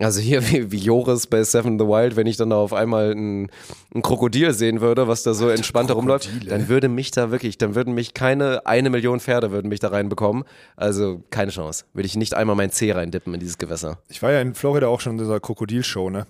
also 0.00 0.20
hier 0.20 0.42
wie, 0.50 0.72
wie 0.72 0.78
Joris 0.78 1.26
bei 1.26 1.42
Seven 1.42 1.72
in 1.72 1.78
the 1.78 1.84
Wild, 1.84 2.16
wenn 2.16 2.26
ich 2.26 2.36
dann 2.36 2.50
da 2.50 2.56
auf 2.56 2.72
einmal 2.72 3.12
ein, 3.12 3.50
ein 3.94 4.02
Krokodil 4.02 4.52
sehen 4.52 4.80
würde, 4.80 5.08
was 5.08 5.22
da 5.22 5.34
so 5.34 5.48
entspannt 5.48 5.90
rumläuft, 5.90 6.26
Krokodile. 6.26 6.50
dann 6.50 6.68
würde 6.68 6.88
mich 6.88 7.10
da 7.10 7.30
wirklich, 7.30 7.58
dann 7.58 7.74
würden 7.74 7.94
mich 7.94 8.14
keine 8.14 8.66
eine 8.66 8.90
Million 8.90 9.20
Pferde 9.20 9.50
würden 9.50 9.68
mich 9.68 9.80
da 9.80 9.88
reinbekommen. 9.88 10.44
Also 10.76 11.22
keine 11.30 11.50
Chance. 11.50 11.84
Würde 11.92 12.06
ich 12.06 12.16
nicht 12.16 12.34
einmal 12.34 12.56
mein 12.56 12.70
Zeh 12.70 12.92
reindippen 12.92 13.34
in 13.34 13.40
dieses 13.40 13.58
Gewässer. 13.58 13.98
Ich 14.08 14.22
war 14.22 14.32
ja 14.32 14.40
in 14.40 14.54
Florida 14.54 14.88
auch 14.88 15.00
schon 15.00 15.12
in 15.12 15.18
dieser 15.18 15.40
Krokodilshow, 15.40 16.10
ne? 16.10 16.26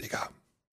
Digga. 0.00 0.28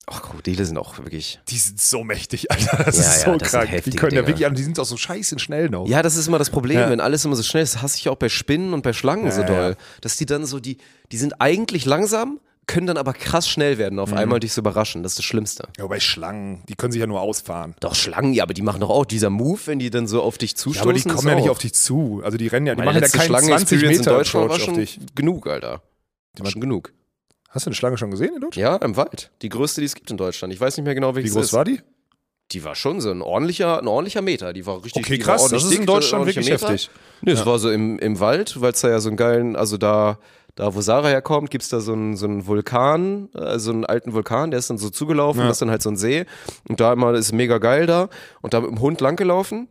Ach, 0.06 0.22
Krokodile 0.22 0.66
sind 0.66 0.78
auch 0.78 0.98
wirklich. 0.98 1.40
Die 1.48 1.58
sind 1.58 1.80
so 1.80 2.04
mächtig, 2.04 2.52
Alter. 2.52 2.84
Das 2.84 2.98
Ja, 2.98 3.02
ist 3.04 3.26
ja, 3.26 3.32
so 3.34 3.38
das 3.38 3.52
sind 3.52 3.62
krank. 3.70 3.84
Die 3.86 3.92
können 3.92 4.16
ja 4.16 4.22
Dinger. 4.22 4.40
wirklich, 4.40 4.58
die 4.58 4.64
sind 4.64 4.78
auch 4.80 4.86
so 4.86 4.98
scheiße 4.98 5.40
schnell 5.40 5.70
noch. 5.70 5.88
Ja, 5.88 6.02
das 6.02 6.18
ist 6.18 6.28
immer 6.28 6.40
das 6.40 6.50
Problem, 6.50 6.78
Ja. 6.80 6.90
wenn 6.90 7.00
alles 7.00 7.24
immer 7.24 7.36
so 7.38 7.44
schnell 7.44 7.64
ist. 7.64 7.76
Das 7.76 7.82
hasse 7.82 7.98
ich 7.98 8.10
auch 8.10 8.18
bei 8.18 8.28
Spinnen 8.28 8.74
und 8.74 8.82
bei 8.82 8.92
Schlangen 8.92 9.32
so 9.32 9.42
Ja, 9.42 9.48
doll. 9.48 9.70
ja. 9.80 9.86
Dass 10.02 10.18
die 10.18 10.26
dann 10.26 10.46
so, 10.46 10.60
die, 10.60 10.78
die 11.14 11.18
sind 11.18 11.40
eigentlich 11.40 11.86
langsam, 11.86 12.42
können 12.68 12.88
dann 12.88 12.98
aber 12.98 13.14
krass 13.14 13.48
schnell 13.48 13.78
werden 13.78 13.96
Mhm. 13.96 14.00
auf 14.00 14.14
einmal 14.14 14.36
und 14.38 14.44
dich 14.44 14.52
so 14.54 14.60
überraschen. 14.60 15.04
Das 15.04 15.14
ist 15.14 15.20
das 15.20 15.26
Schlimmste. 15.26 15.68
Ja, 15.78 15.88
bei 15.88 16.00
Schlangen, 16.02 16.64
die 16.68 16.76
können 16.76 16.92
sich 16.92 17.00
ja 17.00 17.08
nur 17.08 17.22
ausfahren. 17.22 17.76
Doch, 17.80 17.96
Schlangen, 17.96 18.34
ja, 18.34 18.44
aber 18.44 18.54
die 18.54 18.62
machen 18.62 18.82
doch 18.82 18.90
auch 18.90 19.06
dieser 19.06 19.30
Move, 19.30 19.60
wenn 19.66 19.80
die 19.80 19.90
dann 19.90 20.08
so 20.08 20.22
auf 20.22 20.38
dich 20.38 20.52
Ja, 20.52 20.58
zustoßen. 20.58 20.82
aber 20.82 20.94
die 20.94 21.04
kommen 21.04 21.28
ja 21.30 21.36
nicht 21.36 21.50
auf 21.50 21.60
dich 21.60 21.74
zu. 21.74 22.22
Also 22.26 22.38
die 22.38 22.48
rennen 22.48 22.68
ja, 22.68 22.74
die 22.76 22.80
Meine 22.80 22.88
machen 22.88 22.96
ja 22.96 23.02
letzte 23.02 23.18
keinen 23.20 23.28
20 23.30 23.48
Schlangen-Experience 23.48 23.98
Meter 24.00 24.12
in 24.12 24.18
Deutschland 24.18 24.50
war 24.50 24.56
Approach 24.56 24.60
auf 24.62 24.66
schon 24.66 24.76
dich. 24.76 25.00
genug, 25.16 25.48
Alter. 25.48 25.82
War 26.40 26.52
schon 26.52 26.62
genug. 26.62 26.92
Hast 27.54 27.66
du 27.66 27.70
eine 27.70 27.76
Schlange 27.76 27.98
schon 27.98 28.10
gesehen 28.12 28.34
in 28.36 28.42
Deutschland? 28.42 28.56
Ja, 28.58 28.76
im 28.78 28.98
Wald. 28.98 29.30
Die 29.42 29.50
größte, 29.50 29.80
die 29.82 29.86
es 29.86 29.94
gibt 29.96 30.10
in 30.10 30.18
Deutschland. 30.18 30.52
Ich 30.54 30.60
weiß 30.60 30.76
nicht 30.76 30.86
mehr 30.86 30.96
genau, 30.96 31.12
Wie 31.12 31.18
welches 31.18 31.34
groß 31.34 31.46
ist. 31.46 31.54
war 31.54 31.64
die? 31.66 31.80
Die 32.52 32.64
war 32.64 32.76
schon 32.76 33.00
so 33.00 33.10
ein 33.12 33.22
ordentlicher, 33.22 33.80
ein 33.80 33.88
ordentlicher 33.88 34.22
Meter. 34.22 34.54
Die 34.54 34.66
war 34.66 34.84
richtig 34.84 35.04
Okay, 35.06 35.18
krass. 35.20 35.48
Das 35.50 35.64
ist 35.64 35.72
in 35.72 35.78
dick, 35.82 35.88
Deutschland 35.88 36.22
ordentlicher 36.22 36.42
wirklich 36.52 36.62
Meter. 36.62 36.74
heftig. 36.74 36.90
Nee, 37.22 37.32
es 37.32 37.46
war 37.46 37.60
so 37.60 37.70
im, 37.72 38.00
im 38.00 38.20
Wald, 38.20 38.60
weil 38.60 38.74
es 38.74 38.82
da 38.82 38.90
ja 38.90 39.00
so 39.00 39.10
einen 39.10 39.18
geilen, 39.18 39.56
also 39.56 39.78
da, 39.78 40.18
da 40.56 40.74
wo 40.76 40.82
Sarah 40.82 41.08
herkommt, 41.10 41.52
gibt's 41.52 41.70
da 41.70 41.80
so 41.80 41.94
einen, 41.94 42.18
so 42.18 42.26
einen 42.26 42.46
Vulkan, 42.48 43.30
äh, 43.34 43.60
so 43.60 43.72
einen 43.72 43.86
alten 43.86 44.14
Vulkan, 44.14 44.50
der 44.52 44.60
ist 44.60 44.70
dann 44.70 44.78
so 44.78 44.90
zugelaufen, 44.90 45.42
Ja. 45.42 45.48
das 45.48 45.56
ist 45.58 45.62
dann 45.62 45.70
halt 45.72 45.82
so 45.84 45.90
ein 45.90 45.96
See. 45.96 46.26
Und 46.68 46.80
da 46.80 46.92
immer 46.94 47.14
ist 47.14 47.28
es 47.28 47.32
mega 47.32 47.60
geil 47.60 47.86
da. 47.86 48.10
Und 48.42 48.54
da 48.54 48.62
mit 48.62 48.72
dem 48.72 48.82
Hund 48.82 49.00
langgelaufen. 49.00 49.68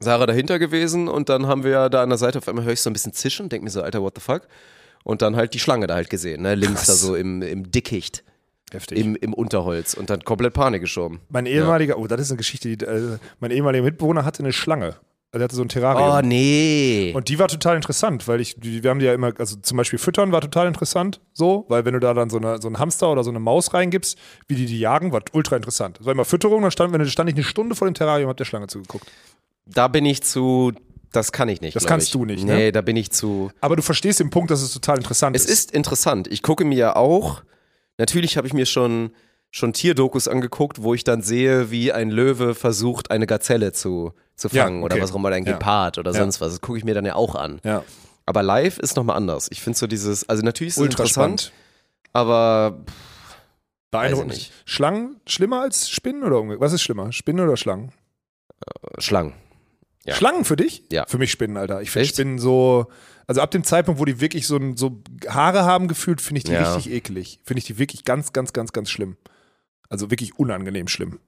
Sarah 0.00 0.26
dahinter 0.26 0.58
gewesen 0.58 1.08
und 1.08 1.28
dann 1.28 1.46
haben 1.46 1.62
wir 1.62 1.70
ja 1.72 1.88
da 1.88 2.02
an 2.02 2.08
der 2.08 2.18
Seite 2.18 2.38
auf 2.38 2.48
einmal 2.48 2.64
höre 2.64 2.72
ich 2.72 2.80
so 2.80 2.90
ein 2.90 2.92
bisschen 2.92 3.12
zischen, 3.12 3.48
denk 3.48 3.62
mir 3.62 3.70
so, 3.70 3.82
Alter, 3.82 4.02
what 4.02 4.14
the 4.16 4.20
fuck? 4.20 4.42
Und 5.04 5.22
dann 5.22 5.36
halt 5.36 5.54
die 5.54 5.58
Schlange 5.58 5.86
da 5.86 5.94
halt 5.94 6.10
gesehen, 6.10 6.42
ne? 6.42 6.54
Links 6.54 6.74
Krass. 6.84 6.86
da 6.86 6.92
so 6.94 7.14
im, 7.16 7.42
im 7.42 7.70
Dickicht, 7.70 8.22
Heftig. 8.72 8.98
im, 8.98 9.16
im 9.16 9.34
Unterholz 9.34 9.94
und 9.94 10.10
dann 10.10 10.22
komplett 10.24 10.54
Panik 10.54 10.80
geschoben. 10.82 11.20
mein 11.28 11.46
ehemaliger, 11.46 11.98
oh, 11.98 12.06
das 12.06 12.20
ist 12.20 12.30
eine 12.30 12.38
Geschichte, 12.38 12.76
die, 12.76 12.84
äh, 12.84 13.18
mein 13.40 13.50
ehemaliger 13.50 13.84
Mitbewohner 13.84 14.24
hatte 14.24 14.42
eine 14.42 14.52
Schlange. 14.52 14.96
Also 15.34 15.40
er 15.40 15.44
hatte 15.44 15.56
so 15.56 15.62
ein 15.62 15.68
Terrarium. 15.70 16.10
Oh 16.10 16.20
nee. 16.20 17.10
Und 17.16 17.28
die 17.30 17.38
war 17.38 17.48
total 17.48 17.74
interessant, 17.76 18.28
weil 18.28 18.40
ich, 18.42 18.54
die- 18.60 18.82
wir 18.82 18.90
haben 18.90 18.98
die 18.98 19.06
ja 19.06 19.14
immer, 19.14 19.32
also 19.38 19.56
zum 19.56 19.78
Beispiel 19.78 19.98
füttern 19.98 20.30
war 20.30 20.42
total 20.42 20.66
interessant, 20.68 21.20
so, 21.32 21.64
weil 21.68 21.86
wenn 21.86 21.94
du 21.94 22.00
da 22.00 22.12
dann 22.12 22.28
so, 22.28 22.36
eine, 22.36 22.60
so 22.60 22.68
einen 22.68 22.78
Hamster 22.78 23.10
oder 23.10 23.24
so 23.24 23.30
eine 23.30 23.40
Maus 23.40 23.72
reingibst, 23.72 24.18
wie 24.46 24.56
die 24.56 24.66
die 24.66 24.78
jagen, 24.78 25.10
war 25.10 25.22
ultra 25.32 25.56
interessant. 25.56 25.98
Das 25.98 26.04
war 26.06 26.12
immer 26.12 26.26
Fütterung, 26.26 26.60
dann 26.60 26.70
stand, 26.70 26.92
wenn 26.92 27.04
stand 27.06 27.30
ich 27.30 27.34
eine 27.36 27.44
Stunde 27.44 27.74
vor 27.74 27.88
dem 27.88 27.94
Terrarium, 27.94 28.28
hab 28.28 28.36
der 28.36 28.44
Schlange 28.44 28.66
zugeguckt. 28.66 29.06
Da 29.64 29.88
bin 29.88 30.04
ich 30.04 30.22
zu, 30.22 30.72
das 31.12 31.30
kann 31.32 31.48
ich 31.48 31.60
nicht. 31.60 31.76
Das 31.76 31.86
kannst 31.86 32.06
ich. 32.08 32.12
du 32.12 32.24
nicht, 32.24 32.44
ne? 32.44 32.54
Nee, 32.54 32.72
da 32.72 32.80
bin 32.80 32.96
ich 32.96 33.10
zu. 33.12 33.50
Aber 33.60 33.76
du 33.76 33.82
verstehst 33.82 34.20
den 34.20 34.30
Punkt, 34.30 34.50
dass 34.50 34.62
es 34.62 34.72
total 34.72 34.96
interessant 34.98 35.36
Es 35.36 35.44
ist. 35.44 35.50
ist 35.50 35.72
interessant. 35.72 36.26
Ich 36.28 36.42
gucke 36.42 36.64
mir 36.64 36.76
ja 36.76 36.96
auch, 36.96 37.42
natürlich 37.98 38.36
habe 38.36 38.46
ich 38.46 38.52
mir 38.54 38.66
schon, 38.66 39.12
schon 39.50 39.72
Tierdokus 39.72 40.26
angeguckt, 40.28 40.82
wo 40.82 40.94
ich 40.94 41.04
dann 41.04 41.22
sehe, 41.22 41.70
wie 41.70 41.92
ein 41.92 42.10
Löwe 42.10 42.54
versucht, 42.54 43.10
eine 43.10 43.26
Gazelle 43.26 43.72
zu, 43.72 44.12
zu 44.34 44.48
Ja, 44.48 44.64
fangen 44.64 44.82
oder 44.82 44.94
okay. 44.94 45.02
was 45.04 45.12
auch 45.12 45.16
immer, 45.16 45.28
oder 45.28 45.36
ein 45.36 45.44
Ja. 45.44 45.52
Gepard 45.52 45.98
oder 45.98 46.12
Ja. 46.12 46.18
sonst 46.18 46.40
was. 46.40 46.52
Das 46.52 46.60
gucke 46.60 46.78
ich 46.78 46.84
mir 46.84 46.94
dann 46.94 47.04
ja 47.04 47.14
auch 47.14 47.34
an. 47.34 47.60
Ja, 47.64 47.84
Aber 48.24 48.42
live 48.42 48.78
ist 48.78 48.96
nochmal 48.96 49.16
anders. 49.16 49.48
Ich 49.50 49.60
finde 49.60 49.78
so 49.78 49.86
dieses, 49.86 50.28
also 50.28 50.42
natürlich 50.42 50.70
ist 50.72 50.76
es 50.78 50.82
ultra 50.82 51.02
interessant, 51.02 51.40
spannend. 51.42 51.52
aber 52.12 52.80
Beeindruckend. 53.90 54.50
Schlangen 54.64 55.20
schlimmer 55.26 55.60
als 55.60 55.90
Spinnen 55.90 56.22
oder 56.24 56.38
umgekehrt? 56.40 56.62
Was 56.62 56.72
ist 56.72 56.80
schlimmer? 56.82 57.12
Spinnen 57.12 57.44
oder 57.44 57.58
Schlangen? 57.58 57.92
Schlangen. 58.98 59.34
Ja. 60.04 60.14
Schlangen 60.14 60.44
für 60.44 60.56
dich? 60.56 60.84
Ja. 60.90 61.06
Für 61.06 61.18
mich 61.18 61.30
Spinnen, 61.30 61.56
Alter. 61.56 61.80
Ich 61.82 61.90
finde? 61.90 62.08
Spinnen 62.08 62.38
so, 62.38 62.86
also 63.26 63.40
ab 63.40 63.50
dem 63.50 63.64
Zeitpunkt, 63.64 64.00
wo 64.00 64.04
die 64.04 64.20
wirklich 64.20 64.46
so, 64.46 64.58
so 64.74 65.02
Haare 65.28 65.64
haben 65.64 65.88
gefühlt, 65.88 66.20
finde 66.20 66.38
ich 66.38 66.44
die 66.44 66.52
Ja. 66.52 66.74
richtig 66.74 66.92
eklig. 66.92 67.40
Finde 67.44 67.58
ich 67.58 67.64
die 67.66 67.78
wirklich 67.78 68.04
ganz, 68.04 68.32
ganz, 68.32 68.52
ganz, 68.52 68.72
ganz 68.72 68.90
schlimm. 68.90 69.16
Also 69.88 70.10
wirklich 70.10 70.38
unangenehm 70.38 70.88
schlimm. 70.88 71.20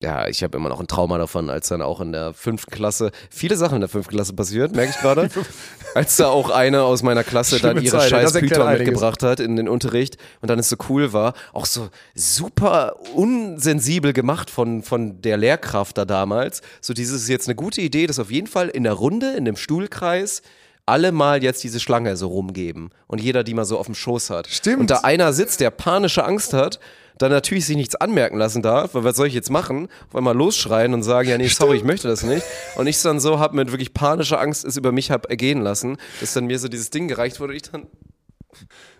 Ja, 0.00 0.28
ich 0.28 0.44
habe 0.44 0.56
immer 0.56 0.68
noch 0.68 0.78
ein 0.78 0.86
Trauma 0.86 1.18
davon, 1.18 1.50
als 1.50 1.68
dann 1.68 1.82
auch 1.82 2.00
in 2.00 2.12
der 2.12 2.32
fünften 2.32 2.70
Klasse 2.70 3.10
viele 3.30 3.56
Sachen 3.56 3.76
in 3.76 3.80
der 3.80 3.88
fünften 3.88 4.14
Klasse 4.14 4.32
passiert, 4.32 4.76
merke 4.76 4.92
ich 4.92 4.98
gerade. 5.00 5.28
als 5.94 6.14
da 6.14 6.28
auch 6.28 6.50
eine 6.50 6.82
aus 6.82 7.02
meiner 7.02 7.24
Klasse 7.24 7.58
Schlimme 7.58 7.74
dann 7.74 7.84
ihre 7.84 7.98
Zeit, 7.98 8.10
scheiß 8.10 8.32
Python 8.34 8.72
mitgebracht 8.74 9.24
hat 9.24 9.40
in 9.40 9.56
den 9.56 9.68
Unterricht 9.68 10.16
und 10.40 10.50
dann 10.50 10.60
es 10.60 10.68
so 10.68 10.76
cool 10.88 11.12
war, 11.12 11.34
auch 11.52 11.66
so 11.66 11.88
super 12.14 12.94
unsensibel 13.14 14.12
gemacht 14.12 14.50
von, 14.50 14.84
von 14.84 15.20
der 15.20 15.36
Lehrkraft 15.36 15.98
da 15.98 16.04
damals. 16.04 16.62
So 16.80 16.94
dieses 16.94 17.22
ist 17.22 17.28
jetzt 17.28 17.48
eine 17.48 17.56
gute 17.56 17.80
Idee, 17.80 18.06
dass 18.06 18.20
auf 18.20 18.30
jeden 18.30 18.46
Fall 18.46 18.68
in 18.68 18.84
der 18.84 18.92
Runde, 18.92 19.32
in 19.32 19.44
dem 19.44 19.56
Stuhlkreis 19.56 20.42
alle 20.86 21.10
mal 21.10 21.42
jetzt 21.42 21.64
diese 21.64 21.80
Schlange 21.80 22.16
so 22.16 22.28
rumgeben 22.28 22.90
und 23.08 23.20
jeder 23.20 23.42
die 23.42 23.52
mal 23.52 23.64
so 23.64 23.78
auf 23.78 23.86
dem 23.86 23.96
Schoß 23.96 24.30
hat. 24.30 24.46
Stimmt. 24.46 24.80
Und 24.80 24.90
da 24.90 24.98
einer 24.98 25.32
sitzt, 25.32 25.58
der 25.58 25.70
panische 25.70 26.24
Angst 26.24 26.54
hat, 26.54 26.78
dann 27.18 27.30
natürlich 27.30 27.66
sich 27.66 27.76
nichts 27.76 27.94
anmerken 27.96 28.38
lassen 28.38 28.62
darf, 28.62 28.94
weil 28.94 29.04
was 29.04 29.16
soll 29.16 29.26
ich 29.26 29.34
jetzt 29.34 29.50
machen? 29.50 29.88
Auf 30.08 30.16
einmal 30.16 30.36
losschreien 30.36 30.94
und 30.94 31.02
sagen, 31.02 31.28
ja 31.28 31.38
nee, 31.38 31.48
sorry, 31.48 31.76
ich 31.76 31.84
möchte 31.84 32.08
das 32.08 32.22
nicht. 32.22 32.44
Und 32.76 32.86
ich 32.86 33.00
dann 33.02 33.20
so 33.20 33.38
hab 33.38 33.54
mit 33.54 33.70
wirklich 33.72 33.94
panischer 33.94 34.40
Angst 34.40 34.64
es 34.64 34.76
über 34.76 34.92
mich 34.92 35.10
hab 35.10 35.28
ergehen 35.30 35.60
lassen, 35.62 35.96
dass 36.20 36.32
dann 36.34 36.46
mir 36.46 36.58
so 36.58 36.68
dieses 36.68 36.90
Ding 36.90 37.08
gereicht 37.08 37.40
wurde 37.40 37.52
und 37.52 37.56
ich 37.56 37.62
dann 37.70 37.86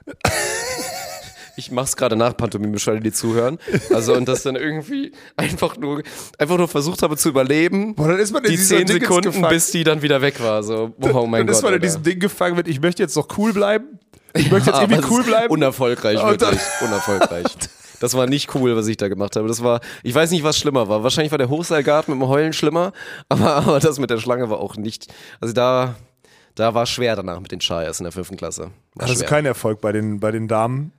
ich 1.57 1.71
mach's 1.73 1.97
gerade 1.97 2.15
nach 2.17 2.37
Pantomime, 2.37 2.79
für 2.79 2.93
alle, 2.93 3.01
die 3.01 3.13
zuhören. 3.13 3.59
Also 3.93 4.15
und 4.15 4.29
das 4.29 4.43
dann 4.45 4.57
irgendwie 4.57 5.13
einfach 5.37 5.77
nur 5.77 6.03
einfach 6.39 6.57
nur 6.57 6.69
versucht 6.69 7.03
habe 7.03 7.17
zu 7.17 7.29
überleben. 7.29 7.95
Boah, 7.95 8.09
dann 8.09 8.19
ist 8.19 8.33
man 8.33 8.45
in 8.45 8.53
die 8.53 8.57
zehn 8.59 8.87
Sekunden, 8.87 9.33
gefangen. 9.33 9.49
bis 9.51 9.71
die 9.73 9.83
dann 9.85 10.01
wieder 10.03 10.23
weg 10.23 10.41
war. 10.41 10.63
So, 10.63 10.95
oh 11.01 11.27
mein 11.27 11.41
dann 11.41 11.47
Gott. 11.49 11.57
ist 11.57 11.63
man 11.63 11.75
in 11.75 11.81
diesem 11.81 12.03
Ding 12.05 12.21
gefangen 12.21 12.57
mit, 12.57 12.69
ich 12.69 12.81
möchte 12.81 13.03
jetzt 13.03 13.17
noch 13.17 13.27
cool 13.37 13.53
bleiben. 13.53 13.99
Ich 14.35 14.51
möchte 14.51 14.71
jetzt 14.71 14.81
irgendwie 14.81 15.05
cool 15.11 15.25
bleiben. 15.25 15.51
Unerfolgreich, 15.51 16.23
Und 16.23 16.41
dann- 16.41 16.53
wirklich. 16.53 16.63
Unerfolgreich. 16.83 17.45
Das 18.01 18.15
war 18.15 18.27
nicht 18.27 18.55
cool, 18.55 18.77
was 18.77 18.87
ich 18.87 18.97
da 18.97 19.09
gemacht 19.09 19.37
habe. 19.37 19.49
Das 19.49 19.63
war, 19.63 19.81
ich 20.03 20.15
weiß 20.15 20.31
nicht, 20.31 20.45
was 20.45 20.59
schlimmer 20.59 20.89
war. 20.89 21.03
Wahrscheinlich 21.03 21.31
war 21.31 21.39
der 21.39 21.49
Hochseilgarten 21.49 22.15
mit 22.15 22.23
dem 22.23 22.29
Heulen 22.29 22.53
schlimmer, 22.53 22.93
aber, 23.29 23.55
aber 23.55 23.81
das 23.81 23.99
mit 23.99 24.11
der 24.11 24.19
Schlange 24.19 24.51
war 24.51 24.61
auch 24.61 24.77
nicht. 24.77 25.13
Also 25.41 25.55
da, 25.55 25.97
da 26.55 26.75
war 26.75 26.87
schwer 26.87 27.17
danach 27.17 27.41
mit 27.41 27.53
den 27.53 27.61
Scheiß 27.61 28.01
in 28.01 28.05
der 28.05 28.13
fünften 28.13 28.37
Klasse. 28.37 28.71
War 28.95 29.07
Hattest 29.07 29.23
du 29.23 29.27
keinen 29.27 29.47
Erfolg 29.47 29.81
bei 29.81 29.93
den, 29.93 30.21
bei 30.21 30.31
den 30.31 30.49
Damen? 30.49 30.93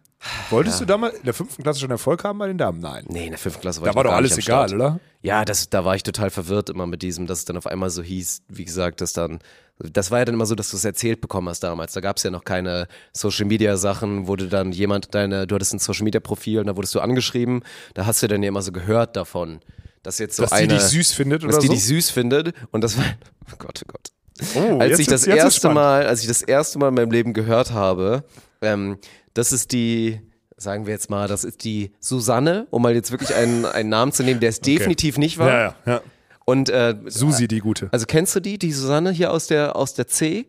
Wolltest 0.50 0.82
du 0.82 0.86
damals 0.86 1.16
in 1.16 1.24
der 1.24 1.34
fünften 1.34 1.64
Klasse 1.64 1.80
schon 1.80 1.92
Erfolg 1.92 2.26
haben 2.26 2.40
bei 2.40 2.48
den 2.48 2.58
Damen? 2.58 2.82
Nein. 2.82 3.06
Nee, 3.08 3.26
in 3.26 3.30
der 3.30 3.40
fünften 3.40 3.62
Klasse 3.62 3.80
war 3.80 3.86
Da 3.86 3.92
ich 3.92 3.96
war 3.96 4.04
doch 4.04 4.12
alles 4.12 4.38
egal, 4.38 4.74
oder? 4.74 5.00
Ja, 5.22 5.46
das, 5.46 5.70
da 5.70 5.86
war 5.86 5.96
ich 5.96 6.04
total 6.04 6.30
verwirrt 6.30 6.70
immer 6.70 6.88
mit 6.88 7.02
diesem, 7.02 7.26
dass 7.26 7.40
es 7.40 7.46
dann 7.46 7.56
auf 7.56 7.68
einmal 7.68 7.90
so 7.90 8.02
hieß, 8.04 8.44
wie 8.50 8.66
gesagt, 8.66 9.00
dass 9.00 9.14
dann, 9.14 9.40
das 9.80 10.12
war 10.12 10.20
ja 10.20 10.26
dann 10.26 10.36
immer 10.36 10.46
so, 10.46 10.56
dass 10.56 10.72
du 10.72 10.78
es 10.78 10.84
erzählt 10.84 11.22
bekommen 11.22 11.48
hast 11.48 11.62
damals. 11.62 11.94
Da 11.94 12.02
gab 12.02 12.18
es 12.18 12.24
ja 12.24 12.32
noch 12.32 12.44
keine 12.44 12.88
Social 13.14 13.46
Media 13.46 13.78
Sachen, 13.78 14.28
wo 14.28 14.36
du 14.36 14.48
dann 14.48 14.74
jemand, 14.74 15.16
deine, 15.16 15.48
du 15.48 15.56
hattest 15.56 15.74
ein 15.74 15.80
Social 15.80 16.04
Media 16.04 16.20
Profil 16.20 16.60
und 16.60 16.68
da 16.68 16.76
wurdest 16.76 16.96
du 16.96 17.00
angeschrieben, 17.00 17.64
da 17.94 18.06
hast 18.06 18.22
du 18.22 18.28
dann 18.28 18.44
ja 18.44 18.50
immer 18.50 18.62
so 18.62 18.74
gehört 18.74 19.16
davon, 19.16 19.62
dass 20.04 20.20
jetzt 20.20 20.36
so 20.36 20.44
Dass 20.44 20.52
eine, 20.52 20.68
die 20.68 20.74
dich 20.76 20.84
süß 20.84 21.14
findet 21.14 21.44
dass 21.44 21.50
oder 21.50 21.60
die 21.62 21.68
so? 21.68 21.74
dich 21.74 21.86
süß 21.86 22.10
findet 22.10 22.54
und 22.72 22.84
das 22.84 22.98
war, 22.98 23.06
oh 23.54 23.56
Gott, 23.58 23.82
oh 23.86 23.92
Gott. 23.92 24.56
oh, 24.56 24.80
als 24.80 24.92
jetzt 24.92 25.00
ich 25.00 25.08
das 25.08 25.26
erste. 25.26 25.70
Mal, 25.70 26.06
als 26.06 26.22
ich 26.22 26.28
das 26.28 26.42
erste 26.42 26.78
Mal 26.78 26.90
in 26.90 26.96
meinem 26.96 27.12
Leben 27.12 27.34
gehört 27.34 27.72
habe, 27.72 28.26
ähm, 28.62 28.98
das 29.34 29.54
ist 29.54 29.72
die, 29.72 30.20
sagen 30.58 30.86
wir 30.88 30.94
jetzt 30.94 31.10
mal, 31.10 31.30
das 31.30 31.46
ist 31.46 31.64
die 31.64 31.92
Susanne, 32.02 32.68
um 32.70 32.82
mal 32.82 32.96
jetzt 32.96 33.12
wirklich 33.12 33.34
einen, 33.34 33.66
einen 33.66 33.90
Namen 33.90 34.12
zu 34.12 34.24
nehmen, 34.24 34.42
der 34.42 34.50
es 34.50 34.60
definitiv 34.60 35.18
nicht 35.18 35.38
war. 35.38 35.48
Ja, 35.48 35.62
ja, 35.62 35.76
ja. 35.86 36.02
Und 36.50 36.70
äh, 36.70 36.96
Susi, 37.06 37.48
die 37.48 37.60
gute. 37.60 37.90
also 37.92 38.06
kennst 38.06 38.36
du 38.36 38.40
die, 38.40 38.58
die 38.58 38.72
Susanne 38.72 39.12
hier 39.12 39.32
aus 39.32 39.48
der 39.48 39.76
aus 39.76 39.94
der 39.94 40.08
C? 40.08 40.48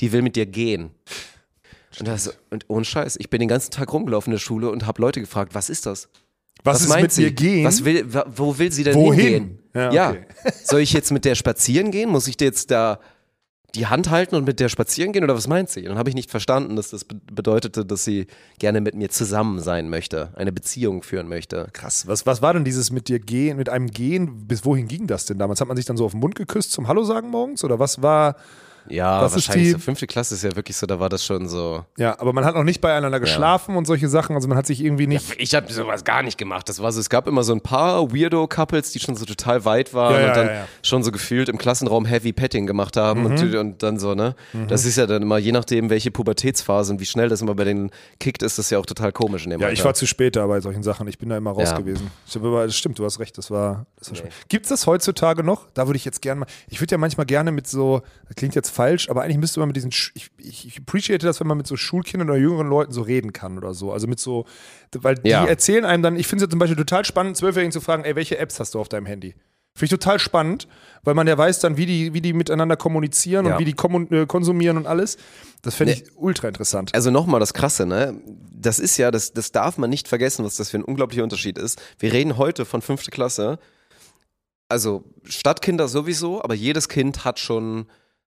Die 0.00 0.12
will 0.12 0.22
mit 0.22 0.36
dir 0.36 0.46
gehen. 0.46 0.90
Und, 1.98 2.08
das, 2.08 2.36
und 2.50 2.64
ohne 2.68 2.84
Scheiß, 2.84 3.16
ich 3.18 3.30
bin 3.30 3.40
den 3.40 3.48
ganzen 3.48 3.70
Tag 3.70 3.92
rumgelaufen 3.92 4.30
in 4.30 4.36
der 4.36 4.40
Schule 4.40 4.70
und 4.70 4.86
habe 4.86 5.00
Leute 5.00 5.20
gefragt, 5.20 5.54
was 5.54 5.70
ist 5.70 5.86
das? 5.86 6.08
Was, 6.62 6.82
ist 6.82 6.88
meint 6.88 7.02
mit 7.02 7.12
sie? 7.12 7.24
dir 7.24 7.32
gehen? 7.32 7.64
Was 7.64 7.84
will, 7.84 8.06
wo 8.34 8.58
will 8.58 8.72
sie 8.72 8.84
denn 8.84 8.94
Wohin? 8.94 9.20
hingehen? 9.20 9.58
Ja, 9.74 9.92
Ja, 9.92 10.10
okay. 10.10 10.26
Soll 10.64 10.80
ich 10.80 10.92
jetzt 10.92 11.12
mit 11.12 11.24
der 11.24 11.34
spazieren 11.34 11.90
gehen? 11.90 12.10
Muss 12.10 12.28
ich 12.28 12.36
dir 12.36 12.46
jetzt 12.46 12.70
da 12.70 12.98
die 13.74 13.86
Hand 13.86 14.10
halten 14.10 14.36
und 14.36 14.44
mit 14.44 14.58
der 14.60 14.68
spazieren 14.68 15.12
gehen 15.12 15.24
oder 15.24 15.34
was 15.34 15.48
meint 15.48 15.68
sie? 15.68 15.82
Dann 15.82 15.98
habe 15.98 16.08
ich 16.08 16.14
nicht 16.14 16.30
verstanden, 16.30 16.76
dass 16.76 16.90
das 16.90 17.04
be- 17.04 17.20
bedeutete, 17.30 17.84
dass 17.84 18.04
sie 18.04 18.26
gerne 18.58 18.80
mit 18.80 18.94
mir 18.94 19.10
zusammen 19.10 19.60
sein 19.60 19.90
möchte, 19.90 20.30
eine 20.36 20.52
Beziehung 20.52 21.02
führen 21.02 21.28
möchte. 21.28 21.68
Krass. 21.72 22.06
Was, 22.06 22.24
was 22.24 22.40
war 22.40 22.54
denn 22.54 22.64
dieses 22.64 22.90
mit 22.90 23.08
dir 23.08 23.18
gehen, 23.18 23.58
mit 23.58 23.68
einem 23.68 23.88
Gehen? 23.88 24.46
Bis 24.46 24.64
wohin 24.64 24.88
ging 24.88 25.06
das 25.06 25.26
denn 25.26 25.38
damals? 25.38 25.60
Hat 25.60 25.68
man 25.68 25.76
sich 25.76 25.86
dann 25.86 25.96
so 25.96 26.06
auf 26.06 26.12
den 26.12 26.20
Mund 26.20 26.36
geküsst 26.36 26.72
zum 26.72 26.88
Hallo 26.88 27.04
sagen 27.04 27.28
morgens? 27.28 27.64
Oder 27.64 27.78
was 27.78 28.00
war. 28.00 28.36
Ja, 28.88 29.24
ist 29.26 29.32
wahrscheinlich 29.32 29.66
die- 29.66 29.72
so 29.72 29.78
fünfte 29.78 30.06
Klasse 30.06 30.34
ist 30.34 30.42
ja 30.44 30.54
wirklich 30.56 30.76
so, 30.76 30.86
da 30.86 31.00
war 31.00 31.08
das 31.08 31.24
schon 31.24 31.48
so. 31.48 31.84
Ja, 31.96 32.18
aber 32.20 32.32
man 32.32 32.44
hat 32.44 32.54
noch 32.54 32.64
nicht 32.64 32.80
beieinander 32.80 33.20
geschlafen 33.20 33.76
und 33.76 33.86
solche 33.86 34.08
Sachen. 34.08 34.34
Also 34.36 34.48
man 34.48 34.56
hat 34.58 34.66
sich 34.66 34.82
irgendwie 34.82 35.06
nicht. 35.06 35.34
Ich 35.38 35.54
habe 35.54 35.72
sowas 35.72 36.04
gar 36.04 36.22
nicht 36.22 36.38
gemacht. 36.38 36.68
Das 36.68 36.80
war 36.82 36.90
so, 36.92 37.00
es 37.00 37.08
gab 37.10 37.26
immer 37.26 37.42
so 37.42 37.52
ein 37.52 37.60
paar 37.60 38.12
Weirdo-Couples, 38.12 38.92
die 38.92 39.00
schon 39.00 39.16
so 39.16 39.24
total 39.24 39.64
weit 39.64 39.94
waren 39.94 40.14
Ja, 40.14 40.20
ja, 40.20 40.28
und 40.28 40.36
dann 40.36 40.46
ja, 40.46 40.52
ja. 40.54 40.68
schon 40.82 41.02
so 41.02 41.12
gefühlt 41.12 41.48
im 41.48 41.58
Klassenraum 41.58 42.04
Heavy 42.04 42.32
Petting 42.32 42.66
gemacht 42.66 42.96
haben 42.96 43.26
und, 43.26 43.54
und 43.54 43.82
dann 43.82 43.98
so, 43.98 44.14
ne? 44.14 44.34
Das 44.68 44.84
ist 44.84 44.96
ja 44.96 45.06
dann 45.06 45.22
immer, 45.22 45.38
je 45.38 45.52
nachdem, 45.52 45.90
welche 45.90 46.10
Pubertätsphase 46.10 46.92
und 46.92 47.00
wie 47.00 47.06
schnell 47.06 47.28
das 47.28 47.40
immer 47.42 47.54
bei 47.54 47.64
denen 47.64 47.90
kickt, 48.20 48.42
ist 48.42 48.58
das 48.58 48.70
ja 48.70 48.78
auch 48.78 48.86
total 48.86 49.12
komisch 49.12 49.44
in 49.44 49.50
dem 49.50 49.60
Ja, 49.60 49.66
Alter. 49.66 49.78
ich 49.78 49.84
war 49.84 49.94
zu 49.94 50.06
spät 50.06 50.36
da 50.36 50.46
bei 50.46 50.60
solchen 50.60 50.82
Sachen. 50.82 51.06
Ich 51.08 51.18
bin 51.18 51.28
da 51.28 51.36
immer 51.36 51.50
raus 51.52 51.70
Ja. 51.70 51.78
gewesen. 51.78 52.10
Ich 52.26 52.36
aber, 52.36 52.66
das 52.66 52.76
stimmt, 52.76 52.98
du 52.98 53.04
hast 53.04 53.18
recht, 53.20 53.36
das 53.38 53.50
war, 53.50 53.86
das 53.98 54.10
war 54.10 54.16
schön. 54.16 54.28
Gibt 54.48 54.66
es 54.66 54.70
das 54.70 54.86
heutzutage 54.86 55.42
noch? 55.42 55.66
Da 55.74 55.86
würde 55.86 55.96
ich 55.96 56.04
jetzt 56.04 56.22
gerne 56.22 56.40
mal, 56.40 56.46
ich 56.68 56.80
würde 56.80 56.92
ja 56.92 56.98
manchmal 56.98 57.26
gerne 57.26 57.50
mit 57.52 57.66
so, 57.66 58.02
das 58.28 58.36
klingt 58.36 58.54
jetzt 58.54 58.70
falsch, 58.76 59.08
aber 59.10 59.22
eigentlich 59.22 59.38
müsste 59.38 59.60
man 59.60 59.68
mit 59.68 59.76
diesen, 59.76 59.90
ich, 59.90 60.30
ich, 60.38 60.78
appreciate 60.78 61.26
das, 61.26 61.40
wenn 61.40 61.46
man 61.46 61.56
mit 61.56 61.66
so 61.66 61.76
Schulkindern 61.76 62.30
oder 62.30 62.38
jüngeren 62.38 62.68
Leuten 62.68 62.92
so 62.92 63.02
reden 63.02 63.32
kann 63.32 63.58
oder 63.58 63.74
so. 63.74 63.92
Also 63.92 64.06
mit 64.06 64.20
so, 64.20 64.44
weil 64.94 65.16
die 65.16 65.30
Ja. 65.30 65.44
erzählen 65.46 65.84
einem 65.84 66.02
dann, 66.02 66.16
ich 66.16 66.26
finde 66.26 66.44
es 66.44 66.48
ja 66.48 66.50
zum 66.50 66.58
Beispiel 66.58 66.76
total 66.76 67.04
spannend, 67.04 67.36
Zwölfjährigen 67.36 67.72
zu 67.72 67.80
fragen, 67.80 68.04
ey, 68.04 68.14
welche 68.14 68.38
Apps 68.38 68.60
hast 68.60 68.74
du 68.74 68.80
auf 68.80 68.88
deinem 68.88 69.06
Handy? 69.06 69.34
Finde 69.76 69.84
ich 69.94 70.00
total 70.00 70.18
spannend, 70.18 70.68
weil 71.04 71.12
man 71.14 71.26
ja 71.26 71.36
weiß 71.36 71.58
dann, 71.60 71.76
wie 71.76 71.84
die, 71.84 72.14
wie 72.14 72.22
die 72.22 72.32
miteinander 72.32 72.76
kommunizieren 72.76 73.44
Ja. 73.44 73.54
und 73.56 73.60
wie 73.60 73.70
die 73.70 74.14
äh, 74.14 74.26
konsumieren 74.26 74.78
und 74.78 74.86
alles. 74.86 75.18
Das 75.60 75.74
finde 75.74 75.92
ich 75.92 76.04
ultra 76.16 76.48
interessant. 76.48 76.94
Also 76.94 77.10
nochmal 77.10 77.40
das 77.40 77.52
Krasse, 77.52 77.84
ne? 77.84 78.18
Das 78.58 78.78
ist 78.78 78.96
ja, 78.96 79.10
das, 79.10 79.32
das 79.34 79.52
darf 79.52 79.76
man 79.76 79.90
nicht 79.90 80.08
vergessen, 80.08 80.46
was 80.46 80.56
das 80.56 80.70
für 80.70 80.78
ein 80.78 80.84
unglaublicher 80.84 81.22
Unterschied 81.22 81.58
ist. 81.58 81.80
Wir 81.98 82.12
reden 82.12 82.38
heute 82.38 82.64
von 82.64 82.80
fünfte 82.80 83.10
Klasse. 83.10 83.58
Also 84.68 85.04
Stadtkinder 85.24 85.88
sowieso, 85.88 86.42
aber 86.42 86.54
jedes 86.54 86.88
Kind 86.88 87.24
hat 87.26 87.38
schon, 87.38 87.86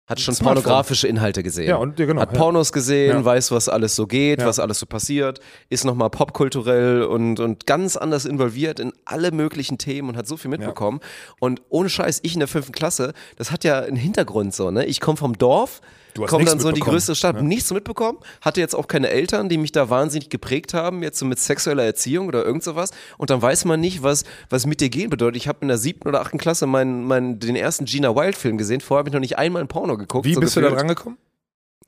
hat 0.08 0.18
schon 0.20 0.34
Smartphone. 0.34 0.62
pornografische 0.62 1.06
Inhalte 1.06 1.42
gesehen. 1.42 1.68
Ja, 1.68 1.76
und- 1.76 1.98
ja, 1.98 2.06
genau, 2.06 2.20
hat 2.22 2.32
ja. 2.32 2.38
Pornos 2.38 2.72
gesehen, 2.72 3.16
Ja. 3.18 3.24
weiß, 3.24 3.50
was 3.52 3.68
alles 3.68 3.94
so 3.94 4.06
geht, 4.06 4.42
was 4.44 4.58
alles 4.58 4.78
so 4.78 4.86
passiert, 4.86 5.40
ist 5.68 5.84
nochmal 5.84 6.08
popkulturell 6.10 7.02
und, 7.02 7.40
und 7.40 7.66
ganz 7.66 7.96
anders 7.96 8.24
involviert 8.24 8.80
in 8.80 8.92
alle 9.04 9.30
möglichen 9.32 9.76
Themen 9.78 10.08
und 10.08 10.16
hat 10.16 10.26
so 10.26 10.36
viel 10.36 10.50
mitbekommen. 10.50 11.00
Und 11.40 11.60
ohne 11.68 11.88
Scheiß, 11.90 12.20
ich 12.22 12.32
in 12.34 12.38
der 12.40 12.48
fünften 12.48 12.72
Klasse, 12.72 13.12
das 13.36 13.50
hat 13.50 13.64
ja 13.64 13.80
einen 13.80 13.96
Hintergrund 13.96 14.54
so, 14.54 14.70
ne? 14.70 14.86
Ich 14.86 15.00
komme 15.00 15.16
vom 15.18 15.36
Dorf, 15.36 15.80
Du 16.18 16.24
hast 16.24 16.30
komme 16.30 16.44
dann 16.44 16.58
so 16.58 16.68
in 16.68 16.74
die 16.74 16.80
größte 16.80 17.14
Stadt, 17.14 17.40
nichts 17.42 17.72
mitbekommen, 17.72 18.18
hatte 18.40 18.60
jetzt 18.60 18.74
auch 18.74 18.88
keine 18.88 19.08
Eltern, 19.08 19.48
die 19.48 19.56
mich 19.56 19.70
da 19.70 19.88
wahnsinnig 19.88 20.30
geprägt 20.30 20.74
haben, 20.74 21.04
jetzt 21.04 21.20
so 21.20 21.24
mit 21.24 21.38
sexueller 21.38 21.84
Erziehung 21.84 22.26
oder 22.26 22.44
irgend 22.44 22.64
sowas. 22.64 22.90
Und 23.18 23.30
dann 23.30 23.40
weiß 23.40 23.64
man 23.66 23.80
nicht, 23.80 24.02
was, 24.02 24.24
was 24.50 24.66
mit 24.66 24.80
dir 24.80 24.88
gehen 24.88 25.10
bedeutet. 25.10 25.36
Ich 25.36 25.46
habe 25.46 25.58
in 25.62 25.68
der 25.68 25.78
siebten 25.78 26.08
oder 26.08 26.20
achten 26.20 26.38
Klasse 26.38 26.66
meinen, 26.66 27.04
meinen, 27.04 27.38
den 27.38 27.54
ersten 27.54 27.84
Gina 27.84 28.16
Wild 28.16 28.34
Film 28.34 28.58
gesehen. 28.58 28.80
Vorher 28.80 29.00
habe 29.00 29.10
ich 29.10 29.12
noch 29.14 29.20
nicht 29.20 29.38
einmal 29.38 29.62
ein 29.62 29.68
Porno 29.68 29.96
geguckt. 29.96 30.24
wie 30.24 30.34
so 30.34 30.40
bist 30.40 30.56
du 30.56 30.60
da 30.60 30.70
gefühlt. 30.70 30.80
dran 30.80 30.88
gekommen? 30.88 31.18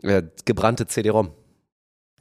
Ja, 0.02 0.22
gebrannte 0.44 0.86
CD-ROM. 0.86 1.32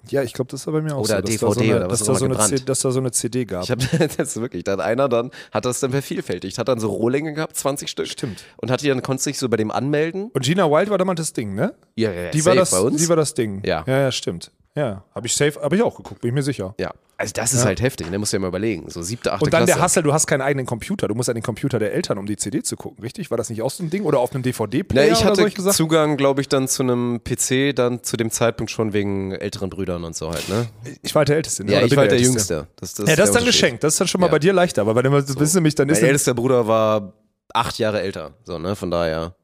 Ja, 0.08 0.24
ich 0.24 0.34
glaube, 0.34 0.50
das 0.52 0.66
war 0.66 0.74
bei 0.74 0.82
mir 0.82 0.96
auch 0.96 1.02
Oder 1.02 1.18
so. 1.18 1.22
DVD 1.22 1.46
da 1.46 1.52
so 1.54 1.60
eine, 1.60 1.76
oder 1.76 1.90
was 1.90 2.00
dass, 2.00 2.08
da 2.08 2.16
so 2.16 2.26
eine 2.26 2.38
C, 2.40 2.56
dass 2.66 2.80
da 2.80 2.92
so 2.92 3.00
eine 3.00 3.12
CD 3.12 3.46
gab. 3.46 3.64
Ich 3.64 3.72
habe 3.72 3.84
das 4.18 4.40
wirklich, 4.40 4.64
dann 4.64 4.80
einer 4.80 5.10
dann 5.10 5.32
hat 5.52 5.66
das 5.66 5.80
dann 5.82 5.92
vervielfältigt, 5.92 6.58
hat 6.58 6.68
dann 6.68 6.80
so 6.80 6.88
Rohlinge 6.90 7.34
gehabt, 7.34 7.56
20 7.56 7.90
Stück. 7.90 8.08
Stimmt. 8.08 8.44
Und 8.58 8.72
hat 8.72 8.82
die 8.82 8.88
dann 8.88 9.02
konntest 9.02 9.28
dich 9.28 9.38
so 9.38 9.50
bei 9.50 9.58
dem 9.58 9.72
anmelden. 9.72 10.32
und 10.34 10.46
Gina 10.46 10.70
Wild 10.72 10.90
war 10.90 10.98
damals 10.98 11.20
das 11.20 11.34
Ding, 11.34 11.54
ne? 11.54 11.74
Ja, 11.96 12.12
ja, 12.12 12.30
Die 12.32 12.44
war, 12.46 12.56
das, 12.56 12.72
bei 12.72 12.80
uns. 12.80 13.02
die 13.02 13.10
war 13.10 13.16
das 13.18 13.34
Ding. 13.34 13.62
Ja. 13.66 13.84
Ja, 13.86 14.00
ja, 14.00 14.12
stimmt. 14.12 14.52
Ja, 14.76 15.04
habe 15.14 15.28
ich 15.28 15.36
safe, 15.36 15.60
habe 15.62 15.76
ich 15.76 15.82
auch 15.82 15.98
geguckt, 15.98 16.22
bin 16.22 16.30
ich 16.30 16.36
mir 16.36 16.44
sicher. 16.44 16.74
ja, 16.80 16.92
also 17.20 17.34
das 17.34 17.54
ist 17.54 17.66
halt 17.66 17.82
heftig, 17.82 18.10
ne? 18.10 18.18
Musst 18.18 18.32
du 18.34 18.38
dir 18.38 18.42
mal 18.42 18.48
überlegen. 18.48 18.90
So 18.90 19.02
siebte, 19.02 19.34
achte 19.34 19.44
Und 19.46 19.54
dann 19.54 19.66
Klasse. 19.66 19.74
der 19.78 19.84
Hassel, 19.84 20.04
du 20.04 20.14
hast 20.14 20.26
keinen 20.26 20.42
eigenen 20.42 20.66
Computer, 20.66 21.08
du 21.08 21.16
musst 21.16 21.28
an 21.30 21.36
den 21.36 21.44
Computer 21.44 21.78
der 21.78 21.94
Eltern, 21.94 22.18
um 22.18 22.26
die 22.26 22.38
CD 22.38 22.64
zu 22.64 22.78
gucken, 22.78 23.04
richtig? 23.04 23.30
War 23.30 23.38
das 23.38 23.50
nicht 23.50 23.62
auch 23.62 23.70
so 23.72 23.84
ein 23.84 23.90
Ding? 23.90 24.04
Oder 24.04 24.20
auf 24.20 24.34
einem 24.34 24.42
DVD-Player 24.42 25.06
Ja, 25.08 25.12
ich 25.14 25.20
oder 25.20 25.32
hatte 25.32 25.62
Sachen? 25.62 25.74
Zugang, 25.74 26.16
glaube 26.18 26.40
ich, 26.42 26.48
dann 26.48 26.68
zu 26.70 26.82
einem 26.84 27.20
PC, 27.24 27.76
dann 27.76 28.04
zu 28.04 28.16
dem 28.18 28.32
Zeitpunkt 28.32 28.72
schon 28.72 28.94
wegen 28.94 29.34
älteren 29.34 29.70
Brüdern 29.70 30.04
und 30.06 30.16
so 30.16 30.32
halt, 30.32 30.48
ne? 30.50 30.68
Ich 31.02 31.14
war 31.14 31.20
halt 31.20 31.30
der 31.30 31.36
Älteste. 31.36 31.66
Ne? 31.66 31.74
Ja, 31.74 31.78
Oder 31.80 31.88
ich 31.88 31.96
war 31.98 32.04
der 32.08 32.14
Älteste? 32.14 32.54
Jüngste. 32.54 32.68
Das, 32.78 32.94
das 32.94 33.10
Ja, 33.10 33.16
das 33.18 33.26
ist 33.30 33.34
der 33.34 33.42
dann 33.42 33.48
geschenkt. 33.48 33.84
Das 33.84 33.94
ist 33.96 34.00
dann 34.00 34.08
schon 34.08 34.22
mal 34.22 34.28
Ja. 34.28 34.32
bei 34.32 34.40
dir 34.40 34.54
leichter, 34.54 34.82
aber 34.84 34.96
wenn 34.96 35.04
du 35.12 35.22
das 35.22 35.38
wissen 35.38 35.58
nämlich, 35.58 35.76
dann 35.76 35.90
ist 35.90 36.02
Mein 36.02 36.08
ältester 36.12 36.34
Bruder 36.34 36.68
war 36.68 37.14
acht 37.54 37.78
Jahre 37.80 38.02
älter, 38.02 38.32
so, 38.46 38.58
ne? 38.60 38.76
Von 38.78 38.92
daher, 38.92 39.36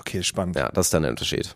Okay, 0.00 0.22
spannend. 0.22 0.56
ja, 0.56 0.70
das 0.70 0.86
ist 0.86 0.94
dann 0.94 1.02
der 1.02 1.10
Unterschied. 1.10 1.54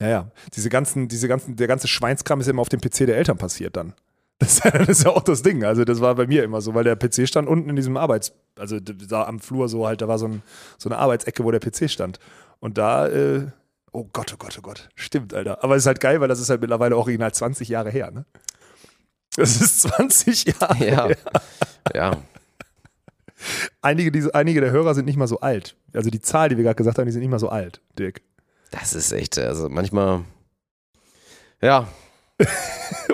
Ja, 0.00 0.08
ja. 0.08 0.30
Diese 0.54 0.68
ganzen, 0.68 1.08
diese 1.08 1.26
ganzen, 1.28 1.56
der 1.56 1.66
ganze 1.66 1.88
Schweinskram 1.88 2.40
ist 2.40 2.46
ja 2.46 2.52
immer 2.52 2.62
auf 2.62 2.68
dem 2.68 2.80
PC 2.80 3.06
der 3.06 3.16
Eltern 3.16 3.36
passiert 3.36 3.76
dann. 3.76 3.94
Das 4.40 4.52
ist, 4.52 4.64
ja, 4.64 4.70
das 4.70 4.88
ist 4.88 5.04
ja 5.04 5.10
auch 5.10 5.22
das 5.22 5.42
Ding. 5.42 5.64
Also, 5.64 5.84
das 5.84 6.00
war 6.00 6.14
bei 6.14 6.26
mir 6.28 6.44
immer 6.44 6.60
so, 6.60 6.72
weil 6.74 6.84
der 6.84 6.94
PC 6.94 7.26
stand 7.26 7.48
unten 7.48 7.70
in 7.70 7.76
diesem 7.76 7.96
Arbeits-, 7.96 8.32
also 8.56 8.78
da 8.78 9.24
am 9.24 9.40
Flur 9.40 9.68
so 9.68 9.86
halt, 9.86 10.00
da 10.00 10.06
war 10.06 10.18
so, 10.18 10.26
ein, 10.28 10.42
so 10.78 10.88
eine 10.88 10.98
Arbeitsecke, 10.98 11.42
wo 11.42 11.50
der 11.50 11.58
PC 11.58 11.90
stand. 11.90 12.20
Und 12.60 12.78
da, 12.78 13.08
äh, 13.08 13.46
oh 13.92 14.04
Gott, 14.12 14.32
oh 14.32 14.36
Gott, 14.38 14.56
oh 14.58 14.62
Gott. 14.62 14.88
Stimmt, 14.94 15.34
Alter. 15.34 15.64
Aber 15.64 15.74
es 15.74 15.82
ist 15.82 15.86
halt 15.88 15.98
geil, 16.00 16.20
weil 16.20 16.28
das 16.28 16.38
ist 16.40 16.50
halt 16.50 16.60
mittlerweile 16.60 16.96
original 16.96 17.32
20 17.32 17.68
Jahre 17.68 17.90
her, 17.90 18.10
ne? 18.12 18.26
Das 19.36 19.60
ist 19.60 19.80
20 19.82 20.44
Jahre 20.44 20.84
Ja. 20.86 21.06
her. 21.06 21.16
Ja. 21.94 22.16
Einige, 23.82 24.10
diese, 24.10 24.34
einige 24.34 24.60
der 24.60 24.70
Hörer 24.72 24.94
sind 24.94 25.04
nicht 25.04 25.16
mal 25.16 25.28
so 25.28 25.40
alt. 25.40 25.76
Also 25.94 26.10
die 26.10 26.20
Zahl, 26.20 26.48
die 26.48 26.56
wir 26.56 26.64
gerade 26.64 26.74
gesagt 26.76 26.98
haben, 26.98 27.06
die 27.06 27.12
sind 27.12 27.20
nicht 27.20 27.30
mal 27.30 27.38
so 27.38 27.48
alt, 27.48 27.80
Dirk. 27.98 28.20
Das 28.70 28.94
ist 28.94 29.12
echt, 29.12 29.38
also 29.38 29.68
manchmal. 29.68 30.22
Ja, 31.62 31.88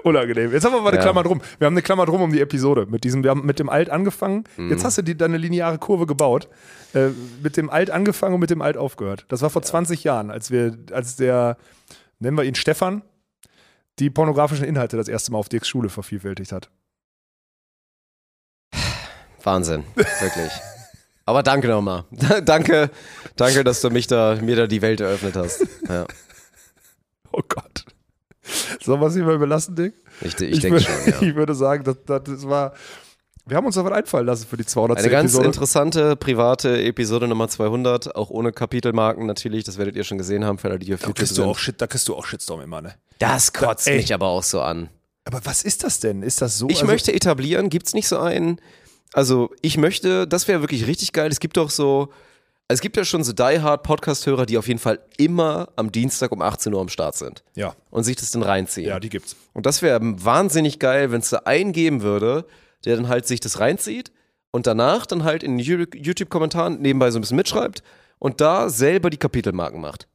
Unangenehm. 0.05 0.53
Jetzt 0.53 0.65
haben 0.65 0.73
wir 0.75 0.83
mal 0.83 0.89
eine 0.89 0.99
Ja. 0.99 1.03
Klammer 1.03 1.23
drum. 1.23 1.41
Wir 1.59 1.67
haben 1.67 1.73
eine 1.75 1.83
Klammer 1.83 2.05
drum 2.05 2.21
um 2.21 2.31
die 2.31 2.41
Episode. 2.41 2.87
Mit 2.87 3.05
diesem, 3.05 3.23
wir 3.25 3.31
haben 3.31 3.45
mit 3.47 3.59
dem 3.59 3.71
Alt 3.71 3.89
angefangen. 3.89 4.45
Mhm. 4.59 4.71
Jetzt 4.71 4.85
hast 4.85 4.99
du 4.99 5.03
die, 5.03 5.17
deine 5.17 5.39
lineare 5.39 5.79
Kurve 5.79 6.05
gebaut. 6.07 6.49
Äh, 6.93 7.09
mit 7.43 7.57
dem 7.57 7.71
Alt 7.71 7.91
angefangen 7.91 8.35
und 8.35 8.41
mit 8.41 8.51
dem 8.51 8.61
Alt 8.61 8.77
aufgehört. 8.77 9.25
Das 9.29 9.41
war 9.41 9.49
vor 9.49 9.63
20 9.63 10.05
Jahren, 10.05 10.31
als 10.31 10.51
wir, 10.51 10.77
als 10.93 11.17
der, 11.17 11.57
nennen 12.19 12.37
wir 12.37 12.45
ihn 12.45 12.55
Stefan, 12.55 13.03
die 13.99 14.11
pornografischen 14.11 14.67
Inhalte 14.67 14.97
das 14.99 15.09
erste 15.09 15.33
Mal 15.33 15.39
auf 15.39 15.49
Dirks 15.49 15.69
Schule 15.69 15.89
vervielfältigt 15.89 16.53
hat. 16.53 16.71
Wahnsinn. 19.43 19.85
Wirklich. 19.95 20.53
Aber 21.25 21.43
danke 21.43 21.69
nochmal. 21.69 22.05
danke, 22.45 22.91
danke, 23.37 23.65
dass 23.65 23.81
du 23.81 23.89
mich 23.89 24.07
da, 24.07 24.37
mir 24.43 24.57
da 24.57 24.67
die 24.67 24.83
Welt 24.83 25.01
eröffnet 25.01 25.37
hast. 25.37 25.67
Ja, 25.89 26.07
Oh 27.33 27.43
Gott. 27.49 27.84
Sollen 28.83 29.01
wir 29.01 29.07
es 29.07 29.15
hier 29.15 29.25
mal 29.25 29.35
überlassen, 29.35 29.75
Dick? 29.75 29.95
ich, 30.21 30.39
ich 30.41 30.61
denke 30.61 30.71
würde, 30.71 30.85
schon, 30.85 31.13
ja. 31.13 31.23
ich 31.29 31.35
würde 31.35 31.55
sagen, 31.55 31.85
das, 31.85 31.97
das, 32.07 32.49
war. 32.49 32.75
Wir 33.47 33.59
haben 33.59 33.67
uns 33.67 33.75
da 33.75 33.85
was 33.85 33.93
einfallen 33.93 34.27
lassen 34.27 34.47
für 34.47 34.57
die 34.57 34.65
200. 34.65 34.99
Eine 34.99 35.11
ganz 35.11 35.33
Episode. 35.33 35.47
interessante, 35.47 36.17
private 36.17 36.83
Episode 36.83 37.29
Nummer 37.29 37.49
200, 37.49 38.17
auch 38.17 38.31
ohne 38.31 38.53
Kapitelmarken 38.53 39.27
natürlich, 39.27 39.65
das 39.65 39.77
werdet 39.77 39.97
ihr 39.97 40.05
schon 40.05 40.17
gesehen 40.17 40.45
haben, 40.47 40.57
für 40.57 40.69
alle, 40.69 40.79
die 40.79 40.95
auf 40.95 41.01
Da 41.01 41.09
YouTube 41.09 41.17
kriegst, 41.17 41.37
du 41.37 41.45
auch 41.45 41.59
Shit, 41.59 41.81
da 41.81 41.87
kriegst 41.87 42.09
du 42.09 42.15
auch 42.15 42.25
Shitstorm 42.25 42.63
immer, 42.63 42.81
ne? 42.81 42.95
das 43.19 43.53
kotzt 43.53 43.87
Ey. 43.87 43.97
mich 43.97 44.15
aber 44.15 44.29
auch 44.29 44.43
so 44.43 44.61
an. 44.63 44.89
Aber 45.25 45.41
was 45.45 45.63
ist 45.63 45.85
das 45.85 46.01
denn? 46.01 46.23
Ist 46.23 46.43
das 46.43 46.59
so? 46.59 46.69
Ich 46.69 46.77
also, 46.77 46.87
möchte 46.87 47.13
etablieren, 47.13 47.69
gibt's 47.69 47.95
nicht 47.95 48.09
so 48.09 48.19
einen, 48.19 48.61
also 49.13 49.51
ich 49.63 49.77
möchte, 49.77 50.27
das 50.27 50.49
wäre 50.49 50.61
wirklich 50.61 50.87
richtig 50.87 51.13
geil, 51.13 51.31
es 51.31 51.41
gibt 51.41 51.57
doch 51.57 51.71
so, 51.71 52.11
es 52.69 52.81
gibt 52.81 52.97
ja 52.97 53.05
schon 53.05 53.23
so 53.25 53.33
Die 53.33 53.61
Hard 53.61 53.83
Podcast-Hörer, 53.83 54.47
die 54.47 54.57
auf 54.57 54.69
jeden 54.69 54.81
Fall 54.81 55.01
immer 55.19 55.69
am 55.77 55.93
Dienstag 55.93 56.33
um 56.33 56.41
18 56.41 56.73
Uhr 56.73 56.81
am 56.81 56.89
Start 56.89 57.15
sind 57.17 57.45
Ja, 57.55 57.75
und 57.91 58.05
sich 58.05 58.17
das 58.17 58.31
dann 58.31 58.43
reinziehen. 58.43 58.89
ja, 58.89 58.99
die 59.01 59.11
gibt's. 59.11 59.37
Und 59.53 59.67
das 59.67 59.83
wäre 59.83 59.99
wahnsinnig 60.03 60.79
geil, 60.79 61.13
wenn 61.13 61.21
es 61.21 61.31
da 61.31 61.39
einen 61.45 61.73
geben 61.73 62.03
würde, 62.03 62.47
der 62.85 62.97
dann 62.97 63.09
halt 63.09 63.27
sich 63.27 63.41
das 63.41 63.61
reinzieht 63.61 64.13
und 64.51 64.67
danach 64.67 65.05
dann 65.07 65.25
halt 65.25 65.43
in 65.43 65.59
YouTube-Kommentaren 65.59 66.81
nebenbei 66.81 67.11
so 67.11 67.19
ein 67.19 67.23
bisschen 67.23 67.37
mitschreibt 67.37 67.83
und 68.19 68.41
da 68.41 68.71
selber 68.71 69.11
die 69.11 69.17
Kapitelmarken 69.19 69.81
macht. 69.81 70.09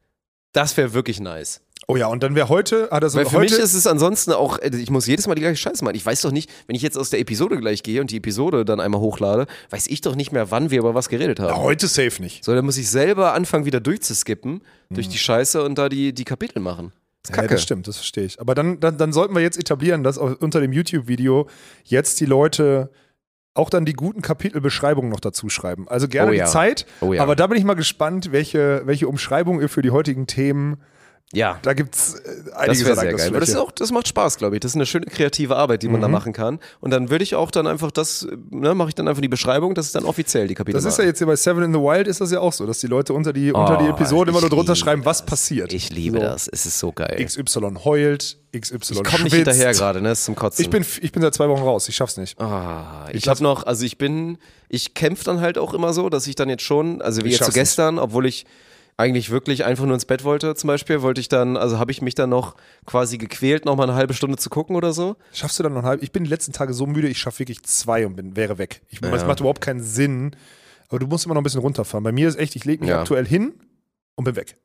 Das 0.52 0.76
wäre 0.78 0.94
wirklich 0.94 1.20
nice. 1.20 1.62
Oh 1.92 1.96
ja, 1.98 2.06
und 2.06 2.22
dann 2.22 2.36
wäre 2.36 2.50
heute, 2.50 2.88
hat 2.92 3.02
er 3.02 3.10
so 3.10 3.18
Weil 3.18 3.26
für 3.26 3.38
heute, 3.38 3.56
mich 3.56 3.64
ist 3.64 3.74
es 3.74 3.88
ansonsten 3.88 4.32
auch, 4.32 4.60
äh, 4.60 4.70
ich 4.78 4.92
muss 4.92 5.08
jedes 5.08 5.26
Mal 5.26 5.34
die 5.34 5.42
gleiche 5.42 5.56
Scheiße 5.58 5.84
machen. 5.84 5.96
Ich 5.96 6.06
weiß 6.06 6.22
doch 6.22 6.32
nicht, 6.32 6.48
wenn 6.68 6.76
ich 6.76 6.84
jetzt 6.84 7.00
aus 7.00 7.10
der 7.10 7.20
Episode 7.20 7.58
gleich 7.58 7.82
gehe 7.82 8.00
und 8.00 8.12
die 8.12 8.18
Episode 8.18 8.64
dann 8.64 8.80
einmal 8.80 9.02
hochlade, 9.02 9.48
weiß 9.72 9.88
ich 9.88 10.02
doch 10.02 10.16
nicht 10.16 10.32
mehr, 10.32 10.52
wann 10.52 10.70
wir 10.70 10.78
über 10.78 10.94
was 10.94 11.10
geredet 11.10 11.40
haben. 11.40 11.50
Ja, 11.50 11.58
heute 11.58 11.88
safe 11.88 12.22
nicht. 12.22 12.46
So, 12.46 12.54
dann 12.54 12.64
muss 12.64 12.78
ich 12.78 12.92
selber 12.92 13.34
anfangen, 13.34 13.66
wieder 13.66 13.80
durchzuskippen 13.80 14.62
durch 14.92 15.10
die 15.10 15.18
Scheiße 15.18 15.64
und 15.64 15.80
da 15.80 15.90
die, 15.90 16.14
die 16.14 16.26
Kapitel 16.26 16.60
machen. 16.60 16.94
Das 17.24 17.32
ist 17.32 17.38
Ja, 17.42 17.48
das 17.48 17.64
stimmt, 17.64 17.88
das 17.88 17.98
verstehe 17.98 18.26
ich. 18.26 18.40
Aber 18.40 18.54
dann, 18.54 18.80
dann, 18.80 19.00
dann 19.00 19.12
sollten 19.12 19.34
wir 19.34 19.42
jetzt 19.42 19.58
etablieren, 19.58 20.04
dass 20.04 20.20
unter 20.20 20.62
dem 20.62 20.72
YouTube-Video 20.72 21.48
jetzt 21.86 22.20
die 22.20 22.26
Leute 22.26 22.92
auch 23.56 23.72
dann 23.72 23.86
die 23.86 23.94
guten 23.94 24.22
Kapitelbeschreibungen 24.22 25.10
noch 25.10 25.20
dazu 25.20 25.50
schreiben. 25.50 25.88
Also 25.90 26.08
gerne 26.08 26.30
Oh 26.30 26.34
ja. 26.36 26.46
die 26.46 26.52
Zeit, 26.52 26.86
Oh 27.02 27.14
ja. 27.14 27.24
aber 27.24 27.36
da 27.36 27.48
bin 27.48 27.58
ich 27.58 27.64
mal 27.64 27.74
gespannt, 27.74 28.32
welche, 28.32 28.84
welche 28.86 29.08
Umschreibung 29.08 29.60
ihr 29.60 29.70
für 29.70 29.82
die 29.82 29.90
heutigen 29.90 30.28
Themen, 30.28 30.78
ja. 31.34 31.60
da 31.62 31.74
gibt 31.74 31.96
es 31.96 32.16
äh, 32.16 32.20
Das 32.46 32.54
einiges 32.56 32.86
wäre 32.86 32.94
an 32.94 33.00
sehr 33.00 33.14
geil. 33.32 33.40
Das, 33.40 33.56
auch, 33.56 33.72
das 33.72 33.92
macht 33.92 34.08
Spaß, 34.08 34.38
glaube 34.38 34.56
ich. 34.56 34.62
Das 34.62 34.72
ist 34.72 34.76
eine 34.76 34.86
schöne 34.86 35.06
kreative 35.06 35.56
Arbeit, 35.56 35.84
die 35.84 35.88
man 35.88 36.02
da 36.02 36.08
Mhm. 36.08 36.14
machen 36.14 36.34
kann. 36.34 36.60
Und 36.80 36.92
dann 36.92 37.10
würde 37.10 37.24
ich 37.24 37.36
auch 37.36 37.52
dann 37.52 37.68
einfach 37.68 37.92
das, 37.92 38.28
ne, 38.50 38.74
mache 38.74 38.90
ich 38.90 38.96
dann 38.96 39.08
einfach 39.08 39.22
die 39.22 39.28
Beschreibung, 39.28 39.76
das 39.76 39.86
ist 39.88 39.96
dann 39.96 40.06
offiziell 40.06 40.48
die 40.48 40.56
Kapitel. 40.56 40.76
Das 40.82 40.86
ist 40.86 40.98
ja 40.98 41.06
jetzt 41.06 41.20
hier 41.20 41.28
bei 41.28 41.36
Seven 41.36 41.64
in 41.64 41.74
the 41.74 41.80
Wild 41.80 42.08
ist 42.08 42.20
das 42.22 42.32
ja 42.32 42.40
auch 42.40 42.54
so, 42.54 42.66
dass 42.66 42.80
die 42.80 42.88
Leute 42.88 43.14
unter 43.14 43.32
die, 43.34 43.52
unter 43.52 43.78
die 43.78 43.86
Oh, 43.86 43.90
Episode 43.92 44.32
immer 44.32 44.42
nur 44.42 44.50
drunter 44.50 44.76
schreiben, 44.76 45.06
was 45.06 45.20
das. 45.20 45.26
passiert. 45.28 45.72
Ich 45.74 45.92
liebe 45.92 46.18
So, 46.18 46.24
das. 46.24 46.48
Es 46.48 46.66
ist 46.66 46.80
so 46.80 46.92
geil. 46.92 47.24
XY 47.24 47.76
heult, 47.86 48.38
XY 48.58 48.94
ich 48.94 49.04
komme 49.04 49.24
nicht 49.26 49.36
hinterher 49.36 49.72
gerade, 49.74 50.02
ne? 50.02 50.10
Das 50.10 50.20
ist 50.20 50.26
zum 50.26 50.36
Kotzen. 50.36 50.64
Ich 50.64 50.70
bin, 50.72 50.84
ich 51.02 51.12
bin 51.12 51.22
seit 51.22 51.36
zwei 51.36 51.48
Wochen 51.48 51.62
raus, 51.62 51.88
ich 51.88 51.96
schaff's 51.96 52.18
nicht. 52.18 52.40
Ah, 52.42 53.06
ich 53.10 53.18
Ich 53.24 53.28
habe 53.28 53.44
noch, 53.44 53.64
also 53.68 53.86
ich 53.86 53.98
bin, 54.00 54.40
ich 54.70 54.96
kämpfe 54.96 55.24
dann 55.26 55.42
halt 55.42 55.58
auch 55.60 55.74
immer 55.76 55.94
so, 55.94 56.10
dass 56.10 56.26
ich 56.26 56.34
dann 56.36 56.50
jetzt 56.50 56.64
schon, 56.64 57.02
also 57.04 57.22
wie 57.24 57.28
Ich 57.28 57.34
jetzt 57.34 57.40
so 57.40 57.46
schaff's 57.46 57.56
nicht. 57.56 57.62
gestern, 57.64 58.00
obwohl 58.00 58.26
ich 58.26 58.46
eigentlich 59.00 59.30
wirklich 59.30 59.64
einfach 59.66 59.86
nur 59.86 59.94
ins 59.94 60.06
Bett 60.06 60.24
wollte 60.26 60.56
zum 60.56 60.68
Beispiel, 60.68 61.02
wollte 61.02 61.22
ich 61.22 61.30
dann, 61.30 61.56
also 61.56 61.80
habe 61.80 61.92
ich 61.92 62.02
mich 62.02 62.16
dann 62.16 62.30
noch 62.30 62.56
quasi 62.86 63.18
gequält, 63.18 63.64
noch 63.66 63.76
mal 63.78 63.84
eine 63.84 63.94
halbe 63.96 64.14
Stunde 64.14 64.38
zu 64.38 64.50
gucken 64.50 64.76
oder 64.76 64.92
so. 64.94 65.16
Schaffst 65.34 65.58
du 65.58 65.64
dann 65.64 65.74
noch 65.74 65.82
ein 65.84 65.86
halb? 65.86 66.04
Ich 66.04 66.12
bin 66.12 66.26
die 66.26 66.30
letzten 66.30 66.52
Tage 66.52 66.74
so 66.74 66.86
müde, 66.86 67.08
ich 67.08 67.18
schaffe 67.18 67.40
wirklich 67.40 67.64
zwei 67.64 68.06
und 68.06 68.16
bin, 68.16 68.36
wäre 68.36 68.58
weg. 68.58 68.82
Ich, 68.90 69.02
Es 69.02 69.22
Ja. 69.22 69.26
macht 69.28 69.40
überhaupt 69.40 69.62
keinen 69.62 69.82
Sinn. 69.82 70.36
Aber 70.90 71.00
du 71.00 71.08
musst 71.08 71.26
immer 71.26 71.36
noch 71.36 71.42
ein 71.42 71.44
bisschen 71.44 71.62
runterfahren. 71.62 72.04
Bei 72.04 72.12
mir 72.12 72.28
ist 72.28 72.38
echt, 72.38 72.56
ich 72.56 72.66
lege 72.66 72.82
mich 72.82 72.90
Ja. 72.90 73.00
aktuell 73.00 73.26
hin 73.26 73.54
und 74.16 74.26
bin 74.26 74.36
weg. 74.36 74.58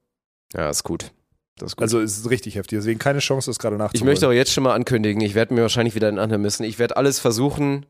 Ja, 0.55 0.69
ist 0.69 0.83
gut. 0.83 1.13
Das 1.59 1.69
ist 1.73 1.77
gut. 1.77 1.83
Also 1.83 2.01
es 2.01 2.19
ist 2.19 2.29
richtig 2.31 2.57
heftig. 2.57 2.79
Deswegen 2.79 2.99
keine 2.99 3.21
Chance, 3.21 3.49
das 3.51 3.59
gerade 3.61 3.77
ich 3.77 3.79
nachzuholen. 3.79 4.11
möchte 4.11 4.27
auch 4.27 4.33
jetzt 4.33 4.53
schon 4.53 4.65
mal 4.65 4.75
ankündigen, 4.75 5.21
ich 5.23 5.35
werde 5.37 5.55
mir 5.55 5.63
wahrscheinlich 5.63 5.95
wieder 5.95 6.09
anhören 6.09 6.43
müssen. 6.43 6.65
Ich 6.65 6.79
werde 6.81 6.97
alles 6.97 7.21
versuchen, 7.21 7.87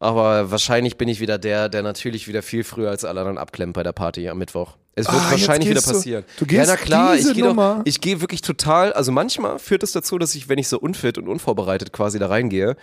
aber 0.00 0.50
wahrscheinlich 0.50 0.96
bin 0.96 1.08
ich 1.08 1.20
wieder 1.20 1.38
der, 1.38 1.68
der 1.68 1.82
natürlich 1.82 2.26
wieder 2.26 2.42
viel 2.42 2.64
früher 2.64 2.90
als 2.90 3.04
alle 3.04 3.20
anderen 3.20 3.38
abklemmt 3.38 3.74
bei 3.74 3.82
der 3.84 3.92
Party 3.92 4.28
am 4.28 4.38
Mittwoch. 4.38 4.76
Es 4.94 5.06
wird 5.06 5.16
Ah, 5.22 5.30
wahrscheinlich 5.30 5.68
wieder 5.70 5.80
gehst 5.80 5.88
du- 5.90 5.94
passieren. 5.94 6.24
du 6.38 6.44
gehst 6.46 6.68
ja, 6.68 6.74
na 6.74 6.76
klar, 6.76 7.16
ich 7.16 7.32
gehe 7.32 7.44
doch, 7.54 7.80
ich 7.84 8.00
gehe 8.00 8.20
wirklich 8.20 8.42
total, 8.42 8.92
also 8.92 9.10
manchmal 9.10 9.58
führt 9.58 9.82
es 9.82 9.92
dazu, 9.92 10.18
dass 10.18 10.34
ich, 10.34 10.48
wenn 10.50 10.58
ich 10.58 10.68
so 10.68 10.78
unfit 10.78 11.16
und 11.18 11.28
unvorbereitet 11.28 11.92
quasi 11.92 12.18
da 12.18 12.26
reingehe, 12.26 12.76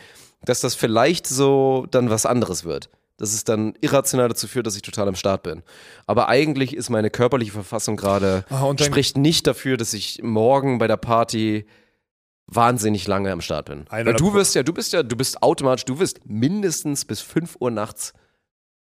dass 0.43 0.59
das 0.61 0.73
vielleicht 0.73 1.27
so 1.27 1.85
dann 1.91 2.09
was 2.09 2.25
anderes 2.25 2.63
wird. 2.63 2.89
dass 3.17 3.33
es 3.33 3.43
dann 3.43 3.73
irrational 3.81 4.29
dazu 4.29 4.47
führt, 4.47 4.65
dass 4.65 4.77
ich 4.77 4.81
total 4.81 5.09
am 5.09 5.15
Start 5.15 5.43
bin. 5.43 5.61
Aber 6.07 6.29
eigentlich 6.29 6.73
ist 6.73 6.89
meine 6.89 7.09
körperliche 7.09 7.51
Verfassung 7.51 7.97
gerade, 7.97 8.45
Ah, 8.49 8.73
spricht 8.79 9.17
nicht 9.17 9.45
dafür, 9.45 9.75
dass 9.75 9.93
ich 9.93 10.21
morgen 10.23 10.77
bei 10.77 10.87
der 10.87 10.95
Party 10.95 11.65
wahnsinnig 12.47 13.07
lange 13.07 13.29
am 13.31 13.41
Start 13.41 13.65
bin. 13.65 13.85
Weil 13.89 14.03
100 14.07 14.19
du 14.21 14.33
wirst 14.33 14.55
ja, 14.55 14.63
du 14.63 14.73
bist 14.73 14.93
ja, 14.93 15.03
du 15.03 15.17
bist 15.17 15.43
automatisch, 15.43 15.83
du 15.83 15.99
wirst 15.99 16.21
mindestens 16.25 17.03
bis 17.03 17.19
5 17.19 17.57
Uhr 17.59 17.71
nachts 17.71 18.13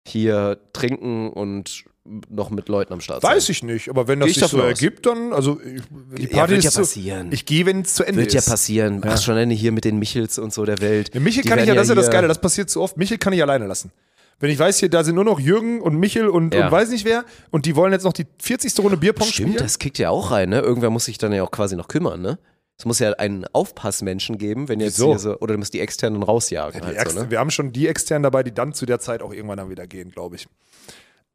hier 0.07 0.60
trinken 0.72 1.30
und 1.31 1.84
noch 2.29 2.49
mit 2.49 2.69
Leuten 2.69 2.93
am 2.93 3.01
Start 3.01 3.21
sein. 3.21 3.35
Weiß 3.35 3.49
ich 3.49 3.63
nicht, 3.63 3.89
aber 3.89 4.07
wenn 4.07 4.19
das 4.19 4.29
sich 4.34 4.38
so 4.39 4.57
aus. 4.57 4.63
ergibt, 4.63 5.05
dann, 5.05 5.34
also 5.34 5.59
ich- 5.61 5.81
die 6.17 6.23
Ja, 6.23 6.38
Party 6.38 6.53
wird 6.53 6.63
ja 6.63 6.69
ist 6.69 6.73
so, 6.75 6.81
passieren. 6.81 7.29
Ich 7.31 7.45
gehe, 7.45 7.65
wenn 7.65 7.81
es 7.81 7.95
zu 7.95 8.03
Ende 8.05 8.21
Wird 8.21 8.34
ja 8.34 8.39
ist. 8.39 8.49
passieren. 8.49 9.01
Ja. 9.03 9.11
Ach, 9.13 9.21
schon 9.21 9.34
alleine 9.35 9.53
hier 9.53 9.71
mit 9.71 9.84
den 9.85 9.99
Michels 9.99 10.39
und 10.39 10.53
so 10.53 10.63
der 10.65 10.79
Welt. 10.79 11.13
Ja, 11.13 11.19
Michel 11.19 11.43
Die 11.43 11.49
kann 11.49 11.59
ich 11.59 11.65
ja, 11.65 11.73
das 11.75 11.84
ist 11.84 11.89
ja 11.89 11.95
das 11.95 12.09
Geile, 12.09 12.27
das 12.27 12.39
passiert 12.39 12.69
zu 12.69 12.81
oft. 12.81 12.97
Michel 12.97 13.17
kann 13.17 13.34
ich 13.34 13.41
alleine 13.41 13.67
lassen. 13.67 13.91
Wenn 14.39 14.51
ich 14.51 14.59
weiß, 14.59 14.77
hier, 14.79 14.89
da 14.89 15.03
sind 15.03 15.15
nur 15.15 15.23
noch 15.23 15.39
Jürgen 15.39 15.81
und 15.81 15.95
Michel 15.95 16.27
und, 16.27 16.53
Ja. 16.53 16.65
und 16.67 16.71
weiß 16.71 16.89
nicht 16.91 17.05
wer 17.05 17.25
und 17.49 17.65
die 17.65 17.75
wollen 17.75 17.91
jetzt 17.91 18.03
noch 18.03 18.13
die 18.13 18.27
40. 18.39 18.79
Runde 18.79 18.95
Bierpong 18.97 19.27
Stimmt, 19.27 19.49
spielen. 19.49 19.63
das 19.63 19.79
kickt 19.79 19.97
ja 19.97 20.11
auch 20.11 20.29
rein, 20.31 20.49
ne? 20.49 20.59
Irgendwer 20.59 20.91
muss 20.91 21.05
sich 21.05 21.17
dann 21.17 21.34
ja 21.34 21.41
auch 21.43 21.49
quasi 21.51 21.75
noch 21.75 21.88
kümmern, 21.88 22.21
ne? 22.21 22.38
Es 22.79 22.85
muss 22.85 22.99
ja 22.99 23.11
einen 23.13 23.45
Aufpassmenschen 23.53 24.38
geben, 24.38 24.69
wenn 24.69 24.79
jetzt 24.79 24.99
Wieso? 24.99 25.07
hier 25.09 25.17
so, 25.19 25.39
oder 25.39 25.53
du 25.53 25.57
musst 25.57 25.73
die 25.73 25.79
externen 25.79 26.21
rausjagen. 26.21 26.79
Die 26.81 26.95
halt 26.99 27.09
so, 27.09 27.19
ne? 27.23 27.31
Wir 27.31 27.39
haben 27.39 27.49
schon 27.49 27.73
die 27.73 27.88
externen 27.88 28.21
dabei, 28.21 28.43
die 28.43 28.53
dann 28.53 28.73
zu 28.73 28.85
der 28.85 28.99
Zeit 28.99 29.23
auch 29.23 29.34
irgendwann 29.34 29.57
dann 29.57 29.71
wieder 29.71 29.88
gehen, 29.88 30.11
glaube 30.11 30.35
ich. 30.35 30.47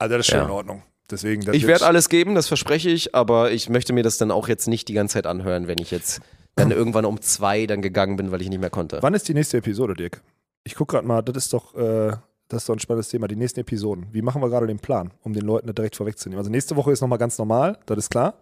Also 0.02 0.16
das 0.16 0.26
ist 0.26 0.30
schon 0.30 0.40
Ja. 0.40 0.44
in 0.46 0.50
Ordnung. 0.50 0.82
Deswegen, 1.10 1.42
Ich 1.54 1.66
werde 1.66 1.84
alles 1.86 2.08
geben, 2.08 2.34
das 2.34 2.48
verspreche 2.48 2.88
ich, 2.88 3.14
aber 3.14 3.50
ich 3.52 3.68
möchte 3.68 3.92
mir 3.92 4.02
das 4.02 4.16
dann 4.18 4.30
auch 4.30 4.48
jetzt 4.48 4.66
nicht 4.68 4.88
die 4.88 4.94
ganze 4.94 5.14
Zeit 5.14 5.26
anhören, 5.26 5.66
wenn 5.68 5.78
ich 5.78 5.90
jetzt 5.90 6.20
dann 6.56 6.70
irgendwann 6.72 7.04
um 7.04 7.20
zwei 7.20 7.66
dann 7.66 7.82
gegangen 7.82 8.16
bin, 8.16 8.30
weil 8.32 8.40
ich 8.42 8.48
nicht 8.48 8.60
mehr 8.60 8.70
konnte. 8.70 8.98
Wann 9.02 9.14
ist 9.14 9.28
die 9.28 9.34
nächste 9.34 9.58
Episode, 9.58 9.94
Dirk? 9.94 10.22
Ich 10.64 10.74
gucke 10.74 10.92
gerade 10.96 11.06
mal, 11.06 11.20
das 11.22 11.36
ist 11.36 11.52
doch, 11.52 11.74
äh, 11.74 12.12
das 12.48 12.62
ist 12.62 12.68
doch 12.68 12.74
ein 12.74 12.78
spannendes 12.78 13.08
Thema, 13.08 13.28
die 13.28 13.36
nächsten 13.36 13.60
Episoden. 13.60 14.06
Wie 14.12 14.22
machen 14.22 14.40
wir 14.40 14.48
gerade 14.48 14.66
den 14.66 14.78
Plan, 14.78 15.10
um 15.22 15.32
den 15.34 15.42
Leuten 15.44 15.66
das 15.66 15.74
direkt 15.74 15.96
vorwegzunehmen? 15.96 16.38
Also 16.38 16.50
nächste 16.50 16.76
Woche 16.76 16.92
ist 16.92 17.00
nochmal 17.00 17.18
ganz 17.18 17.36
normal, 17.38 17.78
das 17.86 17.98
ist 17.98 18.10
klar. 18.10 18.34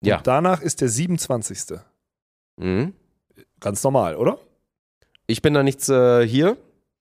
Und 0.00 0.08
Ja. 0.08 0.20
danach 0.22 0.62
ist 0.62 0.80
der 0.80 0.88
27. 0.88 1.80
Mhm. 2.56 2.94
Ganz 3.60 3.82
normal, 3.84 4.16
oder? 4.16 4.38
Ich 5.26 5.42
bin 5.42 5.52
da 5.54 5.62
nichts 5.62 5.88
äh, 5.88 6.26
hier, 6.26 6.56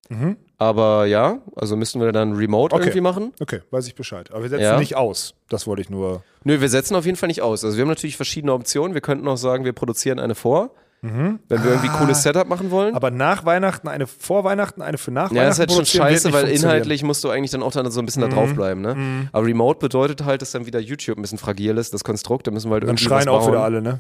Mhm. 0.10 0.38
Aber 0.58 1.06
ja, 1.06 1.40
also 1.56 1.76
müssten 1.76 2.00
wir 2.00 2.12
dann 2.12 2.34
remote 2.34 2.74
Okay. 2.76 2.86
irgendwie 2.86 3.02
machen. 3.02 3.34
Okay, 3.42 3.62
weiß 3.72 3.88
ich 3.88 3.96
Bescheid. 3.96 4.32
Aber 4.32 4.44
wir 4.44 4.50
setzen 4.50 4.64
Ja. 4.64 4.80
nicht 4.80 4.96
aus. 4.96 5.36
Das 5.50 5.68
wollte 5.68 5.82
ich 5.82 5.90
nur. 5.90 6.24
Nö, 6.44 6.62
wir 6.62 6.70
setzen 6.70 6.96
auf 6.96 7.06
jeden 7.06 7.18
Fall 7.18 7.28
nicht 7.28 7.42
aus. 7.42 7.64
Also 7.66 7.78
wir 7.78 7.82
haben 7.84 7.90
natürlich 7.90 8.16
verschiedene 8.18 8.54
Optionen. 8.54 8.94
Wir 8.94 9.02
könnten 9.02 9.28
auch 9.28 9.38
sagen, 9.38 9.66
wir 9.66 9.74
produzieren 9.74 10.20
eine 10.20 10.36
vor, 10.36 10.72
wenn 11.02 11.40
wir 11.48 11.66
irgendwie 11.66 11.90
Ah. 11.90 11.98
cooles 12.00 12.24
Setup 12.24 12.48
machen 12.48 12.72
wollen. 12.72 12.96
Aber 12.96 13.12
nach 13.12 13.46
Weihnachten 13.46 13.88
eine 13.88 14.08
vor 14.08 14.44
Weihnachten, 14.44 14.82
eine 14.82 14.98
für 14.98 15.12
nach 15.12 15.32
Ja, 15.32 15.44
das 15.44 15.60
ist 15.60 15.60
Weihnachten. 15.60 15.76
halt 15.78 15.88
schon 15.88 16.02
scheiße, 16.02 16.34
weil 16.34 16.48
inhaltlich 16.48 17.04
musst 17.04 17.24
du 17.24 17.30
eigentlich 17.30 17.52
dann 17.52 17.62
auch 17.62 17.72
dann 17.74 17.92
so 17.92 18.00
ein 18.02 18.06
bisschen 18.08 18.24
da 18.24 18.28
draufbleiben, 18.28 18.82
ne? 18.82 19.28
Aber 19.32 19.46
Remote 19.46 19.78
bedeutet 19.80 20.24
halt, 20.26 20.42
dass 20.42 20.52
dann 20.52 20.66
wieder 20.66 20.80
YouTube 20.80 21.20
ein 21.20 21.22
bisschen 21.22 21.38
fragil 21.38 21.78
ist, 21.78 21.94
das 21.94 22.04
Konstrukt, 22.04 22.48
da 22.48 22.52
müssen 22.52 22.70
wir 22.72 22.74
halt 22.76 22.84
Dann 22.84 22.90
irgendwie 22.90 23.04
schreien 23.06 23.28
was 23.28 23.44
auch 23.44 23.48
wieder 23.48 23.64
alle, 23.64 23.84
ne? 23.84 24.00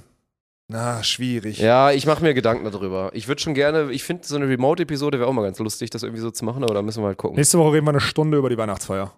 Na, 0.68 1.04
schwierig. 1.04 1.60
Ja, 1.60 1.92
ich 1.92 2.06
mache 2.08 2.24
mir 2.24 2.34
Gedanken 2.34 2.70
darüber. 2.72 3.12
Ich 3.14 3.28
würde 3.28 3.40
schon 3.42 3.54
gerne, 3.54 3.92
ich 3.92 4.04
finde 4.04 4.26
so 4.26 4.36
eine 4.36 4.48
Remote-Episode 4.50 5.20
wäre 5.20 5.30
auch 5.30 5.34
mal 5.34 5.44
ganz 5.44 5.60
lustig, 5.60 5.92
das 5.92 6.02
irgendwie 6.02 6.22
so 6.22 6.32
zu 6.32 6.44
machen, 6.44 6.64
aber 6.64 6.74
da 6.74 6.82
müssen 6.82 7.04
wir 7.04 7.08
halt 7.08 7.18
gucken. 7.18 7.36
Nächste 7.38 7.60
Woche 7.60 7.74
reden 7.74 7.86
wir 7.86 7.92
eine 7.92 8.00
Stunde 8.02 8.38
über 8.38 8.50
die 8.50 8.58
Weihnachtsfeier. 8.58 9.14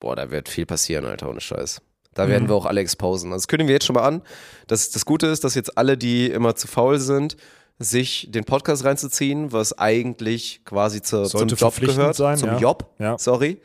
Boah, 0.00 0.16
da 0.16 0.30
wird 0.30 0.48
viel 0.48 0.66
passieren, 0.66 1.04
Alter, 1.04 1.30
ohne 1.30 1.40
Scheiß. 1.40 1.80
Da 2.14 2.24
Mhm. 2.26 2.30
werden 2.30 2.48
wir 2.48 2.54
auch 2.56 2.66
alle 2.66 2.80
exposen. 2.80 3.30
Also 3.32 3.42
das 3.42 3.48
kündigen 3.48 3.68
wir 3.68 3.74
jetzt 3.74 3.86
schon 3.86 3.94
mal 3.94 4.02
an. 4.06 4.22
Das, 4.66 4.90
das 4.90 5.04
Gute 5.04 5.26
ist, 5.28 5.44
dass 5.44 5.54
jetzt 5.54 5.78
alle, 5.78 5.96
die 5.96 6.26
immer 6.28 6.56
zu 6.56 6.66
faul 6.66 6.98
sind, 6.98 7.36
sich 7.78 8.28
den 8.30 8.44
Podcast 8.44 8.84
reinzuziehen, 8.84 9.52
was 9.52 9.78
eigentlich 9.78 10.62
quasi 10.64 11.02
zur, 11.02 11.26
zum 11.26 11.46
Job 11.48 11.78
gehört. 11.78 12.16
sein, 12.16 12.36
zum 12.36 12.48
ja. 12.50 12.58
Job, 12.58 12.90
Ja. 12.98 13.16
sorry. 13.18 13.60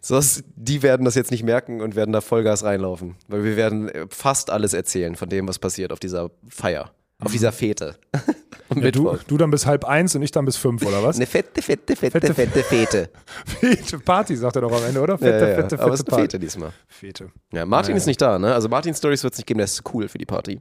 So, 0.00 0.14
dass- 0.16 0.42
die 0.56 0.82
werden 0.82 1.04
das 1.04 1.14
jetzt 1.14 1.30
nicht 1.30 1.42
merken 1.42 1.80
und 1.80 1.96
werden 1.96 2.12
da 2.12 2.20
Vollgas 2.20 2.64
reinlaufen. 2.64 3.16
Weil 3.28 3.44
wir 3.44 3.56
werden 3.56 3.88
äh, 3.88 4.06
fast 4.10 4.50
alles 4.50 4.72
erzählen 4.74 5.14
von 5.16 5.28
dem, 5.28 5.46
was 5.48 5.58
passiert 5.58 5.92
auf 5.92 6.00
dieser 6.00 6.30
Feier. 6.48 6.90
Auf 7.18 7.32
dieser 7.32 7.52
Fete. 7.52 7.96
Mhm. 8.72 8.84
Ja, 8.84 8.92
du, 8.92 9.18
du 9.26 9.36
dann 9.36 9.50
bis 9.50 9.66
halb 9.66 9.84
eins 9.84 10.14
und 10.14 10.22
ich 10.22 10.30
dann 10.30 10.44
bis 10.44 10.56
fünf, 10.56 10.86
oder 10.86 11.02
was? 11.02 11.16
Eine 11.16 11.26
fette, 11.26 11.60
fette, 11.60 11.96
fette, 11.96 12.20
Fette- 12.20 12.34
fette, 12.34 12.62
Fete. 12.62 13.10
Fete 13.44 13.98
Party, 13.98 14.36
sagt 14.36 14.54
er 14.54 14.62
doch 14.62 14.70
am 14.70 14.84
Ende, 14.84 15.00
oder? 15.00 15.18
Fette, 15.18 15.44
ja, 15.44 15.48
ja. 15.48 15.54
fette, 15.56 15.70
fette 15.70 15.82
Aber 15.82 15.94
es 15.94 16.00
ist. 16.02 16.14
Fete 16.14 16.38
diesmal. 16.38 16.70
Fete. 16.86 17.32
Ja, 17.52 17.66
Martin 17.66 17.96
ist 17.96 18.06
nicht 18.06 18.22
da, 18.22 18.38
ne? 18.38 18.54
Also 18.54 18.68
Martin 18.68 18.94
Stories 18.94 19.24
wird 19.24 19.32
es 19.32 19.38
nicht 19.40 19.46
geben, 19.48 19.58
der 19.58 19.64
ist 19.64 19.74
zu 19.74 19.82
cool 19.92 20.06
für 20.06 20.18
die 20.18 20.24
Party. 20.24 20.60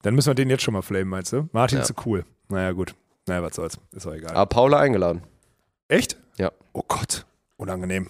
Dann 0.00 0.14
müssen 0.14 0.28
wir 0.28 0.34
den 0.34 0.48
jetzt 0.48 0.62
schon 0.62 0.72
mal 0.72 0.80
flamen, 0.80 1.10
meinst 1.10 1.34
du? 1.34 1.46
Martin 1.52 1.76
Ja. 1.80 1.84
zu 1.84 1.92
cool. 2.06 2.24
Naja, 2.48 2.72
gut. 2.72 2.94
Naja, 3.26 3.42
was 3.42 3.54
soll's. 3.56 3.78
Ist 3.94 4.06
auch 4.06 4.14
egal. 4.14 4.34
Aber 4.34 4.46
Paula 4.46 4.78
eingeladen. 4.78 5.24
Echt? 5.88 6.16
Ja. 6.38 6.52
Oh 6.72 6.84
Gott. 6.88 7.26
Unangenehm. 7.64 8.08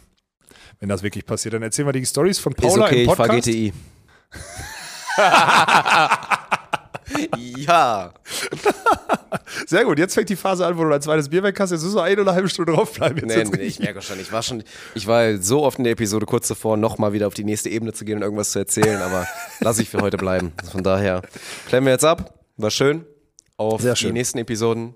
Wenn 0.81 0.89
das 0.89 1.03
wirklich 1.03 1.25
passiert, 1.25 1.55
dann 1.55 1.63
erzählen 1.63 1.87
wir 1.89 1.93
die 1.93 2.05
Stories 2.05 2.39
von 2.39 2.53
Ist 2.53 2.61
Paula 2.61 2.87
okay, 2.87 3.05
im 3.05 3.11
ich 3.11 3.17
fahr 3.17 3.27
Podcast. 3.27 3.47
GTI. 3.47 3.73
ja. 7.67 8.13
Sehr 9.67 9.85
gut, 9.85 9.99
jetzt 9.99 10.15
fängt 10.15 10.29
die 10.29 10.37
Phase 10.37 10.67
an, 10.67 10.77
wo 10.77 10.83
du 10.83 10.91
dein 10.91 11.03
zweites 11.03 11.29
Bier 11.29 11.43
weg 11.45 11.59
hast. 11.61 11.71
Jetzt 11.71 11.85
müssen 11.85 11.95
wir 11.95 12.03
eine 12.03 12.21
oder 12.21 12.31
eine 12.31 12.35
halbe 12.35 12.49
Stunde 12.49 12.73
draufbleiben. 12.73 13.29
Jetzt 13.29 13.53
Nee, 13.53 13.59
nee, 13.59 13.65
ich 13.65 13.79
merke 13.79 14.03
schon, 14.03 14.19
ich 14.19 14.33
war 14.33 14.43
schon, 14.43 14.65
ich 14.95 15.07
war 15.07 15.37
so 15.39 15.63
oft 15.63 15.79
in 15.79 15.85
der 15.85 15.93
Episode 15.93 16.27
kurz 16.27 16.49
davor, 16.49 16.77
nochmal 16.77 17.13
wieder 17.13 17.29
auf 17.29 17.35
die 17.35 17.45
nächste 17.45 17.71
Ebene 17.71 17.93
zu 17.93 18.05
gehen 18.05 18.17
und 18.17 18.23
irgendwas 18.23 18.51
zu 18.51 18.59
erzählen, 18.59 19.01
aber 19.01 19.27
lasse 19.61 19.83
ich 19.83 19.89
für 19.89 20.01
heute 20.01 20.17
bleiben. 20.17 20.53
Also 20.57 20.73
von 20.73 20.83
daher 20.83 21.23
klären 21.69 21.85
wir 21.85 21.93
jetzt 21.93 22.05
ab. 22.05 22.41
War 22.57 22.71
schön. 22.71 23.05
Auf 23.57 23.83
Sehr 23.83 23.95
die 23.95 24.01
schön. 24.01 24.15
nächsten 24.15 24.39
Episoden. 24.39 24.95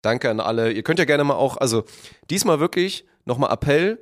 Danke 0.00 0.30
an 0.30 0.40
alle. 0.40 0.72
Ihr 0.72 0.82
könnt 0.82 0.98
ja 0.98 1.04
gerne 1.04 1.24
mal 1.24 1.34
auch, 1.34 1.58
also 1.58 1.84
diesmal 2.30 2.60
wirklich 2.60 3.04
nochmal 3.28 3.52
Appell. 3.52 3.98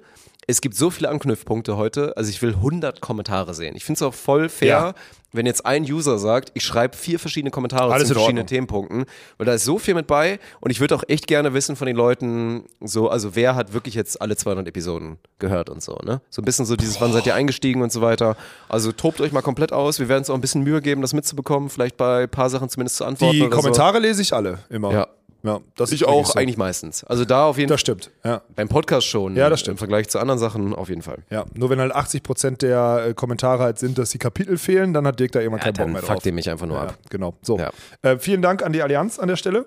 Es 0.48 0.60
gibt 0.60 0.76
so 0.76 0.90
viele 0.90 1.08
Anknüpfpunkte 1.08 1.76
heute. 1.76 2.16
Also 2.16 2.30
ich 2.30 2.40
will 2.40 2.50
100 2.54 3.00
Kommentare 3.00 3.52
sehen. 3.52 3.74
Ich 3.76 3.84
finde 3.84 3.98
es 3.98 4.02
auch 4.02 4.14
voll 4.14 4.48
fair, 4.48 4.68
Ja. 4.68 4.94
wenn 5.32 5.44
jetzt 5.44 5.66
ein 5.66 5.82
User 5.82 6.20
sagt, 6.20 6.52
ich 6.54 6.62
schreibe 6.62 6.96
vier 6.96 7.18
verschiedene 7.18 7.50
Kommentare 7.50 7.92
Alles 7.92 8.06
zu 8.06 8.14
verschiedenen. 8.14 8.46
Themenpunkten, 8.46 9.06
weil 9.38 9.44
da 9.46 9.54
ist 9.54 9.64
so 9.64 9.80
viel 9.80 9.94
mit 9.94 10.06
bei 10.06 10.38
und 10.60 10.70
ich 10.70 10.78
würde 10.78 10.94
auch 10.94 11.02
echt 11.08 11.26
gerne 11.26 11.52
wissen 11.52 11.74
von 11.74 11.88
den 11.88 11.96
Leuten, 11.96 12.64
so, 12.80 13.08
also 13.10 13.34
wer 13.34 13.56
hat 13.56 13.72
wirklich 13.72 13.94
jetzt 13.96 14.22
alle 14.22 14.36
200 14.36 14.68
Episoden 14.68 15.18
gehört 15.40 15.68
und 15.68 15.82
so, 15.82 15.98
ne? 16.04 16.20
So 16.30 16.42
ein 16.42 16.44
bisschen 16.44 16.64
so 16.64 16.76
dieses, 16.76 17.00
wann 17.00 17.12
seid 17.12 17.26
ihr 17.26 17.34
eingestiegen 17.34 17.82
und 17.82 17.90
so 17.90 18.00
weiter. 18.00 18.36
Also 18.68 18.92
tobt 18.92 19.20
euch 19.20 19.32
mal 19.32 19.42
komplett 19.42 19.72
aus. 19.72 19.98
Wir 19.98 20.08
werden 20.08 20.20
uns 20.20 20.30
auch 20.30 20.36
ein 20.36 20.40
bisschen 20.40 20.62
Mühe 20.62 20.80
geben, 20.80 21.02
das 21.02 21.12
mitzubekommen, 21.12 21.70
vielleicht 21.70 21.96
bei 21.96 22.22
ein 22.22 22.28
paar 22.30 22.50
Sachen 22.50 22.68
zumindest 22.68 22.98
zu 22.98 23.04
antworten. 23.04 23.32
Die 23.36 23.48
Kommentare 23.48 23.98
lese 23.98 24.22
ich 24.22 24.32
alle 24.32 24.60
immer. 24.70 24.90
So. 24.92 24.96
Ja, 24.96 25.08
ja 25.46 25.60
das 25.76 25.92
ich 25.92 26.04
auch 26.06 26.26
so. 26.26 26.38
eigentlich 26.38 26.56
meistens. 26.56 27.04
Also 27.04 27.24
da 27.24 27.46
auf 27.46 27.56
jeden 27.58 27.68
Das 27.68 27.76
Fall. 27.80 27.96
stimmt, 27.98 28.10
ja. 28.24 28.42
Beim 28.54 28.68
Podcast 28.68 29.06
schon. 29.06 29.36
Ja, 29.36 29.48
das 29.50 29.60
stimmt. 29.60 29.74
Im 29.74 29.78
Vergleich 29.78 30.08
zu 30.08 30.18
anderen 30.18 30.38
Sachen 30.38 30.74
auf 30.74 30.88
jeden 30.88 31.02
Fall. 31.02 31.18
ja. 31.30 31.44
Nur 31.54 31.70
wenn 31.70 31.78
halt 31.80 31.94
80% 31.94 32.58
der 32.58 33.06
äh, 33.08 33.14
Kommentare 33.14 33.62
halt 33.62 33.78
sind, 33.78 33.98
dass 33.98 34.10
die 34.10 34.18
Kapitel 34.18 34.58
fehlen, 34.58 34.92
dann 34.92 35.06
hat 35.06 35.18
Dirk 35.20 35.32
da 35.32 35.40
irgendwann 35.40 35.60
Ja, 35.60 35.64
keinen 35.72 35.76
Bock 35.76 35.88
mehr 35.92 36.00
drauf. 36.02 36.10
fuckt 36.14 36.26
ihr 36.26 36.32
mich 36.32 36.50
einfach 36.50 36.66
nur 36.66 36.76
ja, 36.76 36.82
ab. 36.84 36.98
Genau. 37.10 37.34
So. 37.42 37.58
Ja. 37.58 37.70
Äh, 38.02 38.18
vielen 38.18 38.42
Dank 38.42 38.62
an 38.64 38.72
die 38.72 38.82
Allianz 38.82 39.18
an 39.18 39.28
der 39.28 39.36
Stelle. 39.36 39.66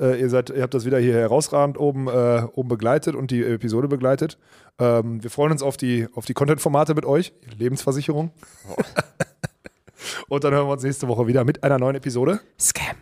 Äh, 0.00 0.18
ihr, 0.20 0.30
seid, 0.30 0.48
ihr 0.50 0.62
habt 0.62 0.72
das 0.72 0.84
wieder 0.86 0.98
hier 0.98 1.14
herausragend 1.14 1.78
oben, 1.78 2.08
äh, 2.08 2.42
oben 2.54 2.68
begleitet 2.68 3.14
und 3.14 3.30
die 3.30 3.44
Episode 3.44 3.88
begleitet. 3.88 4.38
Ähm, 4.78 5.22
wir 5.22 5.30
freuen 5.30 5.52
uns 5.52 5.62
auf 5.62 5.76
die, 5.76 6.08
auf 6.14 6.24
die 6.24 6.32
Content-Formate 6.32 6.94
mit 6.94 7.04
euch. 7.04 7.34
Lebensversicherung. 7.58 8.30
Oh. 8.70 8.74
und 10.28 10.44
dann 10.44 10.54
hören 10.54 10.66
wir 10.66 10.72
uns 10.72 10.82
nächste 10.82 11.08
Woche 11.08 11.26
wieder 11.26 11.44
mit 11.44 11.62
einer 11.62 11.78
neuen 11.78 11.96
Episode. 11.96 12.40
Scam. 12.58 12.96